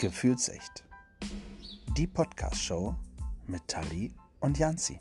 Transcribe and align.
Gefühlsecht. 0.00 0.84
Die 1.96 2.06
Podcast-Show 2.06 2.94
mit 3.48 3.66
Tali 3.66 4.14
und 4.38 4.56
Janzi. 4.56 4.96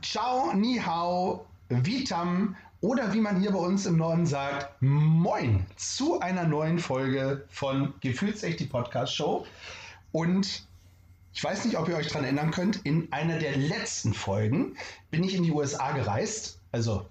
Ciao, 0.00 0.54
ni 0.54 0.78
hao, 0.78 1.44
vitam 1.68 2.56
oder 2.80 3.12
wie 3.12 3.20
man 3.20 3.38
hier 3.38 3.52
bei 3.52 3.58
uns 3.58 3.84
im 3.84 3.98
Norden 3.98 4.24
sagt, 4.24 4.80
moin 4.80 5.66
zu 5.76 6.20
einer 6.20 6.44
neuen 6.44 6.78
Folge 6.78 7.44
von 7.50 7.92
Gefühlsecht, 8.00 8.60
die 8.60 8.66
Podcast-Show. 8.66 9.44
Und 10.10 10.66
ich 11.34 11.44
weiß 11.44 11.66
nicht, 11.66 11.76
ob 11.76 11.90
ihr 11.90 11.96
euch 11.96 12.08
daran 12.08 12.24
erinnern 12.24 12.50
könnt, 12.50 12.76
in 12.86 13.12
einer 13.12 13.38
der 13.38 13.58
letzten 13.58 14.14
Folgen 14.14 14.74
bin 15.10 15.22
ich 15.22 15.34
in 15.34 15.42
die 15.42 15.52
USA 15.52 15.92
gereist, 15.92 16.58
also 16.72 17.04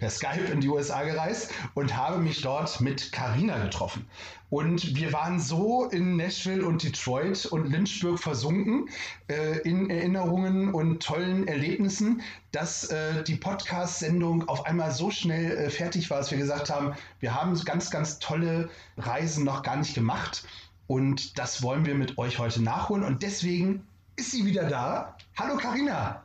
per 0.00 0.10
Skype 0.10 0.50
in 0.50 0.60
die 0.60 0.68
USA 0.68 1.02
gereist 1.04 1.52
und 1.74 1.96
habe 1.96 2.18
mich 2.18 2.40
dort 2.40 2.80
mit 2.80 3.12
Carina 3.12 3.58
getroffen. 3.58 4.06
Und 4.48 4.96
wir 4.96 5.12
waren 5.12 5.38
so 5.38 5.84
in 5.84 6.16
Nashville 6.16 6.66
und 6.66 6.82
Detroit 6.82 7.46
und 7.46 7.70
Lynchburg 7.70 8.18
versunken 8.18 8.88
äh, 9.28 9.58
in 9.60 9.88
Erinnerungen 9.90 10.74
und 10.74 11.00
tollen 11.00 11.46
Erlebnissen, 11.46 12.22
dass 12.50 12.84
äh, 12.90 13.22
die 13.22 13.36
Podcast-Sendung 13.36 14.48
auf 14.48 14.66
einmal 14.66 14.90
so 14.90 15.10
schnell 15.10 15.56
äh, 15.56 15.70
fertig 15.70 16.10
war, 16.10 16.18
dass 16.18 16.32
wir 16.32 16.38
gesagt 16.38 16.68
haben, 16.70 16.96
wir 17.20 17.34
haben 17.34 17.54
ganz, 17.64 17.90
ganz 17.90 18.18
tolle 18.18 18.70
Reisen 18.96 19.44
noch 19.44 19.62
gar 19.62 19.76
nicht 19.76 19.94
gemacht. 19.94 20.44
Und 20.88 21.38
das 21.38 21.62
wollen 21.62 21.86
wir 21.86 21.94
mit 21.94 22.18
euch 22.18 22.40
heute 22.40 22.60
nachholen. 22.60 23.04
Und 23.04 23.22
deswegen 23.22 23.86
ist 24.16 24.32
sie 24.32 24.44
wieder 24.44 24.64
da. 24.64 25.16
Hallo 25.38 25.56
Carina. 25.56 26.24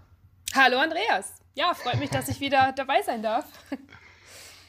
Hallo 0.56 0.80
Andreas. 0.80 1.45
Ja, 1.56 1.74
freut 1.74 2.00
mich, 2.00 2.10
dass 2.10 2.28
ich 2.28 2.42
wieder 2.42 2.74
dabei 2.74 3.02
sein 3.02 3.24
darf. 3.24 3.46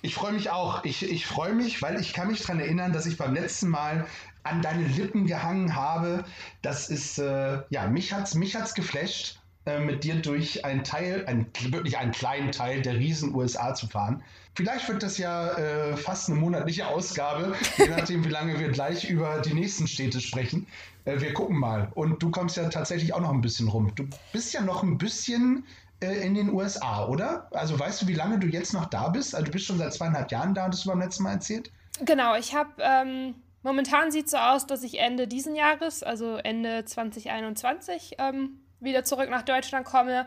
Ich 0.03 0.15
freue 0.15 0.33
mich 0.33 0.51
auch. 0.51 0.85
Ich, 0.85 1.03
ich 1.03 1.27
freue 1.27 1.53
mich, 1.53 1.83
weil 1.83 2.01
ich 2.01 2.13
kann 2.13 2.29
mich 2.29 2.43
daran 2.43 2.61
erinnern, 2.61 2.93
dass 2.93 3.07
ich 3.07 3.17
beim 3.17 3.35
letzten 3.35 3.69
Mal 3.69 4.07
an 4.45 4.63
deine 4.63 4.87
Lippen 4.87 5.27
gehangen 5.27 5.75
habe. 5.75 6.25
Das 6.63 6.89
ist, 6.89 7.19
äh, 7.19 7.59
ja, 7.71 7.89
mich 7.89 8.13
hat's, 8.13 8.37
mich 8.37 8.55
hat's 8.55 8.75
geflasht, 8.75 9.41
äh, 9.65 9.81
mit 9.81 10.05
dir 10.05 10.15
durch 10.15 10.65
einen 10.65 10.85
Teil, 10.85 11.25
ein, 11.27 11.47
wirklich 11.71 11.99
einen 11.99 12.13
kleinen 12.13 12.53
Teil 12.53 12.83
der 12.83 12.95
riesen 12.95 13.35
USA 13.35 13.75
zu 13.75 13.89
fahren. 13.89 14.23
Vielleicht 14.55 14.89
wird 14.89 15.03
das 15.03 15.19
ja 15.19 15.49
äh, 15.55 15.97
fast 15.97 16.31
eine 16.31 16.39
monatliche 16.39 16.87
Ausgabe, 16.87 17.57
je 17.77 17.89
nachdem, 17.97 18.25
wie 18.25 18.29
lange 18.29 18.61
wir 18.61 18.69
gleich 18.69 19.11
über 19.11 19.41
die 19.41 19.55
nächsten 19.55 19.89
Städte 19.89 20.21
sprechen. 20.21 20.69
Äh, 21.05 21.21
wir 21.21 21.35
gucken 21.35 21.59
mal. 21.59 21.91
Und 21.97 22.23
du 22.23 22.31
kommst 22.31 22.57
ja 22.57 22.69
tatsächlich 22.69 23.13
auch 23.13 23.21
noch 23.21 23.33
ein 23.33 23.41
bisschen 23.41 23.67
rum. 23.67 23.91
Du 23.97 24.09
bist 24.33 24.55
ja 24.55 24.61
noch 24.61 24.85
ein 24.85 24.99
bisschen 24.99 25.65
in 26.01 26.35
den 26.35 26.53
USA, 26.53 27.07
oder? 27.07 27.49
Also 27.53 27.79
weißt 27.79 28.03
du, 28.03 28.07
wie 28.09 28.15
lange 28.15 28.39
du 28.39 28.47
jetzt 28.47 28.75
noch 28.75 28.87
da 28.87 29.09
bist? 29.09 29.35
Also 29.35 29.47
du 29.47 29.53
bist 29.53 29.65
schon 29.67 29.79
seit 29.79 29.95
zweieinhalb 29.95 30.31
Jahren 30.31 30.55
da, 30.55 30.65
hattest 30.65 30.85
du 30.85 30.91
beim 30.91 31.01
letzten 31.01 31.23
Mal 31.23 31.33
erzählt? 31.33 31.71
Genau, 32.05 32.37
ich 32.37 32.55
habe 32.55 32.71
ähm, 32.81 33.35
momentan 33.63 34.11
sieht 34.11 34.27
es 34.27 34.33
so 34.33 34.37
aus, 34.37 34.67
dass 34.67 34.83
ich 34.83 34.99
Ende 34.99 35.27
diesen 35.27 35.55
Jahres, 35.55 36.03
also 36.03 36.37
Ende 36.37 36.85
2021, 36.85 38.17
ähm, 38.19 38.61
wieder 38.81 39.05
zurück 39.05 39.31
nach 39.31 39.43
Deutschland 39.43 39.87
komme. 39.87 40.27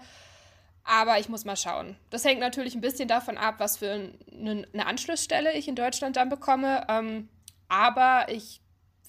Aber 0.83 1.19
ich 1.19 1.29
muss 1.29 1.45
mal 1.45 1.55
schauen. 1.55 1.97
Das 2.09 2.25
hängt 2.25 2.39
natürlich 2.39 2.73
ein 2.73 2.81
bisschen 2.81 3.07
davon 3.07 3.37
ab, 3.37 3.55
was 3.59 3.77
für 3.77 3.91
eine, 3.91 4.65
eine 4.73 4.87
Anschlussstelle 4.87 5.53
ich 5.53 5.67
in 5.67 5.75
Deutschland 5.75 6.15
dann 6.15 6.29
bekomme. 6.29 6.87
Ähm, 6.89 7.29
aber 7.67 8.25
ich 8.29 8.61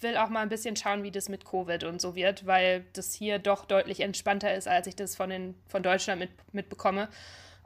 will 0.03 0.17
auch 0.17 0.29
mal 0.29 0.41
ein 0.41 0.49
bisschen 0.49 0.77
schauen, 0.77 1.03
wie 1.03 1.11
das 1.11 1.29
mit 1.29 1.45
Covid 1.45 1.85
und 1.85 2.01
so 2.01 2.15
wird, 2.15 2.47
weil 2.47 2.85
das 2.93 3.13
hier 3.15 3.39
doch 3.39 3.65
deutlich 3.65 4.01
entspannter 4.01 4.55
ist, 4.55 4.69
als 4.69 4.87
ich 4.87 4.97
das 4.97 5.17
von, 5.17 5.31
den, 5.31 5.55
von 5.69 5.83
Deutschland 5.83 6.21
mit, 6.21 6.31
mitbekomme. 6.53 7.09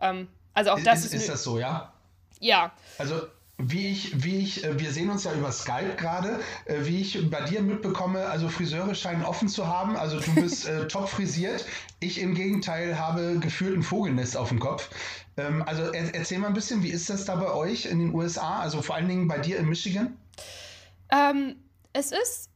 Ähm, 0.01 0.29
also 0.53 0.71
auch 0.71 0.81
das 0.81 1.01
ist, 1.01 1.15
ist, 1.15 1.23
ist 1.23 1.29
das 1.29 1.43
so, 1.43 1.59
ja? 1.59 1.93
Ja. 2.41 2.73
Also 2.99 3.23
wie 3.59 3.89
ich, 3.89 4.25
wie 4.25 4.39
ich, 4.39 4.65
äh, 4.65 4.81
wir 4.81 4.93
sehen 4.93 5.11
uns 5.11 5.25
ja 5.25 5.33
über 5.33 5.53
Skype 5.53 5.95
gerade, 5.97 6.41
äh, 6.65 6.85
wie 6.85 7.01
ich 7.01 7.31
bei 7.31 7.43
dir 7.43 7.63
mitbekomme, 7.63 8.27
also 8.27 8.49
Friseure 8.49 8.95
scheinen 8.95 9.25
offen 9.25 9.49
zu 9.49 9.69
haben, 9.69 9.97
also 9.97 10.19
du 10.19 10.35
bist 10.35 10.67
äh, 10.67 10.89
top 10.89 11.09
frisiert. 11.09 11.65
Ich 12.01 12.21
im 12.21 12.35
Gegenteil 12.35 12.99
habe 12.99 13.39
gefühlt 13.39 13.77
ein 13.77 13.83
Vogelnest 13.83 14.37
auf 14.37 14.49
dem 14.49 14.59
Kopf. 14.59 14.91
Ähm, 15.37 15.63
also 15.67 15.85
er, 15.85 16.15
erzähl 16.15 16.39
mal 16.39 16.49
ein 16.49 16.55
bisschen, 16.55 16.83
wie 16.83 16.91
ist 16.91 17.09
das 17.11 17.25
da 17.25 17.37
bei 17.37 17.53
euch 17.53 17.87
in 17.87 18.01
den 18.01 18.15
USA, 18.15 18.59
also 18.59 18.83
vor 18.83 18.97
allen 18.97 19.09
Dingen 19.09 19.29
bei 19.29 19.39
dir 19.39 19.59
in 19.59 19.69
Michigan? 19.69 20.17
Ähm, 21.13 21.57
es 21.95 22.13
ist 22.13 22.51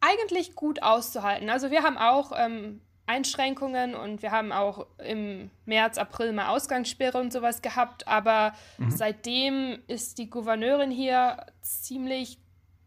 eigentlich 0.00 0.54
gut 0.54 0.82
auszuhalten. 0.82 1.48
Also 1.48 1.70
wir 1.70 1.82
haben 1.82 1.96
auch 1.96 2.32
ähm, 2.36 2.82
Einschränkungen 3.06 3.94
und 3.94 4.22
wir 4.22 4.32
haben 4.32 4.52
auch 4.52 4.86
im 4.98 5.50
März, 5.64 5.96
April 5.96 6.32
mal 6.32 6.48
Ausgangssperre 6.48 7.18
und 7.18 7.32
sowas 7.32 7.62
gehabt, 7.62 8.06
aber 8.06 8.54
mhm. 8.78 8.90
seitdem 8.90 9.78
ist 9.86 10.18
die 10.18 10.28
Gouverneurin 10.28 10.90
hier 10.90 11.46
ziemlich, 11.62 12.38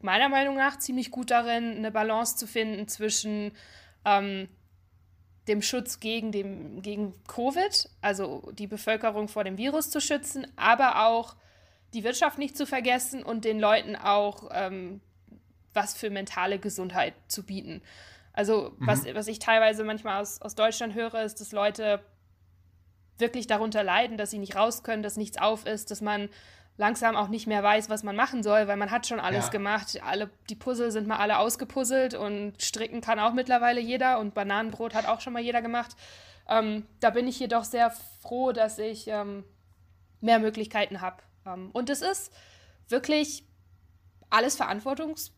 meiner 0.01 0.29
Meinung 0.29 0.55
nach, 0.55 0.77
ziemlich 0.77 1.09
gut 1.09 1.31
darin, 1.31 1.77
eine 1.77 1.91
Balance 1.91 2.35
zu 2.35 2.47
finden 2.47 2.87
zwischen 2.87 3.53
ähm, 4.03 4.49
dem 5.47 5.61
Schutz 5.61 5.99
gegen, 5.99 6.31
dem, 6.31 6.81
gegen 6.81 7.13
Covid, 7.27 7.89
also 8.01 8.51
die 8.53 8.67
Bevölkerung 8.67 9.27
vor 9.27 9.43
dem 9.43 9.57
Virus 9.57 9.89
zu 9.89 10.01
schützen, 10.01 10.47
aber 10.57 11.05
auch 11.05 11.35
die 11.93 12.03
Wirtschaft 12.03 12.39
nicht 12.39 12.57
zu 12.57 12.65
vergessen 12.65 13.23
und 13.23 13.45
den 13.45 13.59
Leuten 13.59 13.95
auch 13.95 14.49
ähm, 14.51 15.01
was 15.75 15.95
für 15.95 16.09
mentale 16.09 16.59
Gesundheit 16.59 17.13
zu 17.27 17.43
bieten. 17.43 17.81
Also, 18.33 18.73
mhm. 18.77 18.87
was, 18.87 19.05
was 19.13 19.27
ich 19.27 19.39
teilweise 19.39 19.83
manchmal 19.83 20.21
aus, 20.21 20.41
aus 20.41 20.55
Deutschland 20.55 20.93
höre, 20.93 21.21
ist, 21.23 21.39
dass 21.39 21.51
Leute 21.51 22.01
wirklich 23.17 23.47
darunter 23.47 23.83
leiden, 23.83 24.17
dass 24.17 24.31
sie 24.31 24.39
nicht 24.39 24.55
raus 24.55 24.83
können, 24.83 25.03
dass 25.03 25.15
nichts 25.15 25.37
auf 25.37 25.65
ist, 25.65 25.91
dass 25.91 26.01
man 26.01 26.29
langsam 26.77 27.15
auch 27.15 27.29
nicht 27.29 27.47
mehr 27.47 27.63
weiß, 27.63 27.89
was 27.89 28.03
man 28.03 28.15
machen 28.15 28.43
soll, 28.43 28.67
weil 28.67 28.75
man 28.75 28.91
hat 28.91 29.07
schon 29.07 29.19
alles 29.19 29.45
ja. 29.45 29.51
gemacht. 29.51 29.97
Alle, 30.03 30.29
die 30.49 30.55
Puzzle 30.55 30.91
sind 30.91 31.07
mal 31.07 31.17
alle 31.17 31.39
ausgepuzzelt 31.39 32.13
und 32.13 32.61
stricken 32.61 32.99
kann 33.01 33.19
auch 33.19 33.33
mittlerweile 33.33 33.79
jeder 33.79 34.19
und 34.19 34.33
Bananenbrot 34.33 34.93
hat 34.93 35.07
auch 35.07 35.21
schon 35.21 35.33
mal 35.33 35.41
jeder 35.41 35.61
gemacht. 35.61 35.95
Ähm, 36.49 36.85
da 36.99 37.09
bin 37.09 37.27
ich 37.27 37.39
jedoch 37.39 37.63
sehr 37.63 37.91
froh, 38.21 38.51
dass 38.51 38.77
ich 38.77 39.07
ähm, 39.07 39.45
mehr 40.19 40.39
Möglichkeiten 40.39 41.01
habe. 41.01 41.23
Ähm, 41.45 41.69
und 41.71 41.89
es 41.89 42.01
ist 42.01 42.33
wirklich 42.89 43.45
alles 44.29 44.55
verantwortungs 44.55 45.34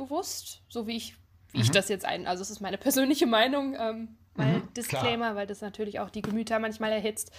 bewusst, 0.00 0.62
so 0.68 0.86
wie 0.86 0.96
ich, 0.96 1.14
wie 1.52 1.58
mhm. 1.58 1.64
ich 1.64 1.70
das 1.70 1.88
jetzt 1.88 2.04
ein. 2.04 2.26
Also 2.26 2.42
es 2.42 2.50
ist 2.50 2.60
meine 2.60 2.78
persönliche 2.78 3.26
Meinung, 3.26 3.76
ähm, 3.78 4.16
mein 4.34 4.54
mhm, 4.54 4.74
Disclaimer, 4.74 5.26
klar. 5.26 5.36
weil 5.36 5.46
das 5.46 5.60
natürlich 5.60 6.00
auch 6.00 6.10
die 6.10 6.22
Gemüter 6.22 6.58
manchmal 6.58 6.92
erhitzt. 6.92 7.30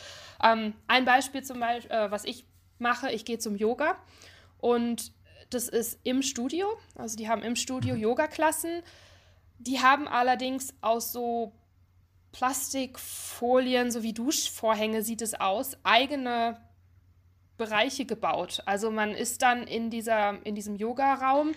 Ähm, 0.44 0.74
ein 0.88 1.06
Beispiel 1.06 1.44
zum 1.44 1.60
Beispiel, 1.60 1.92
äh, 1.92 2.12
was 2.12 2.24
ich 2.24 2.46
mache, 2.78 3.12
ich 3.12 3.26
gehe 3.26 3.40
zum 3.40 3.56
Yoga 3.56 3.96
und 4.60 5.12
das 5.50 5.68
ist 5.68 6.00
im 6.04 6.22
Studio. 6.22 6.68
Also 6.96 7.18
die 7.18 7.28
haben 7.28 7.42
im 7.42 7.56
Studio 7.56 7.96
mhm. 7.96 8.02
Yoga-Klassen. 8.02 8.84
Die 9.60 9.80
haben 9.82 10.08
allerdings 10.08 10.74
aus 10.82 11.12
so 11.12 11.54
Plastikfolien, 12.32 13.92
so 13.92 14.04
wie 14.04 14.14
Duschvorhänge 14.14 15.04
sieht 15.04 15.22
es 15.22 15.34
aus, 15.34 15.78
eigene 15.84 16.58
Bereiche 17.58 18.06
gebaut. 18.06 18.64
Also 18.66 18.90
man 18.90 19.12
ist 19.12 19.42
dann 19.42 19.64
in, 19.64 19.90
dieser, 19.90 20.44
in 20.46 20.56
diesem 20.56 20.76
Yoga-Raum 20.76 21.52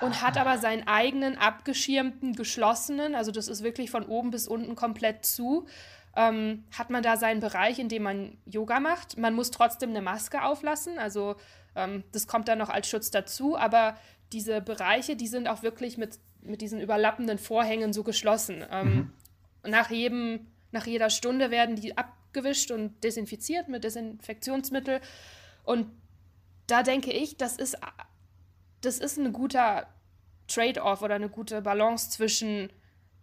und 0.00 0.22
hat 0.22 0.36
aber 0.36 0.58
seinen 0.58 0.86
eigenen 0.86 1.38
abgeschirmten, 1.38 2.34
geschlossenen, 2.34 3.14
also 3.14 3.30
das 3.30 3.48
ist 3.48 3.62
wirklich 3.62 3.90
von 3.90 4.04
oben 4.04 4.30
bis 4.30 4.46
unten 4.46 4.74
komplett 4.74 5.24
zu, 5.24 5.66
ähm, 6.14 6.64
hat 6.76 6.90
man 6.90 7.02
da 7.02 7.16
seinen 7.16 7.40
Bereich, 7.40 7.78
in 7.78 7.88
dem 7.88 8.02
man 8.02 8.38
Yoga 8.46 8.80
macht. 8.80 9.18
Man 9.18 9.34
muss 9.34 9.50
trotzdem 9.50 9.90
eine 9.90 10.02
Maske 10.02 10.42
auflassen, 10.42 10.98
also 10.98 11.36
ähm, 11.74 12.04
das 12.12 12.26
kommt 12.26 12.48
dann 12.48 12.58
noch 12.58 12.70
als 12.70 12.88
Schutz 12.88 13.10
dazu, 13.10 13.56
aber 13.56 13.96
diese 14.32 14.60
Bereiche, 14.60 15.16
die 15.16 15.28
sind 15.28 15.48
auch 15.48 15.62
wirklich 15.62 15.98
mit, 15.98 16.18
mit 16.42 16.60
diesen 16.60 16.80
überlappenden 16.80 17.38
Vorhängen 17.38 17.92
so 17.92 18.02
geschlossen. 18.02 18.64
Ähm, 18.70 19.12
mhm. 19.64 19.70
nach, 19.70 19.90
jedem, 19.90 20.46
nach 20.72 20.86
jeder 20.86 21.10
Stunde 21.10 21.50
werden 21.50 21.76
die 21.76 21.96
abgewischt 21.96 22.70
und 22.70 23.02
desinfiziert 23.04 23.68
mit 23.68 23.84
Desinfektionsmittel. 23.84 25.00
Und 25.64 25.88
da 26.66 26.82
denke 26.82 27.12
ich, 27.12 27.36
das 27.36 27.56
ist 27.56 27.78
das 28.86 28.98
ist 28.98 29.18
ein 29.18 29.32
guter 29.32 29.88
Trade-off 30.48 31.02
oder 31.02 31.14
eine 31.14 31.28
gute 31.28 31.62
Balance 31.62 32.10
zwischen, 32.10 32.70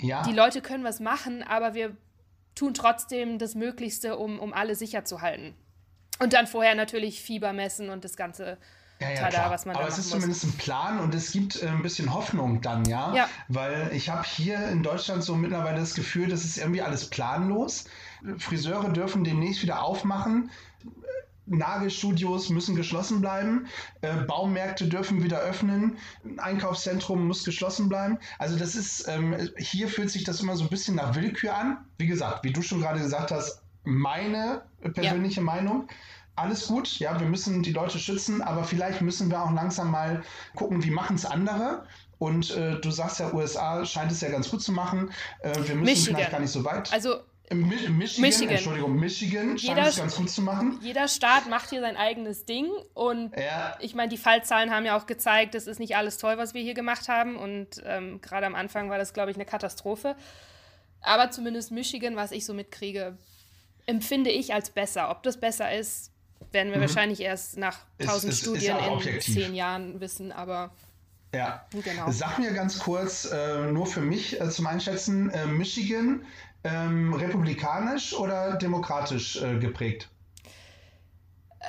ja. 0.01 0.23
die 0.23 0.33
Leute 0.33 0.61
können 0.61 0.83
was 0.83 0.99
machen, 0.99 1.43
aber 1.43 1.73
wir 1.73 1.95
tun 2.55 2.73
trotzdem 2.73 3.39
das 3.39 3.55
Möglichste, 3.55 4.17
um, 4.17 4.39
um 4.39 4.53
alle 4.53 4.75
sicher 4.75 5.05
zu 5.05 5.21
halten. 5.21 5.55
Und 6.19 6.33
dann 6.33 6.47
vorher 6.47 6.75
natürlich 6.75 7.21
Fieber 7.21 7.53
messen 7.53 7.89
und 7.89 8.03
das 8.03 8.15
ganze 8.15 8.57
ja, 8.99 9.09
ja, 9.09 9.29
Tada, 9.29 9.49
was 9.49 9.65
man 9.65 9.75
Aber 9.75 9.87
es 9.87 9.97
ist 9.97 10.05
muss. 10.05 10.11
zumindest 10.11 10.43
ein 10.45 10.53
Plan 10.53 10.99
und 10.99 11.13
es 11.13 11.31
gibt 11.31 11.61
äh, 11.61 11.67
ein 11.67 11.81
bisschen 11.81 12.13
Hoffnung 12.13 12.61
dann, 12.61 12.85
ja. 12.85 13.13
ja. 13.13 13.29
Weil 13.47 13.91
ich 13.93 14.09
habe 14.09 14.23
hier 14.23 14.67
in 14.69 14.83
Deutschland 14.83 15.23
so 15.23 15.35
mittlerweile 15.35 15.79
das 15.79 15.93
Gefühl, 15.93 16.29
das 16.29 16.45
ist 16.45 16.57
irgendwie 16.57 16.81
alles 16.81 17.09
planlos. 17.09 17.85
Friseure 18.37 18.89
dürfen 18.89 19.23
demnächst 19.23 19.61
wieder 19.61 19.83
aufmachen. 19.83 20.51
Nagelstudios 21.45 22.49
müssen 22.49 22.75
geschlossen 22.75 23.21
bleiben, 23.21 23.67
äh, 24.01 24.15
Baumärkte 24.27 24.87
dürfen 24.87 25.23
wieder 25.23 25.39
öffnen, 25.39 25.97
ein 26.23 26.39
Einkaufszentrum 26.39 27.27
muss 27.27 27.43
geschlossen 27.43 27.89
bleiben. 27.89 28.17
Also 28.39 28.57
das 28.57 28.75
ist, 28.75 29.07
ähm, 29.07 29.35
hier 29.57 29.87
fühlt 29.87 30.09
sich 30.09 30.23
das 30.23 30.41
immer 30.41 30.55
so 30.55 30.63
ein 30.63 30.69
bisschen 30.69 30.95
nach 30.95 31.15
Willkür 31.15 31.55
an. 31.55 31.85
Wie 31.97 32.07
gesagt, 32.07 32.43
wie 32.43 32.53
du 32.53 32.61
schon 32.61 32.81
gerade 32.81 32.99
gesagt 32.99 33.31
hast, 33.31 33.61
meine 33.83 34.63
persönliche 34.93 35.41
ja. 35.41 35.45
Meinung. 35.45 35.87
alles 36.35 36.67
gut, 36.67 36.99
ja, 36.99 37.19
wir 37.19 37.27
müssen 37.27 37.61
die 37.61 37.73
Leute 37.73 37.99
schützen, 37.99 38.41
aber 38.41 38.63
vielleicht 38.63 39.01
müssen 39.01 39.29
wir 39.29 39.43
auch 39.43 39.51
langsam 39.51 39.91
mal 39.91 40.23
gucken, 40.55 40.83
wie 40.83 40.89
machen 40.89 41.15
es 41.15 41.25
andere. 41.25 41.85
Und 42.17 42.51
äh, 42.51 42.79
du 42.79 42.89
sagst 42.89 43.19
ja, 43.19 43.33
USA 43.33 43.85
scheint 43.85 44.11
es 44.11 44.21
ja 44.21 44.29
ganz 44.29 44.49
gut 44.49 44.63
zu 44.63 44.71
machen. 44.71 45.11
Äh, 45.41 45.53
wir 45.55 45.75
müssen 45.75 45.83
Michigan. 45.83 46.15
vielleicht 46.15 46.31
gar 46.31 46.39
nicht 46.39 46.51
so 46.51 46.63
weit. 46.63 46.91
Also 46.93 47.17
Michigan, 47.51 47.97
Michigan, 47.97 48.49
Entschuldigung, 48.49 48.95
Michigan 48.95 49.57
scheint 49.59 49.87
es 49.87 49.97
ganz 49.97 50.15
gut 50.15 50.29
zu 50.29 50.41
machen. 50.41 50.79
Jeder 50.81 51.07
Staat 51.07 51.49
macht 51.49 51.69
hier 51.69 51.81
sein 51.81 51.97
eigenes 51.97 52.45
Ding 52.45 52.67
und 52.93 53.35
ja. 53.37 53.77
ich 53.79 53.95
meine, 53.95 54.09
die 54.09 54.17
Fallzahlen 54.17 54.71
haben 54.71 54.85
ja 54.85 54.97
auch 54.97 55.05
gezeigt, 55.05 55.53
es 55.53 55.67
ist 55.67 55.79
nicht 55.79 55.95
alles 55.95 56.17
toll, 56.17 56.37
was 56.37 56.53
wir 56.53 56.61
hier 56.61 56.73
gemacht 56.73 57.09
haben 57.09 57.35
und 57.35 57.81
ähm, 57.85 58.21
gerade 58.21 58.45
am 58.45 58.55
Anfang 58.55 58.89
war 58.89 58.97
das, 58.97 59.13
glaube 59.13 59.31
ich, 59.31 59.37
eine 59.37 59.45
Katastrophe. 59.45 60.15
Aber 61.01 61.31
zumindest 61.31 61.71
Michigan, 61.71 62.15
was 62.15 62.31
ich 62.31 62.45
so 62.45 62.53
mitkriege, 62.53 63.17
empfinde 63.85 64.31
ich 64.31 64.53
als 64.53 64.69
besser. 64.69 65.09
Ob 65.09 65.21
das 65.23 65.37
besser 65.37 65.75
ist, 65.77 66.11
werden 66.51 66.71
wir 66.71 66.77
mhm. 66.77 66.83
wahrscheinlich 66.83 67.19
erst 67.19 67.57
nach 67.57 67.79
tausend 67.99 68.33
Studien 68.33 68.77
ja 68.77 69.01
in 69.01 69.21
zehn 69.21 69.53
Jahren 69.53 69.99
wissen, 69.99 70.31
aber 70.31 70.71
ja, 71.33 71.65
genau. 71.71 72.11
Sag 72.11 72.37
mir 72.37 72.53
ganz 72.53 72.77
kurz, 72.77 73.25
äh, 73.25 73.71
nur 73.71 73.87
für 73.87 74.01
mich 74.01 74.39
äh, 74.39 74.49
zum 74.49 74.67
Einschätzen, 74.67 75.31
äh, 75.31 75.47
Michigan 75.47 76.25
ähm, 76.63 77.13
republikanisch 77.13 78.13
oder 78.13 78.55
demokratisch 78.55 79.41
äh, 79.41 79.57
geprägt? 79.59 80.09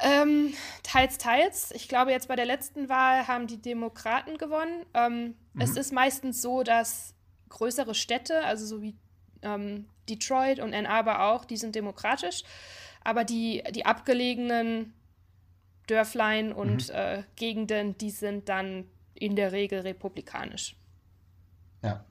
Ähm, 0.02 0.52
teils, 0.82 1.18
teils. 1.18 1.70
Ich 1.70 1.88
glaube, 1.88 2.10
jetzt 2.10 2.28
bei 2.28 2.36
der 2.36 2.46
letzten 2.46 2.88
Wahl 2.88 3.28
haben 3.28 3.46
die 3.46 3.60
Demokraten 3.60 4.38
gewonnen. 4.38 4.84
Ähm, 4.92 5.34
mhm. 5.52 5.60
Es 5.60 5.76
ist 5.76 5.92
meistens 5.92 6.42
so, 6.42 6.62
dass 6.62 7.14
größere 7.48 7.94
Städte, 7.94 8.44
also 8.44 8.66
so 8.66 8.82
wie 8.82 8.96
ähm, 9.42 9.86
Detroit 10.08 10.58
und 10.58 10.74
Ann 10.74 10.86
Arbor 10.86 11.22
auch, 11.22 11.44
die 11.44 11.56
sind 11.56 11.74
demokratisch. 11.74 12.42
Aber 13.04 13.24
die, 13.24 13.62
die 13.70 13.86
abgelegenen 13.86 14.94
Dörflein 15.86 16.52
und 16.52 16.88
mhm. 16.88 16.94
äh, 16.94 17.22
Gegenden, 17.36 17.96
die 17.98 18.10
sind 18.10 18.48
dann 18.48 18.88
in 19.14 19.36
der 19.36 19.52
Regel 19.52 19.80
republikanisch. 19.80 20.76
Ja. 21.82 22.04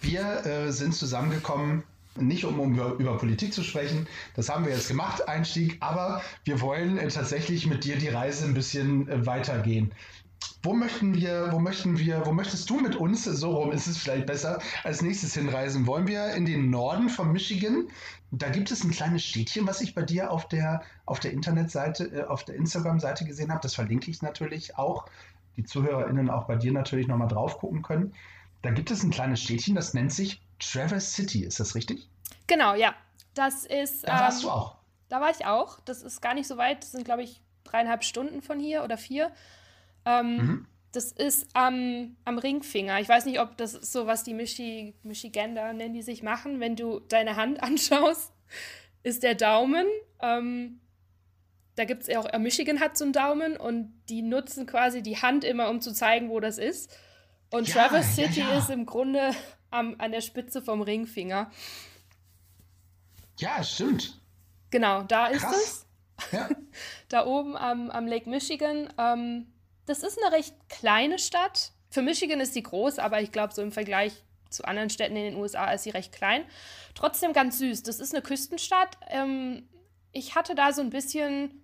Wir 0.00 0.44
äh, 0.46 0.72
sind 0.72 0.94
zusammengekommen, 0.94 1.82
nicht 2.18 2.44
um, 2.44 2.58
um 2.60 2.74
über, 2.74 2.94
über, 2.94 3.18
Politik 3.18 3.52
zu 3.52 3.62
sprechen, 3.62 4.06
das 4.34 4.48
haben 4.48 4.64
wir 4.64 4.72
jetzt 4.72 4.88
gemacht, 4.88 5.28
Einstieg, 5.28 5.76
aber 5.80 6.22
wir 6.44 6.60
wollen 6.60 6.98
äh, 6.98 7.08
tatsächlich 7.08 7.66
mit 7.66 7.84
dir 7.84 7.96
die 7.96 8.08
Reise 8.08 8.44
ein 8.44 8.54
bisschen 8.54 9.08
äh, 9.08 9.26
weitergehen. 9.26 9.92
Wo 10.62 10.74
möchten 10.74 11.14
wir, 11.14 11.48
wo 11.52 11.58
möchten 11.58 11.98
wir, 11.98 12.26
wo 12.26 12.32
möchtest 12.32 12.68
du 12.68 12.80
mit 12.80 12.96
uns, 12.96 13.24
so 13.24 13.56
rum 13.56 13.72
ist 13.72 13.86
es 13.86 13.96
vielleicht 13.98 14.26
besser, 14.26 14.60
als 14.84 15.00
nächstes 15.00 15.34
hinreisen? 15.34 15.86
Wollen 15.86 16.06
wir 16.06 16.34
in 16.34 16.44
den 16.44 16.70
Norden 16.70 17.08
von 17.08 17.32
Michigan? 17.32 17.88
Da 18.32 18.48
gibt 18.48 18.70
es 18.70 18.84
ein 18.84 18.90
kleines 18.90 19.24
Städtchen, 19.24 19.66
was 19.66 19.80
ich 19.80 19.94
bei 19.94 20.02
dir 20.02 20.30
auf 20.30 20.48
der, 20.48 20.82
auf 21.04 21.20
der 21.20 21.32
Internetseite, 21.32 22.04
äh, 22.12 22.24
auf 22.24 22.44
der 22.44 22.56
Instagram-Seite 22.56 23.24
gesehen 23.24 23.50
habe. 23.50 23.60
Das 23.62 23.74
verlinke 23.74 24.10
ich 24.10 24.22
natürlich 24.22 24.76
auch. 24.76 25.06
Die 25.56 25.64
ZuhörerInnen 25.64 26.28
auch 26.28 26.46
bei 26.46 26.56
dir 26.56 26.72
natürlich 26.72 27.06
nochmal 27.06 27.28
drauf 27.28 27.58
gucken 27.58 27.82
können. 27.82 28.12
Da 28.66 28.72
gibt 28.72 28.90
es 28.90 29.04
ein 29.04 29.12
kleines 29.12 29.44
Städtchen, 29.44 29.76
das 29.76 29.94
nennt 29.94 30.12
sich 30.12 30.40
Traverse 30.58 31.06
City. 31.06 31.44
Ist 31.44 31.60
das 31.60 31.76
richtig? 31.76 32.08
Genau, 32.48 32.74
ja. 32.74 32.96
Das 33.34 33.64
ist. 33.64 34.02
Da 34.08 34.18
warst 34.18 34.42
ähm, 34.42 34.48
du 34.48 34.50
auch. 34.50 34.76
Da 35.08 35.20
war 35.20 35.30
ich 35.30 35.46
auch. 35.46 35.78
Das 35.84 36.02
ist 36.02 36.20
gar 36.20 36.34
nicht 36.34 36.48
so 36.48 36.56
weit. 36.56 36.82
Das 36.82 36.90
sind, 36.90 37.04
glaube 37.04 37.22
ich, 37.22 37.40
dreieinhalb 37.62 38.02
Stunden 38.02 38.42
von 38.42 38.58
hier 38.58 38.82
oder 38.82 38.98
vier. 38.98 39.30
Ähm, 40.04 40.36
mhm. 40.36 40.66
Das 40.90 41.12
ist 41.12 41.46
am, 41.52 42.16
am 42.24 42.38
Ringfinger. 42.38 42.98
Ich 42.98 43.08
weiß 43.08 43.26
nicht, 43.26 43.38
ob 43.38 43.56
das 43.56 43.74
ist 43.74 43.92
so, 43.92 44.08
was 44.08 44.24
die 44.24 44.34
Michi, 44.34 44.96
Michigander 45.04 45.72
nennen, 45.72 45.94
die 45.94 46.02
sich 46.02 46.24
machen. 46.24 46.58
Wenn 46.58 46.74
du 46.74 46.98
deine 46.98 47.36
Hand 47.36 47.62
anschaust, 47.62 48.32
ist 49.04 49.22
der 49.22 49.36
Daumen. 49.36 49.86
Ähm, 50.20 50.80
da 51.76 51.84
gibt 51.84 52.02
es 52.02 52.16
auch, 52.16 52.26
äh, 52.26 52.40
Michigan 52.40 52.80
hat 52.80 52.98
so 52.98 53.04
einen 53.04 53.12
Daumen 53.12 53.56
und 53.56 53.92
die 54.08 54.22
nutzen 54.22 54.66
quasi 54.66 55.04
die 55.04 55.18
Hand 55.18 55.44
immer, 55.44 55.70
um 55.70 55.80
zu 55.80 55.92
zeigen, 55.92 56.30
wo 56.30 56.40
das 56.40 56.58
ist. 56.58 56.90
Und 57.50 57.68
ja, 57.68 57.74
Traverse 57.74 58.12
City 58.12 58.40
ja, 58.40 58.50
ja. 58.50 58.58
ist 58.58 58.70
im 58.70 58.86
Grunde 58.86 59.30
am, 59.70 59.94
an 59.98 60.12
der 60.12 60.20
Spitze 60.20 60.62
vom 60.62 60.80
Ringfinger. 60.82 61.50
Ja, 63.38 63.62
stimmt. 63.62 64.20
Genau, 64.70 65.02
da 65.02 65.30
Krass. 65.30 65.56
ist 65.56 65.56
es. 65.58 66.32
Ja. 66.32 66.48
da 67.08 67.26
oben 67.26 67.56
am, 67.56 67.90
am 67.90 68.06
Lake 68.06 68.28
Michigan. 68.28 68.92
Ähm, 68.98 69.52
das 69.86 70.02
ist 70.02 70.18
eine 70.22 70.34
recht 70.34 70.54
kleine 70.68 71.18
Stadt. 71.18 71.72
Für 71.90 72.02
Michigan 72.02 72.40
ist 72.40 72.54
sie 72.54 72.62
groß, 72.62 72.98
aber 72.98 73.20
ich 73.20 73.32
glaube, 73.32 73.54
so 73.54 73.62
im 73.62 73.72
Vergleich 73.72 74.12
zu 74.50 74.64
anderen 74.64 74.90
Städten 74.90 75.16
in 75.16 75.24
den 75.24 75.36
USA 75.36 75.70
ist 75.72 75.84
sie 75.84 75.90
recht 75.90 76.12
klein. 76.12 76.44
Trotzdem 76.94 77.32
ganz 77.32 77.58
süß. 77.58 77.82
Das 77.82 78.00
ist 78.00 78.14
eine 78.14 78.22
Küstenstadt. 78.22 78.96
Ähm, 79.08 79.68
ich 80.12 80.34
hatte 80.34 80.54
da 80.54 80.72
so 80.72 80.80
ein 80.80 80.90
bisschen 80.90 81.62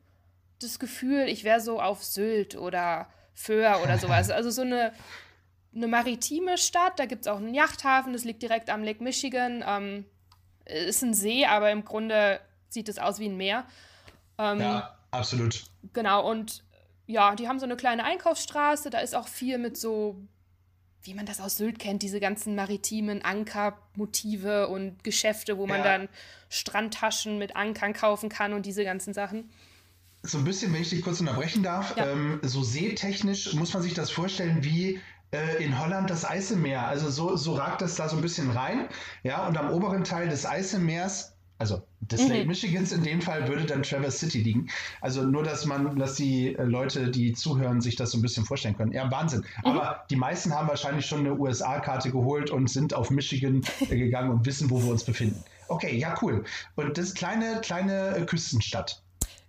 das 0.60 0.78
Gefühl, 0.78 1.26
ich 1.28 1.44
wäre 1.44 1.60
so 1.60 1.80
auf 1.80 2.04
Sylt 2.04 2.56
oder 2.56 3.08
Föhr 3.34 3.80
oder 3.82 3.98
sowas. 3.98 4.30
Also 4.30 4.50
so 4.50 4.62
eine, 4.62 4.92
eine 5.74 5.88
maritime 5.88 6.58
Stadt. 6.58 6.98
Da 6.98 7.06
gibt 7.06 7.22
es 7.22 7.28
auch 7.28 7.38
einen 7.38 7.54
Yachthafen, 7.54 8.12
das 8.12 8.24
liegt 8.24 8.42
direkt 8.42 8.70
am 8.70 8.82
Lake 8.82 9.02
Michigan. 9.02 9.64
Ähm, 9.66 10.04
ist 10.64 11.02
ein 11.02 11.14
See, 11.14 11.44
aber 11.44 11.70
im 11.70 11.84
Grunde 11.84 12.40
sieht 12.68 12.88
es 12.88 12.98
aus 12.98 13.18
wie 13.18 13.28
ein 13.28 13.36
Meer. 13.36 13.64
Ähm, 14.38 14.60
ja, 14.60 14.96
absolut. 15.10 15.64
Genau, 15.92 16.28
und 16.28 16.64
ja, 17.06 17.34
die 17.34 17.48
haben 17.48 17.58
so 17.58 17.64
eine 17.64 17.76
kleine 17.76 18.04
Einkaufsstraße, 18.04 18.90
da 18.90 18.98
ist 18.98 19.14
auch 19.14 19.28
viel 19.28 19.58
mit 19.58 19.76
so, 19.76 20.16
wie 21.02 21.14
man 21.14 21.26
das 21.26 21.40
aus 21.40 21.56
Sylt 21.56 21.78
kennt, 21.78 22.02
diese 22.02 22.20
ganzen 22.20 22.54
maritimen 22.54 23.22
Ankermotive 23.22 24.68
und 24.68 25.02
Geschäfte, 25.04 25.58
wo 25.58 25.66
man 25.66 25.78
ja. 25.78 25.84
dann 25.84 26.08
Strandtaschen 26.48 27.38
mit 27.38 27.56
Ankern 27.56 27.92
kaufen 27.92 28.28
kann 28.28 28.52
und 28.52 28.66
diese 28.66 28.84
ganzen 28.84 29.12
Sachen. 29.12 29.50
So 30.24 30.38
ein 30.38 30.44
bisschen, 30.44 30.72
wenn 30.72 30.82
ich 30.82 30.90
dich 30.90 31.02
kurz 31.02 31.18
unterbrechen 31.18 31.64
darf, 31.64 31.96
ja. 31.96 32.08
ähm, 32.08 32.38
so 32.42 32.62
seetechnisch 32.62 33.54
muss 33.54 33.74
man 33.74 33.82
sich 33.82 33.92
das 33.92 34.10
vorstellen 34.10 34.62
wie 34.62 34.94
äh, 34.94 35.00
in 35.58 35.78
Holland 35.78 36.10
das 36.10 36.28
Eiselmeer. 36.28 36.86
Also 36.86 37.10
so, 37.10 37.36
so 37.36 37.54
ragt 37.54 37.80
das 37.80 37.96
da 37.96 38.08
so 38.08 38.16
ein 38.16 38.22
bisschen 38.22 38.50
rein. 38.50 38.88
Ja, 39.22 39.46
und 39.46 39.56
am 39.56 39.70
oberen 39.70 40.04
Teil 40.04 40.28
des 40.28 40.46
Eiselmeers 40.46 41.32
also 41.62 41.80
des 42.00 42.24
mhm. 42.24 42.28
Lake 42.30 42.46
Michigans 42.48 42.90
in 42.90 43.04
dem 43.04 43.20
Fall 43.20 43.46
würde 43.46 43.64
dann 43.64 43.84
Traverse 43.84 44.18
City 44.18 44.40
liegen. 44.40 44.66
Also 45.00 45.22
nur, 45.22 45.44
dass 45.44 45.64
man, 45.64 45.96
dass 45.96 46.16
die 46.16 46.56
äh, 46.56 46.64
Leute, 46.64 47.08
die 47.08 47.34
zuhören, 47.34 47.80
sich 47.80 47.94
das 47.94 48.10
so 48.10 48.18
ein 48.18 48.22
bisschen 48.22 48.44
vorstellen 48.44 48.76
können. 48.76 48.90
Ja, 48.90 49.08
Wahnsinn. 49.12 49.44
Mhm. 49.64 49.70
Aber 49.70 50.04
die 50.10 50.16
meisten 50.16 50.52
haben 50.52 50.66
wahrscheinlich 50.66 51.06
schon 51.06 51.20
eine 51.20 51.38
USA-Karte 51.38 52.10
geholt 52.10 52.50
und 52.50 52.68
sind 52.68 52.94
auf 52.94 53.10
Michigan 53.10 53.62
äh, 53.88 53.96
gegangen 53.96 54.30
und 54.30 54.44
wissen, 54.44 54.70
wo 54.70 54.82
wir 54.82 54.90
uns 54.90 55.04
befinden. 55.04 55.44
Okay, 55.68 55.96
ja, 55.96 56.16
cool. 56.20 56.42
Und 56.74 56.98
das 56.98 57.06
ist 57.06 57.14
kleine, 57.14 57.60
kleine 57.60 58.16
äh, 58.16 58.26
Küstenstadt. 58.26 59.01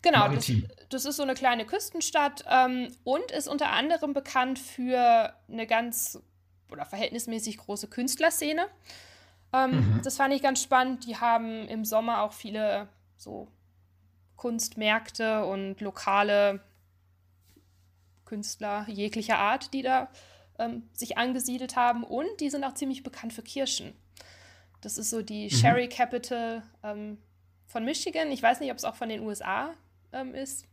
Genau, 0.03 0.27
das, 0.27 0.51
das, 0.89 1.05
ist 1.05 1.15
so 1.15 1.23
eine 1.23 1.33
kleine 1.33 1.65
Küstenstadt 1.65 2.43
ähm, 2.49 2.89
und 3.05 3.31
ist 3.31 3.47
unter 3.47 3.71
anderem 3.71 4.13
bekannt 4.13 4.59
für 4.59 5.33
eine 5.49 5.65
ganz 5.65 6.21
oder 6.69 6.85
verhältnismäßig 6.85 7.57
große 7.57 7.87
Künstlerszene. 7.87 8.67
Ähm, 9.53 9.71
mhm. 9.71 10.01
Das 10.03 10.17
fand 10.17 10.33
ich 10.33 10.43
ganz 10.43 10.61
spannend. 10.61 11.05
Die 11.05 11.17
haben 11.17 11.67
im 11.69 11.85
Sommer 11.85 12.21
auch 12.21 12.33
viele 12.33 12.89
so 13.15 13.47
Kunstmärkte 14.35 15.45
und 15.45 15.79
lokale 15.79 16.59
Künstler 18.25 18.85
jeglicher 18.89 19.37
Art, 19.37 19.73
die 19.73 19.83
da 19.83 20.09
ähm, 20.59 20.89
sich 20.91 21.17
angesiedelt 21.17 21.77
haben. 21.77 22.03
Und 22.03 22.41
die 22.41 22.49
sind 22.49 22.65
auch 22.65 22.73
ziemlich 22.73 23.03
bekannt 23.03 23.31
für 23.31 23.43
Kirschen. 23.43 23.93
Das 24.81 24.97
ist 24.97 25.11
so 25.11 25.21
die 25.21 25.45
mhm. 25.45 25.49
Sherry 25.49 25.87
Capital 25.87 26.63
ähm, 26.83 27.19
von 27.67 27.85
Michigan. 27.85 28.31
Ich 28.31 28.43
weiß 28.43 28.59
nicht, 28.59 28.71
ob 28.71 28.77
es 28.77 28.83
auch 28.83 28.95
von 28.95 29.07
den 29.07 29.21
USA 29.21 29.73
ähm, 30.13 30.33
ist. 30.33 30.65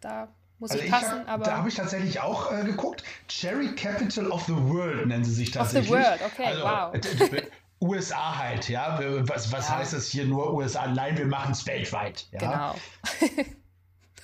Da 0.00 0.28
muss 0.58 0.70
also 0.70 0.84
ich 0.84 0.90
passen. 0.90 1.22
Ich 1.22 1.28
hab, 1.28 1.44
da 1.44 1.56
habe 1.58 1.68
ich 1.68 1.74
tatsächlich 1.74 2.20
auch 2.20 2.52
äh, 2.52 2.64
geguckt. 2.64 3.02
Cherry 3.28 3.74
Capital 3.74 4.30
of 4.30 4.44
the 4.46 4.56
World 4.56 5.06
nennen 5.06 5.24
sie 5.24 5.34
sich 5.34 5.50
tatsächlich. 5.50 5.90
Of 5.90 5.98
the 5.98 6.04
World, 6.04 6.20
okay, 6.32 6.46
also, 6.46 6.62
wow. 6.62 7.42
USA 7.80 8.38
halt, 8.38 8.68
ja. 8.68 8.98
Was, 9.28 9.52
was 9.52 9.68
ja. 9.68 9.78
heißt 9.78 9.92
das 9.92 10.08
hier 10.08 10.24
nur 10.24 10.54
USA? 10.54 10.86
Nein, 10.86 11.18
wir 11.18 11.26
machen 11.26 11.52
es 11.52 11.66
weltweit. 11.66 12.26
Ja? 12.32 12.38
Genau. 12.38 13.44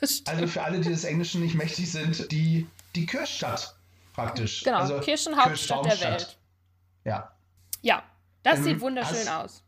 also 0.26 0.46
für 0.46 0.62
alle, 0.62 0.80
die 0.80 0.88
des 0.88 1.04
Englischen 1.04 1.42
nicht 1.42 1.54
mächtig 1.54 1.90
sind, 1.90 2.30
die, 2.32 2.66
die 2.94 3.06
Kirchstadt 3.06 3.76
praktisch. 4.14 4.62
Genau, 4.62 4.78
also 4.78 5.00
Kirchenhauptstadt 5.00 5.84
der 5.84 6.00
Welt. 6.00 6.38
Ja. 7.04 7.30
Ja, 7.82 8.02
das 8.42 8.58
ähm, 8.58 8.64
sieht 8.64 8.80
wunderschön 8.80 9.28
hast, 9.28 9.30
aus. 9.30 9.62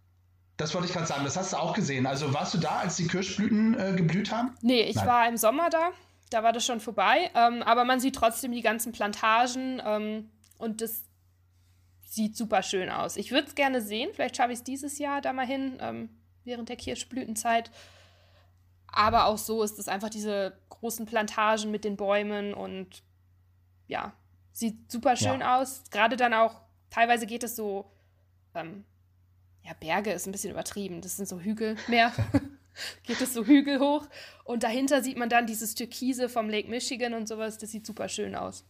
Das 0.57 0.75
wollte 0.75 0.87
ich 0.87 0.93
gerade 0.93 1.07
sagen, 1.07 1.25
das 1.25 1.37
hast 1.37 1.53
du 1.53 1.57
auch 1.57 1.75
gesehen. 1.75 2.07
Also 2.07 2.33
warst 2.35 2.55
du 2.55 2.59
da, 2.59 2.79
als 2.79 2.97
die 2.97 3.07
Kirschblüten 3.07 3.79
äh, 3.79 3.95
geblüht 3.97 4.31
haben? 4.31 4.55
Nee, 4.61 4.83
ich 4.83 4.97
Nein. 4.97 5.07
war 5.07 5.29
im 5.29 5.37
Sommer 5.37 5.71
da. 5.71 5.91
Da 6.31 6.43
war 6.43 6.53
das 6.53 6.65
schon 6.65 6.81
vorbei. 6.81 7.31
Ähm, 7.35 7.63
aber 7.63 7.85
man 7.85 8.01
sieht 8.01 8.15
trotzdem 8.15 8.53
die 8.53 8.63
ganzen 8.63 8.93
Plantagen 8.93 9.83
ähm, 9.85 10.31
und 10.59 10.81
das 10.81 11.05
sieht 12.07 12.37
super 12.37 12.63
schön 12.63 12.91
aus. 12.91 13.17
Ich 13.17 13.33
würde 13.33 13.49
es 13.49 13.55
gerne 13.55 13.81
sehen. 13.81 14.11
Vielleicht 14.13 14.37
schaffe 14.37 14.53
ich 14.53 14.59
es 14.59 14.65
dieses 14.65 14.99
Jahr 14.99 15.21
da 15.21 15.33
mal 15.33 15.47
hin, 15.47 15.79
ähm, 15.81 16.11
während 16.45 16.69
der 16.69 16.77
Kirschblütenzeit. 16.77 17.71
Aber 18.87 19.27
auch 19.27 19.39
so 19.39 19.63
ist 19.63 19.79
es 19.79 19.89
einfach 19.89 20.11
diese 20.11 20.53
großen 20.69 21.07
Plantagen 21.07 21.71
mit 21.71 21.85
den 21.85 21.97
Bäumen 21.97 22.53
und 22.53 23.03
ja, 23.87 24.13
sieht 24.53 24.93
super 24.93 25.17
schön 25.17 25.41
ja. 25.41 25.59
aus. 25.59 25.85
Gerade 25.91 26.17
dann 26.17 26.35
auch, 26.35 26.61
teilweise 26.91 27.27
geht 27.27 27.43
es 27.43 27.57
so, 27.57 27.91
ähm, 28.55 28.85
ja, 29.65 29.73
Berge 29.79 30.13
ist 30.13 30.27
ein 30.27 30.33
bisschen 30.33 30.51
übertrieben. 30.51 31.01
Das 31.01 31.17
sind 31.17 31.29
so 31.29 31.41
Hügel 31.41 31.77
mehr. 31.89 32.13
geht 33.05 33.21
es 33.21 33.35
so 33.35 33.45
Hügel 33.45 33.81
hoch 33.81 34.07
und 34.45 34.63
dahinter 34.63 35.03
sieht 35.03 35.19
man 35.19 35.29
dann 35.29 35.47
dieses 35.47 35.75
Türkise 35.75 36.29
vom 36.29 36.49
Lake 36.49 36.69
Michigan 36.69 37.15
und 37.15 37.29
sowas. 37.29 37.59
Das 37.59 37.71
sieht 37.71 37.87
super 37.87 38.09
schön 38.09 38.35
aus. 38.35 38.65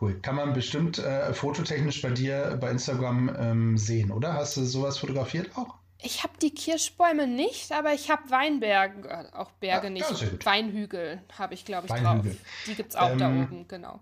Cool. 0.00 0.20
Kann 0.20 0.36
man 0.36 0.52
bestimmt 0.52 0.98
äh, 0.98 1.32
fototechnisch 1.32 2.02
bei 2.02 2.10
dir 2.10 2.58
bei 2.60 2.70
Instagram 2.70 3.36
ähm, 3.38 3.78
sehen, 3.78 4.10
oder? 4.10 4.32
Hast 4.34 4.56
du 4.56 4.64
sowas 4.64 4.98
fotografiert 4.98 5.56
auch? 5.56 5.76
Ich 6.04 6.24
habe 6.24 6.32
die 6.40 6.52
Kirschbäume 6.52 7.28
nicht, 7.28 7.70
aber 7.70 7.92
ich 7.92 8.10
habe 8.10 8.28
Weinberge, 8.30 9.08
äh, 9.08 9.36
auch 9.36 9.52
Berge 9.52 9.86
ja, 9.86 9.92
nicht. 9.92 10.44
Weinhügel 10.44 11.22
habe 11.38 11.54
ich, 11.54 11.64
glaube 11.64 11.86
ich, 11.86 11.92
Weinhügel. 11.92 12.32
drauf. 12.32 12.40
Die 12.66 12.74
gibt 12.74 12.90
es 12.90 12.96
auch 12.96 13.10
ähm, 13.10 13.18
da 13.18 13.28
oben, 13.28 13.68
genau. 13.68 14.00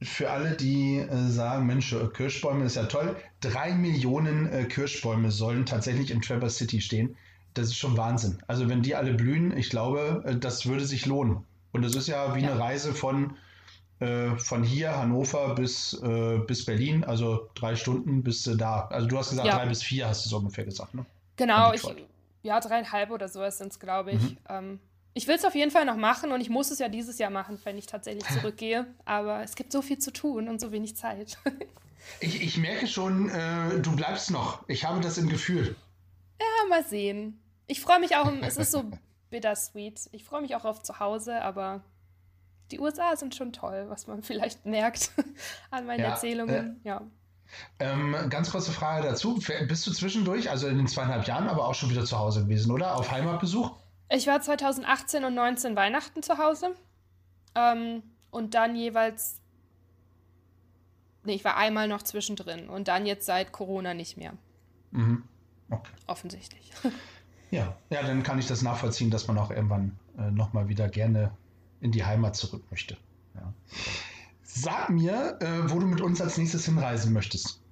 Für 0.00 0.30
alle, 0.30 0.52
die 0.52 0.98
äh, 0.98 1.28
sagen, 1.28 1.66
Mensch, 1.66 1.92
äh, 1.92 2.06
Kirschbäume 2.06 2.64
ist 2.64 2.76
ja 2.76 2.84
toll. 2.84 3.16
Drei 3.40 3.72
Millionen 3.72 4.50
äh, 4.52 4.64
Kirschbäume 4.64 5.32
sollen 5.32 5.66
tatsächlich 5.66 6.12
in 6.12 6.22
Traverse 6.22 6.56
City 6.56 6.80
stehen. 6.80 7.16
Das 7.54 7.68
ist 7.68 7.76
schon 7.76 7.96
Wahnsinn. 7.96 8.40
Also 8.46 8.68
wenn 8.68 8.82
die 8.82 8.94
alle 8.94 9.14
blühen, 9.14 9.56
ich 9.56 9.70
glaube, 9.70 10.22
äh, 10.24 10.36
das 10.36 10.66
würde 10.66 10.84
sich 10.84 11.06
lohnen. 11.06 11.44
Und 11.72 11.82
das 11.82 11.96
ist 11.96 12.06
ja 12.06 12.36
wie 12.36 12.42
ja. 12.42 12.52
eine 12.52 12.60
Reise 12.60 12.94
von, 12.94 13.36
äh, 13.98 14.36
von 14.36 14.62
hier, 14.62 14.96
Hannover, 14.96 15.56
bis, 15.56 16.00
äh, 16.00 16.38
bis 16.46 16.64
Berlin. 16.64 17.02
Also 17.02 17.48
drei 17.56 17.74
Stunden 17.74 18.22
bist 18.22 18.46
du 18.46 18.54
da. 18.54 18.86
Also 18.86 19.08
du 19.08 19.18
hast 19.18 19.30
gesagt, 19.30 19.48
ja. 19.48 19.56
drei 19.56 19.66
bis 19.66 19.82
vier 19.82 20.08
hast 20.08 20.24
du 20.24 20.28
so 20.28 20.36
ungefähr 20.36 20.64
gesagt, 20.64 20.94
ne? 20.94 21.04
Genau, 21.36 21.72
ich, 21.72 21.82
ja, 22.42 22.60
dreieinhalb 22.60 23.10
oder 23.10 23.28
sowas 23.28 23.58
sind 23.58 23.72
es, 23.72 23.80
glaube 23.80 24.12
ich. 24.12 24.22
Mhm. 24.22 24.38
Ähm, 24.48 24.80
ich 25.18 25.26
will 25.26 25.34
es 25.34 25.44
auf 25.44 25.56
jeden 25.56 25.72
Fall 25.72 25.84
noch 25.84 25.96
machen 25.96 26.30
und 26.30 26.40
ich 26.40 26.48
muss 26.48 26.70
es 26.70 26.78
ja 26.78 26.88
dieses 26.88 27.18
Jahr 27.18 27.30
machen, 27.30 27.58
wenn 27.64 27.76
ich 27.76 27.86
tatsächlich 27.86 28.24
zurückgehe. 28.28 28.86
Aber 29.04 29.42
es 29.42 29.56
gibt 29.56 29.72
so 29.72 29.82
viel 29.82 29.98
zu 29.98 30.12
tun 30.12 30.48
und 30.48 30.60
so 30.60 30.70
wenig 30.70 30.94
Zeit. 30.94 31.38
ich, 32.20 32.40
ich 32.40 32.56
merke 32.56 32.86
schon, 32.86 33.28
äh, 33.28 33.80
du 33.80 33.96
bleibst 33.96 34.30
noch. 34.30 34.62
Ich 34.68 34.84
habe 34.84 35.00
das 35.00 35.18
im 35.18 35.28
Gefühl. 35.28 35.74
Ja, 36.40 36.68
mal 36.68 36.84
sehen. 36.84 37.42
Ich 37.66 37.80
freue 37.80 37.98
mich 37.98 38.14
auch, 38.14 38.30
es 38.42 38.58
ist 38.58 38.70
so 38.70 38.84
bittersweet. 39.30 40.08
Ich 40.12 40.22
freue 40.22 40.40
mich 40.40 40.54
auch 40.54 40.64
auf 40.64 40.84
zu 40.84 41.00
Hause, 41.00 41.42
aber 41.42 41.82
die 42.70 42.78
USA 42.78 43.16
sind 43.16 43.34
schon 43.34 43.52
toll, 43.52 43.86
was 43.88 44.06
man 44.06 44.22
vielleicht 44.22 44.66
merkt 44.66 45.10
an 45.72 45.84
meinen 45.84 46.02
ja, 46.02 46.10
Erzählungen. 46.10 46.80
Äh, 46.84 46.88
ja. 46.88 47.02
Ähm, 47.80 48.14
ganz 48.30 48.52
kurze 48.52 48.70
Frage 48.70 49.08
dazu. 49.08 49.42
Bist 49.66 49.84
du 49.84 49.90
zwischendurch, 49.90 50.48
also 50.48 50.68
in 50.68 50.76
den 50.76 50.86
zweieinhalb 50.86 51.26
Jahren, 51.26 51.48
aber 51.48 51.66
auch 51.66 51.74
schon 51.74 51.90
wieder 51.90 52.04
zu 52.04 52.16
Hause 52.16 52.44
gewesen, 52.44 52.70
oder? 52.70 52.94
Auf 52.94 53.10
Heimatbesuch? 53.10 53.74
Ich 54.10 54.26
war 54.26 54.40
2018 54.40 55.24
und 55.24 55.34
19 55.34 55.76
Weihnachten 55.76 56.22
zu 56.22 56.38
Hause. 56.38 56.74
Ähm, 57.54 58.02
und 58.30 58.54
dann 58.54 58.76
jeweils. 58.76 59.40
Nee, 61.24 61.34
ich 61.34 61.44
war 61.44 61.56
einmal 61.56 61.88
noch 61.88 62.02
zwischendrin 62.02 62.68
und 62.68 62.88
dann 62.88 63.04
jetzt 63.04 63.26
seit 63.26 63.52
Corona 63.52 63.92
nicht 63.92 64.16
mehr. 64.16 64.32
Mhm. 64.92 65.24
Okay. 65.70 65.92
Offensichtlich. 66.06 66.72
Ja, 67.50 67.76
ja, 67.88 68.02
dann 68.02 68.22
kann 68.22 68.38
ich 68.38 68.46
das 68.46 68.60
nachvollziehen, 68.60 69.10
dass 69.10 69.26
man 69.26 69.38
auch 69.38 69.50
irgendwann 69.50 69.98
äh, 70.18 70.30
nochmal 70.30 70.68
wieder 70.68 70.88
gerne 70.88 71.30
in 71.80 71.92
die 71.92 72.04
Heimat 72.04 72.36
zurück 72.36 72.62
möchte. 72.70 72.98
Ja. 73.34 73.54
Sag 74.42 74.90
mir, 74.90 75.38
äh, 75.40 75.70
wo 75.70 75.78
du 75.78 75.86
mit 75.86 76.02
uns 76.02 76.20
als 76.20 76.36
nächstes 76.36 76.66
hinreisen 76.66 77.12
möchtest. 77.12 77.62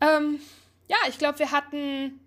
Ähm, 0.00 0.40
ja, 0.88 0.96
ich 1.08 1.18
glaube, 1.18 1.38
wir 1.38 1.52
hatten 1.52 2.18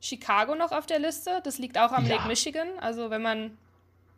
Chicago 0.00 0.54
noch 0.54 0.72
auf 0.72 0.86
der 0.86 0.98
Liste. 0.98 1.40
Das 1.44 1.58
liegt 1.58 1.78
auch 1.78 1.92
am 1.92 2.06
ja. 2.06 2.16
Lake 2.16 2.28
Michigan. 2.28 2.68
Also 2.80 3.10
wenn 3.10 3.22
man 3.22 3.56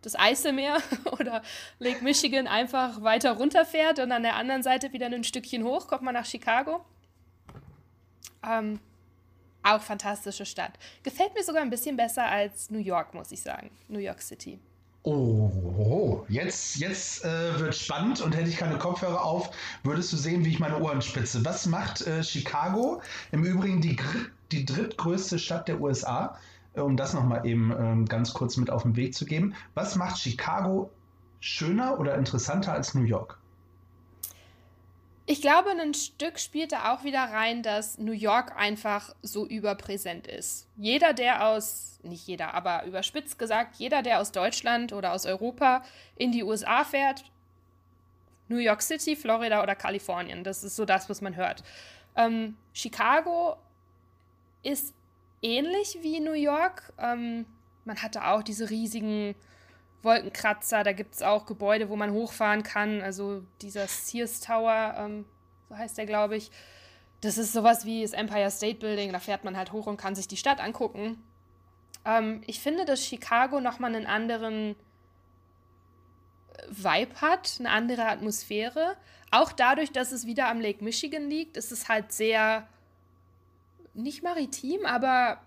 das 0.02 0.18
Eiselmeer 0.18 0.78
oder 1.12 1.42
Lake 1.78 2.02
Michigan 2.04 2.46
einfach 2.46 3.02
weiter 3.02 3.32
runterfährt 3.32 3.98
und 3.98 4.12
an 4.12 4.22
der 4.22 4.36
anderen 4.36 4.62
Seite 4.62 4.92
wieder 4.92 5.06
ein 5.06 5.24
Stückchen 5.24 5.64
hoch, 5.64 5.86
kommt 5.86 6.02
man 6.02 6.14
nach 6.14 6.26
Chicago. 6.26 6.84
Ähm, 8.44 8.80
auch 9.62 9.80
fantastische 9.80 10.44
Stadt. 10.44 10.72
Gefällt 11.02 11.34
mir 11.34 11.44
sogar 11.44 11.62
ein 11.62 11.70
bisschen 11.70 11.96
besser 11.96 12.24
als 12.24 12.70
New 12.70 12.80
York, 12.80 13.14
muss 13.14 13.30
ich 13.30 13.40
sagen. 13.40 13.70
New 13.88 14.00
York 14.00 14.20
City. 14.20 14.58
Oh, 15.04 16.24
jetzt, 16.28 16.76
jetzt 16.76 17.24
äh, 17.24 17.58
wird 17.58 17.74
spannend 17.74 18.20
und 18.20 18.36
hätte 18.36 18.48
ich 18.48 18.56
keine 18.56 18.78
Kopfhörer 18.78 19.24
auf, 19.24 19.50
würdest 19.82 20.12
du 20.12 20.16
sehen, 20.16 20.44
wie 20.44 20.50
ich 20.50 20.60
meine 20.60 20.80
Ohren 20.80 21.02
spitze. 21.02 21.44
Was 21.44 21.66
macht 21.66 22.06
äh, 22.06 22.22
Chicago? 22.22 23.02
Im 23.32 23.42
Übrigen 23.42 23.80
die, 23.80 23.96
die 24.52 24.64
drittgrößte 24.64 25.38
Stadt 25.38 25.68
der 25.68 25.80
USA, 25.80 26.38
äh, 26.74 26.80
um 26.80 26.96
das 26.96 27.14
nochmal 27.14 27.46
eben 27.46 27.72
ähm, 27.78 28.06
ganz 28.06 28.34
kurz 28.34 28.56
mit 28.56 28.70
auf 28.70 28.82
den 28.82 28.96
Weg 28.96 29.14
zu 29.14 29.24
geben. 29.24 29.54
Was 29.74 29.96
macht 29.96 30.18
Chicago 30.18 30.90
schöner 31.40 31.98
oder 31.98 32.14
interessanter 32.16 32.72
als 32.72 32.94
New 32.94 33.02
York? 33.02 33.38
Ich 35.24 35.40
glaube, 35.40 35.70
ein 35.70 35.94
Stück 35.94 36.40
spielt 36.40 36.72
da 36.72 36.92
auch 36.92 37.04
wieder 37.04 37.20
rein, 37.20 37.62
dass 37.62 37.96
New 37.96 38.12
York 38.12 38.56
einfach 38.56 39.14
so 39.22 39.46
überpräsent 39.46 40.26
ist. 40.26 40.66
Jeder, 40.76 41.12
der 41.12 41.46
aus, 41.46 42.00
nicht 42.02 42.26
jeder, 42.26 42.54
aber 42.54 42.84
überspitzt 42.84 43.38
gesagt, 43.38 43.76
jeder, 43.76 44.02
der 44.02 44.20
aus 44.20 44.32
Deutschland 44.32 44.92
oder 44.92 45.12
aus 45.12 45.24
Europa 45.24 45.84
in 46.16 46.32
die 46.32 46.42
USA 46.42 46.82
fährt, 46.82 47.24
New 48.48 48.58
York 48.58 48.82
City, 48.82 49.14
Florida 49.14 49.62
oder 49.62 49.76
Kalifornien, 49.76 50.42
das 50.42 50.64
ist 50.64 50.74
so 50.74 50.84
das, 50.84 51.08
was 51.08 51.20
man 51.20 51.36
hört. 51.36 51.62
Ähm, 52.16 52.56
Chicago 52.72 53.56
ist 54.62 54.94
ähnlich 55.42 55.98
wie 56.02 56.20
New 56.20 56.32
York. 56.32 56.92
Ähm, 56.98 57.46
man 57.84 58.02
hatte 58.02 58.26
auch 58.26 58.42
diese 58.42 58.70
riesigen 58.70 59.34
Wolkenkratzer, 60.02 60.82
da 60.82 60.92
gibt 60.92 61.14
es 61.14 61.22
auch 61.22 61.46
Gebäude, 61.46 61.88
wo 61.88 61.96
man 61.96 62.12
hochfahren 62.12 62.62
kann. 62.62 63.02
Also 63.02 63.42
dieser 63.60 63.86
Sears 63.86 64.40
Tower, 64.40 64.94
ähm, 64.98 65.24
so 65.68 65.76
heißt 65.76 65.98
der, 65.98 66.06
glaube 66.06 66.36
ich. 66.36 66.50
Das 67.20 67.38
ist 67.38 67.52
sowas 67.52 67.84
wie 67.84 68.02
das 68.02 68.12
Empire 68.12 68.50
State 68.50 68.80
Building, 68.80 69.12
da 69.12 69.20
fährt 69.20 69.44
man 69.44 69.56
halt 69.56 69.70
hoch 69.70 69.86
und 69.86 69.96
kann 69.96 70.16
sich 70.16 70.26
die 70.26 70.36
Stadt 70.36 70.60
angucken. 70.60 71.22
Ähm, 72.04 72.42
ich 72.46 72.60
finde, 72.60 72.84
dass 72.84 73.04
Chicago 73.04 73.60
nochmal 73.60 73.94
einen 73.94 74.06
anderen 74.06 74.74
Vibe 76.68 77.20
hat, 77.20 77.56
eine 77.60 77.70
andere 77.70 78.06
Atmosphäre. 78.06 78.96
Auch 79.30 79.52
dadurch, 79.52 79.92
dass 79.92 80.12
es 80.12 80.26
wieder 80.26 80.48
am 80.48 80.60
Lake 80.60 80.82
Michigan 80.82 81.28
liegt, 81.28 81.56
ist 81.56 81.72
es 81.72 81.88
halt 81.88 82.12
sehr, 82.12 82.66
nicht 83.94 84.22
maritim, 84.22 84.84
aber 84.86 85.38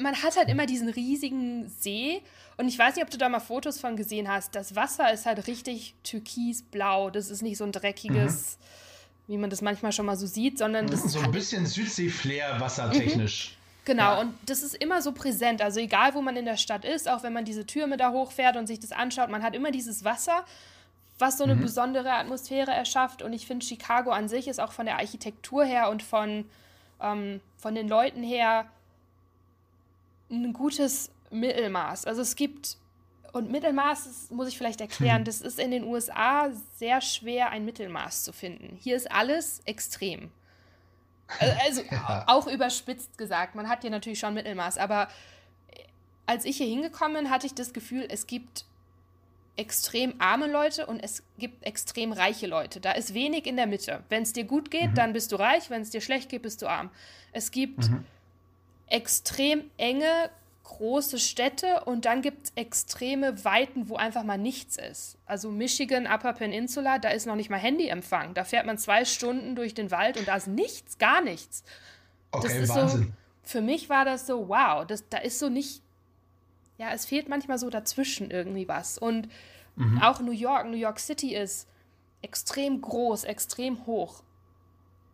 man 0.00 0.22
hat 0.22 0.36
halt 0.36 0.48
immer 0.48 0.66
diesen 0.66 0.88
riesigen 0.88 1.68
See 1.68 2.22
und 2.60 2.68
ich 2.68 2.78
weiß 2.78 2.96
nicht, 2.96 3.04
ob 3.04 3.10
du 3.10 3.16
da 3.16 3.30
mal 3.30 3.40
Fotos 3.40 3.80
von 3.80 3.96
gesehen 3.96 4.28
hast. 4.28 4.54
Das 4.54 4.76
Wasser 4.76 5.10
ist 5.12 5.24
halt 5.24 5.46
richtig 5.46 5.94
türkisblau. 6.04 7.08
Das 7.08 7.30
ist 7.30 7.40
nicht 7.40 7.56
so 7.56 7.64
ein 7.64 7.72
dreckiges, 7.72 8.58
mhm. 9.26 9.32
wie 9.32 9.38
man 9.38 9.48
das 9.48 9.62
manchmal 9.62 9.92
schon 9.92 10.04
mal 10.04 10.16
so 10.16 10.26
sieht, 10.26 10.58
sondern 10.58 10.86
das 10.86 11.04
ist 11.04 11.12
so 11.12 11.20
ein 11.20 11.32
bisschen 11.32 11.64
Südsee-Flair 11.64 12.60
wassertechnisch. 12.60 13.52
Mhm. 13.52 13.60
Genau, 13.86 14.12
ja. 14.12 14.20
und 14.20 14.34
das 14.44 14.62
ist 14.62 14.74
immer 14.74 15.00
so 15.00 15.12
präsent. 15.12 15.62
Also 15.62 15.80
egal, 15.80 16.14
wo 16.14 16.20
man 16.20 16.36
in 16.36 16.44
der 16.44 16.58
Stadt 16.58 16.84
ist, 16.84 17.08
auch 17.08 17.22
wenn 17.22 17.32
man 17.32 17.46
diese 17.46 17.64
Türme 17.64 17.96
da 17.96 18.12
hochfährt 18.12 18.56
und 18.56 18.66
sich 18.66 18.78
das 18.78 18.92
anschaut, 18.92 19.30
man 19.30 19.42
hat 19.42 19.54
immer 19.54 19.70
dieses 19.70 20.04
Wasser, 20.04 20.44
was 21.20 21.38
so 21.38 21.44
eine 21.44 21.54
mhm. 21.54 21.62
besondere 21.62 22.12
Atmosphäre 22.12 22.72
erschafft. 22.72 23.22
Und 23.22 23.32
ich 23.32 23.46
finde, 23.46 23.64
Chicago 23.64 24.10
an 24.10 24.28
sich 24.28 24.48
ist 24.48 24.60
auch 24.60 24.72
von 24.72 24.86
der 24.86 24.96
Architektur 24.96 25.64
her 25.64 25.90
und 25.90 26.02
von, 26.02 26.46
ähm, 27.00 27.40
von 27.56 27.74
den 27.74 27.88
Leuten 27.88 28.22
her 28.22 28.66
ein 30.30 30.52
gutes 30.52 31.10
Mittelmaß. 31.30 32.06
Also 32.06 32.22
es 32.22 32.36
gibt, 32.36 32.76
und 33.32 33.50
Mittelmaß, 33.50 34.04
das 34.04 34.30
muss 34.30 34.48
ich 34.48 34.56
vielleicht 34.56 34.80
erklären, 34.80 35.18
hm. 35.18 35.24
das 35.24 35.40
ist 35.40 35.58
in 35.58 35.70
den 35.70 35.84
USA 35.84 36.50
sehr 36.76 37.00
schwer, 37.00 37.50
ein 37.50 37.64
Mittelmaß 37.64 38.24
zu 38.24 38.32
finden. 38.32 38.78
Hier 38.80 38.96
ist 38.96 39.10
alles 39.10 39.60
extrem. 39.64 40.30
Also 41.64 41.82
ja. 41.82 42.24
auch 42.26 42.48
überspitzt 42.48 43.16
gesagt, 43.16 43.54
man 43.54 43.68
hat 43.68 43.82
hier 43.82 43.90
natürlich 43.90 44.18
schon 44.18 44.34
Mittelmaß, 44.34 44.78
aber 44.78 45.06
als 46.26 46.44
ich 46.44 46.56
hier 46.56 46.66
hingekommen 46.66 47.22
bin, 47.22 47.30
hatte 47.30 47.46
ich 47.46 47.54
das 47.54 47.72
Gefühl, 47.72 48.06
es 48.08 48.26
gibt 48.26 48.64
extrem 49.60 50.14
arme 50.18 50.46
Leute 50.46 50.86
und 50.86 51.00
es 51.00 51.22
gibt 51.38 51.64
extrem 51.64 52.12
reiche 52.12 52.46
Leute. 52.46 52.80
Da 52.80 52.92
ist 52.92 53.14
wenig 53.14 53.46
in 53.46 53.56
der 53.56 53.66
Mitte. 53.66 54.02
Wenn 54.08 54.22
es 54.22 54.32
dir 54.32 54.44
gut 54.44 54.70
geht, 54.70 54.90
mhm. 54.90 54.94
dann 54.94 55.12
bist 55.12 55.30
du 55.30 55.36
reich, 55.36 55.70
wenn 55.70 55.82
es 55.82 55.90
dir 55.90 56.00
schlecht 56.00 56.28
geht, 56.28 56.42
bist 56.42 56.62
du 56.62 56.66
arm. 56.66 56.90
Es 57.32 57.50
gibt 57.50 57.90
mhm 57.90 58.04
extrem 58.90 59.70
enge, 59.78 60.30
große 60.64 61.18
Städte 61.18 61.84
und 61.84 62.04
dann 62.04 62.22
gibt 62.22 62.46
es 62.46 62.52
extreme 62.54 63.44
Weiten, 63.44 63.88
wo 63.88 63.96
einfach 63.96 64.22
mal 64.22 64.38
nichts 64.38 64.76
ist. 64.76 65.16
Also 65.26 65.50
Michigan, 65.50 66.06
Upper 66.06 66.32
Peninsula, 66.32 66.98
da 66.98 67.08
ist 67.08 67.26
noch 67.26 67.34
nicht 67.34 67.50
mal 67.50 67.58
Handyempfang. 67.58 68.34
Da 68.34 68.44
fährt 68.44 68.66
man 68.66 68.78
zwei 68.78 69.04
Stunden 69.04 69.56
durch 69.56 69.74
den 69.74 69.90
Wald 69.90 70.16
und 70.16 70.28
da 70.28 70.36
ist 70.36 70.46
nichts, 70.46 70.98
gar 70.98 71.22
nichts. 71.22 71.64
Okay, 72.30 72.46
das 72.46 72.56
ist 72.56 72.68
Wahnsinn. 72.68 73.02
So, 73.02 73.12
für 73.42 73.60
mich 73.62 73.88
war 73.88 74.04
das 74.04 74.26
so, 74.26 74.48
wow, 74.48 74.86
das, 74.86 75.08
da 75.08 75.18
ist 75.18 75.38
so 75.38 75.48
nicht, 75.48 75.82
ja, 76.80 76.92
es 76.92 77.04
fehlt 77.04 77.28
manchmal 77.28 77.58
so 77.58 77.70
dazwischen 77.70 78.30
irgendwie 78.30 78.66
was. 78.66 78.98
Und 78.98 79.28
mhm. 79.76 80.02
auch 80.02 80.20
New 80.20 80.32
York, 80.32 80.66
New 80.66 80.76
York 80.76 80.98
City 80.98 81.34
ist 81.34 81.68
extrem 82.22 82.80
groß, 82.80 83.24
extrem 83.24 83.86
hoch 83.86 84.22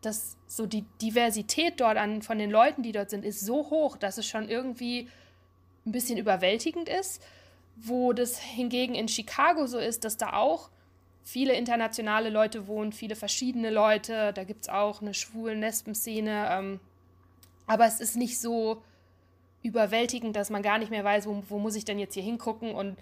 dass 0.06 0.37
so 0.46 0.66
die 0.66 0.85
Diversität 1.02 1.80
dort 1.80 1.96
an, 1.96 2.23
von 2.23 2.38
den 2.38 2.50
Leuten, 2.50 2.82
die 2.82 2.92
dort 2.92 3.11
sind, 3.11 3.25
ist 3.25 3.40
so 3.40 3.70
hoch, 3.70 3.96
dass 3.96 4.18
es 4.18 4.26
schon 4.26 4.49
irgendwie 4.49 5.08
ein 5.85 5.92
bisschen 5.92 6.16
überwältigend 6.16 6.88
ist. 6.88 7.23
Wo 7.76 8.12
das 8.12 8.38
hingegen 8.38 8.94
in 8.94 9.08
Chicago 9.08 9.66
so 9.66 9.78
ist, 9.78 10.04
dass 10.04 10.16
da 10.16 10.32
auch 10.32 10.70
viele 11.25 11.54
internationale 11.54 12.30
Leute 12.30 12.68
wohnen, 12.68 12.92
viele 12.92 13.16
verschiedene 13.16 13.70
Leute. 13.70 14.32
Da 14.32 14.44
gibt 14.44 14.62
es 14.62 14.68
auch 14.68 15.02
eine 15.02 15.12
schwulen 15.12 15.61
Lesben-Szene. 15.61 16.49
Ähm, 16.50 16.80
aber 17.66 17.87
es 17.87 18.00
ist 18.00 18.16
nicht 18.16 18.40
so 18.40 18.82
überwältigend, 19.66 20.37
dass 20.37 20.50
man 20.50 20.62
gar 20.62 20.78
nicht 20.78 20.90
mehr 20.90 21.04
weiß, 21.04 21.26
wo, 21.26 21.42
wo 21.49 21.58
muss 21.58 21.76
ich 21.76 21.85
denn 21.85 21.99
jetzt 21.99 22.14
hier 22.14 22.23
hingucken 22.23 22.75
und 22.75 22.96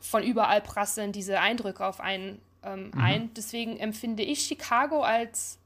von 0.00 0.22
überall 0.22 0.60
prasseln 0.60 1.12
diese 1.12 1.40
Eindrücke 1.40 1.84
auf 1.84 2.00
einen 2.00 2.40
ähm, 2.62 2.90
mhm. 2.94 3.00
ein. 3.00 3.34
Deswegen 3.34 3.76
empfinde 3.78 4.22
ich 4.22 4.40
Chicago 4.40 5.02
als 5.02 5.58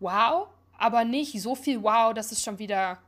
wow, 0.00 0.48
aber 0.78 1.04
nicht 1.04 1.40
so 1.40 1.54
viel 1.54 1.82
wow, 1.82 2.14
dass 2.14 2.32
es 2.32 2.42
schon 2.42 2.58
wieder 2.58 2.98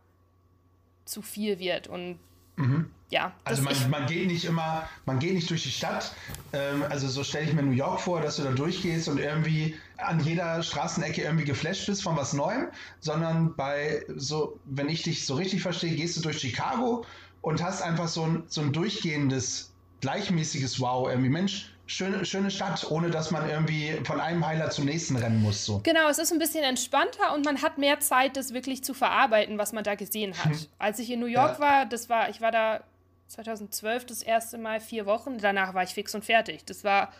zu 1.04 1.22
viel 1.22 1.58
wird 1.58 1.88
und 1.88 2.18
mhm. 2.56 2.90
Ja. 3.10 3.32
Also 3.44 3.62
man, 3.62 3.74
man 3.88 4.06
geht 4.06 4.26
nicht 4.26 4.44
immer, 4.44 4.88
man 5.04 5.18
geht 5.18 5.34
nicht 5.34 5.48
durch 5.48 5.62
die 5.62 5.70
Stadt. 5.70 6.12
Ähm, 6.52 6.84
also 6.88 7.08
so 7.08 7.22
stelle 7.22 7.46
ich 7.46 7.52
mir 7.52 7.62
New 7.62 7.70
York 7.70 8.00
vor, 8.00 8.20
dass 8.20 8.36
du 8.36 8.42
da 8.42 8.50
durchgehst 8.50 9.08
und 9.08 9.18
irgendwie 9.18 9.76
an 9.96 10.20
jeder 10.20 10.62
Straßenecke 10.62 11.22
irgendwie 11.22 11.44
geflasht 11.44 11.86
bist 11.86 12.02
von 12.02 12.16
was 12.16 12.32
Neuem, 12.32 12.68
sondern 13.00 13.54
bei 13.54 14.04
so, 14.16 14.58
wenn 14.64 14.88
ich 14.88 15.02
dich 15.02 15.24
so 15.24 15.34
richtig 15.34 15.62
verstehe, 15.62 15.94
gehst 15.94 16.16
du 16.16 16.20
durch 16.20 16.40
Chicago 16.40 17.04
und 17.42 17.62
hast 17.62 17.80
einfach 17.80 18.08
so 18.08 18.24
ein, 18.24 18.42
so 18.48 18.60
ein 18.60 18.72
durchgehendes, 18.72 19.72
gleichmäßiges 20.00 20.80
Wow. 20.80 21.08
Irgendwie, 21.08 21.30
Mensch, 21.30 21.72
schöne, 21.86 22.24
schöne 22.24 22.50
Stadt, 22.50 22.90
ohne 22.90 23.10
dass 23.10 23.30
man 23.30 23.48
irgendwie 23.48 24.00
von 24.04 24.20
einem 24.20 24.44
Heiler 24.44 24.70
zum 24.70 24.84
nächsten 24.84 25.14
rennen 25.14 25.40
muss. 25.40 25.64
So. 25.64 25.80
Genau, 25.84 26.08
es 26.08 26.18
ist 26.18 26.32
ein 26.32 26.40
bisschen 26.40 26.64
entspannter 26.64 27.32
und 27.34 27.44
man 27.44 27.62
hat 27.62 27.78
mehr 27.78 28.00
Zeit, 28.00 28.36
das 28.36 28.52
wirklich 28.52 28.82
zu 28.82 28.94
verarbeiten, 28.94 29.58
was 29.58 29.72
man 29.72 29.84
da 29.84 29.94
gesehen 29.94 30.36
hat. 30.36 30.52
Hm. 30.52 30.66
Als 30.78 30.98
ich 30.98 31.08
in 31.10 31.20
New 31.20 31.26
York 31.26 31.54
ja. 31.54 31.60
war, 31.60 31.86
das 31.86 32.08
war, 32.08 32.28
ich 32.28 32.40
war 32.40 32.50
da 32.50 32.80
2012 33.28 34.06
das 34.06 34.22
erste 34.22 34.58
Mal 34.58 34.80
vier 34.80 35.06
Wochen, 35.06 35.38
danach 35.38 35.74
war 35.74 35.82
ich 35.82 35.90
fix 35.90 36.14
und 36.14 36.24
fertig. 36.24 36.64
Das 36.64 36.84
war 36.84 37.12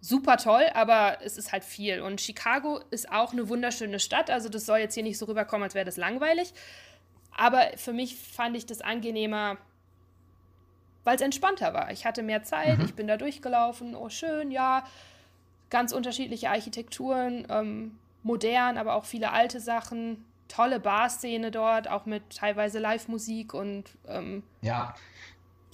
super 0.00 0.36
toll, 0.36 0.66
aber 0.74 1.18
es 1.22 1.38
ist 1.38 1.52
halt 1.52 1.64
viel. 1.64 2.00
Und 2.00 2.20
Chicago 2.20 2.80
ist 2.90 3.10
auch 3.10 3.32
eine 3.32 3.48
wunderschöne 3.48 4.00
Stadt, 4.00 4.30
also 4.30 4.48
das 4.48 4.66
soll 4.66 4.78
jetzt 4.78 4.94
hier 4.94 5.02
nicht 5.02 5.18
so 5.18 5.26
rüberkommen, 5.26 5.64
als 5.64 5.74
wäre 5.74 5.84
das 5.84 5.96
langweilig. 5.96 6.52
Aber 7.34 7.62
für 7.76 7.92
mich 7.92 8.16
fand 8.16 8.56
ich 8.56 8.66
das 8.66 8.80
angenehmer, 8.82 9.56
weil 11.04 11.16
es 11.16 11.22
entspannter 11.22 11.72
war. 11.72 11.90
Ich 11.90 12.04
hatte 12.04 12.22
mehr 12.22 12.42
Zeit, 12.42 12.78
mhm. 12.78 12.84
ich 12.84 12.94
bin 12.94 13.06
da 13.06 13.16
durchgelaufen, 13.16 13.94
oh 13.94 14.08
schön, 14.08 14.50
ja, 14.50 14.84
ganz 15.70 15.92
unterschiedliche 15.92 16.50
Architekturen, 16.50 17.46
ähm, 17.48 17.98
modern, 18.22 18.76
aber 18.76 18.94
auch 18.94 19.04
viele 19.04 19.32
alte 19.32 19.60
Sachen, 19.60 20.24
tolle 20.48 20.80
Barszene 20.80 21.50
dort, 21.50 21.88
auch 21.88 22.06
mit 22.06 22.36
teilweise 22.36 22.78
Live-Musik 22.78 23.54
und 23.54 23.84
ähm, 24.06 24.42
ja. 24.60 24.94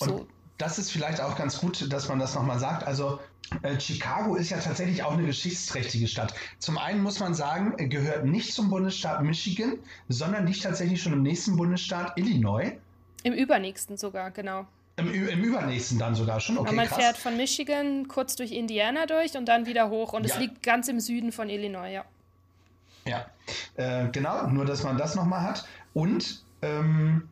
Und 0.00 0.08
so. 0.08 0.26
das 0.58 0.78
ist 0.78 0.90
vielleicht 0.90 1.20
auch 1.20 1.36
ganz 1.36 1.58
gut, 1.60 1.92
dass 1.92 2.08
man 2.08 2.18
das 2.18 2.34
nochmal 2.34 2.58
sagt. 2.58 2.86
Also 2.86 3.18
äh, 3.62 3.78
Chicago 3.80 4.34
ist 4.34 4.50
ja 4.50 4.58
tatsächlich 4.58 5.02
auch 5.02 5.12
eine 5.12 5.24
geschichtsträchtige 5.24 6.06
Stadt. 6.06 6.34
Zum 6.58 6.78
einen 6.78 7.02
muss 7.02 7.20
man 7.20 7.34
sagen, 7.34 7.74
gehört 7.88 8.24
nicht 8.24 8.52
zum 8.52 8.68
Bundesstaat 8.68 9.22
Michigan, 9.22 9.78
sondern 10.08 10.46
liegt 10.46 10.62
tatsächlich 10.62 11.02
schon 11.02 11.12
im 11.12 11.22
nächsten 11.22 11.56
Bundesstaat 11.56 12.16
Illinois. 12.16 12.72
Im 13.22 13.32
übernächsten 13.32 13.96
sogar, 13.96 14.30
genau. 14.30 14.66
Im, 14.96 15.12
Im, 15.12 15.44
übernächsten 15.44 15.98
dann 15.98 16.14
sogar 16.14 16.40
schon. 16.40 16.58
Okay, 16.58 16.74
man 16.74 16.86
krass. 16.86 16.98
fährt 16.98 17.16
von 17.16 17.36
Michigan 17.36 18.08
kurz 18.08 18.34
durch 18.34 18.50
Indiana 18.50 19.06
durch 19.06 19.36
und 19.36 19.46
dann 19.46 19.66
wieder 19.66 19.90
hoch. 19.90 20.12
Und 20.12 20.26
ja. 20.26 20.34
es 20.34 20.40
liegt 20.40 20.62
ganz 20.62 20.88
im 20.88 20.98
Süden 20.98 21.30
von 21.30 21.48
Illinois, 21.48 21.92
ja. 21.92 22.04
Ja, 23.06 23.26
äh, 23.76 24.08
genau, 24.10 24.48
nur 24.48 24.64
dass 24.64 24.82
man 24.82 24.98
das 24.98 25.14
nochmal 25.14 25.42
hat. 25.42 25.66
Und 25.94 26.42
ähm, 26.62 27.28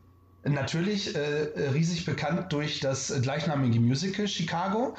natürlich 0.49 1.15
äh, 1.15 1.69
riesig 1.73 2.05
bekannt 2.05 2.51
durch 2.53 2.79
das 2.79 3.13
gleichnamige 3.21 3.79
Musical 3.79 4.27
Chicago. 4.27 4.95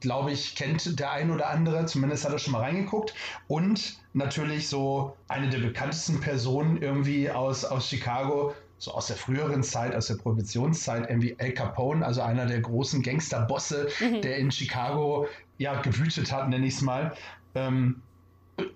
Glaube 0.00 0.32
ich, 0.32 0.54
kennt 0.54 0.98
der 0.98 1.12
ein 1.12 1.30
oder 1.30 1.50
andere, 1.50 1.84
zumindest 1.84 2.24
hat 2.24 2.32
er 2.32 2.38
schon 2.38 2.52
mal 2.52 2.60
reingeguckt. 2.60 3.12
Und 3.48 3.98
natürlich 4.14 4.68
so 4.68 5.16
eine 5.28 5.50
der 5.50 5.58
bekanntesten 5.58 6.20
Personen 6.20 6.80
irgendwie 6.80 7.30
aus, 7.30 7.64
aus 7.64 7.88
Chicago, 7.88 8.54
so 8.78 8.92
aus 8.92 9.08
der 9.08 9.16
früheren 9.16 9.62
Zeit, 9.62 9.94
aus 9.94 10.06
der 10.06 10.14
Prohibitionszeit, 10.14 11.08
irgendwie 11.08 11.36
Al 11.38 11.52
Capone, 11.52 12.04
also 12.04 12.22
einer 12.22 12.46
der 12.46 12.60
großen 12.60 13.02
Gangsterbosse, 13.02 13.88
mhm. 14.00 14.22
der 14.22 14.38
in 14.38 14.50
Chicago 14.50 15.28
ja 15.58 15.80
gewütet 15.82 16.32
hat, 16.32 16.48
nenne 16.48 16.66
ich 16.66 16.74
es 16.74 16.80
mal. 16.80 17.14
Ähm, 17.54 18.02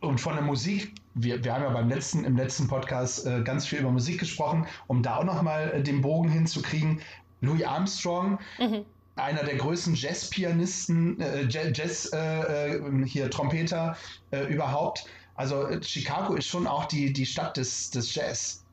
und 0.00 0.20
von 0.20 0.34
der 0.34 0.44
Musik, 0.44 0.94
wir, 1.14 1.42
wir 1.42 1.54
haben 1.54 1.62
ja 1.62 1.70
beim 1.70 1.88
letzten, 1.88 2.24
im 2.24 2.36
letzten 2.36 2.68
Podcast 2.68 3.26
äh, 3.26 3.42
ganz 3.42 3.66
viel 3.66 3.80
über 3.80 3.90
Musik 3.90 4.20
gesprochen, 4.20 4.66
um 4.86 5.02
da 5.02 5.16
auch 5.16 5.24
nochmal 5.24 5.72
äh, 5.72 5.82
den 5.82 6.02
Bogen 6.02 6.28
hinzukriegen. 6.28 7.00
Louis 7.40 7.64
Armstrong, 7.64 8.38
mhm. 8.58 8.84
einer 9.16 9.44
der 9.44 9.56
größten 9.56 9.94
Jazzpianisten, 9.94 11.20
äh, 11.20 11.46
Jazz, 11.48 12.10
äh, 12.12 12.76
äh, 12.76 13.06
hier 13.06 13.30
Trompeter 13.30 13.96
äh, 14.30 14.44
überhaupt. 14.44 15.06
Also 15.34 15.68
Chicago 15.82 16.34
ist 16.34 16.46
schon 16.46 16.66
auch 16.66 16.86
die, 16.86 17.12
die 17.12 17.26
Stadt 17.26 17.56
des, 17.56 17.90
des 17.90 18.14
Jazz. 18.14 18.64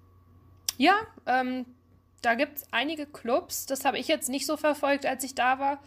Ja, 0.77 0.95
ähm, 1.25 1.65
da 2.21 2.35
gibt 2.35 2.59
es 2.59 2.63
einige 2.71 3.05
Clubs. 3.05 3.65
Das 3.65 3.83
habe 3.83 3.99
ich 3.99 4.07
jetzt 4.07 4.29
nicht 4.29 4.45
so 4.45 4.55
verfolgt, 4.55 5.05
als 5.05 5.23
ich 5.23 5.35
da 5.35 5.59
war. 5.59 5.79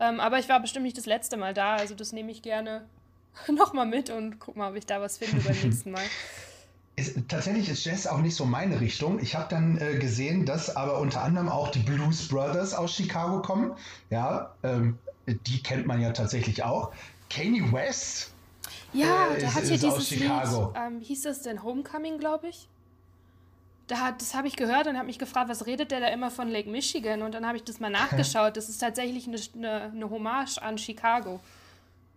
Ähm, 0.00 0.18
aber 0.18 0.40
ich 0.40 0.48
war 0.48 0.60
bestimmt 0.60 0.84
nicht 0.84 0.98
das 0.98 1.06
letzte 1.06 1.36
Mal 1.36 1.54
da. 1.54 1.76
Also 1.76 1.94
das 1.94 2.12
nehme 2.12 2.32
ich 2.32 2.42
gerne 2.42 2.88
nochmal 3.52 3.86
mit 3.86 4.10
und 4.10 4.38
guck 4.38 4.56
mal, 4.56 4.70
ob 4.70 4.76
ich 4.76 4.86
da 4.86 5.00
was 5.00 5.18
finde 5.18 5.40
beim 5.40 5.56
nächsten 5.62 5.90
Mal. 5.90 6.02
Ist, 6.96 7.16
tatsächlich 7.26 7.68
ist 7.68 7.84
Jazz 7.84 8.06
auch 8.06 8.20
nicht 8.20 8.36
so 8.36 8.44
meine 8.44 8.80
Richtung. 8.80 9.18
Ich 9.18 9.34
habe 9.34 9.48
dann 9.50 9.78
äh, 9.78 9.98
gesehen, 9.98 10.46
dass 10.46 10.76
aber 10.76 11.00
unter 11.00 11.22
anderem 11.22 11.48
auch 11.48 11.72
die 11.72 11.80
Blues 11.80 12.28
Brothers 12.28 12.72
aus 12.72 12.94
Chicago 12.94 13.42
kommen. 13.42 13.72
Ja, 14.10 14.54
ähm, 14.62 14.96
die 15.26 15.60
kennt 15.60 15.88
man 15.88 16.00
ja 16.00 16.12
tatsächlich 16.12 16.62
auch. 16.62 16.92
Kanye 17.30 17.72
West. 17.72 18.30
Ja, 18.92 19.26
äh, 19.26 19.40
der 19.40 19.52
hat 19.56 19.64
hier 19.64 19.76
dieses 19.76 20.10
Lied. 20.10 20.30
Ähm, 20.76 21.00
hieß 21.00 21.22
das 21.22 21.42
denn 21.42 21.64
Homecoming, 21.64 22.18
glaube 22.18 22.46
ich? 22.46 22.68
da, 23.86 24.12
das 24.12 24.34
habe 24.34 24.48
ich 24.48 24.56
gehört 24.56 24.86
und 24.86 24.96
habe 24.96 25.06
mich 25.06 25.18
gefragt, 25.18 25.48
was 25.48 25.66
redet 25.66 25.90
der 25.90 26.00
da 26.00 26.08
immer 26.08 26.30
von 26.30 26.48
Lake 26.48 26.70
Michigan? 26.70 27.22
Und 27.22 27.34
dann 27.34 27.46
habe 27.46 27.56
ich 27.56 27.64
das 27.64 27.80
mal 27.80 27.90
nachgeschaut. 27.90 28.56
Das 28.56 28.68
ist 28.68 28.78
tatsächlich 28.78 29.26
eine, 29.26 29.38
eine, 29.54 29.82
eine 29.92 30.10
Hommage 30.10 30.58
an 30.58 30.78
Chicago. 30.78 31.40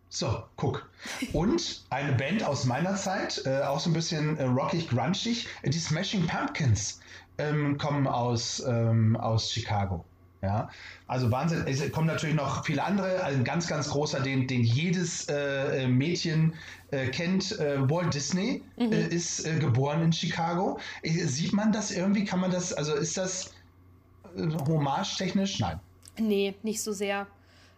So, 0.09 0.43
guck. 0.55 0.89
Und 1.33 1.83
eine 1.89 2.13
Band 2.13 2.43
aus 2.43 2.65
meiner 2.65 2.95
Zeit, 2.95 3.41
äh, 3.45 3.61
auch 3.61 3.79
so 3.79 3.89
ein 3.89 3.93
bisschen 3.93 4.37
äh, 4.37 4.43
rockig, 4.43 4.89
grungig, 4.89 5.47
die 5.63 5.79
Smashing 5.79 6.25
Pumpkins 6.27 7.01
ähm, 7.37 7.77
kommen 7.77 8.07
aus, 8.07 8.63
ähm, 8.65 9.15
aus 9.17 9.51
Chicago. 9.51 10.05
Ja, 10.43 10.69
also 11.07 11.31
Wahnsinn. 11.31 11.65
Es 11.65 11.91
kommen 11.91 12.05
natürlich 12.05 12.35
noch 12.35 12.63
viele 12.63 12.83
andere. 12.83 13.23
Also 13.23 13.39
ein 13.39 13.43
ganz, 13.43 13.67
ganz 13.67 13.89
großer, 13.89 14.19
den, 14.19 14.47
den 14.47 14.63
jedes 14.63 15.25
äh, 15.29 15.87
Mädchen 15.87 16.53
äh, 16.91 17.07
kennt. 17.07 17.59
Äh, 17.59 17.89
Walt 17.89 18.13
Disney 18.13 18.61
mhm. 18.77 18.91
Äh, 18.91 19.07
ist 19.07 19.45
äh, 19.45 19.57
geboren 19.57 20.03
in 20.03 20.13
Chicago. 20.13 20.79
Äh, 21.01 21.11
sieht 21.25 21.53
man 21.53 21.71
das 21.71 21.89
irgendwie? 21.91 22.23
Kann 22.23 22.39
man 22.39 22.51
das, 22.51 22.71
also 22.71 22.93
ist 22.93 23.17
das 23.17 23.51
hommage-technisch? 24.37 25.59
Nein. 25.59 25.79
Nee, 26.19 26.53
nicht 26.61 26.83
so 26.83 26.91
sehr. 26.91 27.25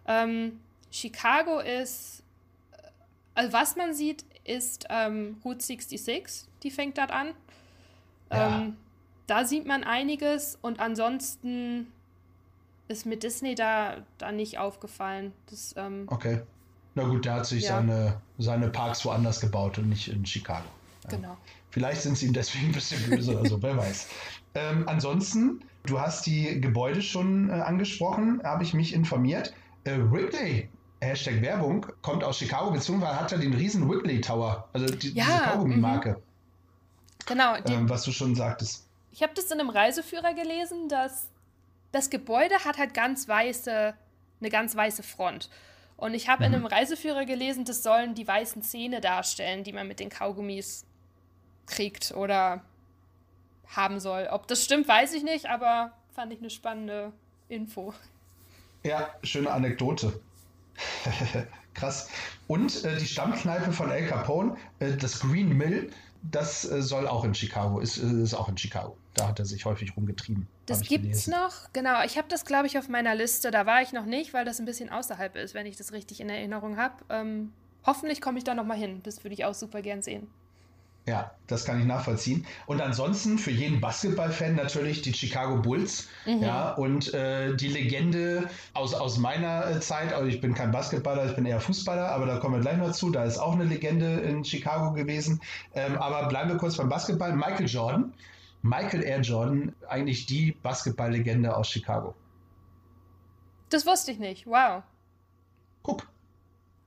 Ähm, 0.05 0.59
Chicago 0.91 1.59
ist, 1.59 2.18
also 3.39 3.53
was 3.53 3.77
man 3.77 3.93
sieht, 3.93 4.25
ist 4.43 4.85
ähm, 4.89 5.37
Route 5.45 5.63
66. 5.63 6.49
Die 6.61 6.71
fängt 6.71 6.97
dort 6.97 7.09
an. 7.09 7.29
Ja. 8.29 8.59
Ähm, 8.59 8.75
da 9.27 9.45
sieht 9.45 9.65
man 9.65 9.85
einiges 9.85 10.57
und 10.61 10.81
ansonsten 10.81 11.87
ist 12.89 13.05
mir 13.05 13.15
Disney 13.15 13.55
da, 13.55 13.99
da 14.17 14.33
nicht 14.33 14.57
aufgefallen. 14.57 15.31
Das, 15.49 15.73
ähm, 15.77 16.03
okay. 16.07 16.41
Na 16.95 17.03
gut, 17.03 17.23
der 17.23 17.35
hat 17.35 17.45
sich 17.45 17.63
ja. 17.63 17.77
seine, 17.77 18.21
seine 18.39 18.67
Parks 18.67 19.05
woanders 19.05 19.39
gebaut 19.39 19.77
und 19.77 19.87
nicht 19.87 20.09
in 20.09 20.25
Chicago. 20.25 20.67
Ja. 21.05 21.09
Genau. 21.11 21.37
Vielleicht 21.69 22.01
sind 22.01 22.17
sie 22.17 22.25
ihm 22.25 22.33
deswegen 22.33 22.65
ein 22.65 22.71
bisschen 22.73 23.09
böse 23.09 23.39
oder 23.39 23.49
so, 23.49 23.61
wer 23.61 23.77
weiß. 23.77 24.07
Ähm, 24.55 24.83
ansonsten, 24.89 25.63
du 25.85 25.97
hast 25.97 26.25
die 26.25 26.59
Gebäude 26.59 27.01
schon 27.01 27.49
äh, 27.49 27.53
angesprochen, 27.53 28.41
habe 28.43 28.63
ich 28.63 28.73
mich 28.73 28.93
informiert. 28.93 29.53
Äh, 29.85 29.91
Ripley, 29.91 30.67
Hashtag 31.01 31.41
Werbung, 31.41 31.85
kommt 32.01 32.23
aus 32.23 32.37
Chicago, 32.37 32.71
beziehungsweise 32.71 33.19
hat 33.19 33.31
er 33.31 33.37
den 33.37 33.53
riesen 33.53 33.89
Ripley 33.89 34.19
Tower, 34.19 34.67
also 34.73 34.85
die, 34.87 35.13
ja, 35.13 35.25
diese 35.25 35.39
Kaugummi-Marke. 35.39 36.09
Mhm. 36.09 36.23
Genau. 37.25 37.55
Ähm, 37.65 37.89
was 37.89 38.03
du 38.03 38.11
schon 38.11 38.35
sagtest. 38.35 38.85
Ich 39.11 39.23
habe 39.23 39.33
das 39.35 39.51
in 39.51 39.59
einem 39.59 39.69
Reiseführer 39.69 40.33
gelesen, 40.33 40.89
dass 40.89 41.29
das 41.91 42.09
Gebäude 42.09 42.55
hat 42.65 42.77
halt 42.77 42.93
ganz 42.93 43.27
weiße, 43.27 43.93
eine 44.39 44.49
ganz 44.49 44.75
weiße 44.75 45.03
Front. 45.03 45.49
Und 45.95 46.13
ich 46.13 46.27
habe 46.29 46.47
mhm. 46.47 46.53
in 46.53 46.55
einem 46.55 46.65
Reiseführer 46.65 47.25
gelesen, 47.25 47.65
das 47.65 47.83
sollen 47.83 48.15
die 48.15 48.27
weißen 48.27 48.61
Zähne 48.61 49.01
darstellen, 49.01 49.63
die 49.63 49.73
man 49.73 49.87
mit 49.87 49.99
den 49.99 50.09
Kaugummis 50.09 50.85
kriegt 51.65 52.11
oder 52.11 52.61
haben 53.67 53.99
soll. 53.99 54.27
Ob 54.31 54.47
das 54.47 54.63
stimmt, 54.63 54.87
weiß 54.87 55.13
ich 55.13 55.23
nicht, 55.23 55.47
aber 55.47 55.91
fand 56.13 56.33
ich 56.33 56.39
eine 56.39 56.49
spannende 56.49 57.13
Info. 57.47 57.93
Ja, 58.83 59.13
schöne 59.23 59.51
Anekdote. 59.51 60.19
Krass. 61.73 62.09
Und 62.47 62.83
äh, 62.83 62.97
die 62.97 63.05
Stammkneipe 63.05 63.71
von 63.71 63.91
El 63.91 64.07
Capone, 64.07 64.57
äh, 64.79 64.95
das 64.95 65.19
Green 65.19 65.55
Mill, 65.55 65.91
das 66.23 66.69
äh, 66.69 66.81
soll 66.81 67.07
auch 67.07 67.23
in 67.23 67.33
Chicago, 67.33 67.79
ist, 67.79 67.97
äh, 67.97 68.23
ist 68.23 68.33
auch 68.33 68.49
in 68.49 68.57
Chicago. 68.57 68.97
Da 69.13 69.27
hat 69.27 69.39
er 69.39 69.45
sich 69.45 69.65
häufig 69.65 69.95
rumgetrieben. 69.95 70.47
Das 70.65 70.81
gibt's 70.81 71.25
gelesen. 71.25 71.31
noch, 71.31 71.71
genau. 71.73 72.03
Ich 72.03 72.17
habe 72.17 72.27
das, 72.27 72.45
glaube 72.45 72.67
ich, 72.67 72.77
auf 72.77 72.89
meiner 72.89 73.15
Liste. 73.15 73.51
Da 73.51 73.65
war 73.65 73.81
ich 73.81 73.93
noch 73.93 74.05
nicht, 74.05 74.33
weil 74.33 74.45
das 74.45 74.59
ein 74.59 74.65
bisschen 74.65 74.89
außerhalb 74.89 75.35
ist, 75.35 75.53
wenn 75.53 75.65
ich 75.65 75.77
das 75.77 75.93
richtig 75.93 76.21
in 76.21 76.29
Erinnerung 76.29 76.77
habe. 76.77 76.95
Ähm, 77.09 77.53
hoffentlich 77.85 78.21
komme 78.21 78.37
ich 78.37 78.43
da 78.43 78.53
noch 78.53 78.65
mal 78.65 78.77
hin. 78.77 79.01
Das 79.03 79.23
würde 79.23 79.33
ich 79.33 79.45
auch 79.45 79.53
super 79.53 79.81
gern 79.81 80.01
sehen. 80.01 80.27
Ja, 81.09 81.31
das 81.47 81.65
kann 81.65 81.79
ich 81.79 81.87
nachvollziehen. 81.87 82.45
Und 82.67 82.81
ansonsten 82.81 83.39
für 83.39 83.49
jeden 83.49 83.81
Basketballfan 83.81 84.53
natürlich 84.53 85.01
die 85.01 85.11
Chicago 85.11 85.59
Bulls. 85.59 86.07
Mhm. 86.27 86.43
Ja, 86.43 86.73
und 86.73 87.11
äh, 87.15 87.55
die 87.55 87.67
Legende 87.67 88.47
aus, 88.75 88.93
aus 88.93 89.17
meiner 89.17 89.71
äh, 89.71 89.79
Zeit, 89.79 90.13
also 90.13 90.27
ich 90.27 90.39
bin 90.39 90.53
kein 90.53 90.69
Basketballer, 90.71 91.25
ich 91.25 91.35
bin 91.35 91.47
eher 91.47 91.59
Fußballer, 91.59 92.09
aber 92.09 92.27
da 92.27 92.37
kommen 92.37 92.53
wir 92.53 92.61
gleich 92.61 92.77
noch 92.77 92.91
zu. 92.91 93.09
Da 93.09 93.23
ist 93.23 93.39
auch 93.39 93.53
eine 93.53 93.63
Legende 93.63 94.19
in 94.19 94.45
Chicago 94.45 94.93
gewesen. 94.93 95.41
Ähm, 95.73 95.97
aber 95.97 96.27
bleiben 96.27 96.51
wir 96.51 96.57
kurz 96.57 96.77
beim 96.77 96.89
Basketball. 96.89 97.35
Michael 97.35 97.65
Jordan. 97.65 98.13
Michael 98.61 99.03
Air 99.03 99.21
Jordan, 99.21 99.73
eigentlich 99.87 100.27
die 100.27 100.51
Basketballlegende 100.51 101.55
aus 101.55 101.69
Chicago. 101.69 102.13
Das 103.69 103.87
wusste 103.87 104.11
ich 104.11 104.19
nicht. 104.19 104.45
Wow. 104.45 104.83
Guck. 105.81 106.07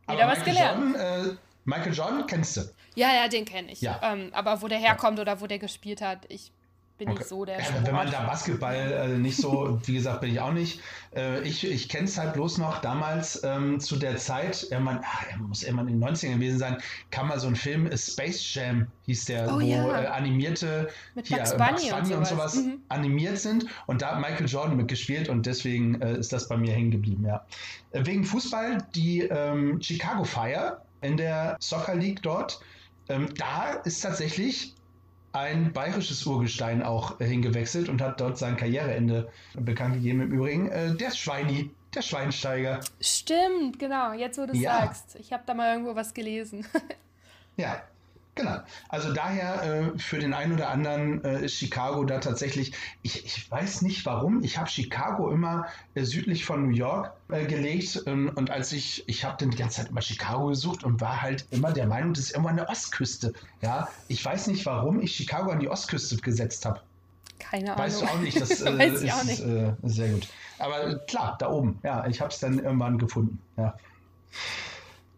Wieder 0.06 0.28
was 0.28 0.44
gelernt. 0.44 0.94
Jordan, 0.94 1.30
äh, 1.30 1.36
Michael 1.64 1.94
Jordan 1.94 2.26
kennst 2.28 2.56
du? 2.56 2.60
Ja, 2.94 3.14
ja, 3.14 3.28
den 3.28 3.44
kenne 3.44 3.72
ich. 3.72 3.80
Ja. 3.80 4.00
Ähm, 4.02 4.30
aber 4.32 4.62
wo 4.62 4.68
der 4.68 4.78
herkommt 4.78 5.18
ja. 5.18 5.22
oder 5.22 5.40
wo 5.40 5.46
der 5.46 5.58
gespielt 5.58 6.00
hat, 6.00 6.26
ich 6.28 6.52
bin 6.98 7.08
okay. 7.08 7.18
nicht 7.18 7.28
so 7.28 7.44
der 7.44 7.58
ja, 7.58 7.66
Wenn 7.82 7.94
man 7.94 8.10
da 8.10 8.22
Basketball 8.22 8.74
äh, 8.74 9.08
nicht 9.18 9.36
so, 9.36 9.80
wie 9.84 9.94
gesagt, 9.94 10.20
bin 10.20 10.30
ich 10.30 10.40
auch 10.40 10.52
nicht. 10.52 10.80
Äh, 11.14 11.42
ich 11.42 11.68
ich 11.68 11.88
kenne 11.88 12.04
es 12.04 12.18
halt 12.18 12.34
bloß 12.34 12.58
noch 12.58 12.80
damals 12.80 13.42
ähm, 13.44 13.80
zu 13.80 13.96
der 13.96 14.16
Zeit, 14.18 14.68
ja, 14.70 14.78
man, 14.78 15.00
ach, 15.04 15.24
er 15.30 15.38
muss 15.38 15.62
immer 15.62 15.82
in 15.82 16.00
den 16.00 16.04
90ern 16.04 16.34
gewesen 16.34 16.58
sein, 16.58 16.76
kam 17.10 17.28
mal 17.28 17.40
so 17.40 17.48
ein 17.48 17.56
Film, 17.56 17.90
Space 17.96 18.54
Jam 18.54 18.86
hieß 19.06 19.24
der, 19.24 19.48
oh, 19.48 19.56
wo 19.56 19.60
ja. 19.60 20.02
äh, 20.02 20.06
animierte 20.06 20.88
Mit 21.14 21.26
hier, 21.26 21.38
Bugs 21.38 21.56
Bunny, 21.56 21.70
Bugs 21.70 21.88
Bunny 21.90 21.96
und 21.96 22.06
sowas, 22.06 22.30
und 22.30 22.36
sowas 22.36 22.56
mhm. 22.56 22.82
animiert 22.88 23.38
sind. 23.38 23.66
Und 23.86 24.02
da 24.02 24.12
hat 24.12 24.20
Michael 24.20 24.46
Jordan 24.46 24.76
mitgespielt 24.76 25.28
und 25.28 25.46
deswegen 25.46 26.00
äh, 26.00 26.16
ist 26.18 26.32
das 26.32 26.48
bei 26.48 26.56
mir 26.56 26.72
hängen 26.72 26.90
geblieben, 26.90 27.24
ja. 27.26 27.44
Äh, 27.92 28.06
wegen 28.06 28.24
Fußball, 28.24 28.78
die 28.94 29.22
ähm, 29.22 29.80
Chicago 29.80 30.24
Fire 30.24 30.82
in 31.00 31.16
der 31.16 31.56
Soccer 31.58 31.96
League 31.96 32.22
dort, 32.22 32.60
ähm, 33.08 33.28
da 33.36 33.72
ist 33.84 34.00
tatsächlich 34.00 34.74
ein 35.32 35.72
bayerisches 35.72 36.26
Urgestein 36.26 36.82
auch 36.82 37.20
äh, 37.20 37.26
hingewechselt 37.26 37.88
und 37.88 38.02
hat 38.02 38.20
dort 38.20 38.38
sein 38.38 38.56
Karriereende 38.56 39.30
bekannt 39.54 39.94
gegeben. 39.94 40.20
Im 40.20 40.32
Übrigen 40.32 40.68
äh, 40.68 40.94
der 40.94 41.10
Schweini, 41.10 41.70
der 41.94 42.02
Schweinsteiger. 42.02 42.80
Stimmt, 43.00 43.78
genau, 43.78 44.12
jetzt 44.12 44.38
wo 44.38 44.46
du 44.46 44.54
ja. 44.54 44.80
sagst. 44.80 45.16
Ich 45.16 45.32
habe 45.32 45.42
da 45.46 45.54
mal 45.54 45.72
irgendwo 45.72 45.94
was 45.94 46.12
gelesen. 46.12 46.66
ja, 47.56 47.82
Genau. 48.34 48.60
Also 48.88 49.12
daher 49.12 49.62
äh, 49.62 49.98
für 49.98 50.18
den 50.18 50.32
einen 50.32 50.54
oder 50.54 50.70
anderen 50.70 51.22
äh, 51.22 51.44
ist 51.44 51.54
Chicago 51.54 52.02
da 52.04 52.18
tatsächlich, 52.18 52.72
ich, 53.02 53.26
ich 53.26 53.50
weiß 53.50 53.82
nicht 53.82 54.06
warum, 54.06 54.42
ich 54.42 54.56
habe 54.56 54.70
Chicago 54.70 55.30
immer 55.30 55.66
äh, 55.94 56.04
südlich 56.04 56.46
von 56.46 56.66
New 56.66 56.74
York 56.74 57.12
äh, 57.28 57.44
gelegt 57.44 58.02
ähm, 58.06 58.32
und 58.34 58.50
als 58.50 58.72
ich, 58.72 59.06
ich 59.06 59.26
habe 59.26 59.36
dann 59.38 59.50
die 59.50 59.58
ganze 59.58 59.82
Zeit 59.82 59.90
immer 59.90 60.00
Chicago 60.00 60.46
gesucht 60.46 60.82
und 60.82 61.02
war 61.02 61.20
halt 61.20 61.46
immer 61.50 61.72
der 61.72 61.86
Meinung, 61.86 62.14
das 62.14 62.24
ist 62.24 62.30
irgendwo 62.30 62.48
an 62.48 62.56
der 62.56 62.70
Ostküste. 62.70 63.34
Ja, 63.60 63.88
ich 64.08 64.24
weiß 64.24 64.46
nicht 64.46 64.64
warum 64.64 65.00
ich 65.00 65.14
Chicago 65.14 65.50
an 65.50 65.60
die 65.60 65.68
Ostküste 65.68 66.16
gesetzt 66.16 66.64
habe. 66.64 66.80
Keine 67.38 67.74
Ahnung. 67.74 67.84
Weißt 67.84 68.00
du 68.00 68.06
auch 68.06 68.18
nicht, 68.20 68.40
das 68.40 68.62
äh, 68.62 68.78
weiß 68.78 69.02
ich 69.02 69.08
ist, 69.08 69.14
auch 69.14 69.24
nicht. 69.24 69.40
Äh, 69.44 69.74
sehr 69.82 70.08
gut. 70.08 70.26
Aber 70.58 70.98
klar, 71.00 71.36
da 71.38 71.50
oben, 71.50 71.78
ja, 71.82 72.06
ich 72.06 72.22
habe 72.22 72.30
es 72.30 72.38
dann 72.38 72.58
irgendwann 72.58 72.96
gefunden, 72.96 73.42
ja 73.58 73.76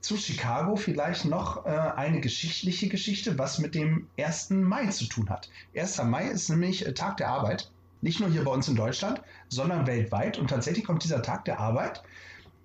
zu 0.05 0.17
Chicago 0.17 0.77
vielleicht 0.77 1.25
noch 1.25 1.64
äh, 1.64 1.71
eine 1.71 2.21
geschichtliche 2.21 2.88
Geschichte, 2.88 3.38
was 3.38 3.59
mit 3.59 3.75
dem 3.75 4.07
1. 4.19 4.51
Mai 4.51 4.87
zu 4.88 5.07
tun 5.07 5.31
hat. 5.31 5.49
1. 5.75 6.03
Mai 6.05 6.29
ist 6.29 6.51
nämlich 6.51 6.87
äh, 6.87 6.93
Tag 6.93 7.17
der 7.17 7.31
Arbeit, 7.31 7.71
nicht 8.03 8.21
nur 8.21 8.31
hier 8.31 8.45
bei 8.45 8.51
uns 8.51 8.69
in 8.69 8.77
Deutschland, 8.77 9.23
sondern 9.49 9.87
weltweit. 9.87 10.38
Und 10.38 10.51
tatsächlich 10.51 10.85
kommt 10.85 11.05
dieser 11.05 11.23
Tag 11.23 11.45
der 11.47 11.59
Arbeit 11.59 12.03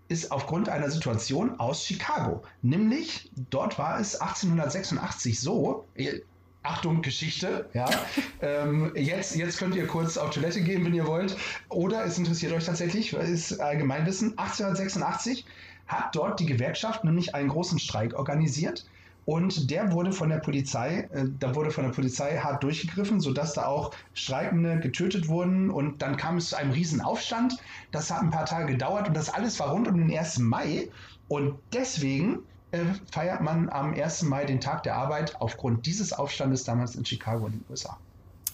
ist 0.10 0.32
aufgrund 0.32 0.70
einer 0.70 0.90
Situation 0.90 1.60
aus 1.60 1.86
Chicago. 1.86 2.42
Nämlich, 2.64 3.30
dort 3.52 3.78
war 3.78 4.00
es 4.00 4.20
1886 4.20 5.40
so, 5.40 5.86
äh, 5.96 6.22
Achtung, 6.62 7.02
Geschichte, 7.02 7.70
ja. 7.74 7.88
ähm, 8.42 8.92
jetzt, 8.96 9.36
jetzt 9.36 9.60
könnt 9.60 9.76
ihr 9.76 9.88
kurz 9.88 10.18
auf 10.18 10.32
Toilette 10.32 10.62
gehen, 10.62 10.84
wenn 10.84 10.94
ihr 10.94 11.08
wollt. 11.08 11.38
Oder 11.70 12.04
es 12.04 12.18
interessiert 12.18 12.52
euch 12.52 12.66
tatsächlich, 12.66 13.14
ist 13.14 13.60
Allgemeinwissen. 13.62 14.38
1886 14.38 15.46
hat 15.90 16.16
dort 16.16 16.40
die 16.40 16.46
Gewerkschaft 16.46 17.04
nämlich 17.04 17.36
einen 17.36 17.50
großen 17.50 17.80
Streik 17.80 18.14
organisiert. 18.14 18.86
Und 19.26 19.70
der 19.70 19.92
wurde 19.92 20.12
von 20.12 20.30
der 20.30 20.38
Polizei, 20.38 21.08
äh, 21.14 21.26
da 21.40 21.54
wurde 21.54 21.70
von 21.70 21.84
der 21.84 21.92
Polizei 21.92 22.38
hart 22.38 22.64
durchgegriffen, 22.64 23.20
sodass 23.20 23.54
da 23.54 23.66
auch 23.66 23.94
Streikende 24.14 24.80
getötet 24.80 25.28
wurden. 25.28 25.70
Und 25.70 26.02
dann 26.02 26.18
kam 26.18 26.38
es 26.38 26.50
zu 26.50 26.56
einem 26.56 26.72
riesen 26.72 27.02
Aufstand. 27.02 27.58
Das 27.92 28.10
hat 28.10 28.22
ein 28.22 28.32
paar 28.32 28.46
Tage 28.46 28.68
gedauert 28.68 29.08
und 29.08 29.14
das 29.16 29.32
alles 29.32 29.60
war 29.60 29.70
rund 29.70 29.88
um 29.88 29.98
den 29.98 30.18
1. 30.18 30.40
Mai. 30.40 30.90
Und 31.28 31.60
deswegen 31.74 32.40
äh, 32.72 32.80
feiert 33.12 33.42
man 33.42 33.70
am 33.70 33.94
1. 33.94 34.24
Mai 34.24 34.46
den 34.46 34.62
Tag 34.62 34.84
der 34.84 34.96
Arbeit 34.96 35.36
aufgrund 35.40 35.86
dieses 35.86 36.14
Aufstandes 36.14 36.64
damals 36.64 36.96
in 36.96 37.06
Chicago 37.06 37.48
in 37.48 37.54
den 37.54 37.66
USA. 37.70 37.98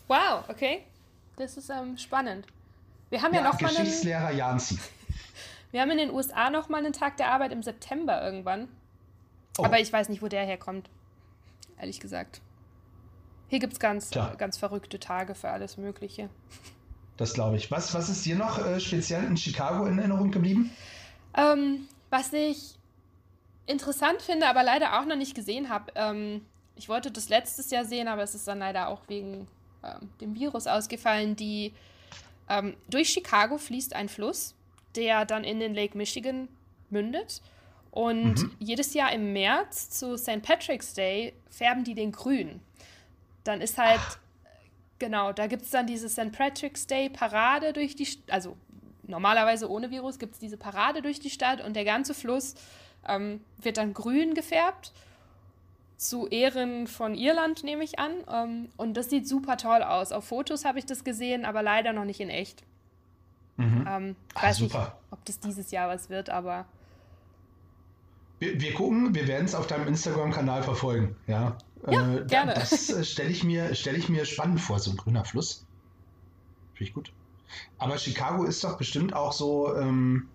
Wow, 0.07 0.43
okay. 0.49 0.83
Das 1.37 1.57
ist 1.57 1.69
ähm, 1.69 1.97
spannend. 1.97 2.47
Wir 3.09 3.21
haben 3.21 3.33
ja, 3.33 3.41
ja 3.41 3.49
noch 3.49 3.57
Geschichtslehrer 3.57 4.19
mal 4.19 4.27
einen... 4.27 4.37
Janzi. 4.37 4.77
Wir 5.75 5.81
haben 5.81 5.91
in 5.91 5.97
den 5.97 6.11
USA 6.11 6.49
noch 6.49 6.69
mal 6.69 6.77
einen 6.77 6.93
Tag 6.93 7.17
der 7.17 7.33
Arbeit 7.33 7.51
im 7.51 7.61
September 7.61 8.23
irgendwann. 8.23 8.69
Oh. 9.57 9.65
Aber 9.65 9.77
ich 9.77 9.91
weiß 9.91 10.07
nicht, 10.07 10.21
wo 10.21 10.29
der 10.29 10.45
herkommt. 10.45 10.89
Ehrlich 11.77 11.99
gesagt. 11.99 12.39
Hier 13.49 13.59
gibt 13.59 13.73
es 13.73 13.79
ganz, 13.81 14.09
ganz 14.37 14.57
verrückte 14.57 15.01
Tage 15.01 15.35
für 15.35 15.49
alles 15.49 15.75
Mögliche. 15.75 16.29
Das 17.17 17.33
glaube 17.33 17.57
ich. 17.57 17.71
Was, 17.71 17.93
was 17.93 18.07
ist 18.07 18.25
dir 18.25 18.37
noch 18.37 18.65
äh, 18.65 18.79
speziell 18.79 19.25
in 19.25 19.35
Chicago 19.35 19.85
in 19.85 19.99
Erinnerung 19.99 20.31
geblieben? 20.31 20.71
Ähm, 21.35 21.89
was 22.09 22.31
ich 22.31 22.75
interessant 23.65 24.21
finde, 24.21 24.47
aber 24.47 24.63
leider 24.63 24.97
auch 24.97 25.05
noch 25.05 25.17
nicht 25.17 25.35
gesehen 25.35 25.67
habe. 25.67 25.91
Ähm, 25.95 26.45
ich 26.77 26.87
wollte 26.87 27.11
das 27.11 27.27
letztes 27.27 27.69
Jahr 27.69 27.83
sehen, 27.83 28.07
aber 28.07 28.23
es 28.23 28.33
ist 28.33 28.47
dann 28.47 28.59
leider 28.59 28.87
auch 28.87 29.01
wegen 29.09 29.45
ähm, 29.83 30.09
dem 30.21 30.35
Virus 30.35 30.67
ausgefallen. 30.67 31.35
Die 31.35 31.73
ähm, 32.47 32.77
durch 32.89 33.09
Chicago 33.09 33.57
fließt 33.57 33.93
ein 33.93 34.07
Fluss 34.07 34.54
der 34.95 35.25
dann 35.25 35.43
in 35.43 35.59
den 35.59 35.73
Lake 35.73 35.97
Michigan 35.97 36.47
mündet. 36.89 37.41
Und 37.91 38.43
mhm. 38.43 38.51
jedes 38.59 38.93
Jahr 38.93 39.13
im 39.13 39.31
März 39.31 39.89
zu 39.89 40.17
St. 40.17 40.41
Patrick's 40.41 40.93
Day 40.93 41.33
färben 41.49 41.83
die 41.83 41.95
den 41.95 42.11
grün. 42.11 42.59
Dann 43.45 43.61
ist 43.61 43.77
halt, 43.77 44.01
Ach. 44.01 44.17
genau, 44.99 45.31
da 45.31 45.47
gibt 45.47 45.61
es 45.63 45.69
dann 45.69 45.87
diese 45.87 46.09
St. 46.09 46.31
Patrick's 46.31 46.87
Day 46.87 47.09
Parade 47.09 47.71
durch 47.71 47.95
die, 47.95 48.07
also 48.29 48.57
normalerweise 49.03 49.69
ohne 49.69 49.91
Virus 49.91 50.19
gibt 50.19 50.33
es 50.33 50.39
diese 50.39 50.57
Parade 50.57 51.01
durch 51.01 51.19
die 51.19 51.29
Stadt 51.29 51.63
und 51.63 51.75
der 51.75 51.85
ganze 51.85 52.13
Fluss 52.13 52.55
ähm, 53.07 53.41
wird 53.61 53.77
dann 53.77 53.93
grün 53.93 54.33
gefärbt. 54.33 54.91
Zu 55.97 56.27
Ehren 56.27 56.87
von 56.87 57.15
Irland, 57.15 57.63
nehme 57.63 57.83
ich 57.83 57.97
an. 57.99 58.11
Ähm, 58.29 58.69
und 58.75 58.95
das 58.95 59.09
sieht 59.09 59.25
super 59.27 59.55
toll 59.55 59.81
aus. 59.81 60.11
Auf 60.11 60.25
Fotos 60.25 60.65
habe 60.65 60.79
ich 60.79 60.85
das 60.85 61.05
gesehen, 61.05 61.45
aber 61.45 61.63
leider 61.63 61.93
noch 61.93 62.03
nicht 62.03 62.19
in 62.19 62.29
echt. 62.29 62.63
Mhm. 63.57 63.85
Ähm, 63.87 64.15
ich 64.29 64.37
ah, 64.37 64.43
weiß 64.43 64.57
super. 64.57 64.79
nicht, 64.79 64.91
ob 65.11 65.25
das 65.25 65.39
dieses 65.39 65.71
Jahr 65.71 65.89
was 65.89 66.09
wird, 66.09 66.29
aber. 66.29 66.65
Wir, 68.39 68.59
wir 68.59 68.73
gucken, 68.73 69.15
wir 69.15 69.27
werden 69.27 69.45
es 69.45 69.55
auf 69.55 69.67
deinem 69.67 69.87
Instagram-Kanal 69.87 70.63
verfolgen. 70.63 71.15
Ja, 71.27 71.57
ja 71.89 72.15
äh, 72.15 72.25
gerne. 72.25 72.53
Das 72.53 72.89
äh, 72.89 73.03
stelle 73.03 73.29
ich, 73.29 73.43
mir, 73.43 73.73
stell 73.75 73.95
ich 73.95 74.09
mir 74.09 74.25
spannend 74.25 74.59
vor, 74.59 74.79
so 74.79 74.91
ein 74.91 74.97
grüner 74.97 75.23
Fluss. 75.23 75.65
Finde 76.73 76.89
ich 76.89 76.93
gut. 76.93 77.11
Aber 77.77 77.97
Chicago 77.97 78.43
ist 78.43 78.63
doch 78.63 78.77
bestimmt 78.77 79.13
auch 79.13 79.31
so. 79.31 79.75
Ähm, 79.75 80.27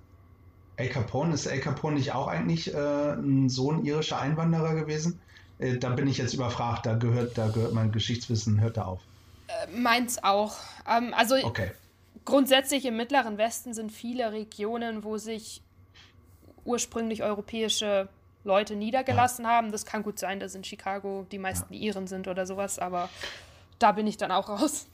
El 0.77 0.89
Capone, 0.89 1.35
ist 1.35 1.45
El 1.45 1.61
Capone 1.61 1.97
nicht 1.97 2.13
auch 2.15 2.27
eigentlich 2.27 2.73
äh, 2.73 3.13
ein 3.13 3.51
Sohn 3.51 3.85
irischer 3.85 4.19
Einwanderer 4.19 4.75
gewesen? 4.75 5.21
Äh, 5.59 5.77
da 5.77 5.91
bin 5.91 6.07
ich 6.07 6.17
jetzt 6.17 6.33
überfragt, 6.33 6.87
da 6.87 6.95
gehört, 6.95 7.37
da 7.37 7.49
gehört 7.49 7.75
mein 7.75 7.93
Geschichtswissen, 7.93 8.61
hört 8.63 8.79
da 8.79 8.85
auf. 8.85 9.03
Äh, 9.49 9.77
meins 9.77 10.25
auch. 10.25 10.57
Ähm, 10.89 11.13
also 11.15 11.35
okay. 11.43 11.73
Grundsätzlich 12.25 12.85
im 12.85 12.97
Mittleren 12.97 13.39
Westen 13.39 13.75
sind 13.75 13.91
viele 13.91 14.33
Regionen, 14.33 15.05
wo 15.05 15.17
sich 15.17 15.63
ursprünglich 16.65 17.23
europäische 17.23 18.09
Leute 18.45 18.77
niedergelassen 18.77 19.47
haben. 19.47 19.73
Das 19.73 19.85
kann 19.85 20.03
gut 20.03 20.19
sein, 20.19 20.41
dass 20.41 20.55
in 20.55 20.65
Chicago 20.65 21.27
die 21.31 21.39
meisten 21.39 21.75
ja. 21.75 21.81
Iren 21.81 22.07
sind 22.07 22.29
oder 22.29 22.47
sowas, 22.47 22.79
aber 22.79 23.09
da 23.79 23.93
bin 23.93 24.07
ich 24.07 24.17
dann 24.17 24.31
auch 24.31 24.49
raus. 24.49 24.87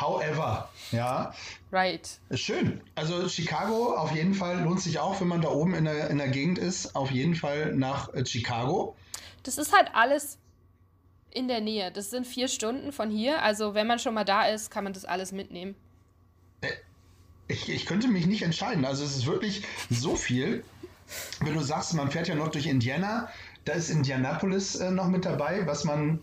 However, 0.00 0.68
ja. 0.92 1.34
Right. 1.72 2.20
Schön. 2.32 2.80
Also 2.94 3.28
Chicago 3.28 3.96
auf 3.96 4.14
jeden 4.14 4.34
Fall 4.34 4.62
lohnt 4.62 4.80
sich 4.80 5.00
auch, 5.00 5.20
wenn 5.20 5.26
man 5.26 5.42
da 5.42 5.48
oben 5.48 5.74
in 5.74 5.84
der, 5.84 6.08
in 6.08 6.18
der 6.18 6.28
Gegend 6.28 6.58
ist, 6.58 6.94
auf 6.94 7.10
jeden 7.10 7.34
Fall 7.34 7.74
nach 7.74 8.14
äh, 8.14 8.24
Chicago. 8.24 8.94
Das 9.42 9.58
ist 9.58 9.74
halt 9.74 9.90
alles 9.94 10.38
in 11.30 11.48
der 11.48 11.60
Nähe. 11.60 11.90
Das 11.90 12.10
sind 12.10 12.26
vier 12.26 12.46
Stunden 12.46 12.92
von 12.92 13.10
hier. 13.10 13.42
Also 13.42 13.74
wenn 13.74 13.88
man 13.88 13.98
schon 13.98 14.14
mal 14.14 14.24
da 14.24 14.46
ist, 14.46 14.70
kann 14.70 14.84
man 14.84 14.92
das 14.92 15.04
alles 15.04 15.32
mitnehmen. 15.32 15.74
Äh, 16.60 16.68
ich, 17.48 17.68
ich 17.70 17.86
könnte 17.86 18.08
mich 18.08 18.26
nicht 18.26 18.42
entscheiden. 18.42 18.84
Also 18.84 19.04
es 19.04 19.16
ist 19.16 19.26
wirklich 19.26 19.64
so 19.90 20.16
viel. 20.16 20.64
Wenn 21.40 21.54
du 21.54 21.60
sagst, 21.60 21.94
man 21.94 22.10
fährt 22.10 22.28
ja 22.28 22.34
noch 22.34 22.48
durch 22.48 22.66
Indiana, 22.66 23.28
da 23.64 23.72
ist 23.72 23.90
Indianapolis 23.90 24.76
äh, 24.76 24.90
noch 24.90 25.08
mit 25.08 25.24
dabei, 25.24 25.66
was 25.66 25.84
man 25.84 26.20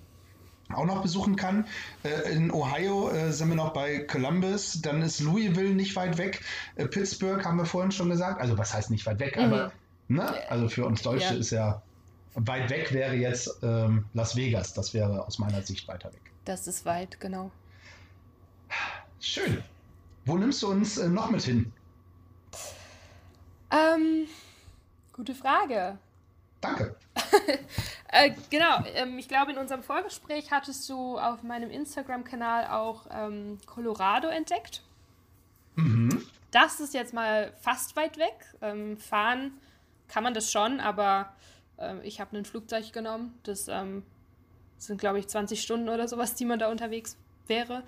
auch 0.74 0.86
noch 0.86 1.02
besuchen 1.02 1.36
kann. 1.36 1.66
Äh, 2.04 2.32
in 2.34 2.52
Ohio 2.52 3.10
äh, 3.10 3.32
sind 3.32 3.50
wir 3.50 3.56
noch 3.56 3.74
bei 3.74 4.00
Columbus, 4.00 4.82
dann 4.82 5.02
ist 5.02 5.20
Louisville 5.20 5.74
nicht 5.74 5.96
weit 5.96 6.18
weg. 6.18 6.42
Äh, 6.76 6.88
Pittsburgh 6.88 7.44
haben 7.44 7.58
wir 7.58 7.66
vorhin 7.66 7.92
schon 7.92 8.10
gesagt. 8.10 8.42
Also 8.42 8.58
was 8.58 8.74
heißt 8.74 8.92
nicht 8.92 9.06
weit 9.06 9.20
weg, 9.20 9.38
mhm. 9.38 9.44
aber 9.44 9.72
ne? 10.08 10.50
also 10.50 10.70
für 10.70 10.86
uns 10.86 11.02
Deutsche 11.02 11.34
ja. 11.34 11.40
ist 11.40 11.52
ja 11.52 11.82
weit 12.36 12.70
weg 12.70 12.92
wäre 12.94 13.16
jetzt 13.16 13.50
ähm, 13.64 14.06
Las 14.14 14.36
Vegas. 14.36 14.74
Das 14.74 14.94
wäre 14.94 15.26
aus 15.26 15.40
meiner 15.40 15.62
Sicht 15.62 15.88
weiter 15.88 16.12
weg. 16.12 16.22
Das 16.44 16.68
ist 16.68 16.86
weit, 16.86 17.20
genau. 17.20 17.52
Schön. 19.20 19.64
Wo 20.26 20.38
nimmst 20.38 20.62
du 20.64 20.68
uns 20.70 20.98
äh, 20.98 21.08
noch 21.08 21.30
mit 21.30 21.44
hin? 21.44 21.72
Ähm, 23.72 24.28
gute 25.14 25.36
Frage. 25.36 25.98
Danke. 26.62 26.96
äh, 28.12 28.32
genau, 28.50 28.84
ähm, 28.96 29.20
ich 29.20 29.28
glaube, 29.28 29.52
in 29.52 29.58
unserem 29.58 29.84
Vorgespräch 29.84 30.52
hattest 30.52 30.90
du 30.90 31.18
auf 31.20 31.44
meinem 31.44 31.70
Instagram-Kanal 31.70 32.68
auch 32.68 33.06
ähm, 33.12 33.60
Colorado 33.66 34.28
entdeckt. 34.28 34.82
Mhm. 35.76 36.26
Das 36.52 36.80
ist 36.80 36.94
jetzt 36.94 37.14
mal 37.14 37.54
fast 37.62 37.96
weit 37.96 38.18
weg. 38.18 38.56
Ähm, 38.62 38.98
fahren 38.98 39.52
kann 40.08 40.24
man 40.24 40.34
das 40.34 40.52
schon, 40.52 40.80
aber 40.80 41.34
äh, 41.78 42.00
ich 42.04 42.20
habe 42.20 42.38
ein 42.38 42.46
Flugzeug 42.46 42.94
genommen. 42.94 43.38
Das 43.44 43.68
ähm, 43.68 44.04
sind, 44.78 45.00
glaube 45.00 45.20
ich, 45.20 45.28
20 45.28 45.62
Stunden 45.62 45.90
oder 45.90 46.08
sowas, 46.08 46.36
die 46.36 46.46
man 46.46 46.60
da 46.60 46.72
unterwegs 46.72 47.18
wäre. 47.48 47.84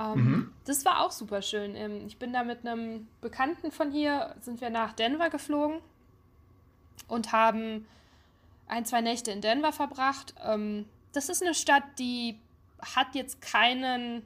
Ähm, 0.00 0.14
mhm. 0.14 0.52
Das 0.64 0.84
war 0.84 1.04
auch 1.04 1.10
super 1.10 1.42
schön. 1.42 1.76
Ähm, 1.76 2.06
ich 2.06 2.16
bin 2.16 2.32
da 2.32 2.42
mit 2.42 2.66
einem 2.66 3.06
Bekannten 3.20 3.70
von 3.70 3.92
hier, 3.92 4.34
sind 4.40 4.60
wir 4.60 4.70
nach 4.70 4.92
Denver 4.92 5.28
geflogen 5.28 5.80
und 7.06 7.32
haben 7.32 7.86
ein, 8.66 8.86
zwei 8.86 9.02
Nächte 9.02 9.30
in 9.30 9.40
Denver 9.40 9.72
verbracht. 9.72 10.34
Ähm, 10.44 10.86
das 11.12 11.28
ist 11.28 11.42
eine 11.42 11.54
Stadt, 11.54 11.82
die 11.98 12.38
hat 12.94 13.14
jetzt 13.14 13.42
keinen, 13.42 14.22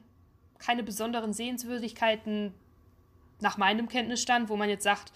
keine 0.59 0.83
besonderen 0.83 1.33
Sehenswürdigkeiten 1.33 2.53
nach 3.41 3.57
meinem 3.57 3.89
Kenntnisstand, 3.89 4.47
wo 4.49 4.55
man 4.55 4.69
jetzt 4.69 4.83
sagt, 4.83 5.11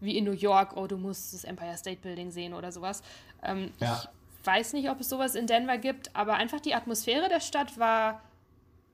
wie 0.00 0.18
in 0.18 0.24
New 0.24 0.32
York, 0.32 0.76
oh, 0.76 0.86
du 0.86 0.98
musst 0.98 1.32
das 1.32 1.44
Empire 1.44 1.76
State 1.76 2.00
Building 2.02 2.30
sehen 2.30 2.52
oder 2.52 2.70
sowas. 2.72 3.02
Ähm, 3.42 3.72
ja. 3.78 4.02
Ich 4.40 4.46
weiß 4.46 4.72
nicht, 4.72 4.90
ob 4.90 5.00
es 5.00 5.08
sowas 5.08 5.36
in 5.36 5.46
Denver 5.46 5.78
gibt, 5.78 6.14
aber 6.14 6.34
einfach 6.34 6.60
die 6.60 6.74
Atmosphäre 6.74 7.28
der 7.28 7.40
Stadt 7.40 7.78
war 7.78 8.20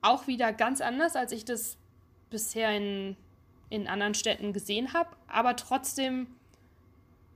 auch 0.01 0.27
wieder 0.27 0.53
ganz 0.53 0.81
anders, 0.81 1.15
als 1.15 1.31
ich 1.31 1.45
das 1.45 1.77
bisher 2.29 2.75
in, 2.75 3.17
in 3.69 3.87
anderen 3.87 4.13
Städten 4.13 4.53
gesehen 4.53 4.93
habe, 4.93 5.09
aber 5.27 5.55
trotzdem 5.55 6.27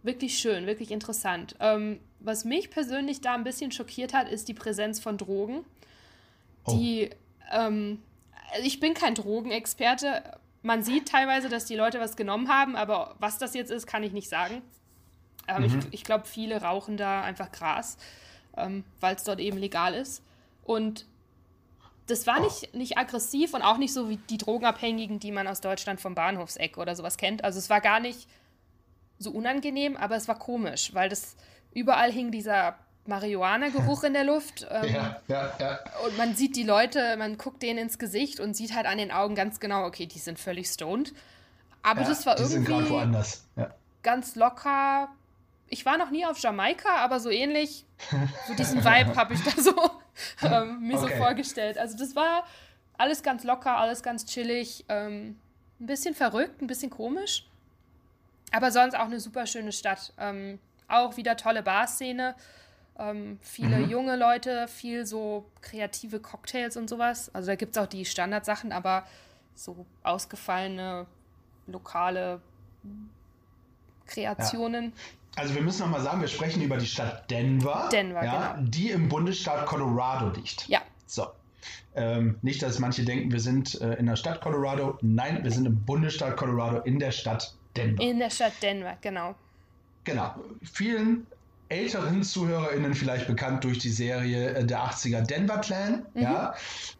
wirklich 0.04 0.38
schön, 0.38 0.66
wirklich 0.66 0.92
interessant. 0.92 1.56
Ähm, 1.60 2.00
was 2.20 2.46
mich 2.46 2.70
persönlich 2.70 3.22
da 3.22 3.34
ein 3.34 3.44
bisschen 3.44 3.72
schockiert 3.72 4.14
hat, 4.14 4.30
ist 4.30 4.48
die 4.48 4.54
Präsenz 4.54 5.00
von 5.00 5.18
Drogen. 5.18 5.66
Oh. 6.66 6.78
Die, 6.78 7.10
ähm, 7.52 8.02
ich 8.64 8.80
bin 8.80 8.94
kein 8.94 9.16
Drogenexperte. 9.16 10.24
Man 10.62 10.84
sieht 10.84 11.10
teilweise, 11.10 11.50
dass 11.50 11.66
die 11.66 11.76
Leute 11.76 12.00
was 12.00 12.16
genommen 12.16 12.50
haben, 12.50 12.76
aber 12.76 13.16
was 13.20 13.38
das 13.38 13.54
jetzt 13.54 13.72
ist, 13.72 13.88
kann 13.88 14.04
ich 14.04 14.14
nicht 14.14 14.30
sagen. 14.30 14.62
Ähm, 15.48 15.64
mhm. 15.64 15.80
Ich, 15.80 16.00
ich 16.00 16.04
glaube, 16.04 16.26
viele 16.26 16.62
rauchen 16.62 16.98
da 16.98 17.22
einfach 17.22 17.52
Gras, 17.52 17.98
ähm, 18.56 18.84
weil 19.00 19.16
es 19.16 19.24
dort 19.24 19.40
eben 19.40 19.58
legal 19.58 19.94
ist. 19.94 20.22
Und 20.64 21.06
das 22.08 22.28
war 22.28 22.40
nicht, 22.40 22.74
nicht 22.74 22.98
aggressiv 22.98 23.54
und 23.54 23.62
auch 23.62 23.78
nicht 23.78 23.94
so 23.94 24.10
wie 24.10 24.18
die 24.18 24.38
Drogenabhängigen, 24.38 25.20
die 25.20 25.32
man 25.32 25.48
aus 25.48 25.62
Deutschland 25.62 26.02
vom 26.02 26.16
Bahnhofseck 26.16 26.78
oder 26.78 26.96
sowas 26.96 27.18
kennt. 27.18 27.44
Also 27.44 27.60
es 27.60 27.70
war 27.70 27.82
gar 27.82 28.00
nicht 28.00 28.28
so 29.20 29.32
unangenehm, 29.32 29.96
aber 29.96 30.16
es 30.16 30.28
war 30.28 30.38
komisch, 30.38 30.94
weil 30.94 31.10
das 31.10 31.36
überall 31.72 32.12
hing 32.12 32.32
dieser 32.32 32.76
Marihuana-Geruch 33.06 34.04
in 34.06 34.14
der 34.14 34.26
Luft. 34.26 34.68
Ähm, 34.70 34.94
ja, 34.94 35.22
ja, 35.28 35.54
ja. 35.60 35.80
Und 36.06 36.18
man 36.18 36.36
sieht 36.36 36.56
die 36.56 36.64
Leute, 36.64 37.16
man 37.18 37.38
guckt 37.38 37.62
denen 37.64 37.80
ins 37.80 37.98
Gesicht 37.98 38.40
und 38.40 38.56
sieht 38.56 38.76
halt 38.76 38.86
an 38.86 38.98
den 38.98 39.12
Augen 39.12 39.36
ganz 39.36 39.60
genau, 39.60 39.86
okay, 39.86 40.06
die 40.06 40.20
sind 40.20 40.40
völlig 40.40 40.68
stoned. 40.68 41.14
Aber 41.82 42.02
ja, 42.02 42.08
das 42.10 42.26
war 42.26 42.40
irgendwie. 42.40 42.72
Ja. 43.56 43.74
ganz 44.02 44.36
locker. 44.36 45.10
Ich 45.68 45.86
war 45.86 45.98
noch 45.98 46.12
nie 46.12 46.26
auf 46.26 46.38
Jamaika, 46.40 46.98
aber 46.98 47.20
so 47.20 47.30
ähnlich, 47.30 47.86
so 48.48 48.54
diesen 48.56 48.84
Vibe 48.84 49.16
habe 49.16 49.34
ich 49.34 49.44
da 49.44 49.52
so 49.62 49.74
ähm, 50.42 50.80
mir 50.82 50.98
okay. 50.98 51.10
so 51.12 51.16
vorgestellt. 51.16 51.78
Also 51.78 51.98
das 51.98 52.16
war 52.16 52.46
alles 52.98 53.24
ganz 53.24 53.44
locker, 53.44 53.78
alles 53.78 54.04
ganz 54.04 54.26
chillig, 54.26 54.86
ähm, 54.90 55.38
ein 55.80 55.86
bisschen 55.86 56.16
verrückt, 56.16 56.62
ein 56.62 56.68
bisschen 56.68 56.90
komisch. 56.90 57.46
Aber 58.52 58.72
sonst 58.72 58.96
auch 58.96 59.06
eine 59.06 59.20
super 59.20 59.48
schöne 59.48 59.72
Stadt. 59.72 60.14
Ähm, 60.18 60.60
auch 60.88 61.18
wieder 61.18 61.36
tolle 61.36 61.64
Barszene. 61.64 62.36
Ähm, 63.00 63.40
viele 63.42 63.80
mhm. 63.80 63.90
junge 63.90 64.16
Leute, 64.16 64.68
viel 64.68 65.06
so 65.06 65.50
kreative 65.62 66.20
Cocktails 66.20 66.78
und 66.78 66.88
sowas. 66.88 67.34
Also 67.34 67.48
da 67.48 67.56
gibt 67.56 67.76
es 67.76 67.82
auch 67.82 67.88
die 67.88 68.06
Standardsachen, 68.06 68.72
aber 68.72 69.06
so 69.56 69.86
ausgefallene 70.04 71.08
lokale 71.66 72.42
Kreationen. 74.06 74.86
Ja. 74.86 74.92
Also 75.36 75.56
wir 75.56 75.62
müssen 75.62 75.82
nochmal 75.82 76.02
sagen, 76.02 76.22
wir 76.22 76.28
sprechen 76.28 76.62
über 76.62 76.78
die 76.78 76.86
Stadt 76.86 77.30
Denver, 77.30 77.90
Denver 77.92 78.24
ja, 78.24 78.54
genau. 78.54 78.70
die 78.70 78.92
im 78.92 79.10
Bundesstaat 79.10 79.66
Colorado 79.66 80.30
liegt. 80.30 80.68
Ja. 80.68 80.82
So. 81.08 81.28
Ähm, 81.96 82.38
nicht, 82.42 82.62
dass 82.62 82.80
manche 82.80 83.04
denken, 83.04 83.32
wir 83.32 83.40
sind 83.40 83.80
äh, 83.82 83.94
in 83.96 84.06
der 84.06 84.16
Stadt 84.16 84.42
Colorado. 84.42 84.98
Nein, 85.02 85.44
wir 85.44 85.52
sind 85.52 85.66
im 85.66 85.84
Bundesstaat 85.86 86.38
Colorado 86.38 86.80
in 86.80 87.00
der 87.00 87.12
Stadt 87.12 87.56
Denver. 87.76 88.02
In 88.04 88.20
der 88.20 88.30
Stadt 88.30 88.54
Denver, 88.62 88.98
genau. 89.02 89.36
Genau. 90.04 90.36
Vielen 90.62 91.26
älteren 91.70 92.24
ZuhörerInnen 92.24 92.94
vielleicht 92.94 93.28
bekannt 93.28 93.64
durch 93.64 93.80
die 93.80 93.90
Serie 93.90 94.54
äh, 94.54 94.66
der 94.66 94.80
80er 94.80 95.22
Denver 95.22 95.60
Clan, 95.60 96.06
mhm. 96.14 96.22
ja, 96.22 96.54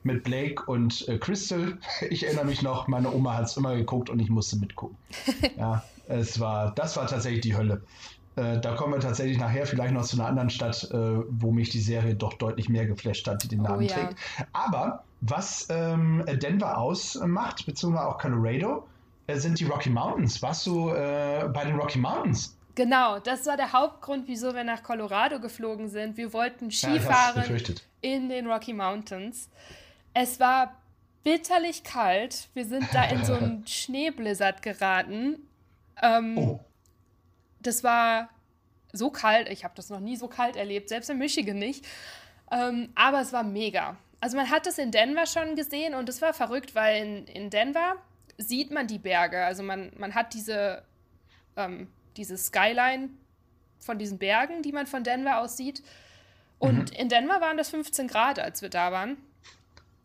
mit 0.04 0.24
Blake 0.24 0.64
und 0.66 1.08
äh, 1.08 1.18
Crystal. 1.18 1.78
Ich 2.10 2.26
erinnere 2.26 2.46
mich 2.46 2.62
noch, 2.62 2.88
meine 2.88 3.12
Oma 3.12 3.36
hat 3.36 3.46
es 3.46 3.58
immer 3.58 3.76
geguckt 3.76 4.10
und 4.10 4.20
ich 4.20 4.30
musste 4.30 4.58
mitgucken. 4.58 4.98
ja, 5.58 5.84
es 6.08 6.40
war, 6.40 6.74
das 6.76 6.98
war 6.98 7.08
tatsächlich 7.08 7.42
die 7.42 7.56
Hölle. 7.56 7.82
Äh, 8.36 8.60
da 8.60 8.76
kommen 8.76 8.94
wir 8.94 9.00
tatsächlich 9.00 9.38
nachher 9.38 9.66
vielleicht 9.66 9.94
noch 9.94 10.04
zu 10.04 10.18
einer 10.18 10.28
anderen 10.28 10.50
Stadt, 10.50 10.90
äh, 10.92 10.98
wo 11.30 11.52
mich 11.52 11.70
die 11.70 11.80
Serie 11.80 12.16
doch 12.16 12.34
deutlich 12.34 12.70
mehr 12.70 12.86
geflasht 12.86 13.28
hat, 13.28 13.44
die 13.44 13.48
den 13.48 13.60
oh 13.62 13.64
Namen 13.64 13.86
oh, 13.86 13.90
ja. 13.90 13.94
trägt. 13.94 14.16
Aber 14.54 15.04
was 15.22 15.68
ähm, 15.70 16.24
Denver 16.42 16.78
ausmacht, 16.78 17.66
beziehungsweise 17.66 18.08
auch 18.08 18.18
Colorado, 18.18 18.88
äh, 19.28 19.38
sind 19.38 19.60
die 19.60 19.66
Rocky 19.66 19.90
Mountains. 19.90 20.42
Warst 20.42 20.66
du 20.66 20.90
äh, 20.90 21.48
bei 21.54 21.66
den 21.66 21.76
Rocky 21.76 22.00
Mountains? 22.00 22.58
Genau, 22.76 23.20
das 23.20 23.46
war 23.46 23.56
der 23.56 23.72
Hauptgrund, 23.72 24.28
wieso 24.28 24.54
wir 24.56 24.64
nach 24.64 24.82
Colorado 24.82 25.40
geflogen 25.40 25.90
sind. 25.90 26.18
Wir 26.18 26.34
wollten 26.34 26.72
Skifahren 26.72 27.44
ja, 27.48 27.74
in 28.02 28.30
den 28.30 28.48
Rocky 28.48 28.74
Mountains. 28.74 29.50
Es 30.14 30.40
war 30.40 30.74
bitterlich 31.24 31.84
kalt. 31.84 32.50
Wir 32.56 32.66
sind 32.66 32.88
da 32.92 33.04
in 33.06 33.24
so 33.24 33.34
einen 33.34 33.64
Schneeblizzard 33.68 34.62
geraten. 34.64 35.38
Ähm, 36.02 36.38
oh. 36.38 36.60
Das 37.64 37.84
war 37.84 38.30
so 38.92 39.10
kalt. 39.10 39.50
Ich 39.50 39.64
habe 39.64 39.74
das 39.76 39.90
noch 39.90 40.00
nie 40.00 40.16
so 40.16 40.28
kalt 40.28 40.56
erlebt, 40.56 40.90
selbst 40.90 41.10
in 41.10 41.18
Michigan 41.18 41.58
nicht. 41.58 41.86
Ähm, 42.52 42.90
aber 42.96 43.22
es 43.22 43.34
war 43.34 43.44
mega. 43.44 43.98
Also 44.22 44.38
man 44.38 44.50
hat 44.50 44.66
das 44.66 44.78
in 44.78 44.92
Denver 44.92 45.26
schon 45.26 45.56
gesehen 45.56 45.96
und 45.96 46.08
es 46.08 46.22
war 46.22 46.34
verrückt, 46.34 46.76
weil 46.76 47.04
in, 47.04 47.28
in 47.28 47.50
Denver 47.50 47.96
sieht 48.38 48.72
man 48.72 48.88
die 48.88 49.00
Berge. 49.00 49.44
Also 49.44 49.64
man, 49.64 49.92
man 49.98 50.16
hat 50.16 50.34
diese, 50.34 50.84
ähm, 51.58 51.88
diese 52.16 52.38
Skyline 52.38 53.10
von 53.80 53.98
diesen 54.00 54.18
Bergen, 54.18 54.62
die 54.62 54.72
man 54.72 54.88
von 54.88 55.04
Denver 55.04 55.40
aus 55.40 55.58
sieht. 55.58 55.84
Und 56.60 56.92
mhm. 56.92 56.98
in 56.98 57.10
Denver 57.10 57.42
waren 57.42 57.58
das 57.58 57.70
15 57.70 58.08
Grad, 58.08 58.40
als 58.40 58.62
wir 58.62 58.70
da 58.70 58.92
waren. 58.92 59.18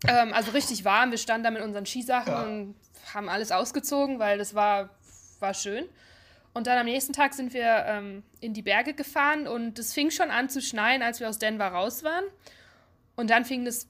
Ähm, 0.07 0.33
also 0.33 0.51
richtig 0.51 0.85
warm. 0.85 1.11
Wir 1.11 1.19
standen 1.19 1.45
da 1.45 1.51
mit 1.51 1.63
unseren 1.63 1.87
Skisachen 1.87 2.33
ja. 2.33 2.43
und 2.43 2.75
haben 3.15 3.29
alles 3.29 3.53
ausgezogen, 3.53 4.19
weil 4.19 4.39
das 4.39 4.55
war, 4.55 4.91
war 5.39 5.55
schön. 5.55 5.85
Und 6.59 6.67
dann 6.67 6.77
am 6.77 6.87
nächsten 6.87 7.13
Tag 7.13 7.35
sind 7.35 7.55
wir 7.55 7.85
ähm, 7.87 8.25
in 8.41 8.53
die 8.53 8.63
Berge 8.63 8.93
gefahren 8.93 9.47
und 9.47 9.79
es 9.79 9.95
fing 9.95 10.11
schon 10.11 10.33
an 10.33 10.49
zu 10.49 10.61
schneien, 10.61 11.03
als 11.03 11.21
wir 11.21 11.29
aus 11.29 11.39
Denver 11.39 11.69
raus 11.69 12.03
waren. 12.03 12.25
Und 13.15 13.31
dann 13.31 13.45
fing 13.45 13.65
es 13.65 13.87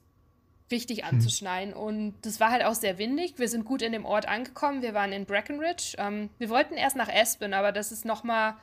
richtig 0.69 0.99
hm. 0.99 1.05
anzuschneien. 1.05 1.73
Und 1.73 2.13
das 2.21 2.39
war 2.39 2.51
halt 2.51 2.63
auch 2.63 2.75
sehr 2.75 2.99
windig. 2.99 3.39
Wir 3.39 3.49
sind 3.49 3.65
gut 3.65 3.81
in 3.81 3.91
dem 3.91 4.05
Ort 4.05 4.27
angekommen. 4.27 4.83
Wir 4.83 4.93
waren 4.93 5.11
in 5.11 5.25
Breckenridge. 5.25 5.95
Ähm, 5.97 6.29
wir 6.37 6.49
wollten 6.49 6.75
erst 6.75 6.95
nach 6.95 7.09
Aspen, 7.09 7.55
aber 7.55 7.71
das 7.71 7.91
ist 7.91 8.05
noch 8.05 8.23
mal 8.23 8.55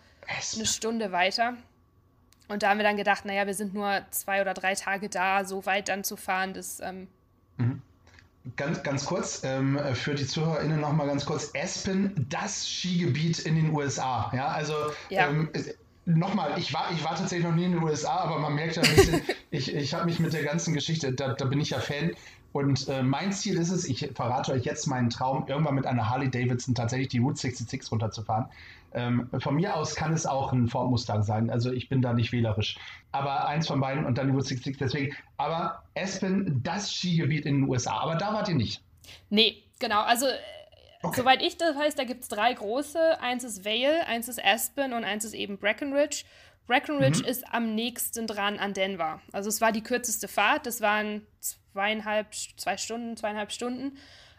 eine 0.55 0.67
Stunde 0.67 1.11
weiter. 1.11 1.57
Und 2.47 2.63
da 2.63 2.71
haben 2.71 2.79
wir 2.79 2.85
dann 2.85 2.97
gedacht, 2.97 3.25
naja, 3.25 3.45
wir 3.49 3.55
sind 3.55 3.75
nur 3.75 4.07
zwei 4.13 4.41
oder 4.41 4.55
drei 4.55 4.77
Tage 4.77 5.09
da, 5.09 5.45
so 5.45 5.67
weit 5.67 5.89
dann 5.89 6.05
zu 6.05 6.17
fahren, 6.17 6.55
das. 6.55 6.79
Ähm 6.79 7.09
mhm. 7.57 7.83
Ganz, 8.55 8.83
ganz 8.85 9.05
kurz, 9.07 9.43
ähm, 9.43 9.79
für 9.95 10.15
die 10.15 10.27
ZuhörerInnen 10.27 10.81
noch 10.81 10.93
mal 10.93 11.07
ganz 11.07 11.25
kurz. 11.27 11.51
Aspen, 11.57 12.27
das 12.29 12.69
Skigebiet 12.69 13.41
in 13.41 13.57
den 13.57 13.75
USA. 13.75 14.31
Ja, 14.35 14.49
also 14.49 14.75
ja. 15.11 15.29
Ähm, 15.29 15.51
Nochmal, 16.09 16.57
ich 16.57 16.73
war, 16.73 16.89
ich 16.93 17.03
war 17.03 17.17
tatsächlich 17.17 17.45
noch 17.45 17.57
nie 17.57 17.65
in 17.65 17.73
den 17.73 17.83
USA, 17.83 18.19
aber 18.19 18.39
man 18.39 18.55
merkt 18.55 18.77
ja 18.77 18.83
ein 18.83 18.95
bisschen, 18.95 19.23
ich, 19.51 19.75
ich 19.75 19.93
habe 19.93 20.05
mich 20.05 20.21
mit 20.21 20.33
der 20.33 20.45
ganzen 20.45 20.73
Geschichte, 20.73 21.13
da, 21.13 21.35
da 21.35 21.47
bin 21.47 21.61
ich 21.61 21.71
ja 21.71 21.81
Fan. 21.81 22.13
Und 22.53 22.89
äh, 22.89 23.03
mein 23.03 23.33
Ziel 23.33 23.59
ist 23.59 23.71
es, 23.71 23.85
ich 23.85 24.09
verrate 24.15 24.53
euch 24.53 24.65
jetzt 24.65 24.87
meinen 24.87 25.11
Traum, 25.11 25.49
irgendwann 25.49 25.75
mit 25.75 25.85
einer 25.85 26.09
Harley 26.09 26.31
Davidson 26.31 26.77
tatsächlich 26.77 27.09
die 27.09 27.19
Route 27.19 27.41
66 27.41 27.91
runterzufahren. 27.91 28.47
Ähm, 28.97 29.29
von 29.39 29.55
mir 29.55 29.77
aus 29.77 29.95
kann 29.95 30.13
es 30.13 30.27
auch 30.27 30.53
ein 30.53 30.69
Ford 30.69 30.91
Mustang 30.91 31.23
sein, 31.23 31.51
also 31.51 31.71
ich 31.71 31.89
bin 31.89 32.03
da 32.03 32.13
nicht 32.13 32.33
wählerisch. 32.33 32.79
Aber 33.13 33.47
eins 33.47 33.69
von 33.69 33.81
beiden 33.81 34.05
und 34.07 34.19
dann 34.19 34.27
die 34.27 34.33
Route 34.33 34.49
66 34.49 34.79
deswegen. 34.79 35.17
Aber 35.37 35.85
Aspen, 35.97 36.63
das 36.63 36.93
Skigebiet 36.93 37.47
in 37.47 37.61
den 37.61 37.69
USA, 37.69 37.99
aber 37.99 38.17
da 38.17 38.33
wart 38.33 38.49
ihr 38.49 38.55
nicht. 38.55 38.83
Nee, 39.31 39.63
genau. 39.79 40.01
Also 40.01 40.27
Okay. 41.03 41.21
Soweit 41.21 41.43
ich 41.43 41.57
das 41.57 41.77
weiß, 41.77 41.95
da 41.95 42.05
gibt 42.05 42.23
es 42.23 42.29
drei 42.29 42.53
große. 42.53 43.21
Eins 43.21 43.45
ist 43.45 43.65
Vale, 43.65 44.07
eins 44.07 44.29
ist 44.29 44.45
Aspen 44.45 44.93
und 44.93 45.05
eins 45.05 45.25
ist 45.25 45.35
eben 45.35 45.59
Breckenridge. 45.59 46.25
Breckenridge 46.67 47.21
mhm. 47.21 47.27
ist 47.27 47.45
am 47.53 47.75
nächsten 47.75 48.27
dran 48.27 48.59
an 48.59 48.73
Denver. 48.75 49.21
Also 49.33 49.49
es 49.49 49.61
war 49.61 49.73
die 49.73 49.83
kürzeste 49.83 50.27
Fahrt, 50.27 50.67
das 50.67 50.81
waren 50.81 51.27
zweieinhalb, 51.39 52.35
zwei 52.57 52.77
Stunden, 52.77 53.17
zweieinhalb 53.17 53.53
Stunden. 53.53 53.99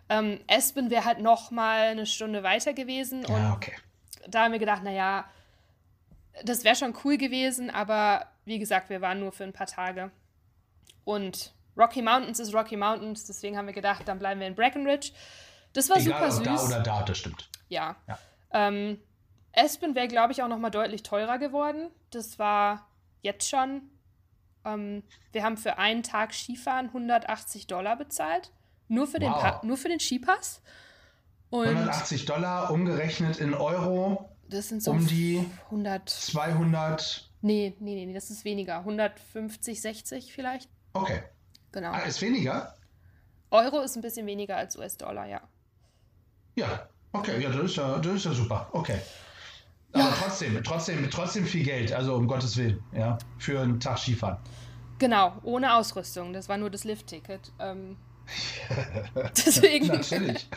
Ähm, 0.10 0.40
Aspen 0.50 0.90
wäre 0.90 1.06
halt 1.06 1.22
noch 1.22 1.52
mal 1.52 1.90
eine 1.90 2.06
Stunde 2.06 2.44
weiter 2.44 2.74
gewesen. 2.74 3.26
Und 3.26 3.38
ja, 3.38 3.54
okay. 3.54 3.74
Da 4.28 4.44
haben 4.44 4.52
wir 4.52 4.60
gedacht, 4.60 4.84
naja, 4.84 5.26
das 6.44 6.64
wäre 6.64 6.76
schon 6.76 6.96
cool 7.04 7.18
gewesen, 7.18 7.70
aber 7.70 8.28
wie 8.46 8.60
gesagt, 8.60 8.90
wir 8.90 9.02
waren 9.02 9.20
nur 9.20 9.32
für 9.32 9.44
ein 9.44 9.54
paar 9.54 9.68
Tage. 9.68 10.12
Und 11.04 11.54
Rocky 11.78 12.02
Mountains 12.02 12.40
ist 12.40 12.54
Rocky 12.54 12.76
Mountains, 12.76 13.26
deswegen 13.26 13.58
haben 13.58 13.68
wir 13.68 13.74
gedacht, 13.74 14.08
dann 14.08 14.20
bleiben 14.20 14.40
wir 14.40 14.48
in 14.48 14.56
Breckenridge. 14.56 15.12
Das 15.74 15.90
war 15.90 15.98
Egal, 15.98 16.32
super 16.32 16.56
süß. 16.56 16.70
Da 16.70 16.76
oder 16.76 16.84
da, 16.84 17.04
das 17.04 17.18
stimmt. 17.18 17.50
Ja. 17.70 17.96
ja. 18.08 18.18
Ähm, 18.52 19.00
Aspen 19.56 19.96
wäre, 19.96 20.08
glaube 20.08 20.34
ich, 20.34 20.42
auch 20.44 20.48
noch 20.48 20.60
mal 20.60 20.70
deutlich 20.70 21.04
teurer 21.04 21.38
geworden. 21.38 21.90
Das 22.12 22.40
war 22.40 22.88
jetzt 23.22 23.50
schon. 23.50 23.82
Ähm, 24.66 25.04
wir 25.32 25.44
haben 25.44 25.58
für 25.58 25.78
einen 25.78 26.04
Tag 26.04 26.34
Skifahren 26.34 26.88
180 26.88 27.68
Dollar 27.68 27.96
bezahlt. 27.96 28.52
Nur 28.88 29.08
für, 29.08 29.20
wow. 29.22 29.60
den, 29.62 29.68
nur 29.68 29.78
für 29.78 29.90
den 29.90 30.00
Skipass. 30.00 30.62
Und 31.50 31.68
180 31.68 32.26
Dollar 32.26 32.72
umgerechnet 32.72 33.40
in 33.40 33.54
Euro. 33.54 34.30
Das 34.50 34.70
sind 34.70 34.82
so 34.82 34.92
um 34.92 35.06
die 35.08 35.46
100. 35.66 36.10
200. 36.10 37.30
Nee, 37.42 37.76
nee, 37.80 38.06
nee, 38.06 38.14
das 38.14 38.30
ist 38.30 38.46
weniger. 38.46 38.80
150, 38.80 39.82
60 39.82 40.34
vielleicht. 40.34 40.70
Okay. 40.94 41.22
Genau. 41.72 41.92
Ah, 41.92 42.00
ist 42.00 42.22
weniger? 42.22 42.76
Euro 43.52 43.82
ist 43.82 43.96
ein 43.96 44.02
bisschen 44.02 44.26
weniger 44.26 44.58
als 44.58 44.78
US-Dollar, 44.78 45.28
ja. 45.28 45.42
Ja, 46.56 46.90
okay, 47.12 47.42
ja, 47.42 47.50
das 47.50 47.66
ist 47.66 47.76
ja, 47.78 48.00
das 48.00 48.16
ist 48.16 48.26
ja 48.26 48.34
super. 48.34 48.68
Okay. 48.72 49.00
Aber 49.94 50.04
ja. 50.04 50.16
trotzdem, 50.18 50.64
trotzdem, 50.64 51.10
trotzdem 51.10 51.46
viel 51.46 51.64
Geld, 51.64 51.94
also 51.94 52.16
um 52.16 52.28
Gottes 52.28 52.58
Willen, 52.58 52.84
ja, 52.94 53.18
für 53.38 53.62
einen 53.62 53.80
Tag 53.80 54.00
Skifahren. 54.00 54.38
Genau, 55.00 55.38
ohne 55.44 55.76
Ausrüstung. 55.76 56.34
Das 56.34 56.50
war 56.50 56.58
nur 56.58 56.70
das 56.70 56.84
Lift-Ticket. 56.84 57.54
Ähm, 57.60 57.98
deswegen. 59.38 59.88
Natürlich. 59.88 60.50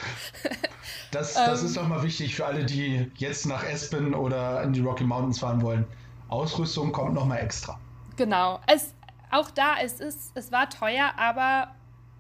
Das, 1.11 1.35
das 1.35 1.61
ähm, 1.61 1.67
ist 1.67 1.77
doch 1.77 1.89
mal 1.89 2.03
wichtig 2.03 2.35
für 2.35 2.47
alle, 2.47 2.65
die 2.65 3.11
jetzt 3.17 3.47
nach 3.47 3.65
Aspen 3.65 4.15
oder 4.15 4.63
in 4.63 4.73
die 4.73 4.81
Rocky 4.81 5.05
Mountains 5.05 5.41
fahren 5.41 5.63
wollen. 5.63 5.87
Ausrüstung 6.29 6.93
kommt 6.93 7.15
noch 7.15 7.27
mal 7.27 7.39
extra. 7.39 7.79
Genau. 8.17 8.61
Es, 8.67 8.95
auch 9.31 9.51
da, 9.51 9.75
es, 9.83 10.01
ist, 10.01 10.33
es 10.35 10.53
war 10.53 10.71
teuer, 10.71 11.13
aber 11.17 11.75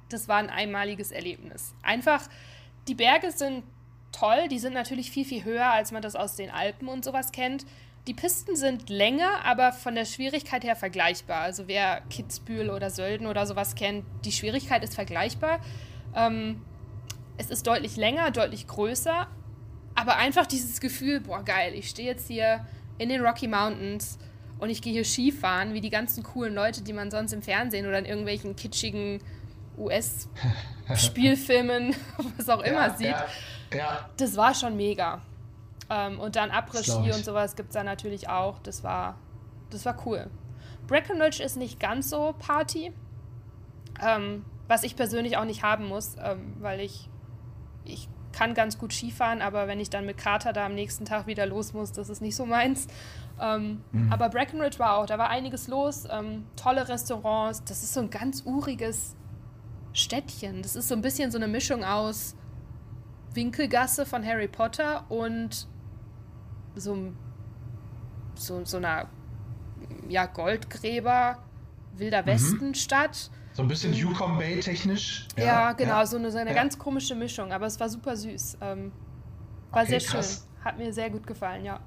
das 0.08 0.28
war 0.28 0.38
ein 0.38 0.50
einmaliges 0.50 1.12
Erlebnis. 1.12 1.74
Einfach, 1.82 2.22
die 2.88 2.94
Berge 2.94 3.30
sind 3.30 3.62
toll, 4.12 4.48
die 4.48 4.58
sind 4.58 4.74
natürlich 4.74 5.10
viel, 5.10 5.24
viel 5.24 5.44
höher, 5.44 5.70
als 5.70 5.92
man 5.92 6.02
das 6.02 6.16
aus 6.16 6.36
den 6.36 6.50
Alpen 6.50 6.88
und 6.88 7.04
sowas 7.04 7.32
kennt. 7.32 7.64
Die 8.06 8.14
Pisten 8.14 8.56
sind 8.56 8.88
länger, 8.88 9.44
aber 9.44 9.72
von 9.72 9.94
der 9.94 10.06
Schwierigkeit 10.06 10.64
her 10.64 10.74
vergleichbar. 10.74 11.42
Also 11.42 11.68
wer 11.68 12.00
Kitzbühel 12.10 12.70
oder 12.70 12.88
Sölden 12.90 13.26
oder 13.26 13.46
sowas 13.46 13.74
kennt, 13.74 14.06
die 14.24 14.32
Schwierigkeit 14.32 14.82
ist 14.82 14.94
vergleichbar. 14.94 15.60
Ähm, 16.14 16.62
es 17.36 17.50
ist 17.50 17.66
deutlich 17.66 17.96
länger, 17.96 18.30
deutlich 18.30 18.66
größer, 18.66 19.26
aber 19.94 20.16
einfach 20.16 20.46
dieses 20.46 20.80
Gefühl, 20.80 21.20
boah 21.20 21.44
geil, 21.44 21.74
ich 21.74 21.90
stehe 21.90 22.08
jetzt 22.08 22.28
hier 22.28 22.66
in 22.98 23.08
den 23.08 23.20
Rocky 23.20 23.48
Mountains 23.48 24.18
und 24.58 24.70
ich 24.70 24.82
gehe 24.82 24.92
hier 24.92 25.04
Skifahren, 25.04 25.74
wie 25.74 25.80
die 25.80 25.90
ganzen 25.90 26.22
coolen 26.22 26.54
Leute, 26.54 26.82
die 26.82 26.92
man 26.92 27.10
sonst 27.10 27.32
im 27.32 27.42
Fernsehen 27.42 27.86
oder 27.86 27.98
in 27.98 28.04
irgendwelchen 28.04 28.54
kitschigen 28.56 29.20
US-Spielfilmen, 29.78 31.94
was 32.36 32.48
auch 32.48 32.60
immer 32.60 32.88
ja, 32.88 32.94
sieht. 32.94 33.08
Ja, 33.08 33.26
ja. 33.74 34.10
Das 34.16 34.36
war 34.36 34.54
schon 34.54 34.76
mega. 34.76 35.22
Ähm, 35.90 36.20
und 36.20 36.36
dann 36.36 36.50
Après-Ski 36.50 37.12
und 37.12 37.24
sowas 37.24 37.56
gibt 37.56 37.70
es 37.70 37.74
da 37.74 37.82
natürlich 37.82 38.28
auch. 38.28 38.60
Das 38.60 38.84
war, 38.84 39.16
das 39.70 39.84
war 39.84 39.96
cool. 40.06 40.30
Breckenridge 40.86 41.42
ist 41.42 41.56
nicht 41.56 41.80
ganz 41.80 42.08
so 42.10 42.34
Party, 42.38 42.92
ähm, 44.00 44.44
was 44.68 44.84
ich 44.84 44.96
persönlich 44.96 45.36
auch 45.36 45.44
nicht 45.44 45.62
haben 45.62 45.86
muss, 45.86 46.16
ähm, 46.22 46.56
weil 46.60 46.80
ich, 46.80 47.08
ich 47.84 48.08
kann 48.32 48.54
ganz 48.54 48.78
gut 48.78 48.92
Skifahren, 48.92 49.42
aber 49.42 49.66
wenn 49.66 49.80
ich 49.80 49.90
dann 49.90 50.06
mit 50.06 50.16
Kater 50.16 50.52
da 50.52 50.66
am 50.66 50.74
nächsten 50.74 51.04
Tag 51.04 51.26
wieder 51.26 51.46
los 51.46 51.72
muss, 51.72 51.90
das 51.92 52.08
ist 52.08 52.22
nicht 52.22 52.36
so 52.36 52.46
meins. 52.46 52.86
Ähm, 53.40 53.82
mhm. 53.90 54.12
Aber 54.12 54.28
Breckenridge 54.28 54.78
war 54.78 54.98
auch, 54.98 55.06
da 55.06 55.18
war 55.18 55.28
einiges 55.28 55.66
los, 55.66 56.04
ähm, 56.10 56.46
tolle 56.56 56.88
Restaurants, 56.88 57.64
das 57.64 57.82
ist 57.82 57.94
so 57.94 58.00
ein 58.00 58.10
ganz 58.10 58.42
uriges 58.44 59.16
Städtchen. 59.92 60.62
Das 60.62 60.76
ist 60.76 60.88
so 60.88 60.94
ein 60.94 61.02
bisschen 61.02 61.32
so 61.32 61.38
eine 61.38 61.48
Mischung 61.48 61.84
aus 61.84 62.36
Winkelgasse 63.34 64.06
von 64.06 64.24
Harry 64.24 64.48
Potter 64.48 65.04
und 65.08 65.66
so, 66.74 67.12
so, 68.34 68.64
so 68.64 68.76
einer 68.76 69.08
ja, 70.08 70.26
Goldgräber, 70.26 71.38
Wilder 71.96 72.22
mhm. 72.22 72.26
Westen-Stadt. 72.26 73.30
So 73.52 73.62
ein 73.62 73.68
bisschen 73.68 73.92
Yukon 73.92 74.38
Bay 74.38 74.60
technisch. 74.60 75.26
Ja, 75.36 75.44
ja 75.44 75.72
genau, 75.72 75.98
ja. 75.98 76.06
so 76.06 76.16
eine, 76.16 76.30
so 76.30 76.38
eine 76.38 76.50
ja. 76.50 76.56
ganz 76.56 76.78
komische 76.78 77.14
Mischung, 77.14 77.52
aber 77.52 77.66
es 77.66 77.78
war 77.80 77.88
super 77.88 78.16
süß. 78.16 78.58
Ähm, 78.60 78.92
war 79.70 79.82
okay, 79.82 79.98
sehr 79.98 80.08
krass. 80.08 80.46
schön. 80.46 80.64
Hat 80.64 80.78
mir 80.78 80.92
sehr 80.92 81.10
gut 81.10 81.26
gefallen, 81.26 81.64
ja. 81.64 81.80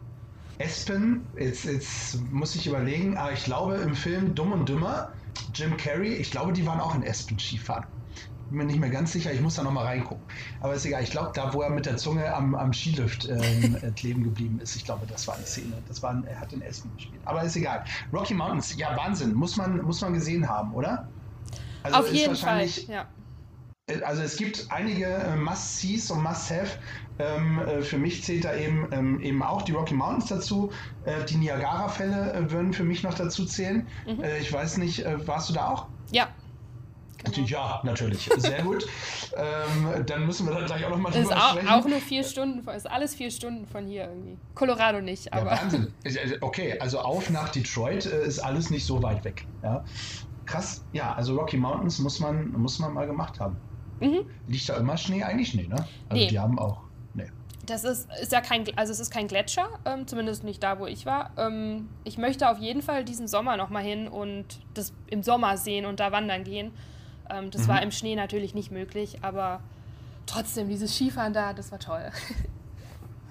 Espen, 0.59 1.25
jetzt, 1.37 1.65
jetzt 1.65 2.19
muss 2.31 2.55
ich 2.55 2.67
überlegen, 2.67 3.17
aber 3.17 3.31
ich 3.31 3.43
glaube 3.43 3.75
im 3.75 3.95
Film 3.95 4.35
Dumm 4.35 4.51
und 4.51 4.69
Dümmer, 4.69 5.11
Jim 5.53 5.75
Carrey, 5.77 6.13
ich 6.13 6.31
glaube, 6.31 6.53
die 6.53 6.65
waren 6.65 6.79
auch 6.79 6.93
in 6.93 7.03
Espen 7.03 7.39
Skifahren. 7.39 7.85
Bin 8.53 8.59
mir 8.59 8.65
nicht 8.65 8.79
mehr 8.79 8.91
ganz 8.91 9.11
sicher, 9.11 9.33
ich 9.33 9.41
muss 9.41 9.55
da 9.55 9.63
nochmal 9.63 9.85
reingucken. 9.85 10.23
Aber 10.61 10.75
ist 10.75 10.85
egal, 10.85 11.01
ich 11.01 11.09
glaube, 11.09 11.31
da, 11.33 11.55
wo 11.55 11.63
er 11.63 11.71
mit 11.71 11.87
der 11.87 11.97
Zunge 11.97 12.31
am, 12.31 12.53
am 12.53 12.71
Skilift 12.71 13.27
ähm, 13.27 13.77
äh, 13.81 13.89
kleben 13.89 14.23
geblieben 14.23 14.59
ist, 14.61 14.75
ich 14.75 14.85
glaube, 14.85 15.07
das 15.07 15.27
war 15.27 15.35
eine 15.35 15.45
Szene. 15.47 15.73
Das 15.87 16.03
war, 16.03 16.21
er 16.27 16.39
hat 16.39 16.53
in 16.53 16.61
Espen 16.61 16.91
gespielt. 16.95 17.19
Aber 17.25 17.41
ist 17.41 17.55
egal. 17.55 17.83
Rocky 18.13 18.35
Mountains, 18.35 18.77
ja, 18.77 18.95
Wahnsinn, 18.95 19.33
muss 19.33 19.57
man, 19.57 19.81
muss 19.81 20.01
man 20.01 20.13
gesehen 20.13 20.47
haben, 20.47 20.71
oder? 20.75 21.07
Also 21.81 21.97
Auf 21.97 22.13
jeden 22.13 22.35
Fall, 22.35 22.67
ja. 22.87 23.07
Äh, 23.87 24.03
also 24.03 24.21
es 24.21 24.37
gibt 24.37 24.67
einige 24.69 25.07
äh, 25.07 25.35
Must-Sees 25.35 26.11
und 26.11 26.21
Must-Have. 26.21 26.77
Ähm, 27.17 27.59
äh, 27.59 27.81
für 27.81 27.97
mich 27.97 28.23
zählt 28.23 28.45
da 28.45 28.55
eben, 28.55 28.87
ähm, 28.91 29.19
eben 29.19 29.41
auch 29.41 29.63
die 29.63 29.71
Rocky 29.71 29.95
Mountains 29.95 30.27
dazu. 30.27 30.71
Äh, 31.05 31.25
die 31.25 31.37
Niagara-Fälle 31.37 32.33
äh, 32.33 32.51
würden 32.51 32.71
für 32.71 32.83
mich 32.83 33.01
noch 33.01 33.15
dazu 33.15 33.45
zählen. 33.45 33.87
Mhm. 34.05 34.23
Ich 34.39 34.53
weiß 34.53 34.77
nicht, 34.77 35.03
warst 35.25 35.49
du 35.49 35.53
da 35.53 35.69
auch? 35.69 35.87
Ja. 36.11 36.27
Ja, 37.45 37.81
natürlich. 37.83 38.29
Sehr 38.37 38.63
gut. 38.63 38.85
ähm, 39.35 40.05
dann 40.05 40.25
müssen 40.25 40.47
wir 40.47 40.53
da 40.53 40.65
gleich 40.65 40.85
auch 40.85 40.89
nochmal 40.89 41.11
drüber 41.11 41.23
ist 41.23 41.35
auch, 41.35 41.51
sprechen. 41.51 41.69
Auch 41.69 41.85
nur 41.85 41.99
vier 41.99 42.23
Stunden, 42.23 42.67
ist 42.69 42.89
alles 42.89 43.15
vier 43.15 43.31
Stunden 43.31 43.65
von 43.67 43.85
hier 43.85 44.05
irgendwie. 44.05 44.37
Colorado 44.55 45.01
nicht, 45.01 45.31
aber. 45.33 45.51
Ja, 45.51 45.61
Wahnsinn. 45.61 45.93
Okay, 46.41 46.79
also 46.79 46.99
auf 46.99 47.29
nach 47.29 47.49
Detroit 47.49 48.05
ist 48.05 48.39
alles 48.39 48.69
nicht 48.69 48.85
so 48.85 49.01
weit 49.01 49.23
weg. 49.23 49.45
Ja. 49.61 49.83
Krass. 50.45 50.83
Ja, 50.91 51.13
also 51.13 51.35
Rocky 51.37 51.57
Mountains 51.57 51.99
muss 51.99 52.19
man, 52.19 52.51
muss 52.51 52.79
man 52.79 52.93
mal 52.93 53.07
gemacht 53.07 53.39
haben. 53.39 53.57
Mhm. 53.99 54.25
Liegt 54.47 54.67
da 54.67 54.77
immer 54.77 54.97
Schnee? 54.97 55.23
Eigentlich 55.23 55.53
nee, 55.53 55.67
ne? 55.67 55.75
Also 56.09 56.23
nee. 56.23 56.27
die 56.27 56.39
haben 56.39 56.59
auch. 56.59 56.81
Nee. 57.13 57.31
Das 57.65 57.83
ist, 57.83 58.09
ist 58.21 58.31
ja 58.31 58.41
kein, 58.41 58.65
also 58.75 58.91
es 58.91 58.99
ist 58.99 59.11
kein 59.11 59.27
Gletscher, 59.27 59.69
ähm, 59.85 60.05
zumindest 60.07 60.43
nicht 60.43 60.61
da, 60.61 60.79
wo 60.79 60.85
ich 60.85 61.05
war. 61.05 61.31
Ähm, 61.37 61.89
ich 62.03 62.17
möchte 62.17 62.49
auf 62.49 62.59
jeden 62.59 62.81
Fall 62.81 63.05
diesen 63.05 63.27
Sommer 63.27 63.55
nochmal 63.55 63.83
hin 63.83 64.07
und 64.07 64.45
das 64.73 64.93
im 65.07 65.23
Sommer 65.23 65.57
sehen 65.57 65.85
und 65.85 65.99
da 65.99 66.11
wandern 66.11 66.43
gehen. 66.43 66.71
Ähm, 67.29 67.51
das 67.51 67.63
mhm. 67.63 67.67
war 67.67 67.83
im 67.83 67.91
Schnee 67.91 68.15
natürlich 68.15 68.53
nicht 68.53 68.71
möglich, 68.71 69.19
aber 69.21 69.61
trotzdem, 70.25 70.69
dieses 70.69 70.95
Skifahren 70.95 71.33
da, 71.33 71.53
das 71.53 71.71
war 71.71 71.79
toll. 71.79 72.09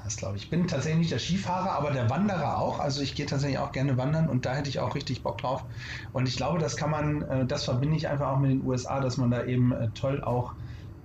Das 0.04 0.16
glaube 0.16 0.36
ich. 0.36 0.44
Ich 0.44 0.50
bin 0.50 0.66
tatsächlich 0.66 0.98
nicht 0.98 1.12
der 1.12 1.20
Skifahrer, 1.20 1.72
aber 1.72 1.92
der 1.92 2.10
Wanderer 2.10 2.58
auch. 2.58 2.80
Also 2.80 3.02
ich 3.02 3.14
gehe 3.14 3.24
tatsächlich 3.24 3.58
auch 3.58 3.70
gerne 3.70 3.96
wandern 3.96 4.28
und 4.28 4.44
da 4.44 4.54
hätte 4.54 4.68
ich 4.68 4.80
auch 4.80 4.94
richtig 4.94 5.22
Bock 5.22 5.38
drauf. 5.38 5.64
Und 6.12 6.26
ich 6.26 6.36
glaube, 6.36 6.58
das 6.58 6.76
kann 6.76 6.90
man, 6.90 7.22
äh, 7.22 7.46
das 7.46 7.64
verbinde 7.64 7.96
ich 7.96 8.08
einfach 8.08 8.28
auch 8.30 8.38
mit 8.38 8.50
den 8.50 8.66
USA, 8.66 9.00
dass 9.00 9.16
man 9.16 9.30
da 9.30 9.44
eben 9.44 9.72
äh, 9.72 9.88
toll 9.94 10.22
auch 10.22 10.54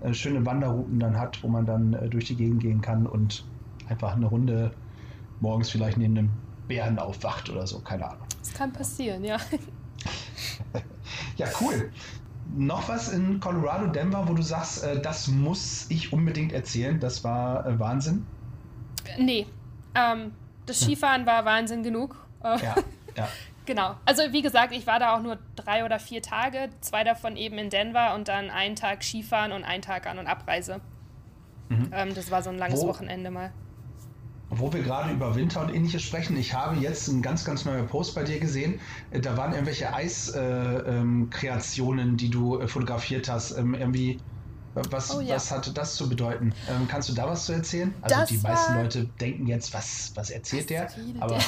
äh, 0.02 0.13
schöne 0.13 0.45
Wanderrouten 0.45 1.00
dann 1.00 1.17
hat, 1.19 1.43
wo 1.43 1.47
man 1.47 1.65
dann 1.65 2.10
durch 2.10 2.26
die 2.26 2.36
Gegend 2.36 2.62
gehen 2.62 2.82
kann 2.82 3.06
und 3.06 3.45
einfach 3.88 4.15
eine 4.15 4.26
Runde 4.26 4.71
morgens 5.39 5.69
vielleicht 5.69 5.97
neben 5.97 6.17
einem 6.17 6.30
Bären 6.67 7.00
aufwacht 7.00 7.50
oder 7.50 7.67
so, 7.67 7.80
keine 7.80 8.06
Ahnung. 8.06 8.26
Das 8.39 8.54
kann 8.54 8.73
passieren, 8.73 9.23
ja. 9.23 9.38
ja, 11.38 11.47
cool. 11.61 11.91
Noch 12.56 12.88
was 12.88 13.10
in 13.10 13.39
Colorado, 13.39 13.88
Denver, 13.88 14.28
wo 14.28 14.34
du 14.34 14.41
sagst, 14.41 14.86
das 15.04 15.28
muss 15.28 15.86
ich 15.89 16.14
unbedingt 16.14 16.54
erzählen, 16.54 17.00
das 17.00 17.24
war 17.24 17.80
Wahnsinn? 17.80 18.26
Nee. 19.18 19.48
Ähm, 19.95 20.32
das 20.66 20.82
Skifahren 20.82 21.26
war 21.26 21.45
Wahnsinn 21.45 21.84
genug. 21.84 22.16
Ja, 22.43 22.76
ja. 23.16 23.28
genau. 23.66 23.95
Also 24.06 24.24
wie 24.32 24.41
gesagt, 24.41 24.74
ich 24.74 24.86
war 24.88 25.00
da 25.00 25.16
auch 25.16 25.22
nur 25.22 25.38
drei 25.56 25.86
oder 25.86 26.00
vier 26.00 26.22
Tage, 26.22 26.70
zwei 26.82 27.04
davon 27.04 27.38
eben 27.38 27.58
in 27.58 27.70
Denver 27.70 28.14
und 28.16 28.28
dann 28.28 28.50
einen 28.50 28.76
Tag 28.76 29.04
Skifahren 29.04 29.52
und 29.52 29.64
einen 29.64 29.82
Tag 29.82 30.08
An- 30.08 30.20
und 30.20 30.28
Abreise. 30.28 30.82
Mhm. 31.70 31.89
Ähm, 31.91 32.16
das 32.16 32.32
war 32.32 32.41
so 32.41 32.50
ein 32.50 32.58
langes 32.58 32.82
Wo, 32.82 32.88
Wochenende 32.88 33.32
mal. 33.32 33.52
Wo 34.50 34.72
wir 34.72 34.82
gerade 34.82 35.12
über 35.12 35.36
Winter 35.36 35.62
und 35.62 35.74
ähnliches 35.74 36.04
sprechen, 36.04 36.38
ich 36.38 36.54
habe 36.54 36.78
jetzt 36.78 37.10
einen 37.10 37.22
ganz, 37.22 37.43
ganz 37.43 37.66
neuen 37.66 37.86
Post 37.88 38.16
bei 38.16 38.24
dir 38.24 38.39
gesehen. 38.39 38.80
Äh, 39.12 39.20
da 39.20 39.36
waren 39.36 39.52
irgendwelche 39.52 39.93
Eiskreationen, 39.93 42.00
äh, 42.00 42.10
ähm, 42.10 42.18
die 42.18 42.30
du 42.30 42.60
äh, 42.60 42.68
fotografiert 42.68 43.30
hast. 43.30 43.58
Ähm, 43.58 43.74
irgendwie 43.74 44.20
was, 44.91 45.16
oh, 45.16 45.22
ja. 45.22 45.36
was 45.36 45.52
hatte 45.52 45.72
das 45.72 45.95
zu 45.95 46.08
bedeuten? 46.08 46.54
Ähm, 46.70 46.88
kannst 46.88 47.10
du 47.10 47.14
da 47.14 47.28
was 47.28 47.48
zu 47.48 47.54
erzählen? 47.54 47.95
Also 48.02 48.16
das 48.16 48.30
die 48.30 48.38
meisten 48.38 48.76
Leute 48.76 49.06
denken 49.20 49.48
jetzt, 49.48 49.74
was, 49.74 50.12
was 50.14 50.30
erzählt 50.30 50.66
was 50.66 50.68
der? 50.68 50.91
Aber 51.20 51.39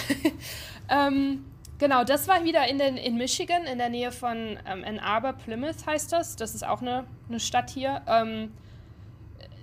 ähm, 0.89 1.45
Genau, 1.79 2.03
das 2.03 2.27
war 2.27 2.43
wieder 2.43 2.67
in, 2.67 2.77
den, 2.77 2.97
in 2.97 3.17
Michigan, 3.17 3.63
in 3.63 3.77
der 3.77 3.87
Nähe 3.87 4.11
von 4.11 4.59
ähm, 4.67 4.83
Ann 4.85 4.99
Arbor, 4.99 5.31
Plymouth 5.31 5.85
heißt 5.85 6.11
das. 6.11 6.35
Das 6.35 6.53
ist 6.53 6.67
auch 6.67 6.81
eine, 6.81 7.05
eine 7.29 7.39
Stadt 7.39 7.69
hier. 7.69 8.01
Ähm, 8.05 8.51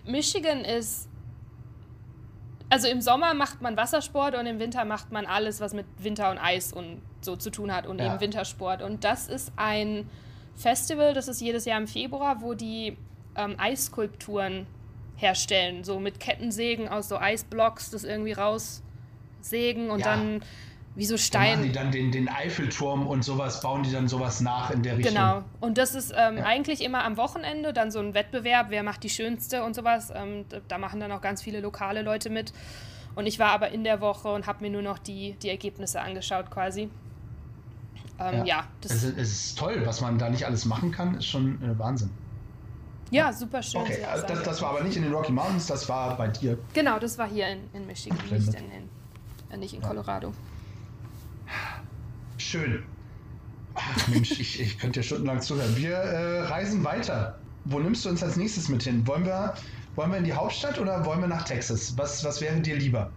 Michigan 0.07 0.65
ist. 0.65 1.09
Also 2.69 2.89
im 2.89 3.01
Sommer 3.01 3.35
macht 3.35 3.63
man 3.63 3.77
Wassersport 3.77 4.35
und 4.35 4.47
im 4.47 4.59
Winter 4.59 4.85
macht 4.85 5.13
man 5.13 5.25
alles, 5.25 5.61
was 5.61 5.73
mit 5.73 5.87
Winter 5.99 6.31
und 6.31 6.39
Eis 6.39 6.73
und 6.73 7.01
so 7.21 7.37
zu 7.37 7.51
tun 7.51 7.73
hat 7.73 7.87
und 7.87 8.01
ja. 8.01 8.07
eben 8.07 8.21
Wintersport. 8.21 8.83
Und 8.83 9.05
das 9.05 9.29
ist 9.29 9.53
ein 9.57 10.09
Festival, 10.57 11.15
das 11.15 11.29
ist 11.29 11.41
jedes 11.41 11.65
Jahr 11.65 11.79
im 11.79 11.87
Februar, 11.87 12.41
wo 12.41 12.55
die 12.55 12.97
ähm, 13.37 13.55
Eisskulpturen 13.59 14.67
herstellen, 15.17 15.85
so 15.85 16.01
mit 16.01 16.19
Kettensägen 16.19 16.89
aus 16.89 17.09
so 17.09 17.19
Eisblocks, 17.19 17.91
das 17.91 18.05
irgendwie 18.05 18.33
raussägen 18.33 19.91
und 19.91 20.01
ja. 20.01 20.17
dann 20.17 20.43
wie 20.97 21.05
so 21.05 21.17
Stein. 21.19 21.59
Dann 21.59 21.63
die 21.63 21.73
dann 21.73 21.93
den, 21.93 22.11
den 22.11 22.29
Eiffelturm 22.29 23.07
und 23.07 23.23
sowas, 23.23 23.61
bauen 23.61 23.83
die 23.83 23.93
dann 23.93 24.09
sowas 24.09 24.41
nach 24.41 24.71
in 24.71 24.83
der 24.83 24.97
Richtung. 24.97 25.15
Genau. 25.15 25.45
Und 25.61 25.79
das 25.79 25.95
ist 25.95 26.13
ähm, 26.17 26.39
ja. 26.39 26.45
eigentlich 26.45 26.83
immer 26.83 27.05
am 27.05 27.19
Wochenende 27.19 27.73
dann 27.73 27.91
so 27.91 27.99
ein 27.99 28.15
Wettbewerb, 28.15 28.67
wer 28.71 28.83
macht 28.83 29.03
die 29.03 29.11
schönste 29.11 29.63
und 29.63 29.75
sowas. 29.75 30.11
Ähm, 30.15 30.47
da 30.69 30.79
machen 30.79 30.99
dann 30.99 31.13
auch 31.13 31.21
ganz 31.21 31.43
viele 31.43 31.61
lokale 31.61 32.03
Leute 32.03 32.31
mit. 32.31 32.53
Und 33.15 33.27
ich 33.27 33.39
war 33.39 33.51
aber 33.51 33.71
in 33.71 33.85
der 33.85 34.01
Woche 34.01 34.29
und 34.29 34.47
habe 34.47 34.63
mir 34.65 34.71
nur 34.71 34.83
noch 34.83 34.99
die, 34.99 35.35
die 35.43 35.51
Ergebnisse 35.51 36.01
angeschaut 36.01 36.51
quasi. 36.51 36.91
Ähm, 38.19 38.39
ja, 38.39 38.45
ja 38.45 38.65
das 38.81 38.93
es 38.93 39.03
ist, 39.05 39.19
es, 39.19 39.33
ist, 39.33 39.59
toll, 39.59 39.83
was 39.85 40.01
man 40.01 40.19
da 40.19 40.31
nicht 40.31 40.47
alles 40.47 40.65
machen 40.65 40.91
kann, 40.91 41.17
ist 41.17 41.27
schon 41.27 41.63
äh, 41.63 41.79
Wahnsinn. 41.79 42.11
Ja, 43.11 43.33
super 43.33 43.63
schön. 43.63 43.83
Okay, 43.83 44.03
also 44.05 44.27
das, 44.27 44.43
das, 44.43 44.63
war 44.63 44.71
aber 44.71 44.83
nicht 44.83 44.97
in 44.97 45.03
den 45.03 45.13
Rocky 45.13 45.31
Mountains, 45.31 45.67
das 45.67 45.89
war 45.89 46.17
bei 46.17 46.29
dir. 46.29 46.59
Genau, 46.73 46.99
das 46.99 47.19
war 47.19 47.29
hier 47.29 47.49
in, 47.49 47.61
in 47.73 47.87
Michigan, 47.87 48.19
nicht 48.31 48.49
in, 48.49 48.71
in, 48.71 48.89
äh, 49.51 49.57
nicht 49.57 49.75
in 49.75 49.83
Colorado. 49.83 50.33
Schön. 52.39 52.83
Ach 53.75 54.09
Mensch, 54.09 54.33
ich, 54.41 54.61
ich 54.61 54.79
könnte 54.79 55.01
ja 55.01 55.05
stundenlang 55.05 55.41
zuhören. 55.43 55.77
Wir 55.77 55.97
äh, 55.97 56.41
reisen 56.43 56.83
weiter. 56.85 57.39
Wo 57.65 57.79
nimmst 57.79 58.05
du 58.05 58.09
uns 58.09 58.23
als 58.23 58.37
nächstes 58.37 58.69
mit 58.69 58.83
hin? 58.83 59.07
Wollen 59.07 59.27
wir, 59.27 59.55
wollen 59.97 60.11
wir 60.11 60.19
in 60.19 60.25
die 60.25 60.33
Hauptstadt 60.33 60.79
oder 60.79 61.05
wollen 61.05 61.21
wir 61.21 61.29
nach 61.29 61.45
Texas? 61.45 61.97
Was, 61.99 62.25
was 62.25 62.41
wäre 62.41 62.61
dir 62.61 62.77
lieber? 62.77 63.11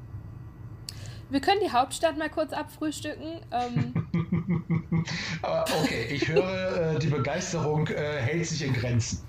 Wir 1.29 1.41
können 1.41 1.61
die 1.63 1.71
Hauptstadt 1.71 2.17
mal 2.17 2.29
kurz 2.29 2.53
abfrühstücken. 2.53 3.41
Ähm. 3.51 5.05
Aber 5.41 5.65
okay, 5.83 6.07
ich 6.09 6.27
höre, 6.27 6.95
äh, 6.95 6.99
die 6.99 7.07
Begeisterung 7.07 7.87
äh, 7.87 8.19
hält 8.19 8.47
sich 8.47 8.65
in 8.65 8.73
Grenzen. 8.73 9.23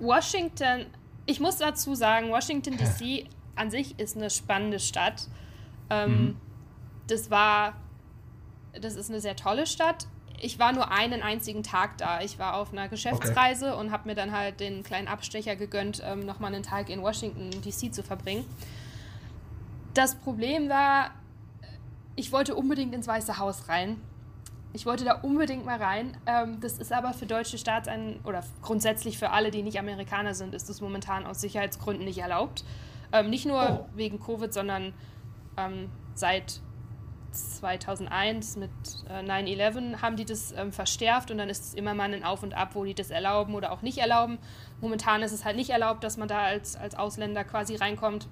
Washington, 0.00 0.86
ich 1.26 1.40
muss 1.40 1.58
dazu 1.58 1.94
sagen, 1.94 2.30
Washington 2.30 2.76
DC 2.78 3.26
an 3.56 3.70
sich 3.70 3.98
ist 3.98 4.16
eine 4.16 4.30
spannende 4.30 4.78
Stadt. 4.78 5.28
Ähm, 5.90 6.10
mhm. 6.10 6.36
Das 7.08 7.30
war, 7.30 7.74
das 8.80 8.94
ist 8.94 9.10
eine 9.10 9.20
sehr 9.20 9.34
tolle 9.34 9.66
Stadt. 9.66 10.06
Ich 10.40 10.60
war 10.60 10.72
nur 10.72 10.92
einen 10.92 11.22
einzigen 11.22 11.64
Tag 11.64 11.98
da. 11.98 12.20
Ich 12.20 12.38
war 12.38 12.54
auf 12.54 12.72
einer 12.72 12.88
Geschäftsreise 12.88 13.72
okay. 13.72 13.80
und 13.80 13.90
habe 13.90 14.08
mir 14.08 14.14
dann 14.14 14.30
halt 14.30 14.60
den 14.60 14.84
kleinen 14.84 15.08
Abstecher 15.08 15.56
gegönnt, 15.56 16.00
ähm, 16.04 16.24
nochmal 16.24 16.54
einen 16.54 16.62
Tag 16.62 16.90
in 16.90 17.02
Washington 17.02 17.50
DC 17.50 17.92
zu 17.92 18.04
verbringen. 18.04 18.44
Das 19.94 20.14
Problem 20.14 20.68
war, 20.68 21.10
ich 22.14 22.30
wollte 22.30 22.54
unbedingt 22.54 22.94
ins 22.94 23.08
Weiße 23.08 23.38
Haus 23.38 23.68
rein. 23.68 24.00
Ich 24.72 24.86
wollte 24.86 25.04
da 25.04 25.14
unbedingt 25.14 25.64
mal 25.64 25.82
rein. 25.82 26.16
Ähm, 26.26 26.60
das 26.60 26.78
ist 26.78 26.92
aber 26.92 27.14
für 27.14 27.26
deutsche 27.26 27.58
Staatsan 27.58 28.20
oder 28.24 28.44
grundsätzlich 28.62 29.18
für 29.18 29.30
alle, 29.30 29.50
die 29.50 29.62
nicht 29.62 29.78
Amerikaner 29.78 30.34
sind, 30.34 30.54
ist 30.54 30.68
das 30.68 30.80
momentan 30.80 31.26
aus 31.26 31.40
Sicherheitsgründen 31.40 32.04
nicht 32.04 32.18
erlaubt. 32.18 32.64
Ähm, 33.12 33.30
nicht 33.30 33.46
nur 33.46 33.86
oh. 33.88 33.96
wegen 33.96 34.20
Covid, 34.20 34.52
sondern 34.52 34.92
ähm, 35.56 35.90
seit 36.14 36.60
2001 37.32 38.56
mit 38.56 38.70
äh, 39.08 39.22
9-11 39.22 40.00
haben 40.00 40.16
die 40.16 40.24
das 40.24 40.52
ähm, 40.52 40.72
verstärkt 40.72 41.30
und 41.30 41.38
dann 41.38 41.48
ist 41.48 41.64
es 41.64 41.74
immer 41.74 41.94
mal 41.94 42.12
ein 42.12 42.24
Auf 42.24 42.42
und 42.42 42.54
Ab, 42.54 42.70
wo 42.74 42.84
die 42.84 42.94
das 42.94 43.10
erlauben 43.10 43.54
oder 43.54 43.72
auch 43.72 43.82
nicht 43.82 43.98
erlauben. 43.98 44.38
Momentan 44.80 45.22
ist 45.22 45.32
es 45.32 45.44
halt 45.44 45.56
nicht 45.56 45.70
erlaubt, 45.70 46.04
dass 46.04 46.16
man 46.16 46.28
da 46.28 46.42
als, 46.42 46.76
als 46.76 46.94
Ausländer 46.94 47.44
quasi 47.44 47.76
reinkommt. 47.76 48.28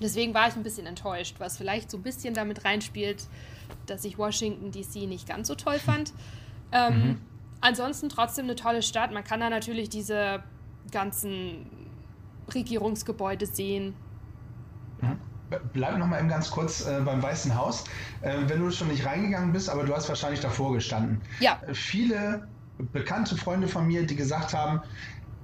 Deswegen 0.00 0.34
war 0.34 0.48
ich 0.48 0.56
ein 0.56 0.62
bisschen 0.62 0.86
enttäuscht, 0.86 1.36
was 1.38 1.58
vielleicht 1.58 1.90
so 1.90 1.98
ein 1.98 2.02
bisschen 2.02 2.34
damit 2.34 2.64
reinspielt, 2.64 3.26
dass 3.86 4.04
ich 4.04 4.18
Washington 4.18 4.72
DC 4.72 5.08
nicht 5.08 5.28
ganz 5.28 5.48
so 5.48 5.54
toll 5.54 5.78
fand. 5.78 6.12
Ähm, 6.72 6.94
mhm. 6.94 7.20
Ansonsten 7.60 8.08
trotzdem 8.08 8.46
eine 8.46 8.54
tolle 8.54 8.82
Stadt. 8.82 9.12
Man 9.12 9.24
kann 9.24 9.40
da 9.40 9.50
natürlich 9.50 9.90
diese 9.90 10.42
ganzen 10.90 11.66
Regierungsgebäude 12.54 13.46
sehen. 13.46 13.94
Mhm. 15.00 15.18
Bleib 15.72 15.98
noch 15.98 16.06
mal 16.06 16.18
eben 16.18 16.28
ganz 16.28 16.50
kurz 16.50 16.86
äh, 16.86 17.00
beim 17.04 17.22
Weißen 17.22 17.56
Haus. 17.56 17.84
Äh, 18.22 18.36
wenn 18.46 18.60
du 18.60 18.70
schon 18.70 18.88
nicht 18.88 19.04
reingegangen 19.04 19.52
bist, 19.52 19.68
aber 19.68 19.84
du 19.84 19.94
hast 19.94 20.08
wahrscheinlich 20.08 20.40
davor 20.40 20.72
gestanden. 20.72 21.20
Ja. 21.40 21.60
Äh, 21.66 21.74
viele 21.74 22.48
bekannte 22.92 23.36
Freunde 23.36 23.68
von 23.68 23.86
mir, 23.86 24.06
die 24.06 24.16
gesagt 24.16 24.54
haben, 24.54 24.80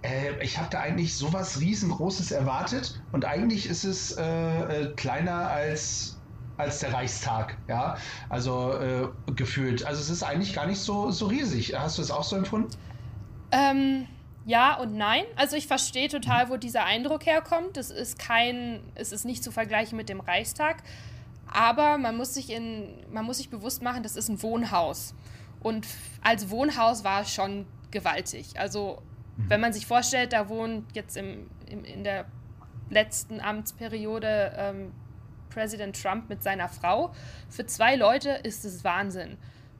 äh, 0.03 0.43
ich 0.43 0.59
habe 0.59 0.69
da 0.71 0.81
eigentlich 0.81 1.17
sowas 1.17 1.61
riesengroßes 1.61 2.31
erwartet 2.31 3.01
und 3.13 3.25
eigentlich 3.25 3.69
ist 3.69 3.85
es 3.85 4.17
äh, 4.17 4.23
äh, 4.23 4.95
kleiner 4.95 5.49
als 5.49 6.13
als 6.59 6.79
der 6.79 6.95
Reichstag, 6.95 7.59
ja, 7.69 7.99
also 8.31 9.13
gefühlt. 9.35 9.85
Also 9.85 10.01
es 10.01 10.09
ist 10.09 10.23
eigentlich 10.23 10.55
gar 10.55 10.67
nicht 10.67 10.81
so, 10.81 11.11
so 11.11 11.27
riesig. 11.27 11.79
Hast 11.79 11.99
du 11.99 12.03
es 12.03 12.11
auch 12.11 12.25
so 12.25 12.35
empfunden? 12.35 12.71
Ähm, 13.53 14.07
ja 14.47 14.75
und 14.79 14.95
nein. 14.95 15.25
Also 15.37 15.57
ich 15.57 15.67
verstehe 15.67 16.09
total, 16.09 16.49
wo 16.49 16.57
dieser 16.57 16.85
Eindruck 16.85 17.27
herkommt. 17.27 17.77
Es 17.77 17.91
ist 17.91 18.19
kein, 18.19 18.81
es 18.95 19.13
ist 19.13 19.25
nicht 19.25 19.45
zu 19.45 19.53
vergleichen 19.53 19.97
mit 19.97 20.09
dem 20.09 20.21
Reichstag. 20.21 20.83
Aber 21.53 21.99
man 21.99 22.17
muss 22.17 22.35
sich 22.35 22.51
in, 22.51 22.89
man 23.13 23.25
muss 23.25 23.37
sich 23.37 23.51
bewusst 23.51 23.83
machen, 23.83 24.03
das 24.03 24.17
ist 24.17 24.29
ein 24.29 24.43
Wohnhaus. 24.43 25.15
Und 25.61 25.87
als 26.23 26.51
Wohnhaus 26.51 27.05
war 27.05 27.23
es 27.23 27.33
schon 27.33 27.67
gewaltig. 27.91 28.59
Also 28.59 29.03
Mhm. 29.37 29.51
Wenn 29.51 29.61
man 29.61 29.73
sich 29.73 29.87
vorstellt, 29.87 30.33
da 30.33 30.49
wohnt 30.49 30.95
jetzt 30.95 31.17
im, 31.17 31.49
im 31.69 31.85
in 31.85 32.05
der 32.05 32.27
letzten 32.91 33.41
Amtsperiode 33.41 34.53
ähm, 34.57 34.93
Präsident 35.51 36.01
Trump 36.01 36.29
mit 36.29 36.43
seiner 36.43 36.69
Frau, 36.69 37.13
für 37.49 37.67
zwei 37.67 37.97
Leute 37.97 38.31
ist 38.31 38.65
es 38.65 38.85
Wahnsinn. 38.85 39.37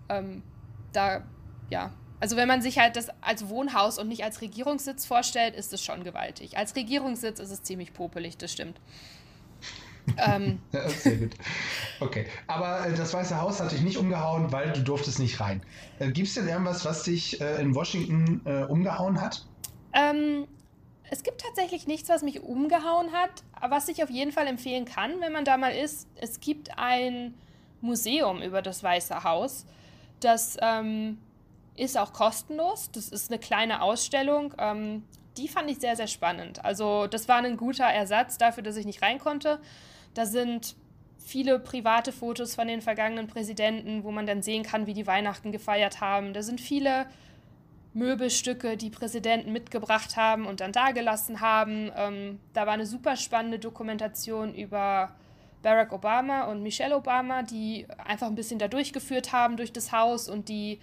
Ähm, 0.09 0.43
da, 0.93 1.23
ja, 1.71 1.91
also 2.21 2.37
wenn 2.37 2.49
man 2.49 2.63
sich 2.63 2.79
halt 2.79 2.97
das 2.97 3.09
als 3.21 3.49
Wohnhaus 3.49 3.99
und 3.99 4.09
nicht 4.09 4.25
als 4.25 4.41
Regierungssitz 4.41 5.07
vorstellt, 5.07 5.55
ist 5.55 5.73
es 5.73 5.83
schon 5.83 6.05
gewaltig. 6.05 6.57
Als 6.57 6.75
Regierungssitz 6.77 7.39
ist 7.41 7.51
es 7.51 7.63
ziemlich 7.63 7.93
popelig, 7.93 8.39
das 8.39 8.53
stimmt. 8.53 8.81
ähm. 10.19 10.61
sehr 10.99 11.17
gut. 11.17 11.35
Okay, 12.01 12.27
aber 12.47 12.87
äh, 12.87 12.95
das 12.95 13.13
Weiße 13.13 13.41
Haus 13.41 13.61
hat 13.61 13.73
dich 13.73 13.83
nicht 13.83 13.97
umgehauen, 13.97 14.53
weil 14.53 14.73
du 14.73 14.83
durftest 14.83 15.19
nicht 15.19 15.41
rein. 15.41 15.63
Äh, 15.99 16.11
Gibt 16.11 16.29
es 16.29 16.35
denn 16.35 16.49
irgendwas, 16.49 16.85
was 16.85 17.03
dich 17.03 17.41
äh, 17.41 17.61
in 17.61 17.75
Washington 17.75 18.41
äh, 18.45 18.65
umgehauen 18.65 19.21
hat? 19.21 19.45
Ähm, 19.93 20.47
es 21.11 21.23
gibt 21.23 21.41
tatsächlich 21.41 21.87
nichts, 21.87 22.09
was 22.09 22.23
mich 22.23 22.43
umgehauen 22.43 23.13
hat, 23.13 23.43
was 23.69 23.89
ich 23.89 24.03
auf 24.03 24.11
jeden 24.11 24.33
Fall 24.33 24.47
empfehlen 24.47 24.85
kann, 24.85 25.21
wenn 25.21 25.33
man 25.33 25.45
da 25.45 25.57
mal 25.57 25.71
ist. 25.71 26.09
Es 26.17 26.41
gibt 26.41 26.79
ein 26.79 27.35
Museum 27.81 28.43
über 28.43 28.63
das 28.63 28.83
Weiße 28.83 29.23
Haus. 29.23 29.67
Das 30.21 30.57
ähm, 30.61 31.19
ist 31.77 31.99
auch 31.99 32.13
kostenlos. 32.13 32.91
Das 32.93 33.09
ist 33.09 33.31
eine 33.31 33.39
kleine 33.39 33.83
Ausstellung. 33.83 34.55
Ähm, 34.59 35.05
die 35.37 35.49
fand 35.49 35.71
ich 35.71 35.79
sehr, 35.79 35.97
sehr 35.97 36.07
spannend. 36.07 36.65
Also 36.65 37.07
das 37.07 37.29
war 37.29 37.37
ein 37.37 37.57
guter 37.57 37.85
Ersatz 37.85 38.39
dafür, 38.39 38.63
dass 38.63 38.77
ich 38.77 38.87
nicht 38.87 39.03
rein 39.03 39.19
konnte. 39.19 39.61
Da 40.15 40.27
sind 40.27 40.77
viele 41.19 41.59
private 41.59 42.13
Fotos 42.13 42.55
von 42.55 42.69
den 42.69 42.81
vergangenen 42.81 43.27
Präsidenten, 43.27 44.05
wo 44.05 44.11
man 44.11 44.27
dann 44.27 44.43
sehen 44.43 44.63
kann, 44.63 44.87
wie 44.87 44.95
die 44.95 45.07
Weihnachten 45.07 45.53
gefeiert 45.53 46.01
haben. 46.01 46.33
Da 46.33 46.43
sind 46.43 46.61
viele 46.61 47.07
Möbelstücke, 47.93 48.77
die 48.77 48.91
Präsidenten 48.91 49.53
mitgebracht 49.53 50.17
haben 50.17 50.47
und 50.47 50.61
dann 50.61 50.73
dagelassen 50.73 51.41
haben. 51.41 51.91
Ähm, 51.97 52.41
da 52.53 52.67
war 52.67 52.75
eine 52.75 52.87
super 52.87 53.17
spannende 53.17 53.59
Dokumentation 53.59 54.55
über 54.55 55.17
Barack 55.63 55.93
Obama 55.93 56.45
und 56.45 56.63
Michelle 56.63 56.97
Obama, 56.97 57.43
die 57.43 57.87
einfach 57.99 58.29
ein 58.29 58.35
bisschen 58.35 58.59
da 58.59 58.69
durchgeführt 58.69 59.33
haben 59.33 59.57
durch 59.57 59.73
das 59.73 59.93
Haus 59.93 60.29
und 60.29 60.49
die 60.49 60.79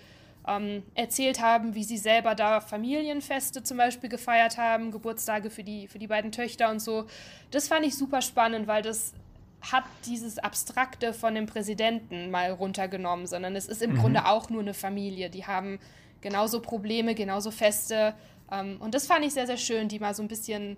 ähm, 0.48 0.84
erzählt 0.96 1.42
haben, 1.42 1.76
wie 1.76 1.84
sie 1.84 1.98
selber 1.98 2.36
da 2.36 2.60
Familienfeste 2.60 3.64
zum 3.64 3.78
Beispiel 3.78 4.10
gefeiert 4.10 4.58
haben, 4.58 4.92
Geburtstage 4.92 5.50
für 5.50 5.64
die, 5.64 5.88
für 5.88 6.00
die 6.00 6.08
beiden 6.08 6.32
Töchter 6.32 6.70
und 6.70 6.80
so. 6.80 7.06
Das 7.52 7.68
fand 7.68 7.86
ich 7.86 7.98
super 7.98 8.22
spannend, 8.22 8.68
weil 8.68 8.82
das 8.82 9.14
hat 9.62 9.86
dieses 10.06 10.40
Abstrakte 10.40 11.14
von 11.14 11.36
dem 11.36 11.46
Präsidenten 11.46 12.32
mal 12.32 12.52
runtergenommen, 12.52 13.28
sondern 13.28 13.56
es 13.56 13.68
ist 13.68 13.82
im 13.82 13.92
mhm. 13.92 13.98
Grunde 13.98 14.26
auch 14.26 14.50
nur 14.50 14.62
eine 14.62 14.74
Familie. 14.74 15.30
Die 15.30 15.46
haben 15.46 15.80
genauso 16.20 16.62
Probleme, 16.62 17.16
genauso 17.16 17.50
Feste. 17.50 18.14
Ähm, 18.52 18.78
und 18.82 18.94
das 18.94 19.08
fand 19.08 19.24
ich 19.24 19.34
sehr, 19.34 19.48
sehr 19.48 19.58
schön, 19.58 19.88
die 19.88 20.00
mal 20.00 20.14
so 20.14 20.22
ein 20.22 20.28
bisschen 20.28 20.76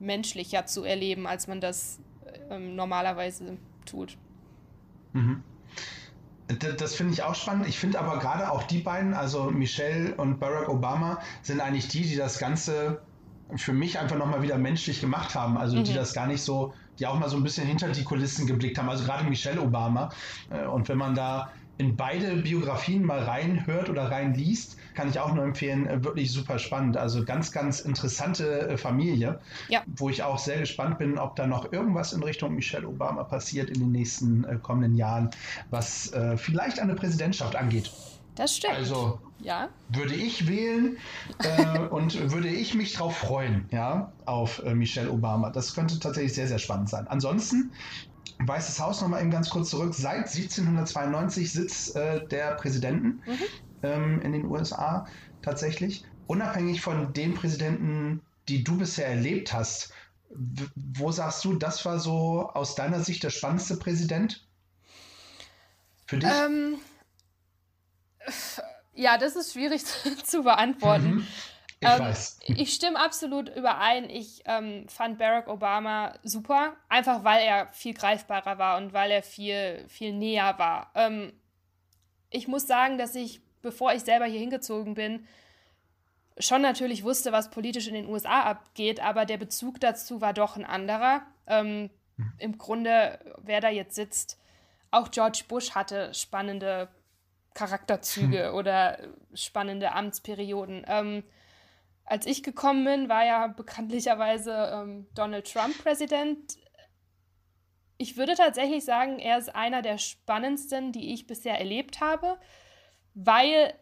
menschlicher 0.00 0.64
zu 0.64 0.84
erleben, 0.84 1.26
als 1.26 1.48
man 1.48 1.60
das 1.60 2.00
ähm, 2.50 2.74
normalerweise 2.74 3.58
tut. 3.84 4.16
Mhm. 5.12 5.42
Das 6.48 6.94
finde 6.94 7.12
ich 7.12 7.22
auch 7.22 7.34
spannend. 7.34 7.68
Ich 7.68 7.78
finde 7.78 8.00
aber 8.00 8.18
gerade 8.18 8.50
auch 8.50 8.62
die 8.62 8.78
beiden, 8.78 9.12
also 9.12 9.50
Michelle 9.50 10.14
und 10.14 10.40
Barack 10.40 10.68
Obama, 10.68 11.20
sind 11.42 11.60
eigentlich 11.60 11.88
die, 11.88 12.02
die 12.02 12.16
das 12.16 12.38
Ganze 12.38 13.02
für 13.56 13.72
mich 13.72 13.98
einfach 13.98 14.16
nochmal 14.16 14.42
wieder 14.42 14.58
menschlich 14.58 15.00
gemacht 15.00 15.34
haben. 15.34 15.56
Also 15.56 15.76
mhm. 15.76 15.84
die 15.84 15.94
das 15.94 16.14
gar 16.14 16.26
nicht 16.26 16.42
so, 16.42 16.74
die 16.98 17.06
auch 17.06 17.18
mal 17.18 17.28
so 17.28 17.36
ein 17.36 17.42
bisschen 17.42 17.66
hinter 17.66 17.88
die 17.88 18.04
Kulissen 18.04 18.46
geblickt 18.46 18.78
haben. 18.78 18.88
Also 18.88 19.04
gerade 19.04 19.24
Michelle 19.24 19.60
Obama. 19.60 20.10
Äh, 20.50 20.66
und 20.66 20.88
wenn 20.88 20.98
man 20.98 21.14
da 21.14 21.50
in 21.78 21.96
beide 21.96 22.36
Biografien 22.36 23.04
mal 23.04 23.20
reinhört 23.20 23.88
oder 23.88 24.10
reinliest, 24.10 24.76
kann 24.94 25.08
ich 25.08 25.20
auch 25.20 25.32
nur 25.32 25.44
empfehlen, 25.44 25.86
äh, 25.86 26.02
wirklich 26.02 26.32
super 26.32 26.58
spannend. 26.58 26.96
Also 26.96 27.24
ganz, 27.24 27.52
ganz 27.52 27.80
interessante 27.80 28.68
äh, 28.68 28.76
Familie, 28.76 29.40
ja. 29.68 29.82
wo 29.96 30.10
ich 30.10 30.24
auch 30.24 30.38
sehr 30.38 30.58
gespannt 30.58 30.98
bin, 30.98 31.18
ob 31.18 31.36
da 31.36 31.46
noch 31.46 31.72
irgendwas 31.72 32.12
in 32.12 32.22
Richtung 32.22 32.54
Michelle 32.54 32.86
Obama 32.86 33.22
passiert 33.22 33.70
in 33.70 33.80
den 33.80 33.92
nächsten 33.92 34.44
äh, 34.44 34.56
kommenden 34.60 34.96
Jahren, 34.96 35.30
was 35.70 36.12
äh, 36.12 36.36
vielleicht 36.36 36.80
eine 36.80 36.94
Präsidentschaft 36.96 37.54
angeht. 37.54 37.90
Das 38.34 38.56
stimmt. 38.56 38.74
Also 38.74 39.18
ja. 39.40 39.68
würde 39.88 40.14
ich 40.14 40.46
wählen 40.46 40.96
äh, 41.42 41.78
und 41.90 42.32
würde 42.32 42.48
ich 42.48 42.74
mich 42.74 42.92
darauf 42.92 43.16
freuen, 43.16 43.68
ja, 43.72 44.12
auf 44.26 44.62
äh, 44.64 44.74
Michelle 44.74 45.10
Obama. 45.10 45.50
Das 45.50 45.74
könnte 45.74 45.98
tatsächlich 45.98 46.34
sehr, 46.34 46.46
sehr 46.46 46.58
spannend 46.58 46.88
sein. 46.88 47.06
Ansonsten 47.08 47.72
Weißes 48.38 48.78
Haus 48.80 49.00
nochmal 49.00 49.20
eben 49.20 49.30
ganz 49.30 49.50
kurz 49.50 49.70
zurück. 49.70 49.94
Seit 49.94 50.28
1792 50.28 51.52
sitzt 51.52 51.96
äh, 51.96 52.26
der 52.28 52.54
Präsidenten 52.54 53.22
mhm. 53.26 53.38
ähm, 53.82 54.22
in 54.22 54.32
den 54.32 54.44
USA 54.46 55.06
tatsächlich. 55.42 56.04
Unabhängig 56.26 56.80
von 56.80 57.12
den 57.12 57.34
Präsidenten, 57.34 58.22
die 58.48 58.62
du 58.62 58.78
bisher 58.78 59.08
erlebt 59.08 59.52
hast, 59.52 59.92
wo 60.74 61.10
sagst 61.10 61.44
du, 61.44 61.54
das 61.54 61.84
war 61.84 61.98
so 61.98 62.50
aus 62.52 62.74
deiner 62.74 63.00
Sicht 63.00 63.22
der 63.22 63.30
spannendste 63.30 63.76
Präsident 63.76 64.46
für 66.06 66.18
dich? 66.18 66.30
Ähm, 66.30 66.76
ja, 68.94 69.18
das 69.18 69.36
ist 69.36 69.52
schwierig 69.52 69.84
zu 70.24 70.42
beantworten. 70.42 71.16
Mhm. 71.16 71.26
Ich 71.80 71.88
ähm, 71.88 72.00
weiß. 72.00 72.40
Ich 72.46 72.74
stimme 72.74 72.98
absolut 72.98 73.54
überein. 73.54 74.10
Ich 74.10 74.42
ähm, 74.46 74.88
fand 74.88 75.18
Barack 75.18 75.48
Obama 75.48 76.14
super, 76.24 76.76
einfach 76.88 77.24
weil 77.24 77.42
er 77.42 77.68
viel 77.68 77.94
greifbarer 77.94 78.58
war 78.58 78.78
und 78.78 78.92
weil 78.92 79.10
er 79.10 79.22
viel, 79.22 79.84
viel 79.88 80.12
näher 80.12 80.58
war. 80.58 80.90
Ähm, 80.94 81.32
ich 82.30 82.48
muss 82.48 82.66
sagen, 82.66 82.98
dass 82.98 83.14
ich, 83.14 83.40
bevor 83.62 83.92
ich 83.92 84.02
selber 84.02 84.26
hier 84.26 84.40
hingezogen 84.40 84.94
bin, 84.94 85.26
schon 86.38 86.62
natürlich 86.62 87.04
wusste, 87.04 87.32
was 87.32 87.50
politisch 87.50 87.86
in 87.86 87.94
den 87.94 88.08
USA 88.08 88.42
abgeht, 88.42 89.00
aber 89.00 89.24
der 89.24 89.38
Bezug 89.38 89.80
dazu 89.80 90.20
war 90.20 90.32
doch 90.32 90.56
ein 90.56 90.64
anderer. 90.64 91.22
Ähm, 91.46 91.90
hm. 92.16 92.32
Im 92.38 92.58
Grunde, 92.58 93.18
wer 93.38 93.60
da 93.60 93.68
jetzt 93.68 93.94
sitzt, 93.94 94.38
auch 94.90 95.10
George 95.10 95.44
Bush 95.48 95.72
hatte 95.72 96.12
spannende 96.14 96.88
Charakterzüge 97.54 98.48
hm. 98.48 98.54
oder 98.54 98.98
spannende 99.34 99.92
Amtsperioden. 99.92 100.84
Ähm, 100.88 101.22
als 102.08 102.26
ich 102.26 102.42
gekommen 102.42 102.84
bin, 102.84 103.08
war 103.08 103.24
ja 103.24 103.46
bekanntlicherweise 103.48 104.70
ähm, 104.72 105.06
Donald 105.14 105.50
Trump 105.50 105.76
Präsident. 105.82 106.56
Ich 107.96 108.16
würde 108.16 108.34
tatsächlich 108.34 108.84
sagen, 108.84 109.18
er 109.18 109.38
ist 109.38 109.54
einer 109.54 109.82
der 109.82 109.98
spannendsten, 109.98 110.92
die 110.92 111.12
ich 111.12 111.26
bisher 111.26 111.58
erlebt 111.58 112.00
habe, 112.00 112.38
weil 113.14 113.74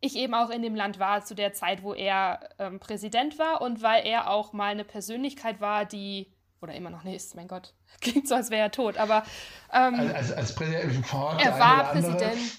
ich 0.00 0.16
eben 0.16 0.34
auch 0.34 0.50
in 0.50 0.62
dem 0.62 0.74
Land 0.74 0.98
war 0.98 1.24
zu 1.24 1.34
der 1.34 1.52
Zeit, 1.52 1.82
wo 1.82 1.92
er 1.92 2.48
ähm, 2.58 2.80
Präsident 2.80 3.38
war 3.38 3.60
und 3.60 3.82
weil 3.82 4.06
er 4.06 4.30
auch 4.30 4.52
mal 4.52 4.70
eine 4.70 4.84
Persönlichkeit 4.84 5.60
war, 5.60 5.84
die 5.84 6.32
oder 6.60 6.74
immer 6.74 6.90
noch 6.90 7.04
nicht 7.04 7.16
ist, 7.16 7.36
mein 7.36 7.48
Gott, 7.48 7.74
klingt 8.00 8.26
so, 8.26 8.34
als 8.34 8.50
wäre 8.50 8.62
er 8.62 8.70
tot, 8.70 8.96
aber 8.96 9.24
ähm, 9.72 9.94
als, 9.94 10.32
als, 10.32 10.54
Präsident 10.54 11.04
er 11.12 11.58
war 11.58 11.92
Präsident, 11.92 12.58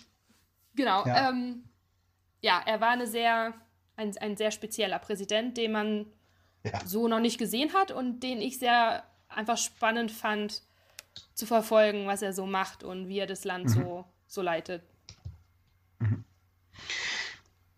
genau, 0.75 1.05
ja. 1.05 1.29
Ähm, 1.29 1.65
ja, 2.41 2.61
er 2.65 2.79
war 2.79 2.91
eine 2.91 3.07
sehr 3.07 3.53
ein, 3.99 4.17
ein 4.17 4.37
sehr 4.37 4.51
spezieller 4.51 4.97
Präsident, 4.97 5.57
den 5.57 5.71
man 5.73 6.05
ja. 6.63 6.79
so 6.85 7.07
noch 7.07 7.19
nicht 7.19 7.37
gesehen 7.37 7.73
hat 7.73 7.91
und 7.91 8.21
den 8.21 8.41
ich 8.41 8.57
sehr 8.57 9.03
einfach 9.27 9.57
spannend 9.57 10.11
fand 10.11 10.63
zu 11.33 11.45
verfolgen, 11.45 12.07
was 12.07 12.21
er 12.21 12.33
so 12.33 12.45
macht 12.45 12.83
und 12.83 13.07
wie 13.07 13.19
er 13.19 13.27
das 13.27 13.43
Land 13.43 13.65
mhm. 13.65 13.69
so, 13.69 14.05
so 14.27 14.41
leitet. 14.41 14.81
Mhm. 15.99 16.23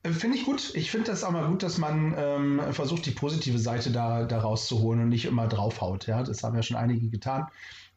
Finde 0.03 0.37
ich 0.37 0.45
gut. 0.45 0.73
Ich 0.73 0.89
finde 0.89 1.11
das 1.11 1.23
auch 1.23 1.31
mal 1.31 1.47
gut, 1.47 1.61
dass 1.61 1.77
man 1.77 2.15
ähm, 2.17 2.73
versucht, 2.73 3.05
die 3.05 3.11
positive 3.11 3.59
Seite 3.59 3.91
da, 3.91 4.23
da 4.23 4.39
rauszuholen 4.39 5.01
und 5.03 5.09
nicht 5.09 5.25
immer 5.25 5.47
draufhaut. 5.47 6.07
Ja? 6.07 6.23
Das 6.23 6.43
haben 6.43 6.55
ja 6.55 6.63
schon 6.63 6.77
einige 6.77 7.09
getan. 7.09 7.47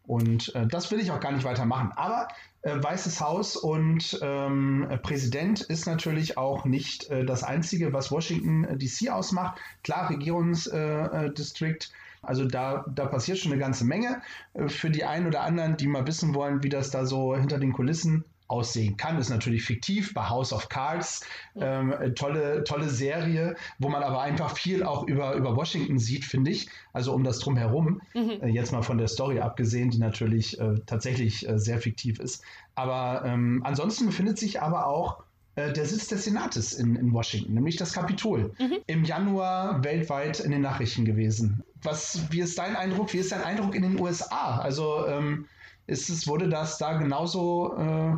Und 0.07 0.55
äh, 0.55 0.67
das 0.67 0.91
will 0.91 1.01
ich 1.01 1.11
auch 1.11 1.21
gar 1.21 1.33
nicht 1.33 1.45
weitermachen. 1.45 1.93
Aber 1.97 2.29
äh, 2.63 2.83
Weißes 2.83 3.21
Haus 3.21 3.57
und 3.57 4.19
ähm, 4.23 4.87
Präsident 5.03 5.61
ist 5.61 5.87
natürlich 5.87 6.37
auch 6.37 6.65
nicht 6.65 7.11
äh, 7.11 7.25
das 7.25 7.43
Einzige, 7.43 7.93
was 7.93 8.11
Washington 8.11 8.65
äh, 8.65 8.77
DC 8.77 9.11
ausmacht. 9.11 9.59
Klar, 9.83 10.11
Regierungsdistrikt. 10.11 11.85
Äh, 11.85 12.27
also 12.27 12.47
da, 12.47 12.87
da 12.95 13.05
passiert 13.05 13.37
schon 13.37 13.53
eine 13.53 13.61
ganze 13.61 13.85
Menge. 13.85 14.23
Für 14.69 14.89
die 14.89 15.05
einen 15.05 15.27
oder 15.27 15.43
anderen, 15.43 15.77
die 15.77 15.87
mal 15.87 16.07
wissen 16.07 16.35
wollen, 16.35 16.63
wie 16.63 16.71
das 16.71 16.91
da 16.91 17.05
so 17.05 17.37
hinter 17.37 17.59
den 17.59 17.75
Kulissen 17.75 18.25
aussehen 18.49 18.97
kann. 18.97 19.19
Ist 19.19 19.31
natürlich 19.31 19.65
fiktiv 19.65 20.15
bei 20.15 20.29
House 20.29 20.53
of 20.53 20.69
Cards. 20.69 21.27
Ähm, 21.57 21.95
tolle, 22.15 22.65
tolle 22.65 22.89
Serie, 22.89 23.57
wo 23.79 23.89
man 23.89 24.03
aber 24.03 24.21
einfach 24.21 24.57
viel 24.57 24.83
auch 24.83 25.07
über, 25.07 25.35
über 25.35 25.57
Washington 25.57 25.99
sieht, 25.99 26.25
finde 26.25 26.51
ich. 26.51 26.69
Also 26.93 27.13
um 27.13 27.25
das 27.25 27.39
drumherum. 27.39 28.01
Mhm. 28.15 28.31
Äh, 28.43 28.49
jetzt 28.49 28.73
mal 28.73 28.83
von 28.83 28.99
der 28.99 29.09
Story 29.09 29.41
abgesehen, 29.41 29.91
die 29.91 29.99
natürlich 29.99 30.59
äh, 30.61 30.75
tatsächlich 30.87 31.49
äh, 31.49 31.59
sehr 31.59 31.79
fiktiv 31.79 32.21
ist. 32.21 32.43
Aber 32.75 33.25
ähm, 33.25 33.63
ansonsten 33.65 34.07
befindet 34.07 34.39
sich 34.39 34.61
aber 34.61 34.87
auch 34.87 35.23
äh, 35.57 35.73
der 35.73 35.87
Sitz 35.87 36.09
des 36.09 36.25
Senates 36.25 36.73
in, 36.73 36.97
in 36.97 37.13
Washington, 37.13 37.55
nämlich 37.55 37.77
das 37.77 37.93
Kapitol. 37.93 38.53
Mhm. 38.59 38.79
Im 38.87 39.05
Januar 39.05 39.85
weltweit 39.85 40.41
in 40.41 40.51
den 40.51 40.63
Nachrichten 40.63 41.05
gewesen. 41.05 41.63
Was, 41.83 42.21
wie 42.31 42.41
ist 42.41 42.59
dein 42.59 42.77
Eindruck? 42.77 43.13
Wie 43.13 43.19
ist 43.19 43.33
dein 43.33 43.43
Eindruck 43.43 43.75
in 43.75 43.83
den 43.83 44.01
USA? 44.01 44.59
Also 44.59 45.07
ähm, 45.07 45.47
ist 45.87 46.09
es, 46.09 46.27
wurde 46.27 46.49
das 46.49 46.79
da 46.79 46.95
genauso 46.95 47.77
äh, 47.77 48.17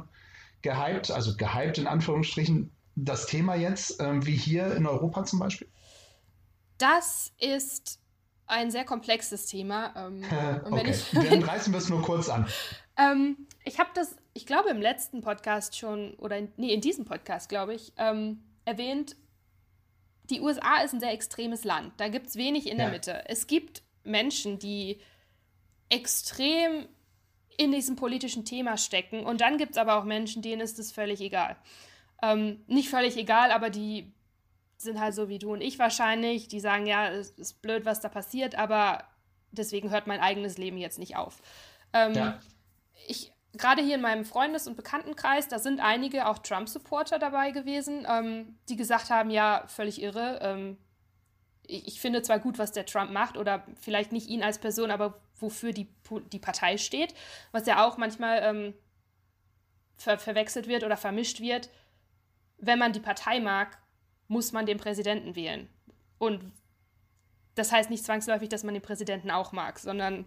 gehypt, 0.63 1.11
also 1.11 1.37
gehypt 1.37 1.79
in 1.79 1.87
Anführungsstrichen, 1.87 2.73
das 2.97 3.27
Thema 3.27 3.55
jetzt, 3.55 4.01
ähm, 4.01 4.27
wie 4.27 4.37
hier 4.37 4.75
in 4.75 4.87
Europa 4.87 5.25
zum 5.25 5.39
Beispiel? 5.39 5.69
Das 6.79 7.33
ist 7.39 8.01
ein 8.47 8.71
sehr 8.71 8.85
komplexes 8.85 9.47
Thema. 9.47 9.95
Ähm, 9.97 10.23
okay, 10.65 10.91
ich, 10.91 11.11
dann 11.11 11.43
reißen 11.43 11.73
wir 11.73 11.79
es 11.79 11.89
nur 11.89 12.03
kurz 12.03 12.29
an. 12.29 12.47
ähm, 12.97 13.47
ich 13.65 13.79
habe 13.79 13.91
das, 13.95 14.17
ich 14.33 14.47
glaube, 14.47 14.71
im 14.71 14.81
letzten 14.81 15.21
Podcast 15.21 15.77
schon, 15.77 16.15
oder 16.15 16.39
in, 16.39 16.53
nee, 16.57 16.73
in 16.73 16.81
diesem 16.81 17.05
Podcast, 17.05 17.49
glaube 17.49 17.75
ich, 17.75 17.93
ähm, 17.97 18.43
erwähnt, 18.65 19.17
die 20.31 20.41
USA 20.41 20.83
ist 20.83 20.93
ein 20.93 21.01
sehr 21.01 21.13
extremes 21.13 21.65
Land. 21.65 21.93
Da 21.99 22.09
gibt 22.09 22.29
es 22.29 22.37
wenig 22.37 22.67
in 22.67 22.79
ja. 22.79 22.85
der 22.85 22.93
Mitte. 22.93 23.29
Es 23.29 23.47
gibt 23.47 23.83
Menschen, 24.05 24.59
die 24.59 25.01
extrem 25.89 26.89
in 27.59 27.73
diesem 27.73 27.97
politischen 27.97 28.45
Thema 28.45 28.77
stecken. 28.77 29.25
Und 29.25 29.41
dann 29.41 29.59
gibt 29.59 29.73
es 29.73 29.79
aber 29.79 29.97
auch 29.97 30.05
Menschen, 30.05 30.43
denen 30.43 30.61
ist 30.61 30.79
es 30.79 30.93
völlig 30.93 31.21
egal. 31.21 31.57
Ähm, 32.23 32.65
nicht 32.67 32.89
völlig 32.89 33.17
egal, 33.17 33.51
aber 33.51 33.71
die 33.71 34.13
sind 34.79 35.01
halt 35.01 35.15
so 35.15 35.29
wie 35.29 35.39
du 35.39 35.53
und 35.53 35.61
ich 35.61 35.79
wahrscheinlich. 35.79 36.49
Die 36.49 36.61
sagen, 36.61 36.87
ja, 36.87 37.09
es 37.09 37.31
ist 37.31 37.63
blöd, 37.63 37.85
was 37.85 38.01
da 38.01 38.09
passiert, 38.09 38.57
aber 38.57 39.05
deswegen 39.51 39.91
hört 39.91 40.07
mein 40.07 40.21
eigenes 40.21 40.59
Leben 40.59 40.79
jetzt 40.79 40.99
nicht 40.99 41.17
auf. 41.17 41.41
Ähm, 41.93 42.15
ja. 42.15 42.41
Ich, 43.07 43.33
gerade 43.55 43.83
hier 43.83 43.97
in 43.97 44.03
meinem 44.03 44.25
Freundes- 44.25 44.67
und 44.67 44.77
Bekanntenkreis, 44.77 45.49
da 45.49 45.59
sind 45.59 45.81
einige 45.81 46.27
auch 46.27 46.39
Trump-Supporter 46.39 47.19
dabei 47.19 47.51
gewesen, 47.51 48.07
ähm, 48.09 48.59
die 48.69 48.77
gesagt 48.77 49.11
haben, 49.11 49.31
ja, 49.31 49.65
völlig 49.67 50.03
irre. 50.03 50.39
Ähm, 50.43 50.79
ich, 51.69 52.01
finde 52.01 52.23
zwar 52.23 52.39
gut, 52.39 52.59
was 52.59 52.73
der 52.73 52.87
Trump 52.87 53.11
macht, 53.11 53.37
oder 53.37 53.65
vielleicht 53.81 54.13
nicht 54.13 54.29
ihn 54.29 54.43
als 54.43 54.59
Person, 54.59 54.91
aber 54.91 55.21
wofür 55.39 55.73
die, 55.73 55.89
die 56.33 56.39
Partei 56.39 56.79
steht, 56.79 57.15
was 57.53 57.67
ja 57.67 57.87
auch 57.87 57.97
manchmal 57.97 58.41
ähm, 58.43 58.75
ver 59.97 60.19
verwechselt 60.19 60.69
wird 60.69 60.85
oder 60.85 60.97
vermischt 60.97 61.41
wird. 61.41 61.71
Wenn 62.59 62.79
man 62.79 62.93
die 62.93 63.01
Partei 63.01 63.41
mag, 63.41 63.79
muss 64.29 64.53
man 64.53 64.67
den 64.67 64.79
Präsidenten 64.79 65.37
wählen. 65.37 65.69
Und 66.19 66.53
das 67.55 67.73
heißt 67.73 67.91
nicht 67.91 68.05
zwangsläufig, 68.05 68.49
dass 68.49 68.65
man 68.65 68.75
den 68.75 68.83
Präsidenten 68.83 69.31
auch 69.31 69.53
mag, 69.53 69.79
sondern 69.79 70.25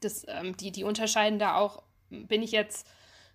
das, 0.00 0.26
ähm, 0.28 0.56
die, 0.56 0.72
die 0.72 0.84
unterscheiden 0.84 1.38
da 1.38 1.56
auch, 1.56 1.82
bin 2.10 2.42
ich 2.42 2.52
jetzt 2.52 2.86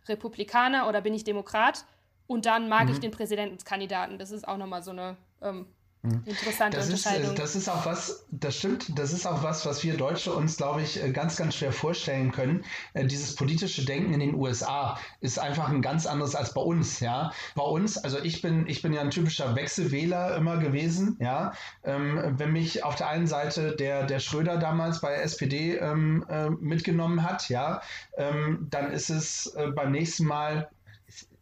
Republikaner 0.07 0.87
oder 0.87 1.01
bin 1.01 1.13
ich 1.13 1.23
Demokrat? 1.23 1.85
Und 2.27 2.45
dann 2.45 2.69
mag 2.69 2.85
mhm. 2.85 2.93
ich 2.93 2.99
den 2.99 3.11
Präsidentenskandidaten. 3.11 4.19
Das 4.19 4.31
ist 4.31 4.47
auch 4.47 4.57
nochmal 4.57 4.83
so 4.83 4.91
eine 4.91 5.17
ähm, 5.41 5.57
hm. 5.57 5.67
Interessante 6.01 6.77
das 6.77 6.85
Unterscheidung. 6.85 7.31
Ist, 7.31 7.39
das 7.39 7.55
ist 7.57 7.67
auch 7.67 7.85
was, 7.85 8.25
das 8.31 8.55
stimmt, 8.55 8.97
das 8.97 9.11
ist 9.11 9.25
auch 9.25 9.43
was, 9.43 9.65
was 9.65 9.83
wir 9.83 9.97
Deutsche 9.97 10.31
uns, 10.31 10.55
glaube 10.55 10.81
ich, 10.81 11.03
äh, 11.03 11.11
ganz, 11.11 11.35
ganz 11.35 11.55
schwer 11.55 11.73
vorstellen 11.73 12.31
können. 12.31 12.63
Äh, 12.93 13.05
dieses 13.05 13.35
politische 13.35 13.83
Denken 13.83 14.13
in 14.13 14.21
den 14.21 14.33
USA 14.33 14.97
ist 15.19 15.39
einfach 15.39 15.67
ein 15.67 15.81
ganz 15.81 16.05
anderes 16.05 16.35
als 16.35 16.53
bei 16.53 16.61
uns, 16.61 17.01
ja. 17.01 17.33
Bei 17.53 17.63
uns, 17.63 17.97
also 17.97 18.17
ich 18.17 18.41
bin, 18.41 18.65
ich 18.67 18.81
bin 18.81 18.93
ja 18.93 19.01
ein 19.01 19.11
typischer 19.11 19.57
Wechselwähler 19.57 20.37
immer 20.37 20.57
gewesen, 20.57 21.17
ja. 21.19 21.51
Ähm, 21.83 22.35
wenn 22.37 22.53
mich 22.53 22.85
auf 22.85 22.95
der 22.95 23.09
einen 23.09 23.27
Seite 23.27 23.75
der, 23.75 24.05
der 24.05 24.19
Schröder 24.19 24.57
damals 24.57 25.01
bei 25.01 25.09
der 25.09 25.23
SPD 25.23 25.75
ähm, 25.75 26.25
äh, 26.29 26.49
mitgenommen 26.49 27.23
hat, 27.23 27.49
ja, 27.49 27.81
ähm, 28.15 28.67
dann 28.69 28.93
ist 28.93 29.09
es 29.09 29.47
äh, 29.47 29.67
beim 29.67 29.91
nächsten 29.91 30.23
Mal, 30.25 30.69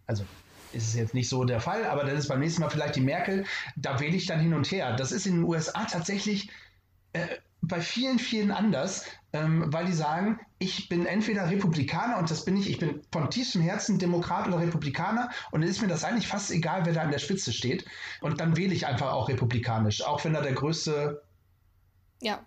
also 0.08 0.24
ist 0.72 0.90
es 0.90 0.96
jetzt 0.96 1.14
nicht 1.14 1.30
so 1.30 1.44
der 1.44 1.60
Fall, 1.60 1.86
aber 1.86 2.04
dann 2.04 2.16
ist 2.16 2.28
beim 2.28 2.40
nächsten 2.40 2.62
Mal 2.62 2.70
vielleicht 2.70 2.96
die 2.96 3.02
Merkel, 3.02 3.46
da 3.76 4.00
wähle 4.00 4.16
ich 4.16 4.26
dann 4.26 4.40
hin 4.40 4.54
und 4.54 4.70
her. 4.72 4.96
Das 4.96 5.12
ist 5.12 5.26
in 5.26 5.36
den 5.36 5.44
USA 5.44 5.86
tatsächlich 5.86 6.50
äh, 7.14 7.28
bei 7.62 7.82
vielen, 7.82 8.20
vielen 8.20 8.52
anders, 8.52 9.06
ähm, 9.34 9.66
weil 9.68 9.86
die 9.86 9.94
sagen, 9.94 10.40
ich 10.60 10.90
bin 10.90 11.06
entweder 11.06 11.50
Republikaner 11.50 12.18
und 12.18 12.30
das 12.30 12.46
bin 12.46 12.56
ich, 12.56 12.70
ich 12.70 12.80
bin 12.80 13.02
von 13.12 13.30
tiefstem 13.30 13.62
Herzen 13.62 14.00
Demokrat 14.00 14.48
oder 14.48 14.60
Republikaner 14.60 15.30
und 15.52 15.62
dann 15.62 15.70
ist 15.70 15.82
mir 15.82 15.88
das 15.88 16.04
eigentlich 16.04 16.28
fast 16.28 16.52
egal, 16.52 16.86
wer 16.86 16.94
da 16.94 17.02
an 17.02 17.12
der 17.12 17.20
Spitze 17.20 17.52
steht. 17.52 17.86
Und 18.22 18.40
dann 18.40 18.58
wähle 18.58 18.74
ich 18.74 18.86
einfach 18.86 19.12
auch 19.12 19.30
republikanisch, 19.30 20.04
auch 20.04 20.24
wenn 20.24 20.34
da 20.34 20.42
der 20.42 20.54
größte 20.54 21.22
ja. 22.22 22.40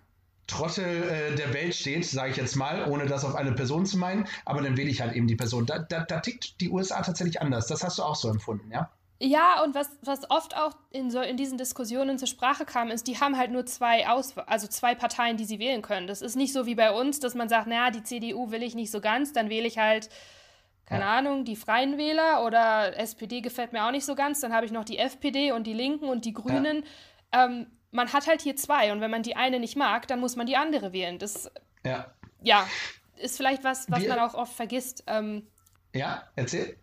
Trottel 0.51 0.85
äh, 0.85 1.35
der 1.37 1.55
Welt 1.55 1.75
steht, 1.75 2.05
sage 2.05 2.31
ich 2.31 2.37
jetzt 2.37 2.57
mal, 2.57 2.89
ohne 2.89 3.07
das 3.07 3.25
auf 3.25 3.35
eine 3.35 3.53
Person 3.53 3.87
zu 3.87 3.99
meinen, 3.99 4.27
aber 4.45 4.63
dann 4.63 4.77
wähle 4.77 4.91
ich 4.91 5.01
halt 5.01 5.15
eben 5.15 5.27
die 5.27 5.37
Person. 5.37 5.67
Da, 5.67 5.79
da, 5.79 6.01
da 6.01 6.21
tickt 6.21 6.61
die 6.61 6.71
USA 6.71 7.01
tatsächlich 7.03 7.41
anders. 7.41 7.67
Das 7.67 7.83
hast 7.83 7.99
du 7.99 8.03
auch 8.03 8.17
so 8.17 8.29
empfunden, 8.29 8.71
ja? 8.71 8.91
Ja, 9.23 9.63
und 9.63 9.75
was, 9.75 9.91
was 10.03 10.31
oft 10.31 10.57
auch 10.57 10.73
in, 10.91 11.11
so, 11.11 11.21
in 11.21 11.37
diesen 11.37 11.59
Diskussionen 11.59 12.19
zur 12.19 12.27
Sprache 12.27 12.65
kam, 12.65 12.89
ist, 12.89 13.07
die 13.07 13.21
haben 13.21 13.37
halt 13.37 13.51
nur 13.51 13.67
zwei 13.67 14.09
Aus 14.09 14.35
also 14.47 14.67
zwei 14.67 14.95
Parteien, 14.95 15.37
die 15.37 15.45
sie 15.45 15.59
wählen 15.59 15.83
können. 15.83 16.07
Das 16.07 16.23
ist 16.23 16.37
nicht 16.37 16.55
so 16.55 16.65
wie 16.65 16.75
bei 16.75 16.91
uns, 16.91 17.21
dass 17.21 17.35
man 17.35 17.51
sagt, 17.51 17.67
naja, 17.67 17.91
die 17.91 18.03
CDU 18.03 18.51
will 18.51 18.63
ich 18.63 18.75
nicht 18.75 18.91
so 18.91 19.03
ganz, 19.03 19.35
dann 19.35 19.51
wähle 19.51 19.67
ich 19.67 19.77
halt, 19.77 20.09
keine 20.87 21.05
ja. 21.05 21.19
Ahnung, 21.19 21.45
die 21.45 21.55
Freien 21.55 21.99
Wähler 21.99 22.45
oder 22.47 22.99
SPD 22.99 23.43
gefällt 23.43 23.75
mir 23.75 23.85
auch 23.85 23.91
nicht 23.91 24.07
so 24.07 24.15
ganz, 24.15 24.41
dann 24.41 24.55
habe 24.55 24.65
ich 24.65 24.73
noch 24.73 24.85
die 24.85 24.97
FPD 24.97 25.53
und 25.53 25.67
die 25.67 25.75
Linken 25.75 26.07
und 26.07 26.25
die 26.25 26.33
Grünen. 26.33 26.85
Ja. 27.33 27.45
Ähm, 27.45 27.67
man 27.91 28.13
hat 28.13 28.27
halt 28.27 28.43
hier 28.43 28.57
zwei 28.57 28.93
und 28.93 29.01
wenn 29.01 29.11
man 29.11 29.23
die 29.23 29.37
eine 29.37 29.61
nicht 29.61 29.77
mag, 29.77 30.07
dann 30.09 30.21
muss 30.21 30.37
man 30.37 30.47
die 30.47 30.57
andere 30.57 30.93
wählen. 30.93 31.19
Das 31.19 31.51
ja, 31.85 32.07
ja 32.43 32.67
ist 33.17 33.37
vielleicht 33.37 33.65
was, 33.65 33.91
was 33.91 34.03
Wir, 34.03 34.09
man 34.09 34.21
auch 34.21 34.35
oft 34.35 34.53
vergisst. 34.53 35.05
Ähm, 35.07 35.47
ja, 35.95 36.23
erzähl. 36.37 36.77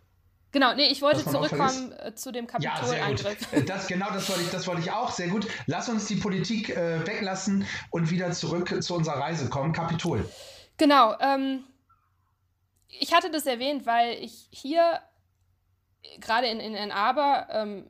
Genau, 0.52 0.74
nee, 0.74 0.88
ich 0.88 1.02
wollte 1.02 1.24
zurückkommen 1.26 1.92
äh, 2.00 2.16
zu 2.16 2.32
dem 2.32 2.48
Kapitolangriff. 2.48 3.52
Ja, 3.52 3.60
äh, 3.60 3.64
das, 3.64 3.88
genau, 3.88 4.08
das 4.12 4.30
wollte, 4.30 4.42
ich, 4.44 4.50
das 4.50 4.66
wollte 4.66 4.82
ich 4.82 4.92
auch. 4.92 5.12
Sehr 5.12 5.28
gut. 5.28 5.48
Lass 5.66 5.90
uns 5.90 6.08
die 6.08 6.16
Politik 6.16 6.70
äh, 6.70 7.06
weglassen 7.06 7.66
und 7.92 8.10
wieder 8.10 8.32
zurück 8.32 8.82
zu 8.82 8.96
unserer 8.96 9.20
Reise 9.20 9.50
kommen. 9.50 9.74
Kapitol. 9.74 10.28
Genau. 10.78 11.16
Ähm, 11.20 11.64
ich 12.88 13.14
hatte 13.14 13.30
das 13.30 13.46
erwähnt, 13.46 13.86
weil 13.86 14.14
ich 14.14 14.48
hier 14.52 15.02
gerade 16.20 16.48
in, 16.48 16.60
in 16.60 16.76
Ann 16.76 16.92
Arbor 16.92 17.48
ähm, 17.52 17.90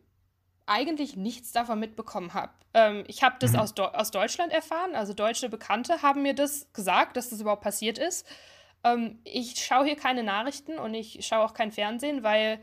eigentlich 0.65 1.15
nichts 1.15 1.51
davon 1.51 1.79
mitbekommen 1.79 2.33
habe. 2.33 2.51
Ähm, 2.77 3.03
ich 3.07 3.23
habe 3.23 3.37
das 3.39 3.53
mhm. 3.53 3.59
aus, 3.59 3.73
aus 3.75 4.11
Deutschland 4.11 4.53
erfahren, 4.53 4.93
also 4.93 5.13
deutsche 5.13 5.49
Bekannte 5.49 6.03
haben 6.03 6.21
mir 6.21 6.35
das 6.35 6.71
gesagt, 6.73 7.17
dass 7.17 7.29
das 7.29 7.41
überhaupt 7.41 7.63
passiert 7.63 7.97
ist. 7.97 8.27
Ähm, 8.83 9.19
ich 9.23 9.55
schaue 9.57 9.85
hier 9.85 9.95
keine 9.95 10.21
Nachrichten 10.21 10.77
und 10.77 10.93
ich 10.93 11.25
schaue 11.25 11.43
auch 11.43 11.55
kein 11.55 11.71
Fernsehen, 11.71 12.21
weil 12.21 12.59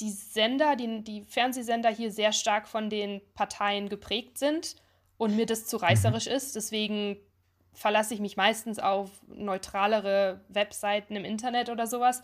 die 0.00 0.10
Sender, 0.10 0.76
die, 0.76 1.04
die 1.04 1.24
Fernsehsender 1.24 1.90
hier 1.90 2.10
sehr 2.10 2.32
stark 2.32 2.66
von 2.66 2.88
den 2.88 3.20
Parteien 3.34 3.90
geprägt 3.90 4.38
sind 4.38 4.76
und 5.18 5.36
mir 5.36 5.44
das 5.44 5.66
zu 5.66 5.76
reißerisch 5.76 6.26
ist. 6.26 6.56
Deswegen 6.56 7.18
verlasse 7.74 8.14
ich 8.14 8.20
mich 8.20 8.38
meistens 8.38 8.78
auf 8.78 9.10
neutralere 9.26 10.40
Webseiten 10.48 11.16
im 11.16 11.24
Internet 11.26 11.68
oder 11.68 11.86
sowas. 11.86 12.22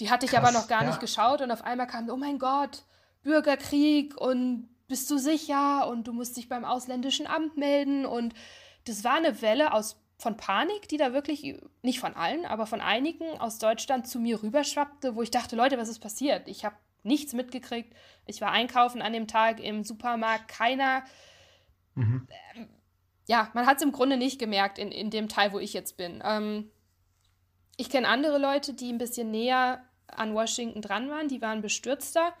Die 0.00 0.10
hatte 0.10 0.24
ich 0.24 0.32
Krass, 0.32 0.42
aber 0.42 0.52
noch 0.52 0.68
gar 0.68 0.82
ja. 0.82 0.88
nicht 0.88 1.00
geschaut 1.00 1.42
und 1.42 1.50
auf 1.50 1.64
einmal 1.64 1.86
kam, 1.86 2.08
oh 2.08 2.16
mein 2.16 2.38
Gott, 2.38 2.84
Bürgerkrieg 3.22 4.16
und 4.16 4.68
bist 4.92 5.10
du 5.10 5.16
sicher 5.16 5.88
und 5.88 6.06
du 6.06 6.12
musst 6.12 6.36
dich 6.36 6.50
beim 6.50 6.66
ausländischen 6.66 7.26
Amt 7.26 7.56
melden 7.56 8.04
und 8.04 8.34
das 8.84 9.04
war 9.04 9.14
eine 9.14 9.40
Welle 9.40 9.72
aus 9.72 9.98
von 10.18 10.36
Panik, 10.36 10.86
die 10.86 10.98
da 10.98 11.14
wirklich, 11.14 11.58
nicht 11.80 11.98
von 11.98 12.14
allen, 12.14 12.44
aber 12.44 12.66
von 12.66 12.82
einigen 12.82 13.40
aus 13.40 13.58
Deutschland 13.58 14.06
zu 14.06 14.20
mir 14.20 14.42
rüberschwappte, 14.42 15.16
wo 15.16 15.22
ich 15.22 15.30
dachte, 15.30 15.56
Leute, 15.56 15.78
was 15.78 15.88
ist 15.88 16.00
passiert? 16.00 16.46
Ich 16.46 16.66
habe 16.66 16.76
nichts 17.04 17.32
mitgekriegt. 17.32 17.96
Ich 18.26 18.42
war 18.42 18.50
einkaufen 18.50 19.00
an 19.00 19.14
dem 19.14 19.26
Tag 19.26 19.60
im 19.60 19.82
Supermarkt, 19.82 20.48
keiner. 20.48 21.04
Mhm. 21.94 22.28
Ähm, 22.54 22.68
ja, 23.26 23.50
man 23.54 23.64
hat 23.64 23.78
es 23.78 23.82
im 23.82 23.92
Grunde 23.92 24.18
nicht 24.18 24.38
gemerkt 24.38 24.78
in, 24.78 24.92
in 24.92 25.08
dem 25.08 25.30
Teil, 25.30 25.54
wo 25.54 25.58
ich 25.58 25.72
jetzt 25.72 25.96
bin. 25.96 26.22
Ähm, 26.22 26.70
ich 27.78 27.88
kenne 27.88 28.08
andere 28.08 28.36
Leute, 28.36 28.74
die 28.74 28.92
ein 28.92 28.98
bisschen 28.98 29.30
näher 29.30 29.82
an 30.06 30.34
Washington 30.34 30.82
dran 30.82 31.08
waren, 31.08 31.28
die 31.28 31.40
waren 31.40 31.62
bestürzter. 31.62 32.34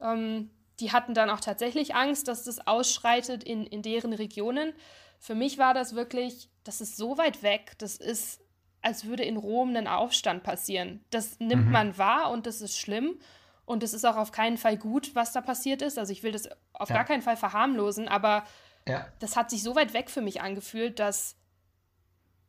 Ähm, 0.00 0.50
die 0.80 0.92
hatten 0.92 1.14
dann 1.14 1.30
auch 1.30 1.40
tatsächlich 1.40 1.94
Angst, 1.94 2.28
dass 2.28 2.44
das 2.44 2.66
ausschreitet 2.66 3.44
in, 3.44 3.66
in 3.66 3.82
deren 3.82 4.12
Regionen. 4.12 4.72
Für 5.18 5.34
mich 5.34 5.58
war 5.58 5.74
das 5.74 5.94
wirklich, 5.94 6.48
das 6.64 6.80
ist 6.80 6.96
so 6.96 7.16
weit 7.16 7.42
weg, 7.42 7.72
das 7.78 7.96
ist, 7.96 8.40
als 8.82 9.04
würde 9.04 9.24
in 9.24 9.36
Rom 9.36 9.74
ein 9.74 9.86
Aufstand 9.86 10.42
passieren. 10.42 11.04
Das 11.10 11.38
nimmt 11.40 11.66
mhm. 11.66 11.72
man 11.72 11.98
wahr 11.98 12.30
und 12.30 12.46
das 12.46 12.60
ist 12.60 12.78
schlimm. 12.78 13.18
Und 13.66 13.82
es 13.82 13.94
ist 13.94 14.04
auch 14.04 14.16
auf 14.16 14.30
keinen 14.30 14.58
Fall 14.58 14.76
gut, 14.76 15.14
was 15.14 15.32
da 15.32 15.40
passiert 15.40 15.80
ist. 15.80 15.98
Also 15.98 16.12
ich 16.12 16.22
will 16.22 16.32
das 16.32 16.50
auf 16.74 16.90
ja. 16.90 16.96
gar 16.96 17.04
keinen 17.04 17.22
Fall 17.22 17.36
verharmlosen, 17.36 18.08
aber 18.08 18.44
ja. 18.86 19.06
das 19.20 19.36
hat 19.36 19.48
sich 19.48 19.62
so 19.62 19.74
weit 19.74 19.94
weg 19.94 20.10
für 20.10 20.20
mich 20.20 20.42
angefühlt, 20.42 20.98
dass 20.98 21.36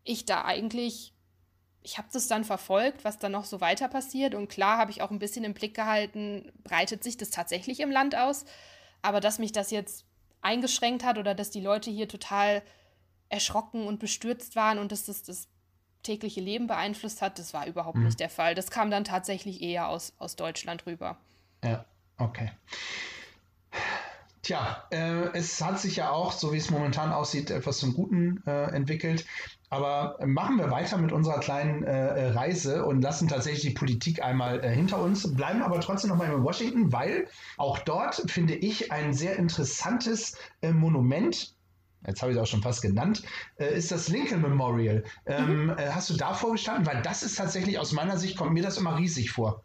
ich 0.03 0.25
da 0.25 0.43
eigentlich, 0.43 1.13
ich 1.85 1.99
habe 1.99 2.07
das 2.11 2.27
dann 2.27 2.43
verfolgt, 2.43 3.05
was 3.05 3.19
da 3.19 3.29
noch 3.29 3.45
so 3.45 3.61
weiter 3.61 3.87
passiert. 3.87 4.33
Und 4.33 4.49
klar 4.49 4.79
habe 4.79 4.89
ich 4.89 5.03
auch 5.03 5.11
ein 5.11 5.19
bisschen 5.19 5.43
im 5.43 5.53
Blick 5.53 5.75
gehalten, 5.75 6.51
breitet 6.63 7.03
sich 7.03 7.15
das 7.15 7.29
tatsächlich 7.29 7.79
im 7.79 7.91
Land 7.91 8.15
aus. 8.15 8.45
Aber 9.03 9.19
dass 9.19 9.37
mich 9.37 9.51
das 9.51 9.69
jetzt 9.69 10.03
eingeschränkt 10.41 11.05
hat 11.05 11.19
oder 11.19 11.35
dass 11.35 11.51
die 11.51 11.61
Leute 11.61 11.91
hier 11.91 12.07
total 12.07 12.63
erschrocken 13.29 13.85
und 13.85 13.99
bestürzt 13.99 14.55
waren 14.55 14.79
und 14.79 14.91
dass 14.91 15.05
das 15.05 15.21
das 15.21 15.47
tägliche 16.01 16.41
Leben 16.41 16.65
beeinflusst 16.65 17.21
hat, 17.21 17.37
das 17.37 17.53
war 17.53 17.67
überhaupt 17.67 17.97
mhm. 17.97 18.05
nicht 18.05 18.19
der 18.19 18.29
Fall. 18.29 18.55
Das 18.55 18.71
kam 18.71 18.89
dann 18.89 19.03
tatsächlich 19.03 19.61
eher 19.61 19.87
aus, 19.87 20.13
aus 20.17 20.35
Deutschland 20.35 20.87
rüber. 20.87 21.17
Ja, 21.63 21.85
okay. 22.17 22.51
Tja, 24.41 24.87
äh, 24.91 25.29
es 25.37 25.61
hat 25.61 25.79
sich 25.79 25.97
ja 25.97 26.09
auch, 26.11 26.31
so 26.31 26.51
wie 26.51 26.57
es 26.57 26.71
momentan 26.71 27.11
aussieht, 27.11 27.51
etwas 27.51 27.77
zum 27.77 27.93
Guten 27.93 28.43
äh, 28.47 28.71
entwickelt. 28.75 29.25
Aber 29.69 30.17
machen 30.25 30.57
wir 30.57 30.69
weiter 30.69 30.97
mit 30.97 31.11
unserer 31.11 31.39
kleinen 31.39 31.83
äh, 31.83 32.27
Reise 32.29 32.85
und 32.85 33.01
lassen 33.01 33.27
tatsächlich 33.27 33.61
die 33.63 33.71
Politik 33.71 34.21
einmal 34.21 34.63
äh, 34.63 34.73
hinter 34.73 35.01
uns, 35.01 35.33
bleiben 35.33 35.61
aber 35.61 35.79
trotzdem 35.81 36.09
nochmal 36.11 36.31
in 36.31 36.43
Washington, 36.43 36.91
weil 36.93 37.27
auch 37.57 37.79
dort 37.79 38.23
finde 38.29 38.55
ich 38.55 38.91
ein 38.91 39.13
sehr 39.13 39.37
interessantes 39.37 40.37
äh, 40.61 40.71
Monument. 40.71 41.55
Jetzt 42.05 42.21
habe 42.21 42.31
ich 42.31 42.37
es 42.37 42.43
auch 42.43 42.47
schon 42.47 42.61
fast 42.61 42.83
genannt, 42.83 43.23
äh, 43.57 43.75
ist 43.75 43.91
das 43.91 44.07
Lincoln 44.09 44.41
Memorial. 44.41 45.03
Ähm, 45.25 45.67
mhm. 45.67 45.75
hast 45.77 46.09
du 46.09 46.15
da 46.15 46.33
vorgestanden? 46.33 46.85
Weil 46.85 47.01
das 47.01 47.23
ist 47.23 47.35
tatsächlich 47.35 47.79
aus 47.79 47.91
meiner 47.91 48.17
Sicht, 48.17 48.37
kommt 48.37 48.53
mir 48.53 48.63
das 48.63 48.77
immer 48.77 48.97
riesig 48.97 49.31
vor. 49.31 49.63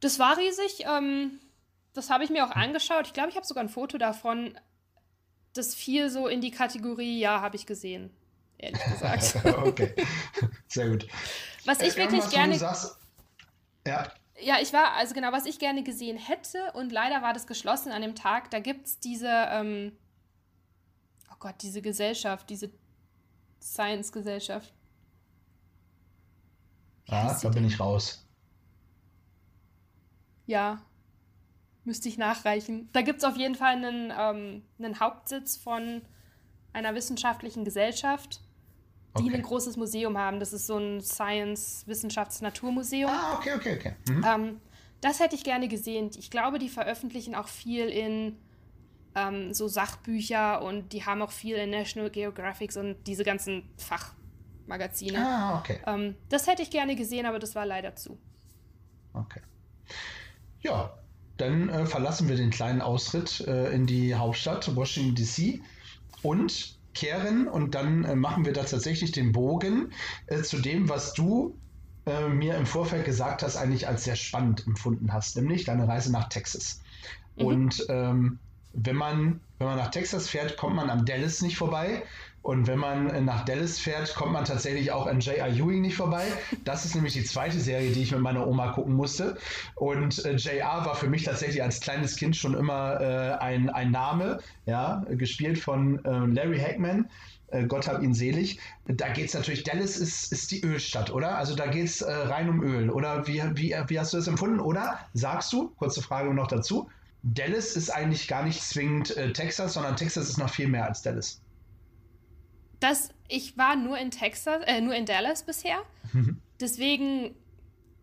Das 0.00 0.18
war 0.18 0.36
riesig. 0.38 0.84
Ähm 0.86 1.40
das 1.98 2.10
habe 2.10 2.22
ich 2.22 2.30
mir 2.30 2.46
auch 2.46 2.52
angeschaut. 2.52 3.06
Ich 3.06 3.12
glaube, 3.12 3.30
ich 3.30 3.36
habe 3.36 3.44
sogar 3.44 3.64
ein 3.64 3.68
Foto 3.68 3.98
davon. 3.98 4.56
Das 5.52 5.74
fiel 5.74 6.10
so 6.10 6.28
in 6.28 6.40
die 6.40 6.52
Kategorie, 6.52 7.18
ja, 7.18 7.40
habe 7.40 7.56
ich 7.56 7.66
gesehen. 7.66 8.10
Ehrlich 8.58 8.82
gesagt. 8.84 9.36
okay. 9.44 9.94
Sehr 10.66 10.88
gut. 10.90 11.06
Was 11.64 11.80
ich 11.80 11.94
äh, 11.94 11.96
wirklich 11.96 12.28
gerne. 12.30 12.56
Sagst, 12.56 12.98
ja. 13.86 14.10
Ja, 14.40 14.60
ich 14.60 14.72
war, 14.72 14.92
also 14.92 15.14
genau, 15.14 15.32
was 15.32 15.46
ich 15.46 15.58
gerne 15.58 15.82
gesehen 15.82 16.16
hätte, 16.16 16.72
und 16.74 16.92
leider 16.92 17.22
war 17.22 17.32
das 17.32 17.46
geschlossen 17.46 17.90
an 17.90 18.02
dem 18.02 18.14
Tag, 18.14 18.50
da 18.50 18.60
gibt 18.60 18.86
es 18.86 19.00
diese, 19.00 19.28
ähm, 19.28 19.96
oh 21.32 21.36
Gott, 21.40 21.56
diese 21.62 21.82
Gesellschaft, 21.82 22.48
diese 22.48 22.70
Science-Gesellschaft. 23.60 24.72
Ah, 27.08 27.36
da 27.42 27.48
bin 27.48 27.64
ich 27.64 27.80
raus. 27.80 28.24
Ja, 30.46 30.82
Müsste 31.88 32.10
ich 32.10 32.18
nachreichen. 32.18 32.90
Da 32.92 33.00
gibt 33.00 33.20
es 33.20 33.24
auf 33.24 33.38
jeden 33.38 33.54
Fall 33.54 33.76
einen, 33.76 34.12
ähm, 34.14 34.62
einen 34.78 35.00
Hauptsitz 35.00 35.56
von 35.56 36.02
einer 36.74 36.94
wissenschaftlichen 36.94 37.64
Gesellschaft, 37.64 38.42
die 39.18 39.28
okay. 39.28 39.36
ein 39.36 39.42
großes 39.42 39.76
Museum 39.76 40.18
haben. 40.18 40.40
Das 40.40 40.52
ist 40.52 40.66
so 40.66 40.78
ein 40.78 41.00
Science-Wissenschafts-Naturmuseum. 41.00 43.10
Ah, 43.10 43.36
okay, 43.36 43.52
okay, 43.54 43.76
okay. 43.78 43.94
Mhm. 44.08 44.24
Ähm, 44.26 44.60
das 45.00 45.20
hätte 45.20 45.36
ich 45.36 45.44
gerne 45.44 45.68
gesehen. 45.68 46.10
Ich 46.18 46.30
glaube, 46.30 46.58
die 46.58 46.68
veröffentlichen 46.68 47.34
auch 47.34 47.48
viel 47.48 47.88
in 47.88 48.36
ähm, 49.14 49.54
so 49.54 49.68
Sachbücher 49.68 50.62
und 50.62 50.92
die 50.92 51.04
haben 51.04 51.22
auch 51.22 51.32
viel 51.32 51.56
in 51.56 51.70
National 51.70 52.10
Geographic 52.10 52.74
und 52.76 52.96
diese 53.06 53.24
ganzen 53.24 53.68
Fachmagazine. 53.76 55.18
Ah, 55.18 55.58
okay. 55.58 55.80
Ähm, 55.86 56.14
das 56.28 56.46
hätte 56.46 56.62
ich 56.62 56.70
gerne 56.70 56.96
gesehen, 56.96 57.26
aber 57.26 57.38
das 57.38 57.54
war 57.54 57.66
leider 57.66 57.96
zu. 57.96 58.18
Okay. 59.12 59.40
Ja, 60.60 60.98
dann 61.36 61.68
äh, 61.68 61.86
verlassen 61.86 62.28
wir 62.28 62.36
den 62.36 62.50
kleinen 62.50 62.82
Ausritt 62.82 63.40
äh, 63.46 63.72
in 63.72 63.86
die 63.86 64.14
Hauptstadt 64.14 64.74
Washington 64.74 65.14
DC 65.14 65.60
und 66.22 66.77
kehren 66.98 67.46
und 67.46 67.74
dann 67.74 68.04
äh, 68.04 68.16
machen 68.16 68.44
wir 68.44 68.52
da 68.52 68.64
tatsächlich 68.64 69.12
den 69.12 69.30
Bogen 69.30 69.92
äh, 70.26 70.42
zu 70.42 70.58
dem, 70.58 70.88
was 70.88 71.12
du 71.12 71.56
äh, 72.06 72.28
mir 72.28 72.56
im 72.56 72.66
Vorfeld 72.66 73.04
gesagt 73.04 73.42
hast, 73.42 73.56
eigentlich 73.56 73.86
als 73.86 74.04
sehr 74.04 74.16
spannend 74.16 74.66
empfunden 74.66 75.12
hast, 75.12 75.36
nämlich 75.36 75.64
deine 75.64 75.86
Reise 75.86 76.10
nach 76.10 76.28
Texas. 76.28 76.80
Mhm. 77.36 77.44
Und 77.44 77.86
ähm, 77.88 78.38
wenn 78.72 78.96
man, 78.96 79.40
wenn 79.58 79.68
man 79.68 79.76
nach 79.76 79.92
Texas 79.92 80.28
fährt, 80.28 80.56
kommt 80.56 80.74
man 80.74 80.90
am 80.90 81.04
Dallas 81.04 81.40
nicht 81.40 81.56
vorbei. 81.56 82.02
Und 82.48 82.66
wenn 82.66 82.78
man 82.78 83.10
äh, 83.10 83.20
nach 83.20 83.44
Dallas 83.44 83.78
fährt, 83.78 84.14
kommt 84.14 84.32
man 84.32 84.46
tatsächlich 84.46 84.90
auch 84.90 85.06
an 85.06 85.20
J.R. 85.20 85.48
Ewing 85.48 85.82
nicht 85.82 85.96
vorbei. 85.96 86.24
Das 86.64 86.86
ist 86.86 86.94
nämlich 86.94 87.12
die 87.12 87.24
zweite 87.24 87.60
Serie, 87.60 87.90
die 87.90 88.00
ich 88.00 88.10
mit 88.10 88.22
meiner 88.22 88.46
Oma 88.46 88.72
gucken 88.72 88.94
musste. 88.94 89.36
Und 89.74 90.24
äh, 90.24 90.32
J.R. 90.32 90.86
war 90.86 90.94
für 90.94 91.08
mich 91.08 91.24
tatsächlich 91.24 91.62
als 91.62 91.78
kleines 91.78 92.16
Kind 92.16 92.36
schon 92.36 92.54
immer 92.54 93.02
äh, 93.02 93.44
ein, 93.44 93.68
ein 93.68 93.90
Name, 93.90 94.38
ja, 94.64 95.04
gespielt 95.10 95.58
von 95.58 96.02
äh, 96.06 96.10
Larry 96.10 96.58
Hackman. 96.58 97.10
Äh, 97.48 97.64
Gott 97.64 97.86
hab 97.86 98.02
ihn 98.02 98.14
selig. 98.14 98.58
Da 98.86 99.10
geht 99.10 99.26
es 99.26 99.34
natürlich, 99.34 99.64
Dallas 99.64 99.98
ist, 99.98 100.32
ist 100.32 100.50
die 100.50 100.62
Ölstadt, 100.64 101.10
oder? 101.10 101.36
Also 101.36 101.54
da 101.54 101.66
geht 101.66 101.84
es 101.84 102.00
äh, 102.00 102.10
rein 102.10 102.48
um 102.48 102.62
Öl. 102.62 102.88
Oder 102.88 103.26
wie, 103.26 103.42
wie, 103.56 103.76
wie 103.88 104.00
hast 104.00 104.14
du 104.14 104.16
das 104.16 104.26
empfunden? 104.26 104.60
Oder 104.60 105.00
sagst 105.12 105.52
du, 105.52 105.68
kurze 105.76 106.00
Frage 106.00 106.32
noch 106.32 106.46
dazu, 106.46 106.88
Dallas 107.22 107.76
ist 107.76 107.90
eigentlich 107.90 108.26
gar 108.26 108.42
nicht 108.42 108.62
zwingend 108.62 109.14
äh, 109.18 109.34
Texas, 109.34 109.74
sondern 109.74 109.96
Texas 109.96 110.30
ist 110.30 110.38
noch 110.38 110.48
viel 110.48 110.68
mehr 110.68 110.86
als 110.86 111.02
Dallas. 111.02 111.42
Das, 112.80 113.10
ich 113.28 113.56
war 113.58 113.76
nur 113.76 113.98
in 113.98 114.10
Texas, 114.10 114.62
äh, 114.66 114.80
nur 114.80 114.94
in 114.94 115.04
Dallas 115.04 115.42
bisher. 115.42 115.82
Mhm. 116.12 116.40
Deswegen 116.60 117.34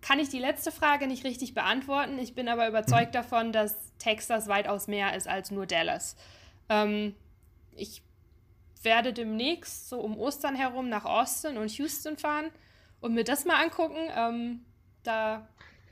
kann 0.01 0.19
ich 0.19 0.29
die 0.29 0.39
letzte 0.39 0.71
Frage 0.71 1.07
nicht 1.07 1.23
richtig 1.23 1.53
beantworten. 1.53 2.19
Ich 2.19 2.35
bin 2.35 2.47
aber 2.47 2.67
überzeugt 2.67 3.09
mhm. 3.09 3.13
davon, 3.13 3.51
dass 3.51 3.75
Texas 3.97 4.47
weitaus 4.47 4.87
mehr 4.87 5.15
ist 5.15 5.27
als 5.27 5.51
nur 5.51 5.65
Dallas. 5.65 6.15
Ähm, 6.69 7.15
ich 7.75 8.03
werde 8.83 9.13
demnächst 9.13 9.89
so 9.89 9.99
um 9.99 10.17
Ostern 10.17 10.55
herum 10.55 10.89
nach 10.89 11.05
Austin 11.05 11.57
und 11.57 11.71
Houston 11.71 12.17
fahren 12.17 12.51
und 13.01 13.13
mir 13.13 13.23
das 13.23 13.45
mal 13.45 13.63
angucken. 13.63 13.97
Ähm, 14.15 14.65
da 15.03 15.47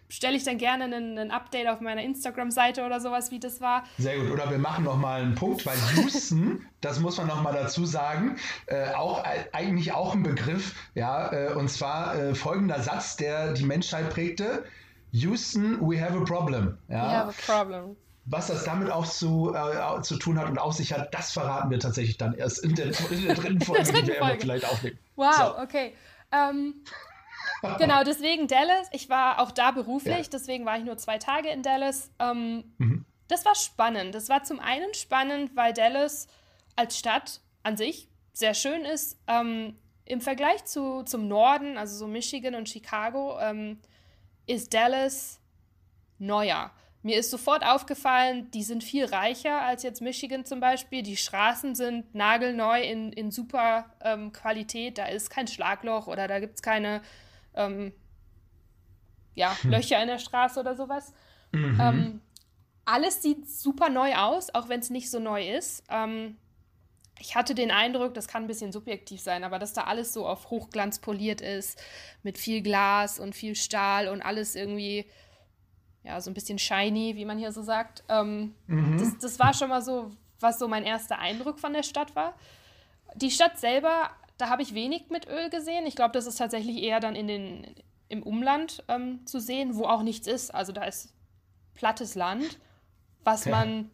stelle 0.10 0.38
ich 0.38 0.44
dann 0.44 0.58
gerne 0.58 0.86
ein 0.86 1.32
Update 1.32 1.68
auf 1.68 1.82
meiner 1.82 2.04
Instagram-Seite 2.04 2.86
oder 2.86 3.00
sowas, 3.00 3.32
wie 3.32 3.40
das 3.40 3.62
war. 3.62 3.84
Sehr 3.98 4.18
gut. 4.18 4.32
Oder 4.32 4.50
wir 4.52 4.60
machen 4.60 4.84
noch 4.84 4.98
mal 4.98 5.22
einen 5.22 5.36
Punkt, 5.36 5.66
weil 5.66 5.78
Houston, 5.96 6.66
das 6.82 7.00
muss 7.00 7.18
man 7.18 7.28
noch 7.28 7.42
mal 7.42 7.54
dazu 7.54 7.86
sagen, 7.86 8.38
äh, 8.68 8.94
auch 8.94 9.24
äh, 9.26 9.46
eigentlich 9.54 9.94
auch 9.94 10.14
ein 10.14 10.24
Begriff, 10.24 10.76
ja, 10.96 11.32
äh, 11.32 11.54
und 11.54 11.70
zwar 11.70 12.16
äh, 12.16 12.36
folgender 12.36 12.82
Satz, 12.82 13.16
der 13.16 13.54
die 13.54 13.66
Menschheit 13.66 14.10
prägte: 14.10 14.66
Houston, 15.12 15.80
we 15.82 16.00
have 16.00 16.18
a 16.18 16.24
problem. 16.24 16.78
Ja? 16.90 16.96
We 16.96 17.12
have 17.12 17.30
a 17.30 17.64
problem. 17.64 17.96
Was 18.26 18.48
das 18.48 18.64
damit 18.64 18.90
auch 18.90 19.06
zu, 19.06 19.54
äh, 19.54 20.02
zu 20.02 20.16
tun 20.18 20.40
hat 20.40 20.50
und 20.50 20.58
auf 20.58 20.74
sich 20.74 20.94
hat, 20.94 21.14
das 21.14 21.34
verraten 21.34 21.70
wir 21.70 21.80
tatsächlich 21.80 22.18
dann 22.18 22.34
erst 22.34 22.64
in 22.64 22.74
der, 22.74 22.86
in 23.12 23.28
der 23.28 23.36
dritten 23.36 23.62
Folge, 23.66 23.84
der 23.84 23.92
dritten 23.92 24.06
die 24.06 24.12
wir 24.14 24.20
Folge. 24.20 24.40
vielleicht 24.40 24.66
aufnehmen. 24.66 24.98
Wow, 25.18 25.36
so. 25.36 25.58
okay. 25.60 25.94
Ähm, 26.32 26.76
genau, 27.78 28.04
deswegen 28.04 28.48
Dallas. 28.48 28.88
Ich 28.92 29.10
war 29.10 29.40
auch 29.40 29.52
da 29.52 29.72
beruflich, 29.72 30.26
ja. 30.26 30.30
deswegen 30.32 30.66
war 30.66 30.78
ich 30.78 30.84
nur 30.84 30.98
zwei 30.98 31.18
Tage 31.18 31.50
in 31.50 31.64
Dallas. 31.64 32.12
Ähm, 32.20 32.74
mhm. 32.78 33.06
Das 33.28 33.46
war 33.46 33.56
spannend. 33.56 34.14
Das 34.16 34.30
war 34.30 34.44
zum 34.44 34.60
einen 34.60 34.94
spannend, 34.94 35.56
weil 35.56 35.74
Dallas 35.74 36.28
als 36.76 36.98
Stadt 36.98 37.42
an 37.64 37.78
sich 37.78 38.10
sehr 38.34 38.54
schön 38.54 38.86
ist. 38.86 39.18
Ähm, 39.28 39.78
Im 40.06 40.22
Vergleich 40.22 40.66
zu, 40.66 41.04
zum 41.04 41.28
Norden, 41.28 41.78
also 41.78 41.96
so 41.98 42.08
Michigan 42.08 42.56
und 42.56 42.68
Chicago, 42.68 43.40
ähm, 43.40 43.80
ist 44.46 44.74
Dallas 44.74 45.40
neuer. 46.20 46.72
Mir 47.02 47.18
ist 47.18 47.32
sofort 47.32 47.66
aufgefallen, 47.66 48.50
die 48.52 48.64
sind 48.64 48.82
viel 48.82 49.06
reicher 49.06 49.62
als 49.62 49.84
jetzt 49.84 50.02
Michigan 50.02 50.46
zum 50.46 50.62
Beispiel. 50.62 51.04
Die 51.04 51.18
Straßen 51.18 51.76
sind 51.76 52.16
nagelneu 52.16 52.82
in, 52.82 53.12
in 53.12 53.30
super 53.30 53.86
ähm, 54.02 54.32
Qualität. 54.32 54.98
Da 54.98 55.08
ist 55.08 55.30
kein 55.30 55.48
Schlagloch 55.48 56.08
oder 56.08 56.30
da 56.30 56.40
gibt 56.40 56.56
es 56.56 56.62
keine 56.62 57.02
ähm, 57.56 57.94
ja, 59.36 59.56
hm. 59.62 59.72
Löcher 59.72 60.02
in 60.02 60.08
der 60.08 60.20
Straße 60.20 60.60
oder 60.60 60.76
sowas. 60.76 61.14
Mhm. 61.52 61.80
Ähm, 61.80 62.22
alles 62.86 63.22
sieht 63.22 63.50
super 63.50 63.90
neu 63.90 64.16
aus, 64.16 64.54
auch 64.54 64.70
wenn 64.70 64.80
es 64.80 64.90
nicht 64.90 65.10
so 65.10 65.20
neu 65.20 65.50
ist. 65.50 65.84
Ähm, 65.90 66.38
ich 67.20 67.36
hatte 67.36 67.56
den 67.56 67.72
Eindruck, 67.72 68.14
das 68.14 68.28
kann 68.28 68.44
ein 68.44 68.48
bisschen 68.48 68.72
subjektiv 68.72 69.22
sein, 69.22 69.44
aber 69.44 69.60
dass 69.60 69.74
da 69.74 69.84
alles 69.84 70.14
so 70.14 70.28
auf 70.28 70.50
Hochglanz 70.50 71.00
poliert 71.00 71.42
ist, 71.42 71.82
mit 72.24 72.38
viel 72.38 72.62
Glas 72.62 73.20
und 73.20 73.34
viel 73.36 73.56
Stahl 73.56 74.08
und 74.08 74.22
alles 74.22 74.56
irgendwie 74.56 75.06
ja, 76.04 76.20
so 76.20 76.30
ein 76.30 76.34
bisschen 76.34 76.60
shiny, 76.60 77.16
wie 77.16 77.26
man 77.26 77.38
hier 77.38 77.52
so 77.52 77.62
sagt. 77.62 78.04
Ähm, 78.10 78.56
mhm. 78.68 78.98
das, 78.98 79.18
das 79.20 79.40
war 79.40 79.54
schon 79.54 79.70
mal 79.70 79.82
so, 79.82 80.12
was 80.40 80.60
so 80.60 80.68
mein 80.68 80.84
erster 80.84 81.20
Eindruck 81.20 81.60
von 81.60 81.74
der 81.74 81.84
Stadt 81.84 82.16
war. 82.16 82.34
Die 83.16 83.32
Stadt 83.32 83.58
selber, 83.58 84.10
da 84.38 84.50
habe 84.50 84.62
ich 84.62 84.74
wenig 84.74 85.10
mit 85.10 85.28
Öl 85.28 85.50
gesehen. 85.50 85.86
Ich 85.86 85.96
glaube, 85.96 86.12
das 86.12 86.26
ist 86.26 86.38
tatsächlich 86.38 86.82
eher 86.82 87.00
dann 87.00 87.16
in 87.16 87.28
den, 87.28 87.76
im 88.10 88.24
Umland 88.24 88.84
ähm, 88.88 89.26
zu 89.26 89.40
sehen, 89.40 89.76
wo 89.76 89.86
auch 89.86 90.04
nichts 90.04 90.28
ist. 90.28 90.54
Also 90.54 90.72
da 90.72 90.84
ist 90.84 91.14
plattes 91.74 92.16
Land, 92.16 92.60
was 93.24 93.46
ja. 93.46 93.52
man. 93.52 93.90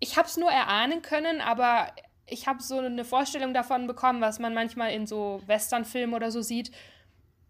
Ich 0.00 0.16
habe 0.16 0.26
es 0.26 0.36
nur 0.36 0.50
erahnen 0.50 1.02
können, 1.02 1.40
aber 1.40 1.88
ich 2.26 2.46
habe 2.46 2.62
so 2.62 2.78
eine 2.78 3.04
Vorstellung 3.04 3.52
davon 3.52 3.86
bekommen, 3.86 4.20
was 4.20 4.38
man 4.38 4.54
manchmal 4.54 4.92
in 4.92 5.06
so 5.06 5.42
Westernfilmen 5.46 6.14
oder 6.14 6.30
so 6.30 6.40
sieht, 6.40 6.70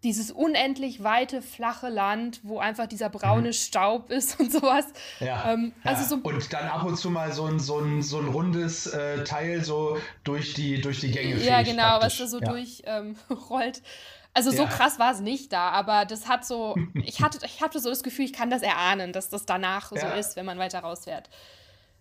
dieses 0.03 0.31
unendlich 0.31 1.03
weite, 1.03 1.43
flache 1.43 1.89
Land, 1.89 2.41
wo 2.43 2.59
einfach 2.59 2.87
dieser 2.87 3.11
braune 3.11 3.49
mhm. 3.49 3.53
Staub 3.53 4.11
ist 4.11 4.41
und 4.41 4.51
sowas. 4.51 4.87
Ja, 5.19 5.53
ähm, 5.53 5.73
also 5.85 6.03
ja. 6.03 6.09
So 6.09 6.17
und 6.17 6.53
dann 6.53 6.69
ab 6.69 6.85
und 6.85 6.97
zu 6.97 7.11
mal 7.11 7.33
so 7.33 7.45
ein, 7.45 7.59
so 7.59 7.79
ein, 7.79 8.03
so 8.03 8.19
ein 8.19 8.29
rundes 8.29 8.87
äh, 8.87 9.25
Teil 9.25 9.63
so 9.63 9.99
durch 10.25 10.55
die, 10.55 10.81
durch 10.81 11.01
die 11.01 11.11
Gänge 11.11 11.37
Ja, 11.37 11.63
genau, 11.63 11.99
praktisch. 11.99 12.21
was 12.21 12.31
da 12.31 12.39
so 12.39 12.41
ja. 12.41 12.51
durchrollt. 12.51 13.79
Ähm, 13.79 13.83
also 14.35 14.51
so 14.51 14.63
ja. 14.63 14.69
krass 14.69 14.99
war 14.99 15.13
es 15.13 15.21
nicht 15.21 15.53
da, 15.53 15.71
aber 15.71 16.07
das 16.07 16.29
hat 16.29 16.47
so, 16.47 16.77
ich 17.05 17.21
hatte, 17.21 17.45
ich 17.45 17.61
hatte 17.61 17.79
so 17.79 17.91
das 17.91 18.03
Gefühl, 18.03 18.25
ich 18.25 18.33
kann 18.33 18.49
das 18.49 18.63
erahnen, 18.63 19.13
dass 19.13 19.29
das 19.29 19.45
danach 19.45 19.91
so 19.91 20.07
ist, 20.19 20.37
wenn 20.37 20.47
man 20.47 20.59
weiter 20.59 20.81
rausfährt. 20.81 21.29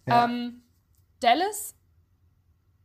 Ähm, 0.07 0.63
Dallas 1.19 1.75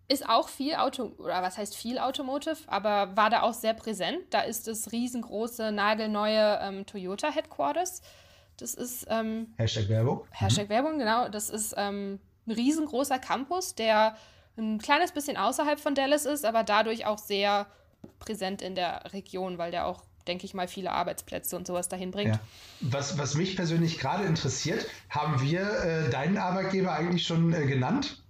ist 0.08 0.28
auch 0.28 0.48
viel 0.48 0.74
Auto, 0.74 1.12
oder 1.18 1.42
was 1.42 1.56
heißt 1.56 1.76
viel 1.76 1.98
Automotive, 1.98 2.56
aber 2.66 3.16
war 3.16 3.30
da 3.30 3.42
auch 3.42 3.54
sehr 3.54 3.74
präsent. 3.74 4.18
Da 4.30 4.42
ist 4.42 4.66
das 4.68 4.92
riesengroße, 4.92 5.72
nagelneue 5.72 6.58
ähm, 6.62 6.86
Toyota 6.86 7.30
Headquarters. 7.30 8.02
Das 8.58 8.74
ist. 8.74 9.06
Ähm, 9.08 9.54
Hashtag 9.56 9.88
Werbung. 9.88 10.26
Hashtag 10.30 10.66
mhm. 10.66 10.70
Werbung, 10.70 10.98
genau. 10.98 11.28
Das 11.28 11.48
ist 11.48 11.74
ähm, 11.76 12.20
ein 12.46 12.52
riesengroßer 12.52 13.18
Campus, 13.18 13.74
der 13.74 14.16
ein 14.56 14.78
kleines 14.78 15.12
bisschen 15.12 15.36
außerhalb 15.36 15.80
von 15.80 15.94
Dallas 15.94 16.26
ist, 16.26 16.44
aber 16.44 16.62
dadurch 16.62 17.06
auch 17.06 17.18
sehr 17.18 17.66
präsent 18.18 18.62
in 18.62 18.74
der 18.74 19.12
Region, 19.12 19.58
weil 19.58 19.70
der 19.70 19.86
auch, 19.86 20.04
denke 20.28 20.44
ich 20.44 20.54
mal, 20.54 20.68
viele 20.68 20.92
Arbeitsplätze 20.92 21.56
und 21.56 21.66
sowas 21.66 21.88
dahin 21.88 22.10
bringt. 22.10 22.36
Ja. 22.36 22.40
Was, 22.80 23.18
was 23.18 23.34
mich 23.34 23.56
persönlich 23.56 23.98
gerade 23.98 24.24
interessiert, 24.24 24.86
haben 25.08 25.40
wir 25.40 25.62
äh, 25.62 26.10
deinen 26.10 26.36
Arbeitgeber 26.36 26.92
eigentlich 26.92 27.26
schon 27.26 27.52
äh, 27.52 27.66
genannt? 27.66 28.23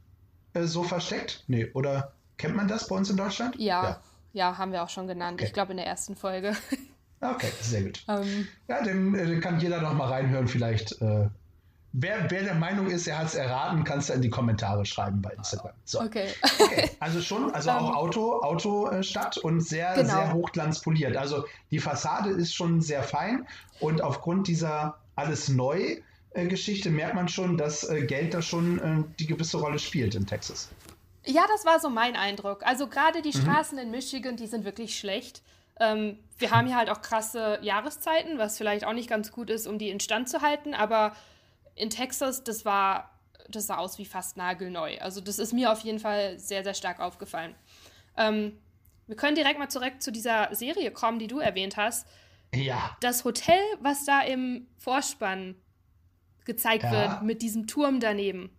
Äh, 0.55 0.65
so 0.65 0.83
versteckt? 0.83 1.45
Nee, 1.49 1.71
oder 1.75 2.13
kennt 2.39 2.57
man 2.57 2.69
das 2.69 2.89
bei 2.89 2.97
uns 2.97 3.11
in 3.11 3.17
Deutschland? 3.17 3.57
Ja, 3.57 3.83
ja, 3.83 4.01
ja 4.33 4.59
haben 4.59 4.73
wir 4.73 4.83
auch 4.83 4.89
schon 4.89 5.07
genannt. 5.07 5.35
Okay. 5.35 5.47
Ich 5.47 5.53
glaube 5.53 5.73
in 5.73 5.77
der 5.77 5.87
ersten 5.87 6.17
Folge. 6.17 6.57
Okay, 7.21 7.51
sehr 7.61 7.83
gut. 7.83 8.05
Ähm. 8.09 8.49
ja, 8.69 8.83
dann 8.83 9.15
äh, 9.15 9.41
kann 9.41 9.61
jeder 9.61 9.81
noch 9.81 9.95
mal 9.95 10.09
reinhören, 10.09 10.47
vielleicht. 10.47 11.01
Äh, 11.01 11.29
wer, 11.93 12.31
wer 12.31 12.43
der 12.43 12.55
Meinung 12.55 12.89
ist, 12.89 13.07
er 13.07 13.19
hat 13.19 13.27
es 13.29 13.35
erraten, 13.35 13.85
kannst 13.85 14.11
du 14.11 14.13
in 14.13 14.23
die 14.23 14.31
Kommentare 14.31 14.85
schreiben 14.85 15.23
bei 15.23 15.31
Instagram. 15.31 15.73
So. 15.85 16.01
Okay. 16.01 16.29
okay. 16.61 16.91
Also 17.01 17.21
schon, 17.21 17.55
also 17.55 17.71
auch 17.71 17.95
Auto, 17.95 18.41
Autostadt 18.41 19.37
und 19.39 19.61
sehr, 19.61 19.95
genau. 19.95 20.09
sehr 20.09 20.33
hochglanzpoliert. 20.33 21.17
Also 21.17 21.45
die 21.71 21.79
Fassade 21.79 22.31
ist 22.31 22.55
schon 22.55 22.81
sehr 22.81 23.03
fein 23.03 23.47
und 23.81 24.01
aufgrund 24.01 24.49
dieser 24.49 24.97
alles 25.17 25.49
neu 25.49 25.79
äh, 25.81 26.03
Geschichte 26.35 26.91
merkt 26.91 27.15
man 27.15 27.29
schon, 27.29 27.57
dass 27.57 27.89
äh, 27.89 28.05
Geld 28.05 28.35
da 28.35 28.43
schon 28.43 28.79
äh, 28.79 29.05
die 29.19 29.27
gewisse 29.27 29.59
Rolle 29.59 29.79
spielt 29.79 30.15
in 30.15 30.27
Texas. 30.27 30.69
Ja, 31.25 31.47
das 31.49 31.65
war 31.65 31.81
so 31.81 31.89
mein 31.89 32.17
Eindruck. 32.17 32.67
Also 32.67 32.89
gerade 32.89 33.23
die 33.23 33.37
mhm. 33.37 33.43
Straßen 33.43 33.79
in 33.79 33.91
Michigan, 33.91 34.37
die 34.37 34.47
sind 34.47 34.65
wirklich 34.65 34.99
schlecht. 34.99 35.43
Ähm, 35.81 36.19
wir 36.39 36.51
haben 36.51 36.67
hier 36.67 36.77
halt 36.77 36.91
auch 36.91 37.03
krasse 37.03 37.59
Jahreszeiten, 37.63 38.39
was 38.39 38.59
vielleicht 38.59 38.85
auch 38.85 38.93
nicht 38.93 39.09
ganz 39.09 39.33
gut 39.33 39.51
ist, 39.51 39.67
um 39.67 39.79
die 39.79 39.89
instand 39.89 40.29
zu 40.29 40.43
halten. 40.43 40.75
Aber 40.75 41.17
in 41.75 41.91
Texas, 41.91 42.45
das 42.45 42.65
war, 42.65 43.11
das 43.49 43.67
sah 43.67 43.79
aus 43.79 43.99
wie 43.99 44.05
fast 44.05 44.37
nagelneu. 44.37 44.99
Also 45.01 45.21
das 45.21 45.39
ist 45.39 45.53
mir 45.53 45.73
auf 45.73 45.81
jeden 45.81 45.99
Fall 45.99 46.39
sehr, 46.39 46.63
sehr 46.63 46.75
stark 46.75 47.01
aufgefallen. 47.01 47.55
Ähm, 48.17 48.59
wir 49.07 49.17
können 49.17 49.35
direkt 49.35 49.59
mal 49.59 49.69
zurück 49.69 49.95
zu 50.01 50.13
dieser 50.13 50.55
Serie 50.55 50.91
kommen, 50.91 51.19
die 51.19 51.27
du 51.27 51.39
erwähnt 51.39 51.77
hast. 51.77 52.07
Ja. 52.55 52.97
Das 53.01 53.25
Hotel, 53.25 53.61
was 53.81 54.05
da 54.05 54.21
im 54.21 54.67
Vorspann 54.79 55.57
gezeigt 56.45 56.85
ja. 56.85 56.93
wird 56.93 57.23
mit 57.23 57.43
diesem 57.43 57.67
Turm 57.67 58.01
daneben. 58.01 58.51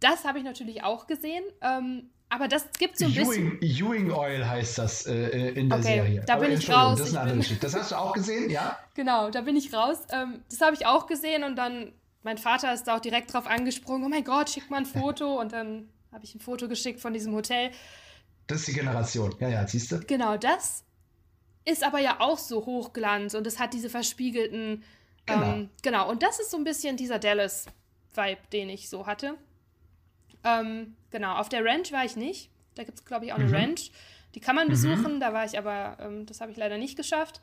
Das 0.00 0.24
habe 0.24 0.38
ich 0.38 0.44
natürlich 0.44 0.82
auch 0.82 1.06
gesehen. 1.06 1.44
Ähm, 1.62 2.10
aber 2.28 2.48
das 2.48 2.66
gibt 2.78 2.98
so 2.98 3.04
ein 3.04 3.12
Ewing, 3.12 3.58
bisschen. 3.60 3.86
Ewing 3.86 4.10
Oil 4.10 4.46
heißt 4.46 4.78
das 4.78 5.06
äh, 5.06 5.14
äh 5.14 5.48
in 5.50 5.68
der 5.68 5.78
okay, 5.78 5.86
Serie. 5.86 6.24
Da 6.26 6.36
bin 6.36 6.52
ich 6.52 6.68
raus. 6.68 6.98
Das 6.98 7.08
ist 7.08 7.16
eine 7.16 7.32
andere. 7.32 7.54
Das 7.54 7.74
hast 7.74 7.92
du 7.92 7.96
auch 7.96 8.12
gesehen, 8.12 8.50
ja? 8.50 8.78
Genau, 8.94 9.30
da 9.30 9.42
bin 9.42 9.56
ich 9.56 9.72
raus. 9.72 9.98
Ähm, 10.10 10.42
das 10.50 10.60
habe 10.60 10.74
ich 10.74 10.86
auch 10.86 11.06
gesehen 11.06 11.44
und 11.44 11.56
dann, 11.56 11.92
mein 12.22 12.38
Vater 12.38 12.74
ist 12.74 12.84
da 12.84 12.96
auch 12.96 13.00
direkt 13.00 13.32
drauf 13.32 13.46
angesprungen. 13.46 14.04
Oh 14.04 14.08
mein 14.08 14.24
Gott, 14.24 14.50
schick 14.50 14.70
mal 14.70 14.78
ein 14.78 14.86
Foto. 14.86 15.40
Und 15.40 15.52
dann 15.52 15.88
habe 16.12 16.24
ich 16.24 16.34
ein 16.34 16.40
Foto 16.40 16.66
geschickt 16.66 17.00
von 17.00 17.12
diesem 17.12 17.34
Hotel. 17.34 17.70
Das 18.48 18.60
ist 18.60 18.68
die 18.68 18.72
Generation. 18.72 19.34
Ja, 19.38 19.48
ja, 19.48 19.66
siehst 19.66 19.92
du? 19.92 20.00
Genau, 20.00 20.36
das 20.36 20.82
ist 21.64 21.84
aber 21.84 21.98
ja 21.98 22.20
auch 22.20 22.38
so 22.38 22.64
Hochglanz 22.64 23.34
und 23.34 23.46
es 23.46 23.58
hat 23.58 23.74
diese 23.74 23.90
verspiegelten 23.90 24.82
Genau. 25.26 25.52
Ähm, 25.52 25.70
genau, 25.82 26.08
und 26.08 26.22
das 26.22 26.38
ist 26.40 26.50
so 26.50 26.56
ein 26.56 26.64
bisschen 26.64 26.96
dieser 26.96 27.18
Dallas-Vibe, 27.18 28.40
den 28.52 28.68
ich 28.68 28.88
so 28.88 29.06
hatte. 29.06 29.34
Ähm, 30.44 30.96
genau, 31.10 31.36
auf 31.36 31.48
der 31.48 31.64
Ranch 31.64 31.92
war 31.92 32.04
ich 32.04 32.16
nicht. 32.16 32.50
Da 32.76 32.84
gibt 32.84 32.98
es, 32.98 33.04
glaube 33.04 33.24
ich, 33.24 33.32
auch 33.32 33.38
eine 33.38 33.48
mhm. 33.48 33.54
Ranch. 33.54 33.90
Die 34.34 34.40
kann 34.40 34.54
man 34.54 34.66
mhm. 34.66 34.70
besuchen, 34.70 35.20
da 35.20 35.32
war 35.32 35.44
ich 35.44 35.58
aber, 35.58 35.96
ähm, 36.00 36.26
das 36.26 36.40
habe 36.40 36.52
ich 36.52 36.56
leider 36.56 36.78
nicht 36.78 36.96
geschafft. 36.96 37.40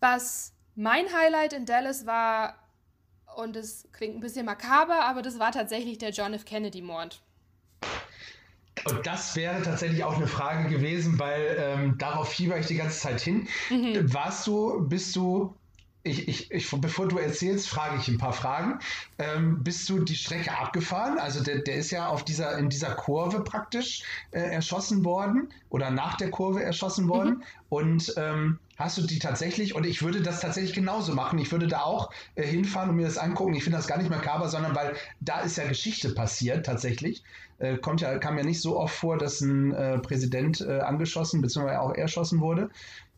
Was 0.00 0.52
mein 0.74 1.06
Highlight 1.12 1.52
in 1.52 1.66
Dallas 1.66 2.06
war, 2.06 2.56
und 3.36 3.56
es 3.56 3.86
klingt 3.92 4.16
ein 4.16 4.20
bisschen 4.20 4.46
makaber, 4.46 5.04
aber 5.04 5.22
das 5.22 5.38
war 5.38 5.52
tatsächlich 5.52 5.98
der 5.98 6.10
John 6.10 6.34
F. 6.34 6.44
Kennedy-Mord. 6.44 7.22
Und 8.86 9.06
das 9.06 9.36
wäre 9.36 9.62
tatsächlich 9.62 10.04
auch 10.04 10.16
eine 10.16 10.26
Frage 10.26 10.68
gewesen, 10.68 11.18
weil 11.18 11.56
ähm, 11.58 11.98
darauf 11.98 12.30
fieber 12.30 12.58
ich 12.58 12.66
die 12.66 12.76
ganze 12.76 12.98
Zeit 12.98 13.20
hin. 13.20 13.46
Mhm. 13.68 14.12
Warst 14.12 14.46
du, 14.46 14.88
bist 14.88 15.14
du 15.16 15.54
ich, 16.02 16.28
ich, 16.28 16.50
ich, 16.50 16.70
bevor 16.70 17.08
du 17.08 17.18
erzählst, 17.18 17.68
frage 17.68 17.98
ich 17.98 18.08
ein 18.08 18.18
paar 18.18 18.32
Fragen. 18.32 18.78
Ähm, 19.18 19.62
bist 19.62 19.88
du 19.88 19.98
die 19.98 20.14
Strecke 20.14 20.56
abgefahren? 20.56 21.18
Also 21.18 21.42
der, 21.42 21.58
der 21.58 21.74
ist 21.74 21.90
ja 21.90 22.08
auf 22.08 22.24
dieser, 22.24 22.56
in 22.58 22.70
dieser 22.70 22.94
Kurve 22.94 23.44
praktisch 23.44 24.02
äh, 24.30 24.40
erschossen 24.40 25.04
worden 25.04 25.52
oder 25.68 25.90
nach 25.90 26.16
der 26.16 26.30
Kurve 26.30 26.62
erschossen 26.62 27.08
worden. 27.08 27.34
Mhm. 27.34 27.42
Und 27.68 28.14
ähm, 28.16 28.58
hast 28.76 28.96
du 28.96 29.02
die 29.02 29.18
tatsächlich, 29.18 29.74
und 29.74 29.84
ich 29.84 30.02
würde 30.02 30.22
das 30.22 30.40
tatsächlich 30.40 30.74
genauso 30.74 31.14
machen. 31.14 31.38
Ich 31.38 31.52
würde 31.52 31.68
da 31.68 31.82
auch 31.82 32.10
äh, 32.34 32.46
hinfahren 32.46 32.90
und 32.90 32.96
mir 32.96 33.06
das 33.06 33.18
angucken. 33.18 33.54
Ich 33.54 33.64
finde 33.64 33.76
das 33.76 33.86
gar 33.86 33.98
nicht 33.98 34.10
makaber, 34.10 34.48
sondern 34.48 34.74
weil 34.74 34.96
da 35.20 35.40
ist 35.40 35.58
ja 35.58 35.68
Geschichte 35.68 36.14
passiert 36.14 36.64
tatsächlich. 36.64 37.22
Äh, 37.58 37.76
kommt 37.76 38.00
ja, 38.00 38.18
kam 38.18 38.38
ja 38.38 38.44
nicht 38.44 38.62
so 38.62 38.78
oft 38.78 38.94
vor, 38.94 39.18
dass 39.18 39.42
ein 39.42 39.74
äh, 39.74 39.98
Präsident 39.98 40.62
äh, 40.62 40.80
angeschossen 40.80 41.42
bzw. 41.42 41.76
auch 41.76 41.94
erschossen 41.94 42.40
wurde. 42.40 42.70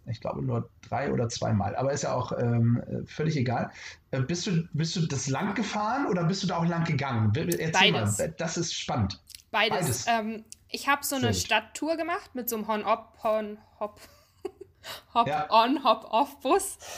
Ich 0.07 0.20
glaube 0.20 0.42
nur 0.42 0.68
drei 0.88 1.12
oder 1.12 1.28
zweimal, 1.28 1.76
aber 1.76 1.92
ist 1.92 2.03
ja 2.03 2.14
auch 2.14 2.32
ähm, 2.38 2.82
völlig 3.07 3.36
egal. 3.36 3.70
Äh, 4.11 4.20
bist, 4.20 4.46
du, 4.46 4.66
bist 4.72 4.96
du 4.96 5.07
das 5.07 5.28
lang 5.28 5.55
gefahren 5.55 6.07
oder 6.07 6.24
bist 6.24 6.42
du 6.42 6.46
da 6.46 6.57
auch 6.57 6.66
lang 6.66 6.84
gegangen? 6.84 7.32
Erzähl 7.34 7.92
Beides. 7.92 8.18
mal, 8.18 8.34
das 8.36 8.57
ist 8.57 8.74
spannend. 8.74 9.20
Beides. 9.50 9.78
Beides. 9.78 10.07
Ähm, 10.09 10.44
ich 10.68 10.88
habe 10.88 11.05
so 11.05 11.16
eine 11.16 11.34
Stadttour 11.34 11.96
gemacht 11.96 12.34
mit 12.34 12.48
so 12.48 12.57
einem 12.57 12.66
Hon-Op, 12.66 13.22
Hon-Hop, 13.22 14.00
Hop-on, 15.14 15.84
Hop-off-Bus. 15.84 16.78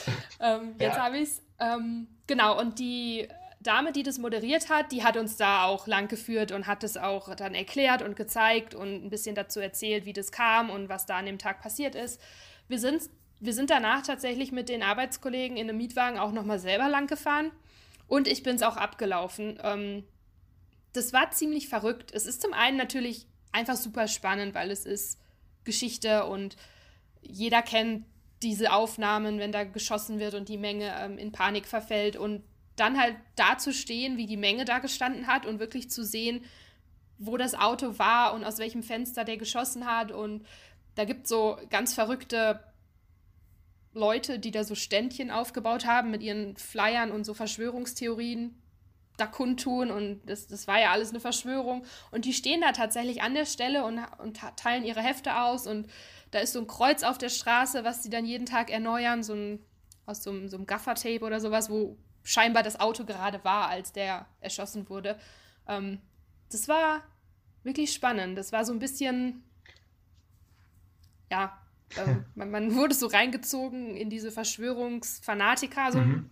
Ähm, 0.40 0.74
jetzt 0.78 0.96
ja. 0.96 1.04
habe 1.04 1.18
ich 1.18 1.28
es. 1.28 1.42
Ähm, 1.58 2.08
genau, 2.26 2.58
und 2.60 2.78
die 2.78 3.28
Dame, 3.60 3.92
die 3.92 4.02
das 4.02 4.18
moderiert 4.18 4.68
hat, 4.68 4.92
die 4.92 5.02
hat 5.04 5.16
uns 5.16 5.36
da 5.36 5.64
auch 5.64 5.86
lang 5.86 6.08
geführt 6.08 6.52
und 6.52 6.66
hat 6.66 6.84
es 6.84 6.96
auch 6.98 7.34
dann 7.34 7.54
erklärt 7.54 8.02
und 8.02 8.14
gezeigt 8.14 8.74
und 8.74 9.04
ein 9.04 9.10
bisschen 9.10 9.34
dazu 9.34 9.58
erzählt, 9.58 10.04
wie 10.04 10.12
das 10.12 10.32
kam 10.32 10.68
und 10.68 10.88
was 10.90 11.06
da 11.06 11.16
an 11.16 11.26
dem 11.26 11.38
Tag 11.38 11.62
passiert 11.62 11.94
ist. 11.94 12.20
Wir 12.68 12.78
sind, 12.78 13.02
wir 13.40 13.52
sind 13.52 13.70
danach 13.70 14.02
tatsächlich 14.02 14.52
mit 14.52 14.68
den 14.68 14.82
Arbeitskollegen 14.82 15.56
in 15.56 15.68
einem 15.68 15.78
Mietwagen 15.78 16.18
auch 16.18 16.32
nochmal 16.32 16.58
selber 16.58 16.88
lang 16.88 17.06
gefahren. 17.06 17.50
Und 18.06 18.28
ich 18.28 18.42
bin 18.42 18.56
es 18.56 18.62
auch 18.62 18.76
abgelaufen. 18.76 19.58
Ähm, 19.62 20.04
das 20.92 21.12
war 21.12 21.30
ziemlich 21.30 21.68
verrückt. 21.68 22.12
Es 22.12 22.26
ist 22.26 22.42
zum 22.42 22.52
einen 22.52 22.76
natürlich 22.76 23.26
einfach 23.52 23.76
super 23.76 24.08
spannend, 24.08 24.54
weil 24.54 24.70
es 24.70 24.84
ist 24.84 25.20
Geschichte 25.64 26.26
und 26.26 26.56
jeder 27.22 27.62
kennt 27.62 28.04
diese 28.42 28.72
Aufnahmen, 28.72 29.38
wenn 29.38 29.52
da 29.52 29.64
geschossen 29.64 30.18
wird 30.18 30.34
und 30.34 30.48
die 30.48 30.58
Menge 30.58 30.94
ähm, 30.98 31.18
in 31.18 31.32
Panik 31.32 31.66
verfällt. 31.66 32.16
Und 32.16 32.44
dann 32.76 32.98
halt 33.00 33.16
da 33.36 33.56
zu 33.58 33.72
stehen, 33.72 34.16
wie 34.16 34.26
die 34.26 34.36
Menge 34.36 34.64
da 34.64 34.78
gestanden 34.80 35.26
hat 35.26 35.46
und 35.46 35.60
wirklich 35.60 35.90
zu 35.90 36.04
sehen, 36.04 36.44
wo 37.18 37.36
das 37.36 37.54
Auto 37.54 37.98
war 37.98 38.34
und 38.34 38.44
aus 38.44 38.58
welchem 38.58 38.82
Fenster 38.82 39.24
der 39.24 39.36
geschossen 39.36 39.86
hat 39.86 40.10
und 40.10 40.44
da 40.94 41.04
gibt 41.04 41.24
es 41.24 41.30
so 41.30 41.58
ganz 41.70 41.94
verrückte 41.94 42.60
Leute, 43.92 44.38
die 44.38 44.50
da 44.50 44.64
so 44.64 44.74
Ständchen 44.74 45.30
aufgebaut 45.30 45.86
haben 45.86 46.10
mit 46.10 46.22
ihren 46.22 46.56
Flyern 46.56 47.12
und 47.12 47.24
so 47.24 47.34
Verschwörungstheorien 47.34 48.60
da 49.16 49.26
kundtun 49.26 49.92
und 49.92 50.22
das, 50.26 50.48
das 50.48 50.66
war 50.66 50.80
ja 50.80 50.90
alles 50.90 51.10
eine 51.10 51.20
Verschwörung. 51.20 51.84
Und 52.10 52.24
die 52.24 52.32
stehen 52.32 52.60
da 52.60 52.72
tatsächlich 52.72 53.22
an 53.22 53.34
der 53.34 53.46
Stelle 53.46 53.84
und, 53.84 54.00
und 54.18 54.40
teilen 54.56 54.84
ihre 54.84 55.02
Hefte 55.02 55.40
aus 55.40 55.66
und 55.66 55.86
da 56.32 56.40
ist 56.40 56.52
so 56.52 56.60
ein 56.60 56.66
Kreuz 56.66 57.04
auf 57.04 57.16
der 57.16 57.28
Straße, 57.28 57.84
was 57.84 58.02
sie 58.02 58.10
dann 58.10 58.26
jeden 58.26 58.46
Tag 58.46 58.70
erneuern, 58.70 59.22
so 59.22 59.34
ein, 59.34 59.60
aus 60.04 60.24
so 60.24 60.30
einem, 60.30 60.48
so 60.48 60.56
einem 60.56 60.66
Gaffertape 60.66 61.24
oder 61.24 61.38
sowas, 61.38 61.70
wo 61.70 61.96
scheinbar 62.24 62.64
das 62.64 62.80
Auto 62.80 63.04
gerade 63.04 63.44
war, 63.44 63.68
als 63.68 63.92
der 63.92 64.26
erschossen 64.40 64.88
wurde. 64.88 65.16
Ähm, 65.68 66.00
das 66.50 66.66
war 66.66 67.04
wirklich 67.62 67.92
spannend. 67.92 68.36
Das 68.36 68.50
war 68.50 68.64
so 68.64 68.72
ein 68.72 68.80
bisschen 68.80 69.44
ja, 71.34 71.58
ähm, 71.96 72.24
man, 72.34 72.50
man, 72.50 72.74
wurde 72.74 72.94
so 72.94 73.06
reingezogen 73.06 73.96
in 73.96 74.10
diese 74.10 74.30
Verschwörungsfanatiker, 74.30 75.92
so, 75.92 75.98
mhm. 75.98 76.30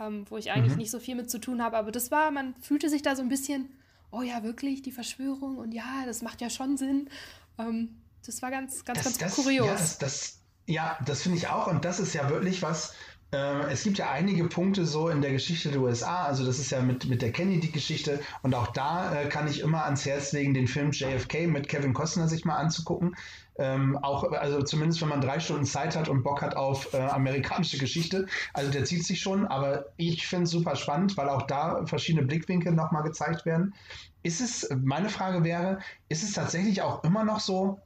ähm, 0.00 0.26
wo 0.28 0.36
ich 0.36 0.50
eigentlich 0.50 0.72
mhm. 0.72 0.78
nicht 0.78 0.90
so 0.90 1.00
viel 1.00 1.14
mit 1.14 1.30
zu 1.30 1.38
tun 1.38 1.62
habe. 1.62 1.76
Aber 1.76 1.90
das 1.92 2.10
war, 2.10 2.30
man 2.30 2.54
fühlte 2.60 2.88
sich 2.88 3.02
da 3.02 3.16
so 3.16 3.22
ein 3.22 3.28
bisschen, 3.28 3.70
oh 4.10 4.22
ja, 4.22 4.42
wirklich, 4.42 4.82
die 4.82 4.92
Verschwörung 4.92 5.58
und 5.58 5.72
ja, 5.72 6.04
das 6.06 6.22
macht 6.22 6.40
ja 6.40 6.50
schon 6.50 6.76
Sinn. 6.76 7.10
Ähm, 7.58 7.96
das 8.24 8.42
war 8.42 8.50
ganz, 8.50 8.84
ganz, 8.84 9.02
das, 9.02 9.18
ganz 9.18 9.18
das, 9.18 9.34
kurios. 9.34 9.66
Ja, 9.66 9.72
das, 9.72 9.98
das, 9.98 10.40
ja, 10.66 10.98
das 11.04 11.22
finde 11.22 11.38
ich 11.38 11.48
auch. 11.48 11.66
Und 11.66 11.84
das 11.84 12.00
ist 12.00 12.14
ja 12.14 12.28
wirklich 12.28 12.62
was, 12.62 12.94
es 13.30 13.82
gibt 13.82 13.98
ja 13.98 14.10
einige 14.10 14.44
Punkte 14.44 14.86
so 14.86 15.10
in 15.10 15.20
der 15.20 15.32
Geschichte 15.32 15.70
der 15.70 15.80
USA, 15.80 16.24
also 16.24 16.46
das 16.46 16.58
ist 16.58 16.70
ja 16.70 16.80
mit, 16.80 17.06
mit 17.06 17.20
der 17.20 17.30
Kennedy-Geschichte 17.30 18.20
und 18.42 18.54
auch 18.54 18.68
da 18.68 19.14
äh, 19.14 19.28
kann 19.28 19.46
ich 19.46 19.60
immer 19.60 19.84
ans 19.84 20.06
Herz 20.06 20.32
legen, 20.32 20.54
den 20.54 20.66
Film 20.66 20.92
JFK 20.92 21.46
mit 21.46 21.68
Kevin 21.68 21.92
Costner 21.92 22.26
sich 22.26 22.46
mal 22.46 22.56
anzugucken. 22.56 23.14
Ähm, 23.58 23.98
auch, 23.98 24.32
also 24.32 24.62
zumindest 24.62 25.02
wenn 25.02 25.08
man 25.08 25.20
drei 25.20 25.40
Stunden 25.40 25.66
Zeit 25.66 25.94
hat 25.94 26.08
und 26.08 26.22
Bock 26.22 26.40
hat 26.40 26.56
auf 26.56 26.94
äh, 26.94 26.98
amerikanische 26.98 27.76
Geschichte. 27.76 28.26
Also 28.54 28.70
der 28.70 28.84
zieht 28.84 29.04
sich 29.04 29.20
schon, 29.20 29.46
aber 29.46 29.86
ich 29.96 30.26
finde 30.26 30.44
es 30.44 30.50
super 30.50 30.76
spannend, 30.76 31.16
weil 31.16 31.28
auch 31.28 31.42
da 31.42 31.84
verschiedene 31.84 32.24
Blickwinkel 32.24 32.72
nochmal 32.72 33.02
gezeigt 33.02 33.44
werden. 33.44 33.74
Ist 34.22 34.40
es, 34.40 34.68
meine 34.82 35.10
Frage 35.10 35.44
wäre, 35.44 35.80
ist 36.08 36.22
es 36.22 36.32
tatsächlich 36.32 36.82
auch 36.82 37.04
immer 37.04 37.24
noch 37.24 37.40
so, 37.40 37.80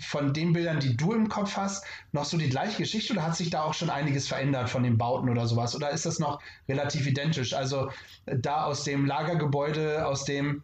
von 0.00 0.32
den 0.32 0.52
Bildern, 0.52 0.80
die 0.80 0.96
du 0.96 1.12
im 1.12 1.28
Kopf 1.28 1.56
hast, 1.56 1.84
noch 2.12 2.24
so 2.24 2.36
die 2.36 2.48
gleiche 2.48 2.78
Geschichte 2.78 3.12
oder 3.12 3.22
hat 3.22 3.36
sich 3.36 3.50
da 3.50 3.62
auch 3.62 3.74
schon 3.74 3.90
einiges 3.90 4.28
verändert 4.28 4.68
von 4.68 4.82
den 4.82 4.98
Bauten 4.98 5.28
oder 5.28 5.46
sowas? 5.46 5.74
Oder 5.74 5.90
ist 5.90 6.06
das 6.06 6.18
noch 6.18 6.40
relativ 6.68 7.06
identisch? 7.06 7.52
Also 7.52 7.90
da 8.26 8.64
aus 8.64 8.84
dem 8.84 9.06
Lagergebäude, 9.06 10.06
aus 10.06 10.24
dem 10.24 10.62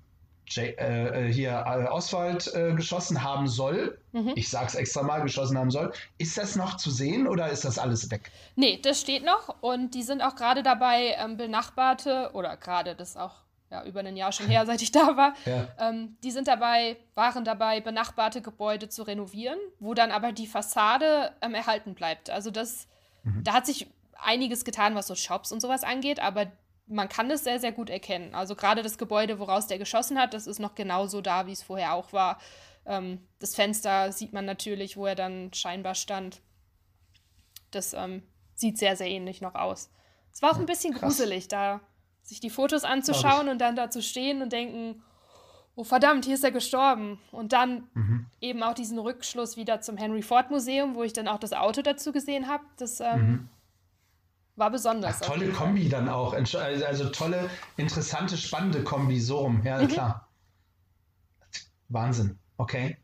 J 0.48 0.78
äh, 0.78 1.28
äh, 1.28 1.32
hier 1.32 1.64
äh, 1.66 1.88
Oswald 1.88 2.52
äh, 2.54 2.72
geschossen 2.74 3.22
haben 3.22 3.48
soll, 3.48 3.98
mhm. 4.12 4.32
ich 4.36 4.48
sag's 4.48 4.74
extra 4.76 5.02
mal, 5.02 5.20
geschossen 5.22 5.58
haben 5.58 5.70
soll, 5.70 5.92
ist 6.18 6.38
das 6.38 6.54
noch 6.54 6.76
zu 6.76 6.90
sehen 6.90 7.26
oder 7.26 7.50
ist 7.50 7.64
das 7.64 7.78
alles 7.78 8.10
weg? 8.10 8.30
Nee, 8.54 8.78
das 8.80 9.00
steht 9.00 9.24
noch 9.24 9.56
und 9.60 9.94
die 9.94 10.04
sind 10.04 10.22
auch 10.22 10.36
gerade 10.36 10.62
dabei, 10.62 11.16
ähm, 11.18 11.36
benachbarte, 11.36 12.30
oder 12.32 12.56
gerade, 12.56 12.94
das 12.94 13.16
auch 13.16 13.45
ja, 13.70 13.84
über 13.84 14.00
ein 14.00 14.16
Jahr 14.16 14.32
schon 14.32 14.48
her, 14.48 14.66
seit 14.66 14.82
ich 14.82 14.92
da 14.92 15.16
war, 15.16 15.34
ja. 15.44 15.68
ähm, 15.78 16.16
die 16.22 16.30
sind 16.30 16.48
dabei, 16.48 16.96
waren 17.14 17.44
dabei, 17.44 17.80
benachbarte 17.80 18.42
Gebäude 18.42 18.88
zu 18.88 19.02
renovieren, 19.02 19.58
wo 19.78 19.94
dann 19.94 20.10
aber 20.10 20.32
die 20.32 20.46
Fassade 20.46 21.32
ähm, 21.40 21.54
erhalten 21.54 21.94
bleibt. 21.94 22.30
Also 22.30 22.50
das, 22.50 22.86
mhm. 23.24 23.44
da 23.44 23.54
hat 23.54 23.66
sich 23.66 23.88
einiges 24.18 24.64
getan, 24.64 24.94
was 24.94 25.06
so 25.06 25.14
Shops 25.14 25.52
und 25.52 25.60
sowas 25.60 25.84
angeht, 25.84 26.20
aber 26.20 26.46
man 26.86 27.08
kann 27.08 27.28
das 27.28 27.44
sehr, 27.44 27.58
sehr 27.58 27.72
gut 27.72 27.90
erkennen. 27.90 28.34
Also 28.34 28.54
gerade 28.54 28.82
das 28.82 28.98
Gebäude, 28.98 29.38
woraus 29.38 29.66
der 29.66 29.78
geschossen 29.78 30.18
hat, 30.18 30.34
das 30.34 30.46
ist 30.46 30.60
noch 30.60 30.74
genauso 30.74 31.20
da, 31.20 31.46
wie 31.46 31.52
es 31.52 31.62
vorher 31.62 31.94
auch 31.94 32.12
war. 32.12 32.38
Ähm, 32.86 33.26
das 33.40 33.54
Fenster 33.54 34.12
sieht 34.12 34.32
man 34.32 34.44
natürlich, 34.44 34.96
wo 34.96 35.06
er 35.06 35.16
dann 35.16 35.52
scheinbar 35.52 35.94
stand. 35.94 36.40
Das 37.72 37.92
ähm, 37.92 38.22
sieht 38.54 38.78
sehr, 38.78 38.96
sehr 38.96 39.08
ähnlich 39.08 39.40
noch 39.40 39.56
aus. 39.56 39.90
Es 40.32 40.42
war 40.42 40.52
auch 40.52 40.58
ein 40.58 40.66
bisschen 40.66 40.92
Krass. 40.92 41.02
gruselig, 41.02 41.48
da 41.48 41.80
sich 42.26 42.40
die 42.40 42.50
Fotos 42.50 42.84
anzuschauen 42.84 43.48
und 43.48 43.60
dann 43.60 43.76
da 43.76 43.88
zu 43.88 44.02
stehen 44.02 44.42
und 44.42 44.52
denken, 44.52 45.02
oh 45.76 45.84
verdammt, 45.84 46.24
hier 46.24 46.34
ist 46.34 46.44
er 46.44 46.50
gestorben. 46.50 47.18
Und 47.30 47.52
dann 47.52 47.84
mhm. 47.94 48.26
eben 48.40 48.62
auch 48.62 48.74
diesen 48.74 48.98
Rückschluss 48.98 49.56
wieder 49.56 49.80
zum 49.80 49.96
Henry 49.96 50.22
Ford 50.22 50.50
Museum, 50.50 50.96
wo 50.96 51.04
ich 51.04 51.12
dann 51.12 51.28
auch 51.28 51.38
das 51.38 51.52
Auto 51.52 51.82
dazu 51.82 52.12
gesehen 52.12 52.48
habe. 52.48 52.64
Das 52.78 53.00
ähm, 53.00 53.20
mhm. 53.20 53.48
War 54.56 54.70
besonders. 54.70 55.20
Ach, 55.22 55.26
tolle 55.26 55.50
Kombi 55.50 55.88
dann 55.88 56.08
auch. 56.08 56.32
Also, 56.32 56.58
also 56.58 57.10
tolle, 57.10 57.50
interessante, 57.76 58.38
spannende 58.38 58.82
Kombi, 58.82 59.20
so 59.20 59.40
rum. 59.40 59.60
Ja, 59.64 59.82
mhm. 59.82 59.88
klar. 59.88 60.28
Wahnsinn. 61.90 62.38
Okay. 62.56 62.96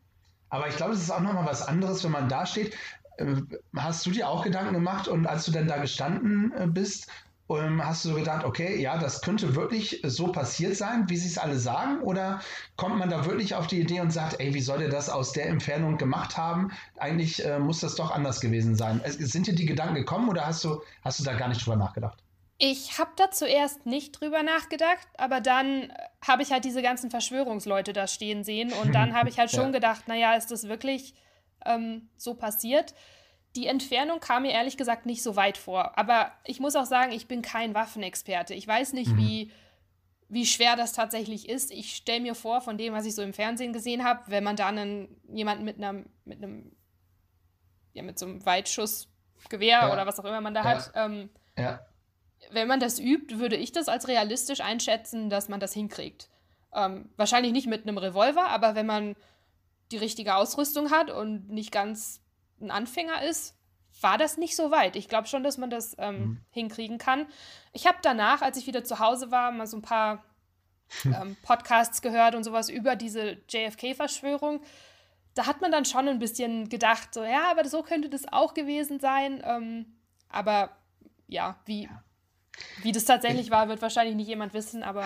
Aber 0.49 0.67
ich 0.67 0.75
glaube, 0.75 0.93
es 0.93 1.01
ist 1.01 1.11
auch 1.11 1.21
nochmal 1.21 1.45
was 1.45 1.65
anderes, 1.65 2.03
wenn 2.03 2.11
man 2.11 2.27
da 2.27 2.45
steht. 2.45 2.75
Äh, 3.17 3.35
hast 3.75 4.05
du 4.05 4.11
dir 4.11 4.27
auch 4.27 4.43
Gedanken 4.43 4.73
gemacht 4.73 5.07
und 5.07 5.27
als 5.27 5.45
du 5.45 5.51
dann 5.51 5.67
da 5.67 5.77
gestanden 5.77 6.51
äh, 6.57 6.67
bist, 6.67 7.07
ähm, 7.49 7.85
hast 7.85 8.05
du 8.05 8.09
so 8.09 8.15
gedacht, 8.15 8.45
okay, 8.45 8.79
ja, 8.81 8.97
das 8.97 9.21
könnte 9.21 9.55
wirklich 9.55 10.01
so 10.03 10.31
passiert 10.31 10.75
sein, 10.75 11.09
wie 11.09 11.17
sie 11.17 11.27
es 11.27 11.37
alle 11.37 11.59
sagen? 11.59 12.01
Oder 12.01 12.41
kommt 12.77 12.97
man 12.97 13.09
da 13.09 13.25
wirklich 13.25 13.55
auf 13.55 13.67
die 13.67 13.81
Idee 13.81 13.99
und 13.99 14.11
sagt, 14.11 14.39
ey, 14.39 14.53
wie 14.53 14.61
soll 14.61 14.79
der 14.79 14.89
das 14.89 15.09
aus 15.09 15.33
der 15.33 15.47
Entfernung 15.47 15.97
gemacht 15.97 16.37
haben? 16.37 16.71
Eigentlich 16.97 17.43
äh, 17.45 17.59
muss 17.59 17.81
das 17.81 17.95
doch 17.95 18.11
anders 18.11 18.39
gewesen 18.39 18.75
sein. 18.75 19.01
Es, 19.03 19.15
sind 19.15 19.47
dir 19.47 19.55
die 19.55 19.65
Gedanken 19.65 19.95
gekommen 19.95 20.29
oder 20.29 20.45
hast 20.45 20.63
du, 20.63 20.81
hast 21.03 21.19
du 21.19 21.23
da 21.23 21.33
gar 21.33 21.49
nicht 21.49 21.65
drüber 21.65 21.77
nachgedacht? 21.77 22.23
Ich 22.59 22.97
habe 22.97 23.11
da 23.17 23.29
zuerst 23.29 23.85
nicht 23.85 24.19
drüber 24.19 24.41
nachgedacht, 24.41 25.07
aber 25.17 25.41
dann 25.41 25.91
habe 26.25 26.43
ich 26.43 26.51
halt 26.51 26.63
diese 26.63 26.81
ganzen 26.81 27.11
Verschwörungsleute 27.11 27.91
da 27.91 28.07
stehen 28.07 28.43
sehen 28.43 28.71
und 28.71 28.93
dann 28.93 29.13
habe 29.13 29.27
ich 29.27 29.37
halt 29.37 29.51
schon 29.51 29.65
ja. 29.65 29.71
gedacht, 29.71 30.07
naja, 30.07 30.35
ist 30.35 30.49
das 30.51 30.69
wirklich 30.69 31.13
ähm, 31.65 32.09
so 32.15 32.35
passiert? 32.35 32.93
Die 33.55 33.67
Entfernung 33.67 34.19
kam 34.19 34.43
mir 34.43 34.51
ehrlich 34.51 34.77
gesagt 34.77 35.05
nicht 35.05 35.21
so 35.21 35.35
weit 35.35 35.57
vor. 35.57 35.97
Aber 35.97 36.31
ich 36.45 36.59
muss 36.59 36.75
auch 36.75 36.85
sagen, 36.85 37.11
ich 37.11 37.27
bin 37.27 37.41
kein 37.41 37.73
Waffenexperte. 37.73 38.53
Ich 38.53 38.67
weiß 38.67 38.93
nicht, 38.93 39.11
mhm. 39.11 39.17
wie, 39.17 39.51
wie 40.27 40.45
schwer 40.45 40.75
das 40.75 40.93
tatsächlich 40.93 41.47
ist. 41.47 41.71
Ich 41.71 41.95
stelle 41.95 42.21
mir 42.21 42.33
vor, 42.33 42.61
von 42.61 42.77
dem, 42.77 42.93
was 42.93 43.05
ich 43.05 43.13
so 43.13 43.21
im 43.21 43.33
Fernsehen 43.33 43.71
gesehen 43.71 44.03
habe, 44.03 44.21
wenn 44.27 44.43
man 44.43 44.55
da 44.55 44.67
einen, 44.67 45.21
jemanden 45.27 45.65
mit 45.65 45.77
einem, 45.77 46.07
mit 46.25 46.43
einem, 46.43 46.71
ja, 47.93 48.01
mit 48.01 48.17
so 48.17 48.25
einem 48.25 48.43
Weitschussgewehr 48.43 49.79
ja. 49.81 49.93
oder 49.93 50.07
was 50.07 50.19
auch 50.19 50.25
immer 50.25 50.41
man 50.41 50.55
da 50.55 50.63
ja. 50.63 50.69
hat, 50.69 50.91
ähm, 50.95 51.29
ja. 51.55 51.85
wenn 52.49 52.67
man 52.67 52.79
das 52.79 52.99
übt, 52.99 53.37
würde 53.37 53.55
ich 53.55 53.71
das 53.71 53.87
als 53.87 54.07
realistisch 54.07 54.61
einschätzen, 54.61 55.29
dass 55.29 55.47
man 55.47 55.59
das 55.59 55.73
hinkriegt. 55.73 56.29
Ähm, 56.73 57.11
wahrscheinlich 57.17 57.51
nicht 57.51 57.67
mit 57.67 57.83
einem 57.83 57.99
Revolver, 57.99 58.47
aber 58.47 58.73
wenn 58.73 58.87
man 58.87 59.15
die 59.91 59.97
richtige 59.97 60.35
Ausrüstung 60.35 60.89
hat 60.89 61.11
und 61.11 61.49
nicht 61.49 61.71
ganz 61.71 62.22
ein 62.61 62.71
Anfänger 62.71 63.23
ist, 63.23 63.55
war 64.01 64.17
das 64.17 64.37
nicht 64.37 64.55
so 64.55 64.71
weit. 64.71 64.95
Ich 64.95 65.07
glaube 65.07 65.27
schon, 65.27 65.43
dass 65.43 65.57
man 65.57 65.69
das 65.69 65.95
ähm, 65.97 66.15
mhm. 66.15 66.37
hinkriegen 66.49 66.97
kann. 66.97 67.27
Ich 67.71 67.87
habe 67.87 67.97
danach, 68.01 68.41
als 68.41 68.57
ich 68.57 68.67
wieder 68.67 68.83
zu 68.83 68.99
Hause 68.99 69.31
war, 69.31 69.51
mal 69.51 69.67
so 69.67 69.77
ein 69.77 69.81
paar 69.81 70.23
ähm, 71.05 71.37
Podcasts 71.43 72.01
gehört 72.01 72.35
und 72.35 72.43
sowas 72.43 72.69
über 72.69 72.95
diese 72.95 73.37
JFK-Verschwörung. 73.49 74.61
Da 75.35 75.47
hat 75.47 75.61
man 75.61 75.71
dann 75.71 75.85
schon 75.85 76.07
ein 76.07 76.19
bisschen 76.19 76.69
gedacht, 76.69 77.13
so, 77.13 77.23
ja, 77.23 77.49
aber 77.49 77.67
so 77.67 77.81
könnte 77.81 78.09
das 78.09 78.31
auch 78.31 78.53
gewesen 78.53 78.99
sein. 78.99 79.41
Ähm, 79.43 79.97
aber 80.29 80.75
ja, 81.27 81.59
wie, 81.65 81.89
wie 82.81 82.91
das 82.91 83.05
tatsächlich 83.05 83.49
war, 83.49 83.67
wird 83.67 83.81
wahrscheinlich 83.81 84.15
nicht 84.15 84.27
jemand 84.27 84.53
wissen, 84.53 84.83
aber. 84.83 85.05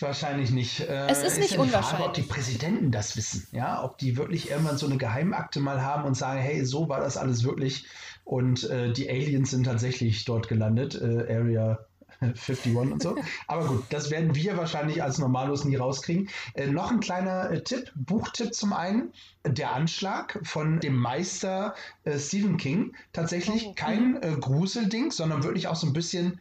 Wahrscheinlich 0.00 0.50
nicht. 0.50 0.80
Äh, 0.80 1.08
es 1.08 1.22
ist 1.22 1.38
nicht 1.38 1.52
ja 1.52 1.60
unwahrscheinlich. 1.60 1.90
Frage, 1.90 2.04
ob 2.04 2.14
die 2.14 2.22
Präsidenten 2.22 2.90
das 2.90 3.16
wissen, 3.16 3.46
ja, 3.52 3.82
ob 3.82 3.98
die 3.98 4.16
wirklich 4.16 4.50
irgendwann 4.50 4.78
so 4.78 4.86
eine 4.86 4.96
Geheimakte 4.98 5.60
mal 5.60 5.82
haben 5.82 6.04
und 6.04 6.14
sagen, 6.14 6.40
hey, 6.40 6.64
so 6.64 6.88
war 6.88 7.00
das 7.00 7.16
alles 7.16 7.44
wirklich 7.44 7.86
und 8.24 8.64
äh, 8.70 8.92
die 8.92 9.08
Aliens 9.08 9.50
sind 9.50 9.64
tatsächlich 9.64 10.24
dort 10.24 10.48
gelandet, 10.48 11.00
äh, 11.00 11.32
Area 11.32 11.78
51 12.20 12.74
und 12.74 13.02
so. 13.02 13.16
Aber 13.46 13.66
gut, 13.66 13.84
das 13.90 14.10
werden 14.10 14.34
wir 14.34 14.56
wahrscheinlich 14.56 15.02
als 15.02 15.18
Normalos 15.18 15.64
nie 15.64 15.76
rauskriegen. 15.76 16.28
Äh, 16.54 16.68
noch 16.68 16.90
ein 16.90 17.00
kleiner 17.00 17.50
äh, 17.50 17.62
Tipp, 17.62 17.92
Buchtipp 17.94 18.54
zum 18.54 18.72
einen, 18.72 19.12
der 19.44 19.72
Anschlag 19.72 20.40
von 20.42 20.80
dem 20.80 20.96
Meister 20.96 21.74
äh, 22.04 22.18
Stephen 22.18 22.56
King. 22.56 22.94
Tatsächlich 23.12 23.66
oh, 23.66 23.74
kein 23.74 24.22
äh, 24.22 24.34
Gruselding, 24.40 25.10
sondern 25.10 25.42
wirklich 25.42 25.68
auch 25.68 25.76
so 25.76 25.86
ein 25.86 25.92
bisschen 25.92 26.40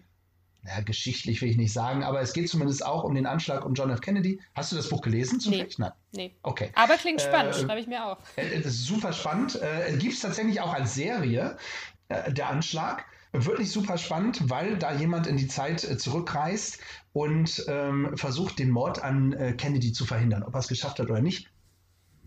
naja, 0.66 0.82
geschichtlich 0.82 1.42
will 1.42 1.50
ich 1.50 1.58
nicht 1.58 1.74
sagen, 1.74 2.04
aber 2.04 2.22
es 2.22 2.34
geht 2.34 2.50
zumindest 2.50 2.84
auch 2.84 3.04
um 3.04 3.14
den 3.14 3.28
Anschlag 3.28 3.64
um 3.66 3.76
John 3.76 3.92
F. 3.92 4.02
Kennedy. 4.02 4.42
Hast 4.56 4.72
du 4.72 4.76
das 4.76 4.90
Buch 4.90 5.02
gelesen? 5.02 5.40
Zufällig? 5.40 5.78
Nee. 5.78 5.86
Nein. 5.86 5.92
Nee. 6.12 6.36
Okay. 6.42 6.72
Aber 6.74 6.96
klingt 6.96 7.22
spannend, 7.22 7.56
äh, 7.56 7.60
schreibe 7.60 7.80
ich 7.80 7.88
mir 7.88 8.04
auf. 8.04 8.18
Äh, 8.36 8.48
es 8.48 8.66
ist 8.66 8.86
super 8.86 9.14
spannend. 9.14 9.62
Äh, 9.62 9.96
Gibt 9.98 10.14
es 10.14 10.22
tatsächlich 10.22 10.60
auch 10.62 10.74
als 10.74 10.96
Serie, 10.96 11.58
äh, 12.10 12.34
der 12.34 12.50
Anschlag. 12.50 13.06
Wirklich 13.32 13.72
super 13.72 13.98
spannend, 13.98 14.50
weil 14.50 14.78
da 14.78 14.94
jemand 14.94 15.28
in 15.28 15.38
die 15.38 15.48
Zeit 15.48 15.84
äh, 15.84 15.98
zurückreist 15.98 16.80
und 17.14 17.64
ähm, 17.68 18.18
versucht, 18.18 18.58
den 18.58 18.72
Mord 18.72 19.04
an 19.04 19.34
äh, 19.34 19.54
Kennedy 19.54 19.92
zu 19.92 20.06
verhindern. 20.06 20.44
Ob 20.44 20.56
er 20.56 20.60
es 20.60 20.68
geschafft 20.68 21.00
hat 21.00 21.10
oder 21.10 21.22
nicht, 21.22 21.52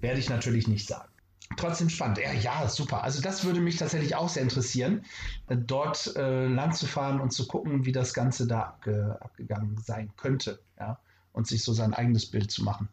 werde 0.01 0.21
ich 0.21 0.29
natürlich 0.29 0.69
nicht 0.69 0.87
sagen 0.87 1.09
trotzdem 1.57 1.89
spannend. 1.89 2.19
Ja, 2.19 2.33
ja, 2.33 2.69
super. 2.69 3.03
Also 3.03 3.21
das 3.21 3.45
würde 3.45 3.61
mich 3.61 3.77
tatsächlich 3.77 4.15
auch 4.15 4.29
sehr 4.29 4.43
interessieren, 4.43 5.05
äh, 5.49 5.57
dort 5.57 6.17
äh, 6.17 6.47
lang 6.47 6.73
zu 6.73 6.87
fahren 6.87 7.21
und 7.21 7.33
zu 7.33 7.47
gucken, 7.47 7.85
wie 7.85 7.93
das 7.93 8.15
Ganze 8.15 8.47
da 8.47 8.63
abge 8.63 9.19
abgegangen 9.21 9.79
sein 9.79 10.13
könnte. 10.17 10.61
Ja, 10.79 10.99
und 11.33 11.47
sich 11.47 11.63
so 11.63 11.73
sein 11.73 11.95
eigenes 11.95 12.27
Bild 12.27 12.51
zu 12.51 12.65
machen. 12.65 12.89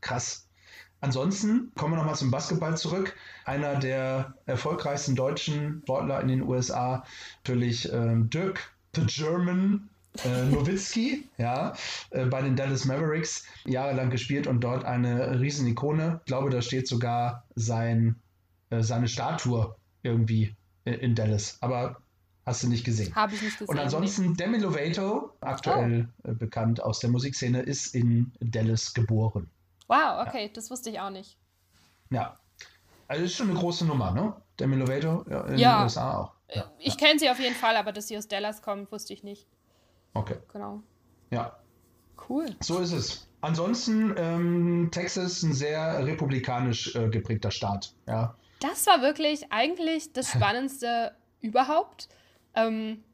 Krass. 0.00 0.48
Ansonsten 1.00 1.72
kommen 1.76 1.92
wir 1.92 1.98
nochmal 1.98 2.16
zum 2.16 2.32
Basketball 2.32 2.76
zurück. 2.76 3.14
Einer 3.44 3.76
der 3.76 4.34
erfolgreichsten 4.46 5.14
deutschen 5.14 5.82
Sportler 5.82 6.20
in 6.20 6.28
den 6.28 6.42
USA, 6.42 7.04
natürlich 7.44 7.92
äh, 7.92 8.16
Dirk, 8.16 8.72
the 8.96 9.06
German 9.06 9.88
äh, 10.24 10.44
Nowitzki, 10.44 11.28
ja, 11.38 11.74
äh, 12.10 12.24
bei 12.26 12.42
den 12.42 12.56
Dallas 12.56 12.84
Mavericks 12.84 13.44
jahrelang 13.64 14.10
gespielt 14.10 14.46
und 14.46 14.60
dort 14.60 14.84
eine 14.84 15.40
Riesenikone. 15.40 16.20
Ich 16.20 16.26
glaube, 16.26 16.50
da 16.50 16.62
steht 16.62 16.88
sogar 16.88 17.44
sein, 17.54 18.16
äh, 18.70 18.82
seine 18.82 19.08
Statue 19.08 19.74
irgendwie 20.02 20.54
in 20.84 21.14
Dallas. 21.14 21.58
Aber 21.60 21.98
hast 22.46 22.62
du 22.62 22.68
nicht 22.68 22.84
gesehen. 22.84 23.14
Habe 23.14 23.34
ich 23.34 23.42
nicht 23.42 23.58
gesehen. 23.58 23.68
Und 23.68 23.78
ansonsten 23.78 24.34
Demi 24.34 24.58
Lovato, 24.58 25.32
aktuell 25.40 26.08
oh. 26.24 26.32
bekannt 26.34 26.82
aus 26.82 26.98
der 26.98 27.10
Musikszene, 27.10 27.60
ist 27.60 27.94
in 27.94 28.32
Dallas 28.40 28.94
geboren. 28.94 29.50
Wow, 29.86 30.26
okay, 30.26 30.46
ja. 30.46 30.50
das 30.52 30.70
wusste 30.70 30.90
ich 30.90 31.00
auch 31.00 31.10
nicht. 31.10 31.36
Ja. 32.10 32.38
Also 33.06 33.24
ist 33.24 33.36
schon 33.36 33.50
eine 33.50 33.58
große 33.58 33.86
Nummer, 33.86 34.12
ne? 34.12 34.34
Demi 34.58 34.76
Lovato 34.76 35.24
ja, 35.30 35.42
in 35.42 35.58
ja. 35.58 35.78
den 35.78 35.84
USA 35.84 36.18
auch. 36.18 36.32
Ja. 36.52 36.70
Ich 36.78 36.96
kenne 36.96 37.18
sie 37.18 37.30
auf 37.30 37.38
jeden 37.38 37.54
Fall, 37.54 37.76
aber 37.76 37.92
dass 37.92 38.08
sie 38.08 38.16
aus 38.16 38.28
Dallas 38.28 38.62
kommt, 38.62 38.90
wusste 38.90 39.12
ich 39.12 39.22
nicht. 39.22 39.46
Okay. 40.14 40.36
Genau. 40.52 40.82
Ja. 41.30 41.56
Cool. 42.28 42.46
So 42.60 42.78
ist 42.78 42.92
es. 42.92 43.28
Ansonsten 43.40 44.14
ähm, 44.16 44.88
Texas 44.90 45.42
ein 45.42 45.52
sehr 45.52 46.04
republikanisch 46.04 46.94
äh, 46.96 47.08
geprägter 47.08 47.50
Staat. 47.50 47.92
Ja. 48.06 48.34
Das 48.60 48.86
war 48.86 49.00
wirklich 49.02 49.52
eigentlich 49.52 50.12
das 50.12 50.28
Spannendste 50.32 51.12
überhaupt. 51.40 52.08
Ähm, 52.54 53.04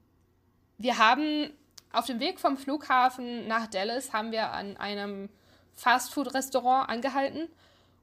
wir 0.79 0.99
haben 0.99 1.53
auf 1.93 2.07
dem 2.07 2.21
Weg 2.21 2.41
vom 2.41 2.57
Flughafen 2.57 3.47
nach 3.47 3.67
Dallas 3.69 4.13
haben 4.13 4.33
wir 4.33 4.51
an 4.51 4.77
einem 4.77 5.29
Fastfood-Restaurant 5.75 6.89
angehalten 6.89 7.49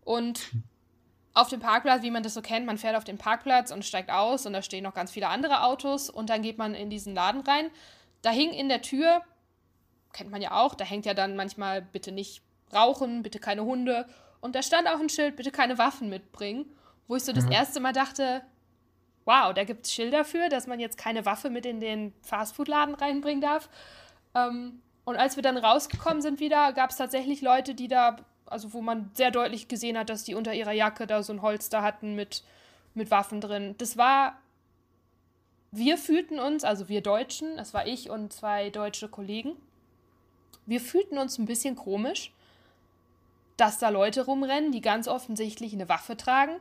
und 0.03 0.51
auf 1.33 1.47
dem 1.47 1.59
Parkplatz, 1.59 2.03
wie 2.03 2.11
man 2.11 2.23
das 2.23 2.33
so 2.33 2.41
kennt, 2.41 2.65
man 2.65 2.77
fährt 2.77 2.95
auf 2.95 3.03
den 3.03 3.17
Parkplatz 3.17 3.71
und 3.71 3.85
steigt 3.85 4.11
aus 4.11 4.45
und 4.45 4.53
da 4.53 4.61
stehen 4.61 4.83
noch 4.83 4.93
ganz 4.93 5.11
viele 5.11 5.29
andere 5.29 5.63
Autos 5.63 6.09
und 6.09 6.29
dann 6.29 6.41
geht 6.41 6.57
man 6.57 6.75
in 6.75 6.89
diesen 6.89 7.15
Laden 7.15 7.41
rein 7.41 7.69
da 8.21 8.29
hing 8.29 8.51
in 8.51 8.69
der 8.69 8.81
Tür, 8.81 9.21
kennt 10.13 10.31
man 10.31 10.41
ja 10.41 10.51
auch, 10.51 10.75
da 10.75 10.85
hängt 10.85 11.05
ja 11.05 11.13
dann 11.13 11.35
manchmal 11.35 11.81
bitte 11.81 12.11
nicht 12.11 12.41
rauchen, 12.73 13.23
bitte 13.23 13.39
keine 13.39 13.63
Hunde. 13.63 14.07
Und 14.39 14.55
da 14.55 14.63
stand 14.63 14.87
auch 14.87 14.99
ein 14.99 15.09
Schild, 15.09 15.35
bitte 15.35 15.51
keine 15.51 15.77
Waffen 15.77 16.09
mitbringen, 16.09 16.65
wo 17.07 17.15
ich 17.15 17.23
so 17.23 17.31
mhm. 17.31 17.35
das 17.35 17.45
erste 17.49 17.79
Mal 17.79 17.93
dachte, 17.93 18.41
wow, 19.25 19.53
da 19.53 19.63
gibt 19.63 19.85
es 19.85 19.93
Schilder 19.93 20.25
für, 20.25 20.49
dass 20.49 20.67
man 20.67 20.79
jetzt 20.79 20.97
keine 20.97 21.25
Waffe 21.25 21.49
mit 21.49 21.65
in 21.65 21.79
den 21.79 22.13
Fastfood-Laden 22.21 22.95
reinbringen 22.95 23.41
darf. 23.41 23.69
Ähm, 24.35 24.81
und 25.03 25.15
als 25.15 25.35
wir 25.35 25.43
dann 25.43 25.57
rausgekommen 25.57 26.21
sind 26.21 26.39
wieder, 26.39 26.73
gab 26.73 26.91
es 26.91 26.97
tatsächlich 26.97 27.41
Leute, 27.41 27.75
die 27.75 27.87
da, 27.87 28.17
also 28.45 28.73
wo 28.73 28.81
man 28.81 29.11
sehr 29.13 29.31
deutlich 29.31 29.67
gesehen 29.67 29.97
hat, 29.97 30.09
dass 30.09 30.23
die 30.23 30.35
unter 30.35 30.53
ihrer 30.53 30.71
Jacke 30.71 31.07
da 31.07 31.23
so 31.23 31.33
ein 31.33 31.41
Holster 31.41 31.81
hatten 31.81 32.15
mit, 32.15 32.43
mit 32.93 33.11
Waffen 33.11 33.41
drin. 33.41 33.75
Das 33.77 33.97
war 33.97 34.40
wir 35.71 35.97
fühlten 35.97 36.39
uns, 36.39 36.63
also 36.63 36.89
wir 36.89 37.01
Deutschen, 37.01 37.57
das 37.57 37.73
war 37.73 37.87
ich 37.87 38.09
und 38.09 38.33
zwei 38.33 38.69
deutsche 38.69 39.07
Kollegen, 39.07 39.55
wir 40.65 40.81
fühlten 40.81 41.17
uns 41.17 41.37
ein 41.37 41.45
bisschen 41.45 41.75
komisch, 41.75 42.31
dass 43.57 43.79
da 43.79 43.89
Leute 43.89 44.25
rumrennen, 44.25 44.71
die 44.71 44.81
ganz 44.81 45.07
offensichtlich 45.07 45.73
eine 45.73 45.89
Waffe 45.89 46.17
tragen, 46.17 46.55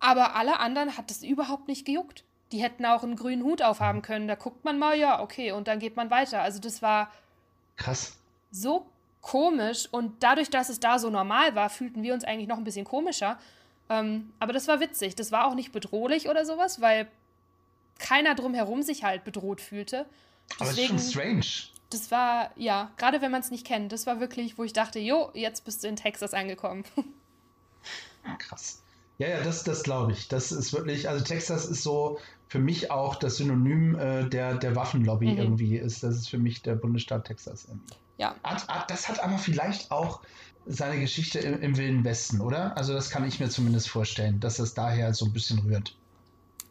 aber 0.00 0.34
alle 0.34 0.60
anderen 0.60 0.96
hat 0.96 1.10
es 1.10 1.22
überhaupt 1.22 1.68
nicht 1.68 1.86
gejuckt. 1.86 2.24
Die 2.52 2.62
hätten 2.62 2.84
auch 2.86 3.02
einen 3.02 3.16
grünen 3.16 3.42
Hut 3.42 3.62
aufhaben 3.62 4.02
können. 4.02 4.28
Da 4.28 4.36
guckt 4.36 4.64
man 4.64 4.78
mal, 4.78 4.96
ja, 4.96 5.20
okay, 5.20 5.52
und 5.52 5.66
dann 5.66 5.80
geht 5.80 5.96
man 5.96 6.10
weiter. 6.10 6.42
Also 6.42 6.60
das 6.60 6.80
war 6.80 7.10
krass. 7.76 8.16
So 8.52 8.86
komisch 9.20 9.88
und 9.90 10.22
dadurch, 10.22 10.50
dass 10.50 10.68
es 10.68 10.78
da 10.78 10.98
so 11.00 11.10
normal 11.10 11.56
war, 11.56 11.70
fühlten 11.70 12.02
wir 12.04 12.14
uns 12.14 12.22
eigentlich 12.22 12.46
noch 12.46 12.58
ein 12.58 12.64
bisschen 12.64 12.84
komischer. 12.84 13.38
Ähm, 13.88 14.32
aber 14.38 14.52
das 14.52 14.68
war 14.68 14.78
witzig. 14.78 15.16
Das 15.16 15.32
war 15.32 15.46
auch 15.46 15.54
nicht 15.54 15.72
bedrohlich 15.72 16.28
oder 16.28 16.44
sowas, 16.44 16.80
weil 16.80 17.08
keiner 17.98 18.34
drumherum 18.34 18.82
sich 18.82 19.04
halt 19.04 19.24
bedroht 19.24 19.60
fühlte. 19.60 20.06
Deswegen, 20.60 20.60
Aber 20.60 20.70
es 20.70 20.78
ist 20.78 20.86
schon 20.86 21.22
strange. 21.22 21.46
Das 21.90 22.10
war, 22.10 22.50
ja, 22.56 22.90
gerade 22.96 23.20
wenn 23.20 23.30
man 23.30 23.40
es 23.40 23.50
nicht 23.50 23.66
kennt, 23.66 23.92
das 23.92 24.06
war 24.06 24.20
wirklich, 24.20 24.58
wo 24.58 24.64
ich 24.64 24.72
dachte, 24.72 24.98
jo, 24.98 25.30
jetzt 25.34 25.64
bist 25.64 25.84
du 25.84 25.88
in 25.88 25.96
Texas 25.96 26.34
angekommen. 26.34 26.84
Krass. 28.38 28.82
Ja, 29.18 29.28
ja, 29.28 29.42
das, 29.42 29.64
das 29.64 29.82
glaube 29.82 30.12
ich. 30.12 30.28
Das 30.28 30.52
ist 30.52 30.72
wirklich, 30.72 31.08
also 31.08 31.24
Texas 31.24 31.64
ist 31.66 31.82
so 31.82 32.18
für 32.48 32.58
mich 32.58 32.90
auch 32.90 33.16
das 33.16 33.36
Synonym 33.36 33.94
äh, 33.98 34.28
der, 34.28 34.54
der 34.56 34.76
Waffenlobby 34.76 35.32
mhm. 35.32 35.38
irgendwie. 35.38 35.76
Ist, 35.76 36.02
das 36.02 36.16
ist 36.16 36.28
für 36.28 36.38
mich 36.38 36.62
der 36.62 36.74
Bundesstaat 36.74 37.26
Texas. 37.26 37.66
Irgendwie. 37.66 37.94
Ja. 38.18 38.34
Hat, 38.42 38.68
hat, 38.68 38.90
das 38.90 39.08
hat 39.08 39.20
aber 39.20 39.38
vielleicht 39.38 39.90
auch 39.90 40.20
seine 40.66 40.98
Geschichte 41.00 41.38
im, 41.38 41.60
im 41.60 41.76
Wilden 41.76 42.04
Westen, 42.04 42.40
oder? 42.40 42.76
Also 42.76 42.92
das 42.92 43.10
kann 43.10 43.26
ich 43.26 43.40
mir 43.40 43.48
zumindest 43.48 43.88
vorstellen, 43.88 44.40
dass 44.40 44.56
das 44.56 44.74
daher 44.74 45.14
so 45.14 45.26
ein 45.26 45.32
bisschen 45.32 45.60
rührt. 45.60 45.96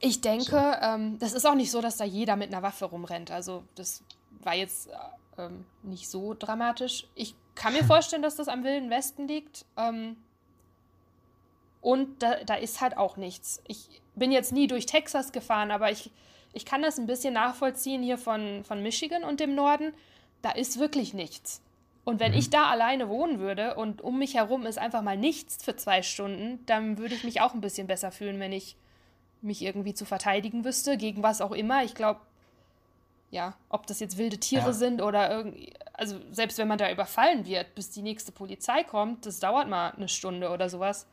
Ich 0.06 0.22
denke, 0.22 0.46
so. 0.46 0.86
ähm, 0.86 1.18
das 1.18 1.34
ist 1.34 1.46
auch 1.46 1.56
nicht 1.56 1.72
so, 1.72 1.82
dass 1.82 1.98
da 1.98 2.06
jeder 2.06 2.36
mit 2.36 2.54
einer 2.54 2.62
Waffe 2.62 2.86
rumrennt. 2.86 3.32
Also 3.32 3.64
das 3.74 4.04
war 4.44 4.54
jetzt 4.54 4.90
äh, 4.90 5.42
ähm, 5.42 5.66
nicht 5.82 6.08
so 6.08 6.36
dramatisch. 6.36 7.08
Ich 7.16 7.34
kann 7.56 7.74
mir 7.74 7.84
vorstellen, 7.88 8.22
dass 8.22 8.36
das 8.36 8.48
am 8.48 8.64
Wilden 8.64 8.92
Westen 8.92 9.28
liegt. 9.28 9.66
Ähm, 9.76 10.16
und 11.82 12.22
da, 12.22 12.36
da 12.44 12.54
ist 12.54 12.82
halt 12.82 12.98
auch 12.98 13.18
nichts. 13.18 13.64
Ich 13.68 14.00
bin 14.14 14.32
jetzt 14.32 14.54
nie 14.54 14.68
durch 14.68 14.86
Texas 14.86 15.32
gefahren, 15.32 15.72
aber 15.72 15.90
ich, 15.90 16.12
ich 16.54 16.66
kann 16.66 16.84
das 16.84 17.00
ein 17.00 17.08
bisschen 17.08 17.34
nachvollziehen 17.34 18.04
hier 18.04 18.20
von, 18.20 18.64
von 18.64 18.84
Michigan 18.84 19.24
und 19.24 19.40
dem 19.40 19.56
Norden. 19.56 19.92
Da 20.44 20.52
ist 20.52 20.78
wirklich 20.78 21.16
nichts. 21.16 21.64
Und 22.04 22.20
wenn 22.20 22.34
mhm. 22.34 22.38
ich 22.38 22.52
da 22.52 22.70
alleine 22.70 23.10
wohnen 23.10 23.40
würde 23.40 23.74
und 23.74 24.04
um 24.04 24.20
mich 24.20 24.36
herum 24.36 24.68
ist 24.68 24.78
einfach 24.78 25.02
mal 25.02 25.18
nichts 25.18 25.64
für 25.66 25.76
zwei 25.76 26.04
Stunden, 26.04 26.64
dann 26.68 27.00
würde 27.00 27.16
ich 27.16 27.24
mich 27.24 27.42
auch 27.42 27.56
ein 27.56 27.62
bisschen 27.62 27.88
besser 27.88 28.12
fühlen, 28.12 28.40
wenn 28.40 28.52
ich 28.52 28.78
mich 29.46 29.62
irgendwie 29.62 29.94
zu 29.94 30.06
verteidigen 30.06 30.66
wüsste, 30.66 30.98
gegen 30.98 31.24
was 31.24 31.42
auch 31.42 31.52
immer. 31.52 31.84
Ich 31.84 31.96
glaube, 31.96 32.20
ja, 33.32 33.54
ob 33.70 33.88
das 33.88 34.00
jetzt 34.00 34.18
wilde 34.18 34.38
Tiere 34.38 34.68
ja. 34.68 34.74
sind 34.74 35.02
oder 35.02 35.30
irgendwie, 35.30 35.74
also 35.94 36.20
selbst 36.32 36.58
wenn 36.58 36.68
man 36.68 36.78
da 36.78 36.92
überfallen 36.92 37.46
wird, 37.46 37.76
bis 37.76 37.92
die 37.92 38.02
nächste 38.02 38.32
Polizei 38.32 38.84
kommt, 38.84 39.26
das 39.26 39.40
dauert 39.40 39.68
mal 39.68 39.92
eine 39.92 40.08
Stunde 40.08 40.50
oder 40.50 40.70
sowas. 40.70 41.08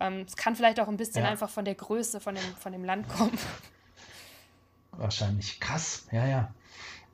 Ähm, 0.00 0.24
es 0.26 0.36
kann 0.36 0.54
vielleicht 0.54 0.78
auch 0.80 0.88
ein 0.88 0.96
bisschen 0.96 1.24
ja. 1.24 1.30
einfach 1.30 1.50
von 1.50 1.64
der 1.64 1.74
Größe 1.74 2.20
von 2.20 2.34
dem, 2.34 2.44
von 2.56 2.72
dem 2.72 2.84
Land 2.84 3.08
kommen. 3.08 3.36
Wahrscheinlich. 4.92 5.60
Krass, 5.60 6.06
ja, 6.12 6.26
ja. 6.26 6.52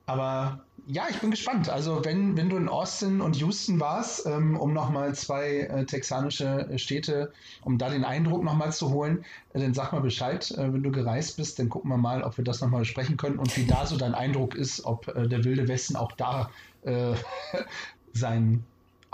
Aber 0.07 0.61
ja, 0.86 1.07
ich 1.09 1.18
bin 1.18 1.30
gespannt. 1.30 1.70
Also 1.70 2.05
wenn, 2.05 2.36
wenn 2.36 2.50
du 2.50 2.57
in 2.57 2.68
Austin 2.68 3.22
und 3.22 3.36
Houston 3.36 3.80
warst, 3.80 4.26
ähm, 4.26 4.57
um 4.59 4.74
nochmal 4.74 5.14
zwei 5.14 5.61
äh, 5.61 5.86
texanische 5.86 6.68
Städte, 6.76 7.32
um 7.62 7.78
da 7.78 7.88
den 7.88 8.05
Eindruck 8.05 8.44
nochmal 8.44 8.72
zu 8.72 8.90
holen, 8.90 9.24
äh, 9.55 9.61
dann 9.61 9.72
sag 9.72 9.92
mal 9.92 10.00
Bescheid, 10.00 10.50
äh, 10.50 10.72
wenn 10.72 10.82
du 10.82 10.90
gereist 10.90 11.38
bist, 11.38 11.59
dann 11.59 11.70
gucken 11.70 11.90
wir 11.90 11.96
mal, 11.96 12.22
ob 12.22 12.36
wir 12.36 12.44
das 12.44 12.61
nochmal 12.61 12.80
besprechen 12.80 13.16
können 13.16 13.38
und 13.38 13.57
wie 13.57 13.64
da 13.64 13.86
so 13.86 13.96
dein 13.96 14.14
Eindruck 14.14 14.55
ist, 14.55 14.84
ob 14.84 15.09
äh, 15.09 15.26
der 15.26 15.44
Wilde 15.44 15.68
Westen 15.68 15.96
auch 15.96 16.12
da 16.12 16.50
äh, 16.82 17.14
sein 18.12 18.64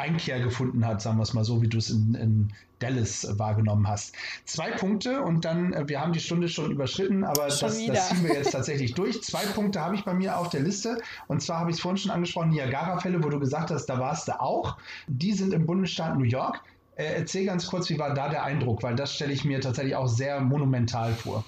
Einkehr 0.01 0.41
gefunden 0.41 0.87
hat, 0.87 1.03
sagen 1.03 1.19
wir 1.19 1.23
es 1.23 1.35
mal 1.35 1.45
so, 1.45 1.63
wie 1.63 1.69
du 1.69 1.79
es 1.79 1.91
in, 1.91 2.15
in 2.15 2.53
Dallas 2.81 3.39
wahrgenommen 3.39 3.87
hast. 3.87 4.15
Zwei 4.45 4.71
Punkte 4.73 5.23
und 5.23 5.45
dann, 5.45 5.73
äh, 5.73 5.89
wir 5.89 6.01
haben 6.01 6.13
die 6.13 6.21
Stunde 6.21 6.49
schon 6.49 6.71
überschritten, 6.71 7.25
aber 7.25 7.45
das, 7.45 7.61
das, 7.61 7.77
ziehen 7.77 7.95
wir 8.25 8.35
jetzt 8.35 8.51
tatsächlich 8.53 8.95
durch. 8.95 9.23
Zwei 9.23 9.45
Punkte 9.47 9.81
habe 9.81 9.95
ich 9.95 10.05
bei 10.05 10.15
mir 10.15 10.39
auf 10.39 10.49
der 10.49 10.61
Liste 10.61 11.01
und 11.29 11.43
zwar 11.43 11.61
habe 11.61 11.71
ich 11.71 11.77
es 11.77 11.83
vorhin 11.83 11.99
schon 11.99 12.11
angesprochen, 12.11 12.51
Niagara-Fälle, 12.51 13.23
wo 13.23 13.29
du 13.29 13.39
gesagt 13.39 13.71
hast, 13.71 13.87
da 13.87 13.99
warst 13.99 14.29
du 14.29 14.41
auch. 14.41 14.77
Die 15.07 15.33
sind 15.33 15.53
im 15.53 15.67
Bundesstaat 15.67 16.19
New 16.19 16.25
York. 16.25 16.63
Äh, 16.97 17.05
erzähl 17.19 17.47
ganz 17.47 17.67
kurz, 17.67 17.89
wie 17.91 17.99
war 17.99 18.15
da 18.15 18.29
der 18.29 18.45
Eindruck, 18.45 18.83
weil 18.83 18.97
das 18.97 19.15
stelle 19.15 19.33
ich 19.33 19.45
mir 19.45 19.61
tatsächlich 19.61 19.95
auch 19.95 20.09
sehr 20.09 20.41
monumental 20.41 21.13
vor. 21.13 21.45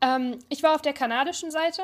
Ähm, 0.00 0.38
ich 0.48 0.62
war 0.62 0.74
auf 0.74 0.82
der 0.82 0.92
kanadischen 0.92 1.50
Seite 1.50 1.82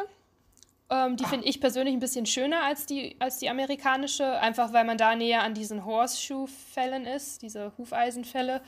ähm, 0.93 1.17
die 1.17 1.25
finde 1.25 1.47
ich 1.47 1.59
persönlich 1.59 1.95
ein 1.95 2.01
bisschen 2.01 2.27
schöner 2.27 2.65
als 2.65 2.85
die, 2.85 3.17
als 3.19 3.39
die 3.39 3.49
amerikanische, 3.49 4.39
einfach 4.41 4.75
weil 4.75 4.85
man 4.85 4.99
da 4.99 5.17
näher 5.17 5.43
an 5.43 5.55
diesen 5.55 5.87
Horseshoe-Fällen 5.87 7.07
ist, 7.07 7.41
diese 7.41 7.73
Hufeisenfälle. 7.79 8.61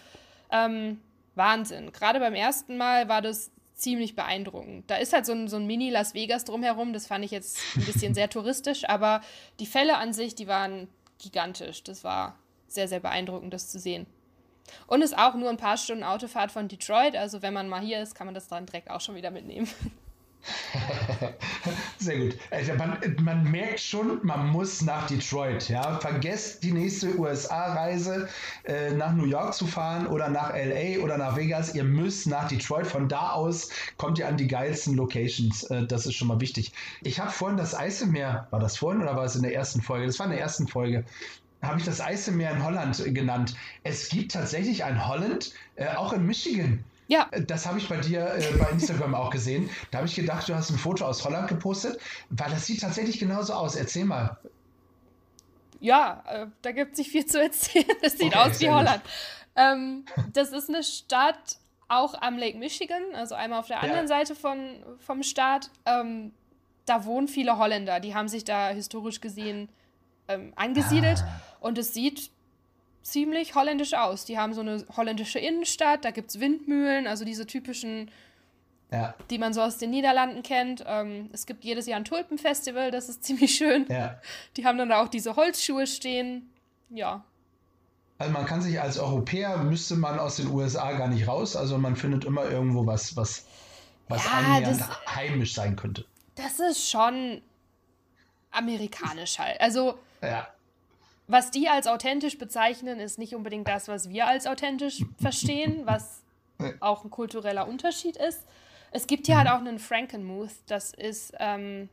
Ähm, 0.50 1.00
Wahnsinn. 1.34 1.92
Gerade 1.92 2.20
beim 2.20 2.34
ersten 2.34 2.78
Mal 2.78 3.08
war 3.08 3.20
das 3.20 3.50
ziemlich 3.74 4.16
beeindruckend. 4.16 4.88
Da 4.88 4.96
ist 4.96 5.12
halt 5.12 5.26
so 5.26 5.32
ein, 5.32 5.48
so 5.48 5.56
ein 5.56 5.66
Mini-Las 5.66 6.14
Vegas 6.14 6.44
drumherum, 6.44 6.94
das 6.94 7.06
fand 7.06 7.24
ich 7.26 7.30
jetzt 7.30 7.58
ein 7.76 7.84
bisschen 7.84 8.14
sehr 8.14 8.30
touristisch, 8.30 8.88
aber 8.88 9.20
die 9.60 9.66
Fälle 9.66 9.98
an 9.98 10.14
sich, 10.14 10.34
die 10.34 10.46
waren 10.46 10.88
gigantisch. 11.18 11.82
Das 11.82 12.04
war 12.04 12.38
sehr, 12.68 12.88
sehr 12.88 13.00
beeindruckend, 13.00 13.52
das 13.52 13.68
zu 13.68 13.78
sehen. 13.78 14.06
Und 14.86 15.02
ist 15.02 15.18
auch 15.18 15.34
nur 15.34 15.50
ein 15.50 15.58
paar 15.58 15.76
Stunden 15.76 16.04
Autofahrt 16.04 16.52
von 16.52 16.68
Detroit, 16.68 17.16
also 17.16 17.42
wenn 17.42 17.52
man 17.52 17.68
mal 17.68 17.82
hier 17.82 18.00
ist, 18.00 18.14
kann 18.14 18.26
man 18.26 18.34
das 18.34 18.48
dann 18.48 18.64
direkt 18.64 18.88
auch 18.90 19.02
schon 19.02 19.14
wieder 19.14 19.30
mitnehmen. 19.30 19.68
Sehr 21.98 22.18
gut. 22.18 22.36
Also 22.50 22.74
man, 22.74 22.98
man, 23.20 23.50
merkt 23.50 23.80
schon, 23.80 24.20
man 24.22 24.48
muss 24.48 24.82
nach 24.82 25.06
Detroit. 25.06 25.68
Ja? 25.68 25.98
Vergesst 26.00 26.62
die 26.62 26.72
nächste 26.72 27.18
USA-Reise 27.18 28.28
äh, 28.64 28.90
nach 28.92 29.12
New 29.12 29.24
York 29.24 29.54
zu 29.54 29.66
fahren 29.66 30.06
oder 30.06 30.28
nach 30.28 30.52
LA 30.54 31.02
oder 31.02 31.16
nach 31.16 31.36
Vegas. 31.36 31.74
Ihr 31.74 31.84
müsst 31.84 32.26
nach 32.26 32.48
Detroit. 32.48 32.86
Von 32.86 33.08
da 33.08 33.30
aus 33.30 33.70
kommt 33.96 34.18
ihr 34.18 34.28
an 34.28 34.36
die 34.36 34.46
geilsten 34.46 34.94
Locations. 34.94 35.64
Äh, 35.64 35.86
das 35.86 36.06
ist 36.06 36.14
schon 36.14 36.28
mal 36.28 36.40
wichtig. 36.40 36.72
Ich 37.02 37.20
habe 37.20 37.30
vorhin 37.30 37.56
das 37.56 37.74
Eiselmeer, 37.74 38.46
war 38.50 38.60
das 38.60 38.76
vorhin 38.76 39.02
oder 39.02 39.16
war 39.16 39.24
es 39.24 39.36
in 39.36 39.42
der 39.42 39.54
ersten 39.54 39.80
Folge? 39.80 40.06
Das 40.06 40.18
war 40.18 40.26
in 40.26 40.32
der 40.32 40.40
ersten 40.40 40.68
Folge 40.68 41.04
habe 41.62 41.78
ich 41.78 41.86
das 41.86 42.00
Eiselmeer 42.00 42.50
in 42.50 42.62
Holland 42.62 43.02
genannt. 43.14 43.54
Es 43.84 44.10
gibt 44.10 44.32
tatsächlich 44.32 44.84
ein 44.84 45.08
Holland, 45.08 45.52
äh, 45.76 45.88
auch 45.94 46.12
in 46.12 46.26
Michigan. 46.26 46.84
Ja. 47.06 47.28
Das 47.46 47.66
habe 47.66 47.78
ich 47.78 47.88
bei 47.88 47.98
dir 47.98 48.34
äh, 48.34 48.56
bei 48.58 48.70
Instagram 48.70 49.14
auch 49.14 49.30
gesehen. 49.30 49.68
Da 49.90 49.98
habe 49.98 50.08
ich 50.08 50.14
gedacht, 50.14 50.48
du 50.48 50.54
hast 50.54 50.70
ein 50.70 50.78
Foto 50.78 51.04
aus 51.04 51.24
Holland 51.24 51.48
gepostet, 51.48 52.00
weil 52.30 52.50
das 52.50 52.66
sieht 52.66 52.80
tatsächlich 52.80 53.18
genauso 53.18 53.52
aus. 53.52 53.76
Erzähl 53.76 54.04
mal. 54.04 54.38
Ja, 55.80 56.24
äh, 56.26 56.46
da 56.62 56.72
gibt 56.72 56.92
es 56.92 56.98
nicht 56.98 57.10
viel 57.10 57.26
zu 57.26 57.42
erzählen. 57.42 57.84
Es 58.02 58.12
sieht 58.12 58.34
okay, 58.34 58.50
aus 58.50 58.60
wie 58.60 58.70
Holland. 58.70 59.02
Ähm, 59.56 60.04
das 60.32 60.52
ist 60.52 60.68
eine 60.68 60.82
Stadt 60.82 61.58
auch 61.88 62.14
am 62.20 62.38
Lake 62.38 62.56
Michigan, 62.58 63.02
also 63.14 63.34
einmal 63.34 63.60
auf 63.60 63.66
der 63.66 63.82
anderen 63.82 64.04
ja. 64.04 64.08
Seite 64.08 64.34
von, 64.34 64.82
vom 64.98 65.22
Staat. 65.22 65.70
Ähm, 65.84 66.32
da 66.86 67.04
wohnen 67.04 67.28
viele 67.28 67.58
Holländer, 67.58 68.00
die 68.00 68.14
haben 68.14 68.28
sich 68.28 68.44
da 68.44 68.70
historisch 68.70 69.20
gesehen 69.20 69.68
ähm, 70.28 70.52
angesiedelt. 70.56 71.22
Ah. 71.22 71.40
Und 71.60 71.78
es 71.78 71.94
sieht 71.94 72.30
ziemlich 73.04 73.54
holländisch 73.54 73.94
aus. 73.94 74.24
Die 74.24 74.38
haben 74.38 74.54
so 74.54 74.62
eine 74.62 74.84
holländische 74.96 75.38
Innenstadt, 75.38 76.04
da 76.04 76.10
gibt 76.10 76.30
es 76.30 76.40
Windmühlen, 76.40 77.06
also 77.06 77.24
diese 77.24 77.46
typischen, 77.46 78.10
ja. 78.90 79.14
die 79.30 79.38
man 79.38 79.52
so 79.52 79.60
aus 79.60 79.78
den 79.78 79.90
Niederlanden 79.90 80.42
kennt. 80.42 80.82
Ähm, 80.86 81.30
es 81.32 81.46
gibt 81.46 81.62
jedes 81.64 81.86
Jahr 81.86 82.00
ein 82.00 82.04
Tulpenfestival, 82.04 82.90
das 82.90 83.08
ist 83.08 83.22
ziemlich 83.22 83.54
schön. 83.54 83.86
Ja. 83.88 84.18
Die 84.56 84.64
haben 84.66 84.78
dann 84.78 84.88
da 84.88 85.02
auch 85.02 85.08
diese 85.08 85.36
Holzschuhe 85.36 85.86
stehen. 85.86 86.50
Ja. 86.90 87.22
Also 88.18 88.32
man 88.32 88.46
kann 88.46 88.62
sich 88.62 88.80
als 88.80 88.98
Europäer, 88.98 89.58
müsste 89.58 89.96
man 89.96 90.18
aus 90.18 90.36
den 90.36 90.48
USA 90.48 90.92
gar 90.92 91.08
nicht 91.08 91.28
raus. 91.28 91.56
Also 91.56 91.78
man 91.78 91.96
findet 91.96 92.24
immer 92.24 92.44
irgendwo 92.48 92.86
was, 92.86 93.16
was, 93.16 93.46
was 94.08 94.24
ja, 94.24 94.60
das, 94.60 94.88
heimisch 95.14 95.54
sein 95.54 95.76
könnte. 95.76 96.06
Das 96.36 96.58
ist 96.58 96.88
schon 96.88 97.42
amerikanisch 98.50 99.38
halt. 99.38 99.60
Also 99.60 99.98
ja 100.22 100.46
was 101.26 101.50
die 101.50 101.68
als 101.68 101.86
authentisch 101.86 102.38
bezeichnen, 102.38 103.00
ist 103.00 103.18
nicht 103.18 103.34
unbedingt 103.34 103.66
das, 103.68 103.88
was 103.88 104.10
wir 104.10 104.26
als 104.26 104.46
authentisch 104.46 105.04
verstehen, 105.20 105.82
was 105.84 106.22
auch 106.80 107.04
ein 107.04 107.10
kultureller 107.10 107.66
Unterschied 107.66 108.16
ist. 108.16 108.42
Es 108.90 109.06
gibt 109.06 109.26
hier 109.26 109.38
halt 109.38 109.48
auch 109.48 109.58
einen 109.58 109.78
Frankenmuth, 109.78 110.52
das 110.66 110.92
ist 110.92 111.32
ähm, 111.40 111.88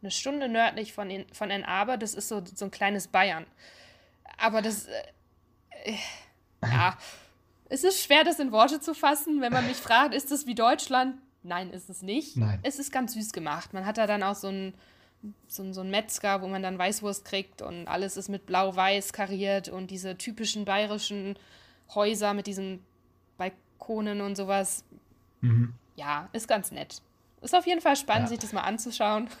eine 0.00 0.10
Stunde 0.10 0.48
nördlich 0.48 0.92
von, 0.92 1.10
in, 1.10 1.26
von 1.32 1.50
Ann 1.50 1.64
Arbor, 1.64 1.96
das 1.96 2.14
ist 2.14 2.28
so, 2.28 2.42
so 2.54 2.64
ein 2.64 2.70
kleines 2.70 3.08
Bayern. 3.08 3.46
Aber 4.38 4.62
das, 4.62 4.86
äh, 4.86 5.94
ja, 6.62 6.96
es 7.68 7.84
ist 7.84 8.02
schwer, 8.02 8.24
das 8.24 8.38
in 8.38 8.52
Worte 8.52 8.80
zu 8.80 8.94
fassen, 8.94 9.40
wenn 9.40 9.52
man 9.52 9.66
mich 9.66 9.76
fragt, 9.76 10.14
ist 10.14 10.30
das 10.30 10.46
wie 10.46 10.54
Deutschland? 10.54 11.16
Nein, 11.42 11.70
ist 11.70 11.90
es 11.90 12.02
nicht. 12.02 12.36
Nein. 12.36 12.60
Es 12.62 12.78
ist 12.78 12.92
ganz 12.92 13.14
süß 13.14 13.32
gemacht. 13.32 13.72
Man 13.72 13.84
hat 13.84 13.98
da 13.98 14.06
dann 14.06 14.22
auch 14.22 14.36
so 14.36 14.48
ein 14.48 14.74
so, 15.46 15.72
so 15.72 15.80
ein 15.82 15.90
Metzger, 15.90 16.42
wo 16.42 16.48
man 16.48 16.62
dann 16.62 16.78
Weißwurst 16.78 17.24
kriegt 17.24 17.62
und 17.62 17.86
alles 17.86 18.16
ist 18.16 18.28
mit 18.28 18.46
blau-weiß 18.46 19.12
kariert 19.12 19.68
und 19.68 19.90
diese 19.90 20.16
typischen 20.16 20.64
bayerischen 20.64 21.36
Häuser 21.94 22.34
mit 22.34 22.46
diesen 22.46 22.80
Balkonen 23.38 24.20
und 24.20 24.36
sowas. 24.36 24.84
Mhm. 25.40 25.74
Ja, 25.96 26.28
ist 26.32 26.48
ganz 26.48 26.70
nett. 26.70 27.02
Ist 27.40 27.54
auf 27.54 27.66
jeden 27.66 27.80
Fall 27.80 27.96
spannend, 27.96 28.24
ja. 28.24 28.28
sich 28.28 28.38
das 28.38 28.52
mal 28.52 28.62
anzuschauen. 28.62 29.28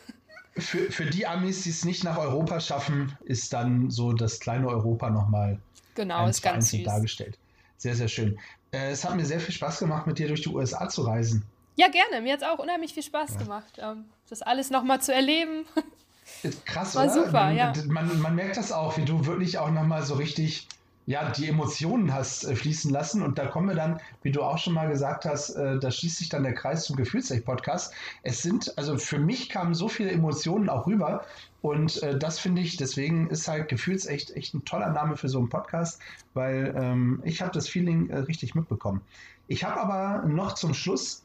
Für, 0.58 0.92
für 0.92 1.06
die 1.06 1.26
Amis, 1.26 1.62
die 1.62 1.70
es 1.70 1.86
nicht 1.86 2.04
nach 2.04 2.18
Europa 2.18 2.60
schaffen, 2.60 3.16
ist 3.24 3.54
dann 3.54 3.90
so 3.90 4.12
das 4.12 4.38
kleine 4.38 4.68
Europa 4.68 5.08
nochmal 5.08 5.58
genau, 5.94 6.28
ist 6.28 6.42
ganz 6.42 6.68
süß. 6.68 6.84
dargestellt. 6.84 7.38
Sehr, 7.78 7.94
sehr 7.94 8.08
schön. 8.08 8.38
Äh, 8.70 8.90
es 8.90 9.02
hat 9.02 9.16
mir 9.16 9.24
sehr 9.24 9.40
viel 9.40 9.54
Spaß 9.54 9.78
gemacht, 9.78 10.06
mit 10.06 10.18
dir 10.18 10.28
durch 10.28 10.42
die 10.42 10.50
USA 10.50 10.90
zu 10.90 11.04
reisen. 11.04 11.42
Ja, 11.76 11.88
gerne. 11.88 12.22
Mir 12.22 12.34
hat 12.34 12.42
es 12.42 12.46
auch 12.46 12.58
unheimlich 12.58 12.94
viel 12.94 13.02
Spaß 13.02 13.34
ja. 13.34 13.38
gemacht, 13.40 13.78
ähm, 13.78 14.04
das 14.28 14.42
alles 14.42 14.70
nochmal 14.70 15.00
zu 15.00 15.14
erleben. 15.14 15.64
Krass, 16.64 16.94
War 16.94 17.04
oder? 17.04 17.12
super, 17.12 17.32
man, 17.32 17.56
ja. 17.56 17.72
Man, 17.88 18.20
man, 18.20 18.34
merkt 18.34 18.56
das 18.56 18.72
auch, 18.72 18.96
wie 18.96 19.04
du 19.04 19.26
wirklich 19.26 19.58
auch 19.58 19.70
nochmal 19.70 20.02
so 20.02 20.14
richtig 20.14 20.68
ja, 21.06 21.30
die 21.30 21.48
Emotionen 21.48 22.14
hast 22.14 22.44
äh, 22.44 22.54
fließen 22.54 22.90
lassen. 22.90 23.22
Und 23.22 23.38
da 23.38 23.46
kommen 23.46 23.68
wir 23.68 23.74
dann, 23.74 24.00
wie 24.22 24.30
du 24.30 24.42
auch 24.42 24.58
schon 24.58 24.74
mal 24.74 24.88
gesagt 24.88 25.24
hast, 25.24 25.50
äh, 25.50 25.78
da 25.78 25.90
schließt 25.90 26.18
sich 26.18 26.28
dann 26.28 26.44
der 26.44 26.54
Kreis 26.54 26.84
zum 26.84 26.96
Gefühlsrecht-Podcast. 26.96 27.92
Es 28.22 28.42
sind, 28.42 28.76
also 28.78 28.96
für 28.96 29.18
mich 29.18 29.48
kamen 29.48 29.74
so 29.74 29.88
viele 29.88 30.12
Emotionen 30.12 30.68
auch 30.68 30.86
rüber. 30.86 31.24
Und 31.60 32.02
äh, 32.02 32.18
das 32.18 32.38
finde 32.38 32.62
ich, 32.62 32.76
deswegen 32.76 33.28
ist 33.30 33.48
halt 33.48 33.68
Gefühlsecht 33.68 34.30
echt 34.36 34.54
ein 34.54 34.64
toller 34.64 34.90
Name 34.90 35.16
für 35.16 35.28
so 35.28 35.38
einen 35.38 35.48
Podcast, 35.48 36.00
weil 36.34 36.74
ähm, 36.76 37.20
ich 37.24 37.42
habe 37.42 37.52
das 37.52 37.68
Feeling 37.68 38.10
äh, 38.10 38.18
richtig 38.18 38.54
mitbekommen. 38.54 39.00
Ich 39.48 39.64
habe 39.64 39.80
aber 39.80 40.26
noch 40.26 40.54
zum 40.54 40.72
Schluss 40.72 41.24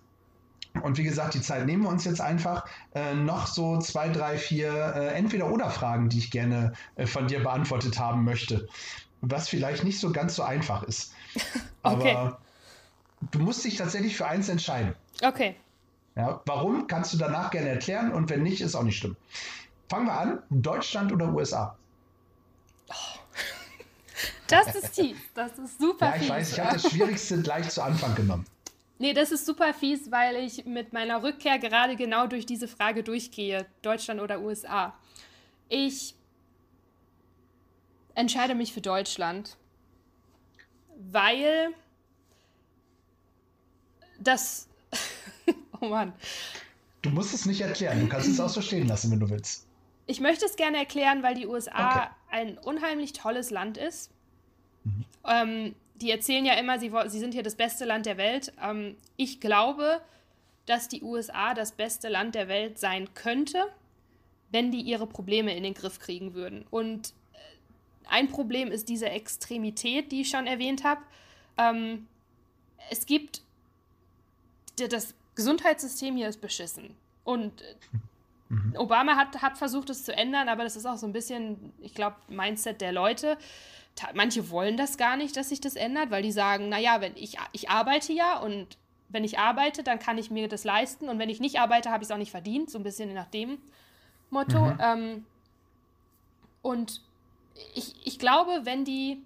und 0.81 0.97
wie 0.97 1.03
gesagt, 1.03 1.33
die 1.33 1.41
Zeit 1.41 1.65
nehmen 1.65 1.83
wir 1.83 1.89
uns 1.89 2.05
jetzt 2.05 2.21
einfach. 2.21 2.65
Äh, 2.93 3.13
noch 3.15 3.47
so 3.47 3.79
zwei, 3.79 4.09
drei, 4.09 4.37
vier 4.37 4.71
äh, 4.71 5.07
Entweder-Oder-Fragen, 5.15 6.09
die 6.09 6.19
ich 6.19 6.31
gerne 6.31 6.73
äh, 6.95 7.05
von 7.05 7.27
dir 7.27 7.41
beantwortet 7.41 7.99
haben 7.99 8.23
möchte. 8.23 8.67
Was 9.21 9.49
vielleicht 9.49 9.83
nicht 9.83 9.99
so 9.99 10.11
ganz 10.11 10.35
so 10.35 10.43
einfach 10.43 10.83
ist. 10.83 11.13
okay. 11.83 12.15
Aber 12.15 12.39
du 13.31 13.39
musst 13.39 13.63
dich 13.63 13.75
tatsächlich 13.75 14.15
für 14.15 14.27
eins 14.27 14.49
entscheiden. 14.49 14.95
Okay. 15.23 15.55
Ja, 16.15 16.41
warum 16.45 16.87
kannst 16.87 17.13
du 17.13 17.17
danach 17.17 17.51
gerne 17.51 17.69
erklären 17.69 18.11
und 18.11 18.29
wenn 18.29 18.41
nicht, 18.41 18.61
ist 18.61 18.75
auch 18.75 18.83
nicht 18.83 18.97
schlimm. 18.97 19.15
Fangen 19.89 20.07
wir 20.07 20.19
an: 20.19 20.39
Deutschland 20.49 21.11
oder 21.11 21.33
USA? 21.33 21.75
Oh. 22.89 22.93
Das 24.47 24.73
ist 24.75 24.93
tief. 24.93 25.17
Das 25.35 25.51
ist 25.57 25.77
super. 25.77 26.05
Ja, 26.05 26.15
ich 26.15 26.21
fies. 26.21 26.29
weiß, 26.29 26.51
ich 26.53 26.59
habe 26.61 26.73
das 26.73 26.89
Schwierigste 26.89 27.41
gleich 27.41 27.69
zu 27.69 27.81
Anfang 27.81 28.15
genommen. 28.15 28.45
Nee, 28.99 29.13
das 29.13 29.31
ist 29.31 29.45
super 29.45 29.73
fies, 29.73 30.11
weil 30.11 30.35
ich 30.37 30.65
mit 30.65 30.91
meiner 30.91 31.21
Rückkehr 31.21 31.59
gerade 31.59 31.95
genau 31.95 32.25
durch 32.27 32.45
diese 32.45 32.67
Frage 32.67 33.03
durchgehe, 33.03 33.67
Deutschland 33.81 34.19
oder 34.19 34.41
USA. 34.41 34.97
Ich 35.69 36.15
entscheide 38.15 38.55
mich 38.55 38.73
für 38.73 38.81
Deutschland, 38.81 39.57
weil 41.11 41.73
das... 44.19 44.67
oh 45.81 45.85
Mann. 45.85 46.13
Du 47.03 47.11
musst 47.11 47.33
es 47.33 47.45
nicht 47.45 47.61
erklären, 47.61 47.99
du 47.99 48.07
kannst 48.07 48.27
es 48.27 48.39
auch 48.39 48.49
so 48.49 48.61
stehen 48.61 48.87
lassen, 48.87 49.11
wenn 49.11 49.19
du 49.19 49.29
willst. 49.29 49.67
Ich 50.07 50.19
möchte 50.19 50.45
es 50.45 50.55
gerne 50.55 50.77
erklären, 50.77 51.21
weil 51.21 51.35
die 51.35 51.45
USA 51.45 51.89
okay. 51.89 52.07
ein 52.31 52.57
unheimlich 52.57 53.13
tolles 53.13 53.51
Land 53.51 53.77
ist. 53.77 54.09
Mhm. 54.83 55.05
Ähm, 55.25 55.75
die 56.01 56.11
erzählen 56.11 56.45
ja 56.45 56.53
immer, 56.53 56.79
sie, 56.79 56.91
sie 57.07 57.19
sind 57.19 57.33
hier 57.33 57.43
das 57.43 57.55
beste 57.55 57.85
Land 57.85 58.05
der 58.05 58.17
Welt. 58.17 58.53
Ähm, 58.61 58.95
ich 59.15 59.39
glaube, 59.39 60.01
dass 60.65 60.87
die 60.87 61.01
USA 61.01 61.53
das 61.53 61.71
beste 61.71 62.09
Land 62.09 62.35
der 62.35 62.47
Welt 62.47 62.77
sein 62.77 63.13
könnte, 63.13 63.63
wenn 64.51 64.71
die 64.71 64.81
ihre 64.81 65.07
Probleme 65.07 65.55
in 65.55 65.63
den 65.63 65.73
Griff 65.73 65.99
kriegen 65.99 66.33
würden. 66.33 66.65
Und 66.69 67.13
äh, 67.33 67.37
ein 68.09 68.29
Problem 68.29 68.71
ist 68.71 68.89
diese 68.89 69.09
Extremität, 69.09 70.11
die 70.11 70.21
ich 70.21 70.29
schon 70.29 70.47
erwähnt 70.47 70.83
habe. 70.83 71.01
Ähm, 71.57 72.07
es 72.89 73.05
gibt 73.05 73.41
das 74.75 75.15
Gesundheitssystem 75.35 76.15
hier 76.15 76.27
ist 76.27 76.41
beschissen. 76.41 76.95
Und 77.23 77.61
äh, 77.61 77.75
mhm. 78.49 78.73
Obama 78.77 79.15
hat, 79.15 79.41
hat 79.41 79.57
versucht, 79.57 79.89
es 79.89 80.03
zu 80.03 80.15
ändern, 80.15 80.49
aber 80.49 80.63
das 80.63 80.75
ist 80.75 80.85
auch 80.85 80.97
so 80.97 81.07
ein 81.07 81.13
bisschen, 81.13 81.73
ich 81.79 81.93
glaube, 81.93 82.17
Mindset 82.27 82.81
der 82.81 82.91
Leute. 82.91 83.37
Manche 84.13 84.49
wollen 84.49 84.77
das 84.77 84.97
gar 84.97 85.17
nicht, 85.17 85.35
dass 85.37 85.49
sich 85.49 85.61
das 85.61 85.75
ändert, 85.75 86.11
weil 86.11 86.23
die 86.23 86.31
sagen, 86.31 86.69
naja, 86.69 87.01
wenn 87.01 87.15
ich, 87.15 87.37
ich 87.51 87.69
arbeite 87.69 88.13
ja 88.13 88.39
und 88.39 88.77
wenn 89.09 89.23
ich 89.23 89.39
arbeite, 89.39 89.83
dann 89.83 89.99
kann 89.99 90.17
ich 90.17 90.31
mir 90.31 90.47
das 90.47 90.63
leisten 90.63 91.09
und 91.09 91.19
wenn 91.19 91.29
ich 91.29 91.39
nicht 91.39 91.59
arbeite, 91.59 91.91
habe 91.91 92.03
ich 92.03 92.09
es 92.09 92.11
auch 92.11 92.17
nicht 92.17 92.31
verdient, 92.31 92.69
so 92.69 92.77
ein 92.77 92.83
bisschen 92.83 93.13
nach 93.13 93.27
dem 93.27 93.57
Motto. 94.29 94.59
Mhm. 94.59 94.79
Ähm, 94.81 95.25
und 96.61 97.01
ich, 97.73 97.95
ich 98.05 98.19
glaube, 98.19 98.61
wenn 98.63 98.83
die 98.83 99.21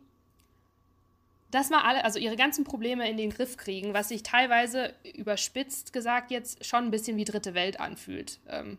das 1.50 1.70
mal 1.70 1.82
alle, 1.82 2.06
also 2.06 2.18
ihre 2.18 2.36
ganzen 2.36 2.64
Probleme 2.64 3.10
in 3.10 3.18
den 3.18 3.30
Griff 3.30 3.58
kriegen, 3.58 3.94
was 3.94 4.10
sich 4.10 4.24
teilweise 4.24 4.94
überspitzt 5.16 5.92
gesagt 5.92 6.32
jetzt 6.32 6.66
schon 6.66 6.86
ein 6.86 6.92
bisschen 6.92 7.18
wie 7.18 7.26
dritte 7.26 7.54
Welt 7.54 7.80
anfühlt, 7.80 8.40
ähm, 8.48 8.78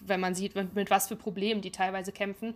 wenn 0.00 0.20
man 0.20 0.34
sieht, 0.34 0.54
mit, 0.54 0.74
mit 0.74 0.90
was 0.90 1.08
für 1.08 1.16
Problemen 1.16 1.60
die 1.60 1.72
teilweise 1.72 2.10
kämpfen. 2.10 2.54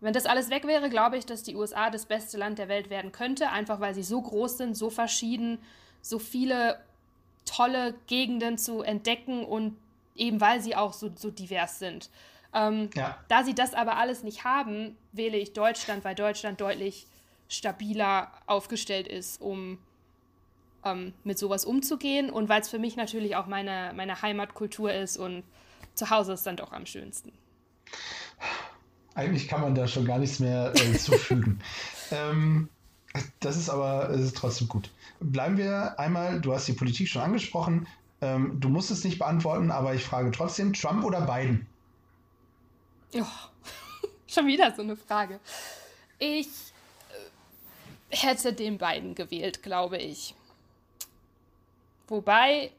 Wenn 0.00 0.12
das 0.12 0.26
alles 0.26 0.50
weg 0.50 0.66
wäre, 0.66 0.90
glaube 0.90 1.16
ich, 1.16 1.26
dass 1.26 1.42
die 1.42 1.56
USA 1.56 1.90
das 1.90 2.06
beste 2.06 2.36
Land 2.36 2.58
der 2.58 2.68
Welt 2.68 2.90
werden 2.90 3.12
könnte, 3.12 3.50
einfach 3.50 3.80
weil 3.80 3.94
sie 3.94 4.02
so 4.02 4.20
groß 4.20 4.58
sind, 4.58 4.76
so 4.76 4.90
verschieden, 4.90 5.58
so 6.02 6.18
viele 6.18 6.78
tolle 7.46 7.94
Gegenden 8.06 8.58
zu 8.58 8.82
entdecken 8.82 9.44
und 9.44 9.76
eben 10.14 10.40
weil 10.40 10.60
sie 10.60 10.76
auch 10.76 10.92
so, 10.92 11.10
so 11.14 11.30
divers 11.30 11.78
sind. 11.78 12.10
Ähm, 12.52 12.90
ja. 12.94 13.18
Da 13.28 13.44
sie 13.44 13.54
das 13.54 13.74
aber 13.74 13.96
alles 13.96 14.22
nicht 14.22 14.44
haben, 14.44 14.96
wähle 15.12 15.36
ich 15.36 15.52
Deutschland, 15.52 16.04
weil 16.04 16.14
Deutschland 16.14 16.60
deutlich 16.60 17.06
stabiler 17.48 18.32
aufgestellt 18.46 19.08
ist, 19.08 19.40
um 19.40 19.78
ähm, 20.84 21.14
mit 21.24 21.38
sowas 21.38 21.64
umzugehen 21.64 22.30
und 22.30 22.48
weil 22.48 22.60
es 22.60 22.68
für 22.68 22.78
mich 22.78 22.96
natürlich 22.96 23.36
auch 23.36 23.46
meine, 23.46 23.92
meine 23.94 24.20
Heimatkultur 24.22 24.92
ist 24.92 25.16
und 25.16 25.44
zu 25.94 26.10
Hause 26.10 26.34
ist 26.34 26.46
dann 26.46 26.56
doch 26.56 26.72
am 26.72 26.86
schönsten. 26.86 27.32
Eigentlich 29.16 29.48
kann 29.48 29.62
man 29.62 29.74
da 29.74 29.88
schon 29.88 30.04
gar 30.04 30.18
nichts 30.18 30.40
mehr 30.40 30.72
äh, 30.76 30.92
zufügen. 30.92 31.60
ähm, 32.10 32.68
das 33.40 33.56
ist 33.56 33.70
aber 33.70 34.10
ist 34.10 34.36
trotzdem 34.36 34.68
gut. 34.68 34.90
Bleiben 35.20 35.56
wir 35.56 35.98
einmal, 35.98 36.38
du 36.38 36.52
hast 36.52 36.68
die 36.68 36.74
Politik 36.74 37.08
schon 37.08 37.22
angesprochen. 37.22 37.88
Ähm, 38.20 38.60
du 38.60 38.68
musst 38.68 38.90
es 38.90 39.04
nicht 39.04 39.18
beantworten, 39.18 39.70
aber 39.70 39.94
ich 39.94 40.04
frage 40.04 40.30
trotzdem, 40.32 40.74
Trump 40.74 41.02
oder 41.02 41.22
Biden? 41.22 41.66
Oh, 43.14 43.24
schon 44.26 44.46
wieder 44.46 44.74
so 44.76 44.82
eine 44.82 44.96
Frage. 44.96 45.40
Ich 46.18 46.48
hätte 48.10 48.52
den 48.52 48.76
beiden 48.76 49.14
gewählt, 49.14 49.62
glaube 49.62 49.96
ich. 49.96 50.34
Wobei 52.06 52.70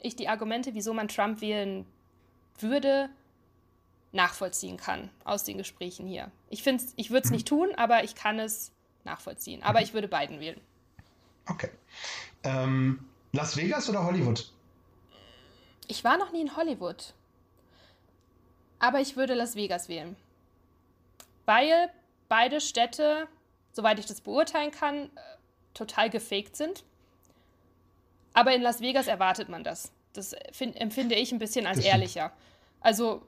ich 0.00 0.16
die 0.16 0.28
Argumente, 0.28 0.74
wieso 0.74 0.92
man 0.92 1.08
Trump 1.08 1.40
wählen 1.40 1.86
würde, 2.60 3.08
nachvollziehen 4.12 4.76
kann 4.76 5.10
aus 5.24 5.44
den 5.44 5.58
Gesprächen 5.58 6.06
hier. 6.06 6.30
Ich 6.48 6.62
finde, 6.62 6.84
ich 6.96 7.10
würde 7.10 7.26
es 7.26 7.30
nicht 7.30 7.46
tun, 7.46 7.74
aber 7.76 8.04
ich 8.04 8.14
kann 8.14 8.38
es 8.38 8.72
nachvollziehen. 9.04 9.62
Aber 9.62 9.82
ich 9.82 9.94
würde 9.94 10.08
beiden 10.08 10.40
wählen. 10.40 10.60
Okay. 11.46 11.70
Ähm, 12.42 13.04
Las 13.32 13.56
Vegas 13.56 13.88
oder 13.88 14.04
Hollywood? 14.04 14.50
Ich 15.86 16.04
war 16.04 16.18
noch 16.18 16.32
nie 16.32 16.42
in 16.42 16.56
Hollywood. 16.56 17.14
Aber 18.78 19.00
ich 19.00 19.16
würde 19.16 19.34
Las 19.34 19.56
Vegas 19.56 19.88
wählen. 19.88 20.16
Weil 21.46 21.90
beide 22.28 22.60
Städte 22.60 23.28
soweit 23.78 24.00
ich 24.00 24.06
das 24.06 24.20
beurteilen 24.20 24.72
kann, 24.72 25.04
äh, 25.04 25.08
total 25.72 26.10
gefaked 26.10 26.56
sind. 26.56 26.82
Aber 28.34 28.52
in 28.52 28.60
Las 28.60 28.80
Vegas 28.80 29.06
erwartet 29.06 29.48
man 29.48 29.62
das. 29.62 29.92
Das 30.14 30.34
find, 30.50 30.76
empfinde 30.80 31.14
ich 31.14 31.30
ein 31.30 31.38
bisschen 31.38 31.64
als 31.64 31.78
ehrlicher. 31.78 32.32
Also, 32.80 33.22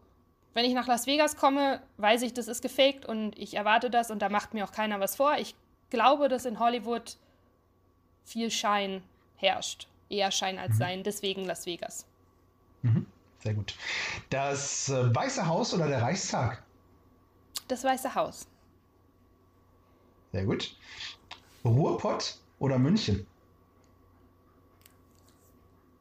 wenn 0.54 0.64
ich 0.64 0.74
nach 0.74 0.86
Las 0.86 1.06
Vegas 1.06 1.36
komme, 1.36 1.80
weiß 1.98 2.22
ich, 2.22 2.34
das 2.34 2.48
ist 2.48 2.62
gefaked 2.62 3.06
und 3.06 3.38
ich 3.38 3.54
erwarte 3.54 3.90
das 3.90 4.10
und 4.10 4.20
da 4.20 4.28
macht 4.28 4.54
mir 4.54 4.64
auch 4.64 4.72
keiner 4.72 4.98
was 5.00 5.16
vor. 5.16 5.36
Ich 5.38 5.54
glaube, 5.90 6.28
dass 6.28 6.44
in 6.44 6.58
Hollywood 6.58 7.16
viel 8.24 8.50
Schein 8.50 9.02
herrscht. 9.36 9.88
Eher 10.08 10.30
Schein 10.30 10.58
als 10.58 10.74
mhm. 10.74 10.78
Sein. 10.78 11.02
Deswegen 11.04 11.44
Las 11.44 11.66
Vegas. 11.66 12.04
Mhm. 12.82 13.06
Sehr 13.38 13.54
gut. 13.54 13.74
Das 14.28 14.88
äh, 14.88 15.14
Weiße 15.14 15.46
Haus 15.46 15.72
oder 15.72 15.88
der 15.88 16.02
Reichstag? 16.02 16.62
Das 17.68 17.84
Weiße 17.84 18.14
Haus. 18.14 18.46
Sehr 20.32 20.44
gut. 20.44 20.76
Ruhrpott 21.64 22.36
oder 22.58 22.78
München? 22.78 23.26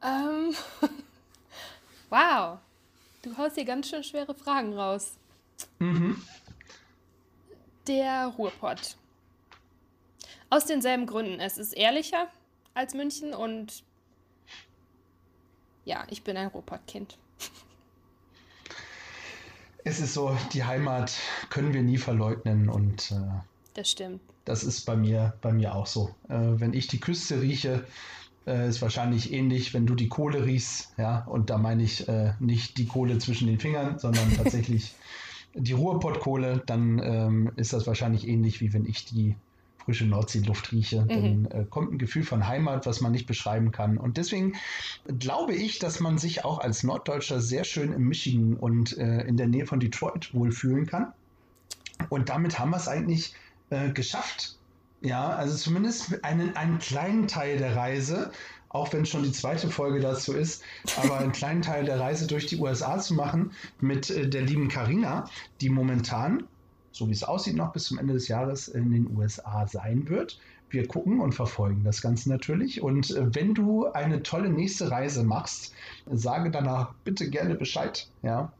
Ähm, 0.02 0.54
wow. 2.10 2.58
Du 3.22 3.36
haust 3.36 3.56
hier 3.56 3.64
ganz 3.64 3.88
schön 3.88 4.02
schwere 4.02 4.34
Fragen 4.34 4.72
raus. 4.72 5.12
Mhm. 5.78 6.22
Der 7.86 8.26
Ruhrpott. 8.38 8.96
Aus 10.48 10.64
denselben 10.64 11.06
Gründen. 11.06 11.38
Es 11.38 11.58
ist 11.58 11.72
ehrlicher 11.74 12.28
als 12.74 12.94
München 12.94 13.34
und 13.34 13.82
ja, 15.84 16.06
ich 16.08 16.22
bin 16.22 16.36
ein 16.36 16.48
Ruhrpottkind. 16.48 17.18
Es 19.84 19.98
ist 19.98 20.14
so, 20.14 20.36
die 20.52 20.64
Heimat 20.64 21.14
können 21.48 21.72
wir 21.72 21.82
nie 21.82 21.98
verleugnen 21.98 22.68
und 22.68 23.12
äh, 23.12 23.40
das 23.74 23.90
stimmt. 23.90 24.20
Das 24.44 24.62
ist 24.62 24.84
bei 24.84 24.96
mir, 24.96 25.34
bei 25.40 25.52
mir 25.52 25.74
auch 25.74 25.86
so. 25.86 26.14
Äh, 26.28 26.60
wenn 26.60 26.74
ich 26.74 26.86
die 26.86 27.00
Küste 27.00 27.40
rieche, 27.40 27.86
äh, 28.46 28.68
ist 28.68 28.82
wahrscheinlich 28.82 29.32
ähnlich, 29.32 29.74
wenn 29.74 29.86
du 29.86 29.94
die 29.94 30.08
Kohle 30.08 30.44
riechst, 30.44 30.92
ja, 30.96 31.24
und 31.24 31.50
da 31.50 31.58
meine 31.58 31.82
ich 31.82 32.08
äh, 32.08 32.32
nicht 32.40 32.78
die 32.78 32.86
Kohle 32.86 33.18
zwischen 33.18 33.46
den 33.46 33.58
Fingern, 33.58 33.98
sondern 33.98 34.32
tatsächlich 34.36 34.94
die 35.54 35.72
Ruhrpottkohle, 35.72 36.62
dann 36.66 37.00
ähm, 37.02 37.52
ist 37.56 37.72
das 37.72 37.86
wahrscheinlich 37.86 38.28
ähnlich, 38.28 38.60
wie 38.60 38.72
wenn 38.72 38.86
ich 38.86 39.04
die 39.04 39.36
frische 39.84 40.06
Nordseeluft 40.06 40.72
rieche. 40.72 41.02
Mhm. 41.02 41.08
Dann 41.08 41.44
äh, 41.46 41.64
kommt 41.68 41.92
ein 41.92 41.98
Gefühl 41.98 42.22
von 42.22 42.46
Heimat, 42.46 42.86
was 42.86 43.00
man 43.00 43.12
nicht 43.12 43.26
beschreiben 43.26 43.72
kann. 43.72 43.98
Und 43.98 44.16
deswegen 44.16 44.54
glaube 45.18 45.54
ich, 45.54 45.78
dass 45.78 46.00
man 46.00 46.18
sich 46.18 46.44
auch 46.44 46.60
als 46.60 46.84
Norddeutscher 46.84 47.40
sehr 47.40 47.64
schön 47.64 47.92
im 47.92 48.04
Michigan 48.04 48.54
und 48.54 48.96
äh, 48.98 49.22
in 49.22 49.36
der 49.36 49.48
Nähe 49.48 49.66
von 49.66 49.80
Detroit 49.80 50.32
wohlfühlen 50.32 50.86
kann. 50.86 51.12
Und 52.08 52.28
damit 52.28 52.58
haben 52.58 52.70
wir 52.70 52.76
es 52.76 52.88
eigentlich 52.88 53.34
äh, 53.70 53.90
geschafft. 53.90 54.56
Ja, 55.02 55.30
also 55.30 55.56
zumindest 55.56 56.22
einen, 56.24 56.56
einen 56.56 56.78
kleinen 56.78 57.26
Teil 57.26 57.56
der 57.56 57.74
Reise, 57.74 58.32
auch 58.68 58.92
wenn 58.92 59.06
schon 59.06 59.22
die 59.22 59.32
zweite 59.32 59.68
Folge 59.68 60.00
dazu 60.00 60.34
ist, 60.34 60.62
aber 61.02 61.18
einen 61.18 61.32
kleinen 61.32 61.62
Teil 61.62 61.84
der 61.84 61.98
Reise 61.98 62.26
durch 62.26 62.46
die 62.46 62.58
USA 62.58 62.98
zu 62.98 63.14
machen 63.14 63.52
mit 63.80 64.10
äh, 64.10 64.28
der 64.28 64.42
lieben 64.42 64.68
Karina, 64.68 65.28
die 65.60 65.70
momentan, 65.70 66.44
so 66.92 67.08
wie 67.08 67.12
es 67.12 67.24
aussieht, 67.24 67.56
noch 67.56 67.72
bis 67.72 67.84
zum 67.84 67.98
Ende 67.98 68.14
des 68.14 68.28
Jahres 68.28 68.68
in 68.68 68.92
den 68.92 69.16
USA 69.16 69.66
sein 69.66 70.08
wird. 70.08 70.38
Wir 70.68 70.86
gucken 70.86 71.20
und 71.20 71.32
verfolgen 71.32 71.82
das 71.82 72.00
Ganze 72.02 72.28
natürlich. 72.28 72.82
Und 72.82 73.10
äh, 73.10 73.34
wenn 73.34 73.54
du 73.54 73.86
eine 73.86 74.22
tolle 74.22 74.50
nächste 74.50 74.90
Reise 74.90 75.24
machst, 75.24 75.72
sage 76.06 76.50
danach 76.50 76.92
bitte 77.04 77.28
gerne 77.28 77.54
Bescheid. 77.56 78.06
Ja. 78.22 78.52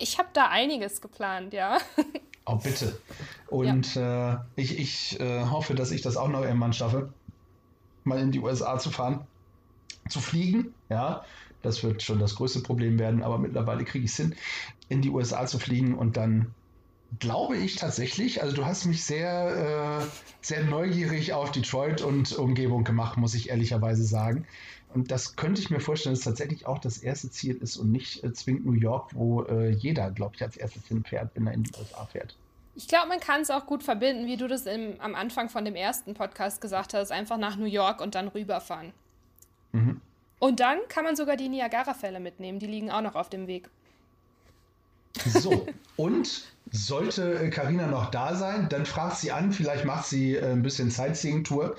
Ich 0.00 0.18
habe 0.18 0.28
da 0.32 0.48
einiges 0.48 1.02
geplant, 1.02 1.52
ja. 1.52 1.78
Oh, 2.46 2.56
bitte. 2.56 2.98
Und 3.48 3.94
ja. 3.94 4.34
äh, 4.34 4.38
ich, 4.56 4.78
ich 4.78 5.20
äh, 5.20 5.44
hoffe, 5.44 5.74
dass 5.74 5.90
ich 5.90 6.02
das 6.02 6.16
auch 6.16 6.28
noch 6.28 6.42
irgendwann 6.42 6.72
schaffe, 6.72 7.12
mal 8.04 8.18
in 8.18 8.32
die 8.32 8.40
USA 8.40 8.78
zu 8.78 8.90
fahren, 8.90 9.26
zu 10.08 10.20
fliegen. 10.20 10.74
Ja, 10.90 11.24
das 11.62 11.82
wird 11.82 12.02
schon 12.02 12.18
das 12.18 12.34
größte 12.34 12.60
Problem 12.60 12.98
werden, 12.98 13.22
aber 13.22 13.38
mittlerweile 13.38 13.84
kriege 13.84 14.04
ich 14.04 14.10
es 14.10 14.16
hin, 14.18 14.34
in 14.88 15.00
die 15.00 15.10
USA 15.10 15.46
zu 15.46 15.58
fliegen 15.58 15.94
und 15.94 16.16
dann 16.18 16.54
glaube 17.18 17.56
ich 17.56 17.76
tatsächlich, 17.76 18.42
also 18.42 18.54
du 18.54 18.66
hast 18.66 18.84
mich 18.86 19.04
sehr, 19.04 20.02
äh, 20.02 20.06
sehr 20.42 20.64
neugierig 20.64 21.32
auf 21.32 21.52
Detroit 21.52 22.02
und 22.02 22.32
Umgebung 22.32 22.84
gemacht, 22.84 23.16
muss 23.16 23.34
ich 23.34 23.50
ehrlicherweise 23.50 24.04
sagen. 24.04 24.46
Und 24.94 25.10
das 25.10 25.34
könnte 25.34 25.60
ich 25.60 25.70
mir 25.70 25.80
vorstellen, 25.80 26.14
dass 26.14 26.22
tatsächlich 26.22 26.66
auch 26.66 26.78
das 26.78 26.98
erste 26.98 27.28
Ziel 27.28 27.56
ist 27.56 27.76
und 27.76 27.90
nicht 27.90 28.22
äh, 28.22 28.32
zwingend 28.32 28.64
New 28.64 28.74
York, 28.74 29.10
wo 29.12 29.42
äh, 29.42 29.70
jeder, 29.70 30.12
glaube 30.12 30.36
ich, 30.36 30.42
als 30.42 30.56
erstes 30.56 30.86
hinfährt, 30.86 31.32
wenn 31.34 31.48
er 31.48 31.52
in 31.52 31.64
die 31.64 31.72
USA 31.76 32.06
fährt. 32.06 32.36
Ich 32.76 32.86
glaube, 32.86 33.08
man 33.08 33.18
kann 33.18 33.40
es 33.40 33.50
auch 33.50 33.66
gut 33.66 33.82
verbinden, 33.82 34.26
wie 34.26 34.36
du 34.36 34.46
das 34.46 34.66
im, 34.66 35.00
am 35.00 35.16
Anfang 35.16 35.48
von 35.48 35.64
dem 35.64 35.74
ersten 35.74 36.14
Podcast 36.14 36.60
gesagt 36.60 36.94
hast, 36.94 37.10
einfach 37.10 37.38
nach 37.38 37.56
New 37.56 37.66
York 37.66 38.00
und 38.00 38.14
dann 38.14 38.28
rüberfahren. 38.28 38.92
Mhm. 39.72 40.00
Und 40.38 40.60
dann 40.60 40.78
kann 40.88 41.04
man 41.04 41.16
sogar 41.16 41.36
die 41.36 41.48
Niagara-Fälle 41.48 42.20
mitnehmen, 42.20 42.60
die 42.60 42.66
liegen 42.66 42.90
auch 42.90 43.00
noch 43.00 43.16
auf 43.16 43.28
dem 43.28 43.48
Weg. 43.48 43.68
So, 45.26 45.66
und 45.96 46.53
sollte 46.74 47.48
Karina 47.50 47.86
noch 47.86 48.10
da 48.10 48.34
sein, 48.34 48.68
dann 48.68 48.84
fragt 48.84 49.18
sie 49.18 49.30
an, 49.30 49.52
vielleicht 49.52 49.84
macht 49.84 50.06
sie 50.06 50.34
äh, 50.34 50.52
ein 50.52 50.62
bisschen 50.62 50.90
Sightseeing-Tour. 50.90 51.76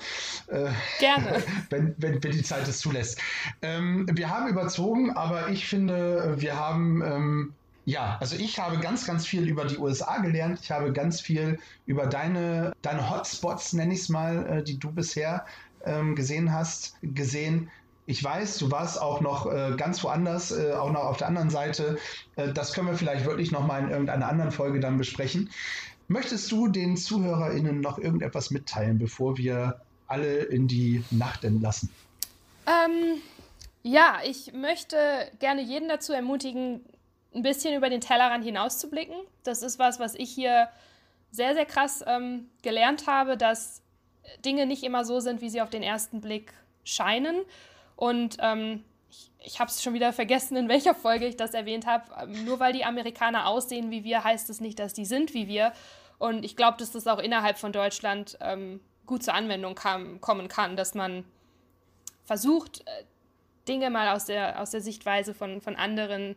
Äh, 0.48 0.70
Gerne. 0.98 1.42
wenn, 1.70 1.94
wenn, 1.98 2.22
wenn, 2.24 2.32
die 2.32 2.42
Zeit 2.42 2.66
es 2.66 2.78
zulässt. 2.78 3.20
Ähm, 3.60 4.06
wir 4.10 4.30
haben 4.30 4.48
überzogen, 4.48 5.10
aber 5.10 5.50
ich 5.50 5.68
finde, 5.68 6.34
wir 6.38 6.58
haben 6.58 7.02
ähm, 7.02 7.54
Ja, 7.84 8.16
also 8.20 8.36
ich 8.36 8.58
habe 8.58 8.78
ganz, 8.78 9.06
ganz 9.06 9.26
viel 9.26 9.46
über 9.46 9.66
die 9.66 9.76
USA 9.76 10.18
gelernt. 10.18 10.60
Ich 10.62 10.70
habe 10.70 10.92
ganz 10.92 11.20
viel 11.20 11.58
über 11.84 12.06
deine, 12.06 12.72
deine 12.80 13.10
Hotspots, 13.10 13.74
nenne 13.74 13.92
ich 13.92 14.00
es 14.00 14.08
mal, 14.08 14.46
äh, 14.46 14.62
die 14.62 14.78
du 14.78 14.90
bisher 14.90 15.44
ähm, 15.84 16.16
gesehen 16.16 16.52
hast, 16.52 16.96
gesehen. 17.02 17.70
Ich 18.06 18.22
weiß, 18.22 18.58
du 18.58 18.70
warst 18.70 19.00
auch 19.00 19.20
noch 19.20 19.52
äh, 19.52 19.74
ganz 19.76 20.02
woanders, 20.04 20.52
äh, 20.52 20.72
auch 20.72 20.92
noch 20.92 21.04
auf 21.04 21.16
der 21.16 21.26
anderen 21.26 21.50
Seite. 21.50 21.98
Äh, 22.36 22.52
das 22.52 22.72
können 22.72 22.86
wir 22.86 22.94
vielleicht 22.94 23.26
wirklich 23.26 23.50
noch 23.50 23.66
mal 23.66 23.82
in 23.82 23.90
irgendeiner 23.90 24.28
anderen 24.28 24.52
Folge 24.52 24.78
dann 24.78 24.96
besprechen. 24.96 25.50
Möchtest 26.08 26.50
du 26.52 26.68
den 26.68 26.96
ZuhörerInnen 26.96 27.80
noch 27.80 27.98
irgendetwas 27.98 28.52
mitteilen, 28.52 28.98
bevor 28.98 29.38
wir 29.38 29.80
alle 30.06 30.36
in 30.44 30.68
die 30.68 31.02
Nacht 31.10 31.42
entlassen? 31.42 31.90
Ähm, 32.66 33.20
ja, 33.82 34.18
ich 34.24 34.52
möchte 34.52 34.96
gerne 35.40 35.62
jeden 35.62 35.88
dazu 35.88 36.12
ermutigen, 36.12 36.80
ein 37.34 37.42
bisschen 37.42 37.74
über 37.74 37.90
den 37.90 38.00
Tellerrand 38.00 38.44
hinauszublicken. 38.44 39.16
Das 39.42 39.62
ist 39.62 39.78
was, 39.80 39.98
was 39.98 40.14
ich 40.14 40.30
hier 40.30 40.68
sehr, 41.32 41.54
sehr 41.54 41.66
krass 41.66 42.04
ähm, 42.06 42.48
gelernt 42.62 43.06
habe, 43.08 43.36
dass 43.36 43.82
Dinge 44.44 44.66
nicht 44.66 44.84
immer 44.84 45.04
so 45.04 45.20
sind, 45.20 45.40
wie 45.40 45.50
sie 45.50 45.60
auf 45.60 45.70
den 45.70 45.82
ersten 45.82 46.20
Blick 46.20 46.52
scheinen. 46.84 47.36
Und 47.96 48.36
ähm, 48.40 48.84
ich, 49.10 49.30
ich 49.40 49.60
habe 49.60 49.70
es 49.70 49.82
schon 49.82 49.94
wieder 49.94 50.12
vergessen, 50.12 50.56
in 50.56 50.68
welcher 50.68 50.94
Folge 50.94 51.26
ich 51.26 51.36
das 51.36 51.54
erwähnt 51.54 51.86
habe. 51.86 52.04
Ähm, 52.22 52.44
nur 52.44 52.60
weil 52.60 52.72
die 52.72 52.84
Amerikaner 52.84 53.46
aussehen 53.46 53.90
wie 53.90 54.04
wir, 54.04 54.22
heißt 54.22 54.50
es 54.50 54.60
nicht, 54.60 54.78
dass 54.78 54.92
die 54.92 55.06
sind 55.06 55.34
wie 55.34 55.48
wir. 55.48 55.72
Und 56.18 56.44
ich 56.44 56.56
glaube, 56.56 56.78
dass 56.78 56.92
das 56.92 57.06
auch 57.06 57.18
innerhalb 57.18 57.58
von 57.58 57.72
Deutschland 57.72 58.38
ähm, 58.40 58.80
gut 59.06 59.22
zur 59.22 59.34
Anwendung 59.34 59.74
kam, 59.74 60.20
kommen 60.20 60.48
kann, 60.48 60.76
dass 60.76 60.94
man 60.94 61.24
versucht, 62.24 62.80
äh, 62.86 63.04
Dinge 63.68 63.90
mal 63.90 64.14
aus 64.14 64.26
der, 64.26 64.60
aus 64.60 64.70
der 64.70 64.80
Sichtweise 64.80 65.34
von, 65.34 65.60
von 65.60 65.76
anderen 65.76 66.36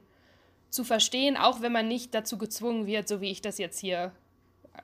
zu 0.70 0.84
verstehen, 0.84 1.38
auch 1.38 1.62
wenn 1.62 1.72
man 1.72 1.88
nicht 1.88 2.14
dazu 2.14 2.38
gezwungen 2.38 2.86
wird, 2.86 3.08
so 3.08 3.22
wie 3.22 3.32
ich 3.32 3.42
das 3.42 3.58
jetzt 3.58 3.80
hier 3.80 4.12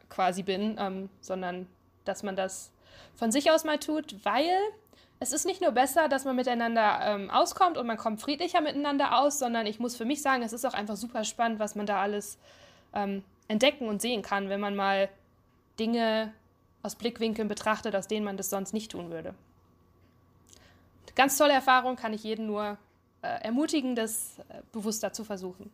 quasi 0.09 0.43
bin, 0.43 0.77
ähm, 0.79 1.09
sondern 1.21 1.67
dass 2.05 2.23
man 2.23 2.35
das 2.35 2.71
von 3.15 3.31
sich 3.31 3.51
aus 3.51 3.63
mal 3.63 3.79
tut, 3.79 4.23
weil 4.23 4.57
es 5.25 5.31
ist 5.31 5.47
nicht 5.47 5.59
nur 5.59 5.71
besser, 5.71 6.07
dass 6.07 6.23
man 6.23 6.35
miteinander 6.35 6.99
ähm, 7.01 7.31
auskommt 7.31 7.79
und 7.79 7.87
man 7.87 7.97
kommt 7.97 8.21
friedlicher 8.21 8.61
miteinander 8.61 9.17
aus, 9.17 9.39
sondern 9.39 9.65
ich 9.65 9.79
muss 9.79 9.95
für 9.95 10.05
mich 10.05 10.21
sagen, 10.21 10.43
es 10.43 10.53
ist 10.53 10.65
auch 10.65 10.75
einfach 10.75 10.95
super 10.95 11.23
spannend, 11.23 11.57
was 11.57 11.73
man 11.73 11.87
da 11.87 11.99
alles 11.99 12.37
ähm, 12.93 13.23
entdecken 13.47 13.87
und 13.87 14.03
sehen 14.03 14.21
kann, 14.21 14.49
wenn 14.49 14.59
man 14.59 14.75
mal 14.75 15.09
Dinge 15.79 16.31
aus 16.83 16.95
Blickwinkeln 16.95 17.47
betrachtet, 17.47 17.95
aus 17.95 18.07
denen 18.07 18.23
man 18.23 18.37
das 18.37 18.51
sonst 18.51 18.71
nicht 18.71 18.91
tun 18.91 19.09
würde. 19.09 19.33
Ganz 21.15 21.39
tolle 21.39 21.53
Erfahrung, 21.53 21.95
kann 21.95 22.13
ich 22.13 22.23
jeden 22.23 22.45
nur 22.45 22.77
äh, 23.23 23.27
ermutigen, 23.41 23.95
das 23.95 24.37
äh, 24.49 24.61
bewusster 24.73 25.11
zu 25.11 25.23
versuchen. 25.23 25.71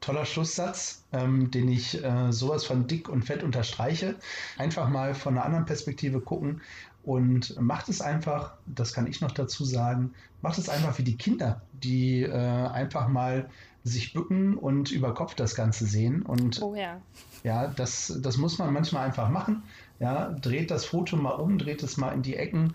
Toller 0.00 0.26
Schlusssatz, 0.26 1.02
ähm, 1.12 1.50
den 1.50 1.68
ich 1.68 2.04
äh, 2.04 2.30
sowas 2.30 2.64
von 2.64 2.86
dick 2.86 3.08
und 3.08 3.24
fett 3.24 3.42
unterstreiche. 3.42 4.14
Einfach 4.58 4.88
mal 4.88 5.16
von 5.16 5.34
einer 5.34 5.44
anderen 5.44 5.64
Perspektive 5.64 6.20
gucken 6.20 6.60
und 7.04 7.60
macht 7.60 7.88
es 7.88 8.00
einfach, 8.00 8.54
das 8.66 8.92
kann 8.92 9.06
ich 9.06 9.20
noch 9.20 9.32
dazu 9.32 9.64
sagen, 9.64 10.14
macht 10.42 10.58
es 10.58 10.68
einfach 10.68 10.98
wie 10.98 11.02
die 11.02 11.16
Kinder, 11.16 11.62
die 11.72 12.22
äh, 12.22 12.32
einfach 12.32 13.08
mal 13.08 13.48
sich 13.84 14.14
bücken 14.14 14.56
und 14.56 14.90
über 14.90 15.12
Kopf 15.12 15.34
das 15.34 15.54
Ganze 15.54 15.86
sehen. 15.86 16.22
Und 16.22 16.62
oh 16.62 16.74
ja. 16.74 17.00
Ja, 17.42 17.66
das, 17.68 18.18
das 18.22 18.38
muss 18.38 18.58
man 18.58 18.72
manchmal 18.72 19.04
einfach 19.04 19.28
machen. 19.28 19.62
Ja, 20.00 20.30
dreht 20.30 20.70
das 20.70 20.86
Foto 20.86 21.16
mal 21.16 21.32
um, 21.32 21.58
dreht 21.58 21.82
es 21.82 21.98
mal 21.98 22.12
in 22.12 22.22
die 22.22 22.36
Ecken, 22.36 22.72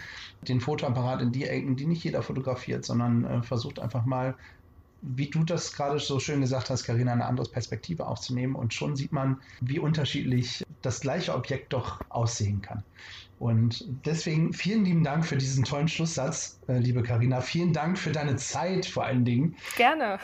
den 0.48 0.62
Fotoapparat 0.62 1.22
in 1.22 1.32
die 1.32 1.46
Ecken, 1.46 1.76
die 1.76 1.88
nicht 1.88 2.04
jeder 2.04 2.22
fotografiert, 2.22 2.86
sondern 2.86 3.26
äh, 3.26 3.42
versucht 3.42 3.80
einfach 3.80 4.06
mal, 4.06 4.36
wie 5.02 5.30
du 5.30 5.44
das 5.44 5.74
gerade 5.74 6.00
so 6.00 6.20
schön 6.20 6.42
gesagt 6.42 6.70
hast, 6.70 6.84
Karina, 6.84 7.12
eine 7.12 7.26
andere 7.26 7.50
Perspektive 7.50 8.06
aufzunehmen. 8.06 8.56
Und 8.56 8.74
schon 8.74 8.96
sieht 8.96 9.12
man, 9.12 9.42
wie 9.62 9.80
unterschiedlich 9.80 10.64
das 10.82 11.02
gleiche 11.02 11.34
Objekt 11.34 11.74
doch 11.74 12.02
aussehen 12.10 12.62
kann. 12.62 12.84
Und 13.40 13.86
deswegen 14.06 14.54
vielen 14.54 14.84
lieben 14.84 15.04
Dank 15.04 15.26
für 15.26 15.38
diesen 15.38 15.64
tollen 15.64 15.88
Schlusssatz, 15.88 16.60
äh, 16.68 16.78
liebe 16.78 17.02
Karina. 17.04 17.40
Vielen 17.42 17.72
Dank 17.72 17.98
für 17.98 18.12
deine 18.12 18.36
Zeit 18.36 18.86
vor 18.86 19.06
allen 19.06 19.24
Dingen. 19.24 19.56
Gerne 19.78 20.20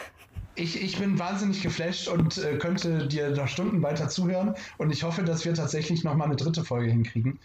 ich, 0.56 0.82
ich 0.82 0.98
bin 0.98 1.20
wahnsinnig 1.20 1.62
geflasht 1.62 2.08
und 2.08 2.38
äh, 2.38 2.58
könnte 2.58 3.08
dir 3.08 3.30
noch 3.32 3.48
Stunden 3.48 3.82
weiter 3.84 4.10
zuhören. 4.10 4.56
Und 4.78 4.92
ich 4.92 5.04
hoffe, 5.04 5.24
dass 5.24 5.46
wir 5.46 5.54
tatsächlich 5.54 6.04
noch 6.04 6.16
mal 6.16 6.26
eine 6.26 6.36
dritte 6.36 6.64
Folge 6.64 6.90
hinkriegen. 6.90 7.40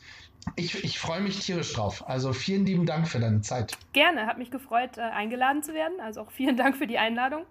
Ich, 0.56 0.82
ich 0.84 0.98
freue 0.98 1.20
mich 1.20 1.40
tierisch 1.40 1.72
drauf. 1.72 2.08
Also 2.08 2.32
vielen 2.32 2.64
lieben 2.64 2.86
Dank 2.86 3.08
für 3.08 3.20
deine 3.20 3.42
Zeit. 3.42 3.76
Gerne, 3.92 4.26
hat 4.26 4.38
mich 4.38 4.50
gefreut, 4.50 4.96
äh, 4.96 5.02
eingeladen 5.02 5.62
zu 5.62 5.74
werden. 5.74 6.00
Also 6.00 6.22
auch 6.22 6.30
vielen 6.30 6.56
Dank 6.56 6.76
für 6.76 6.86
die 6.86 6.98
Einladung. 6.98 7.44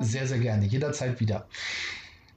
Sehr, 0.00 0.26
sehr 0.26 0.38
gerne. 0.38 0.64
Jederzeit 0.64 1.20
wieder. 1.20 1.46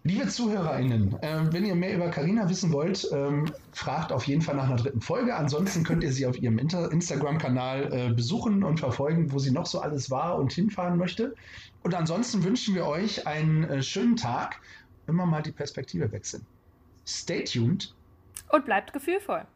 Liebe 0.08 0.28
ZuhörerInnen, 0.28 1.18
äh, 1.24 1.52
wenn 1.52 1.66
ihr 1.66 1.74
mehr 1.74 1.96
über 1.96 2.10
Karina 2.10 2.48
wissen 2.48 2.72
wollt, 2.72 3.10
ähm, 3.12 3.52
fragt 3.72 4.12
auf 4.12 4.28
jeden 4.28 4.44
Fall 4.44 4.56
nach 4.56 4.66
einer 4.66 4.76
dritten 4.76 5.02
Folge. 5.02 5.36
Ansonsten 5.36 5.84
könnt 5.84 6.04
ihr 6.04 6.12
sie 6.12 6.28
auf 6.28 6.40
ihrem 6.40 6.60
Instagram-Kanal 6.60 7.92
äh, 7.92 8.14
besuchen 8.14 8.64
und 8.64 8.80
verfolgen, 8.80 9.32
wo 9.32 9.40
sie 9.40 9.50
noch 9.50 9.66
so 9.66 9.80
alles 9.80 10.12
war 10.12 10.38
und 10.38 10.54
hinfahren 10.54 11.00
möchte. 11.00 11.34
Und 11.82 11.96
ansonsten 11.96 12.44
wünschen 12.44 12.76
wir 12.76 12.86
euch 12.86 13.26
einen 13.26 13.64
äh, 13.64 13.82
schönen 13.82 14.16
Tag. 14.16 14.62
Immer 15.08 15.26
mal 15.26 15.42
die 15.42 15.52
Perspektive 15.52 16.12
wechseln. 16.12 16.46
Stay 17.08 17.44
tuned. 17.44 17.92
Und 18.52 18.64
bleibt 18.66 18.94
gefühlvoll. 18.94 19.48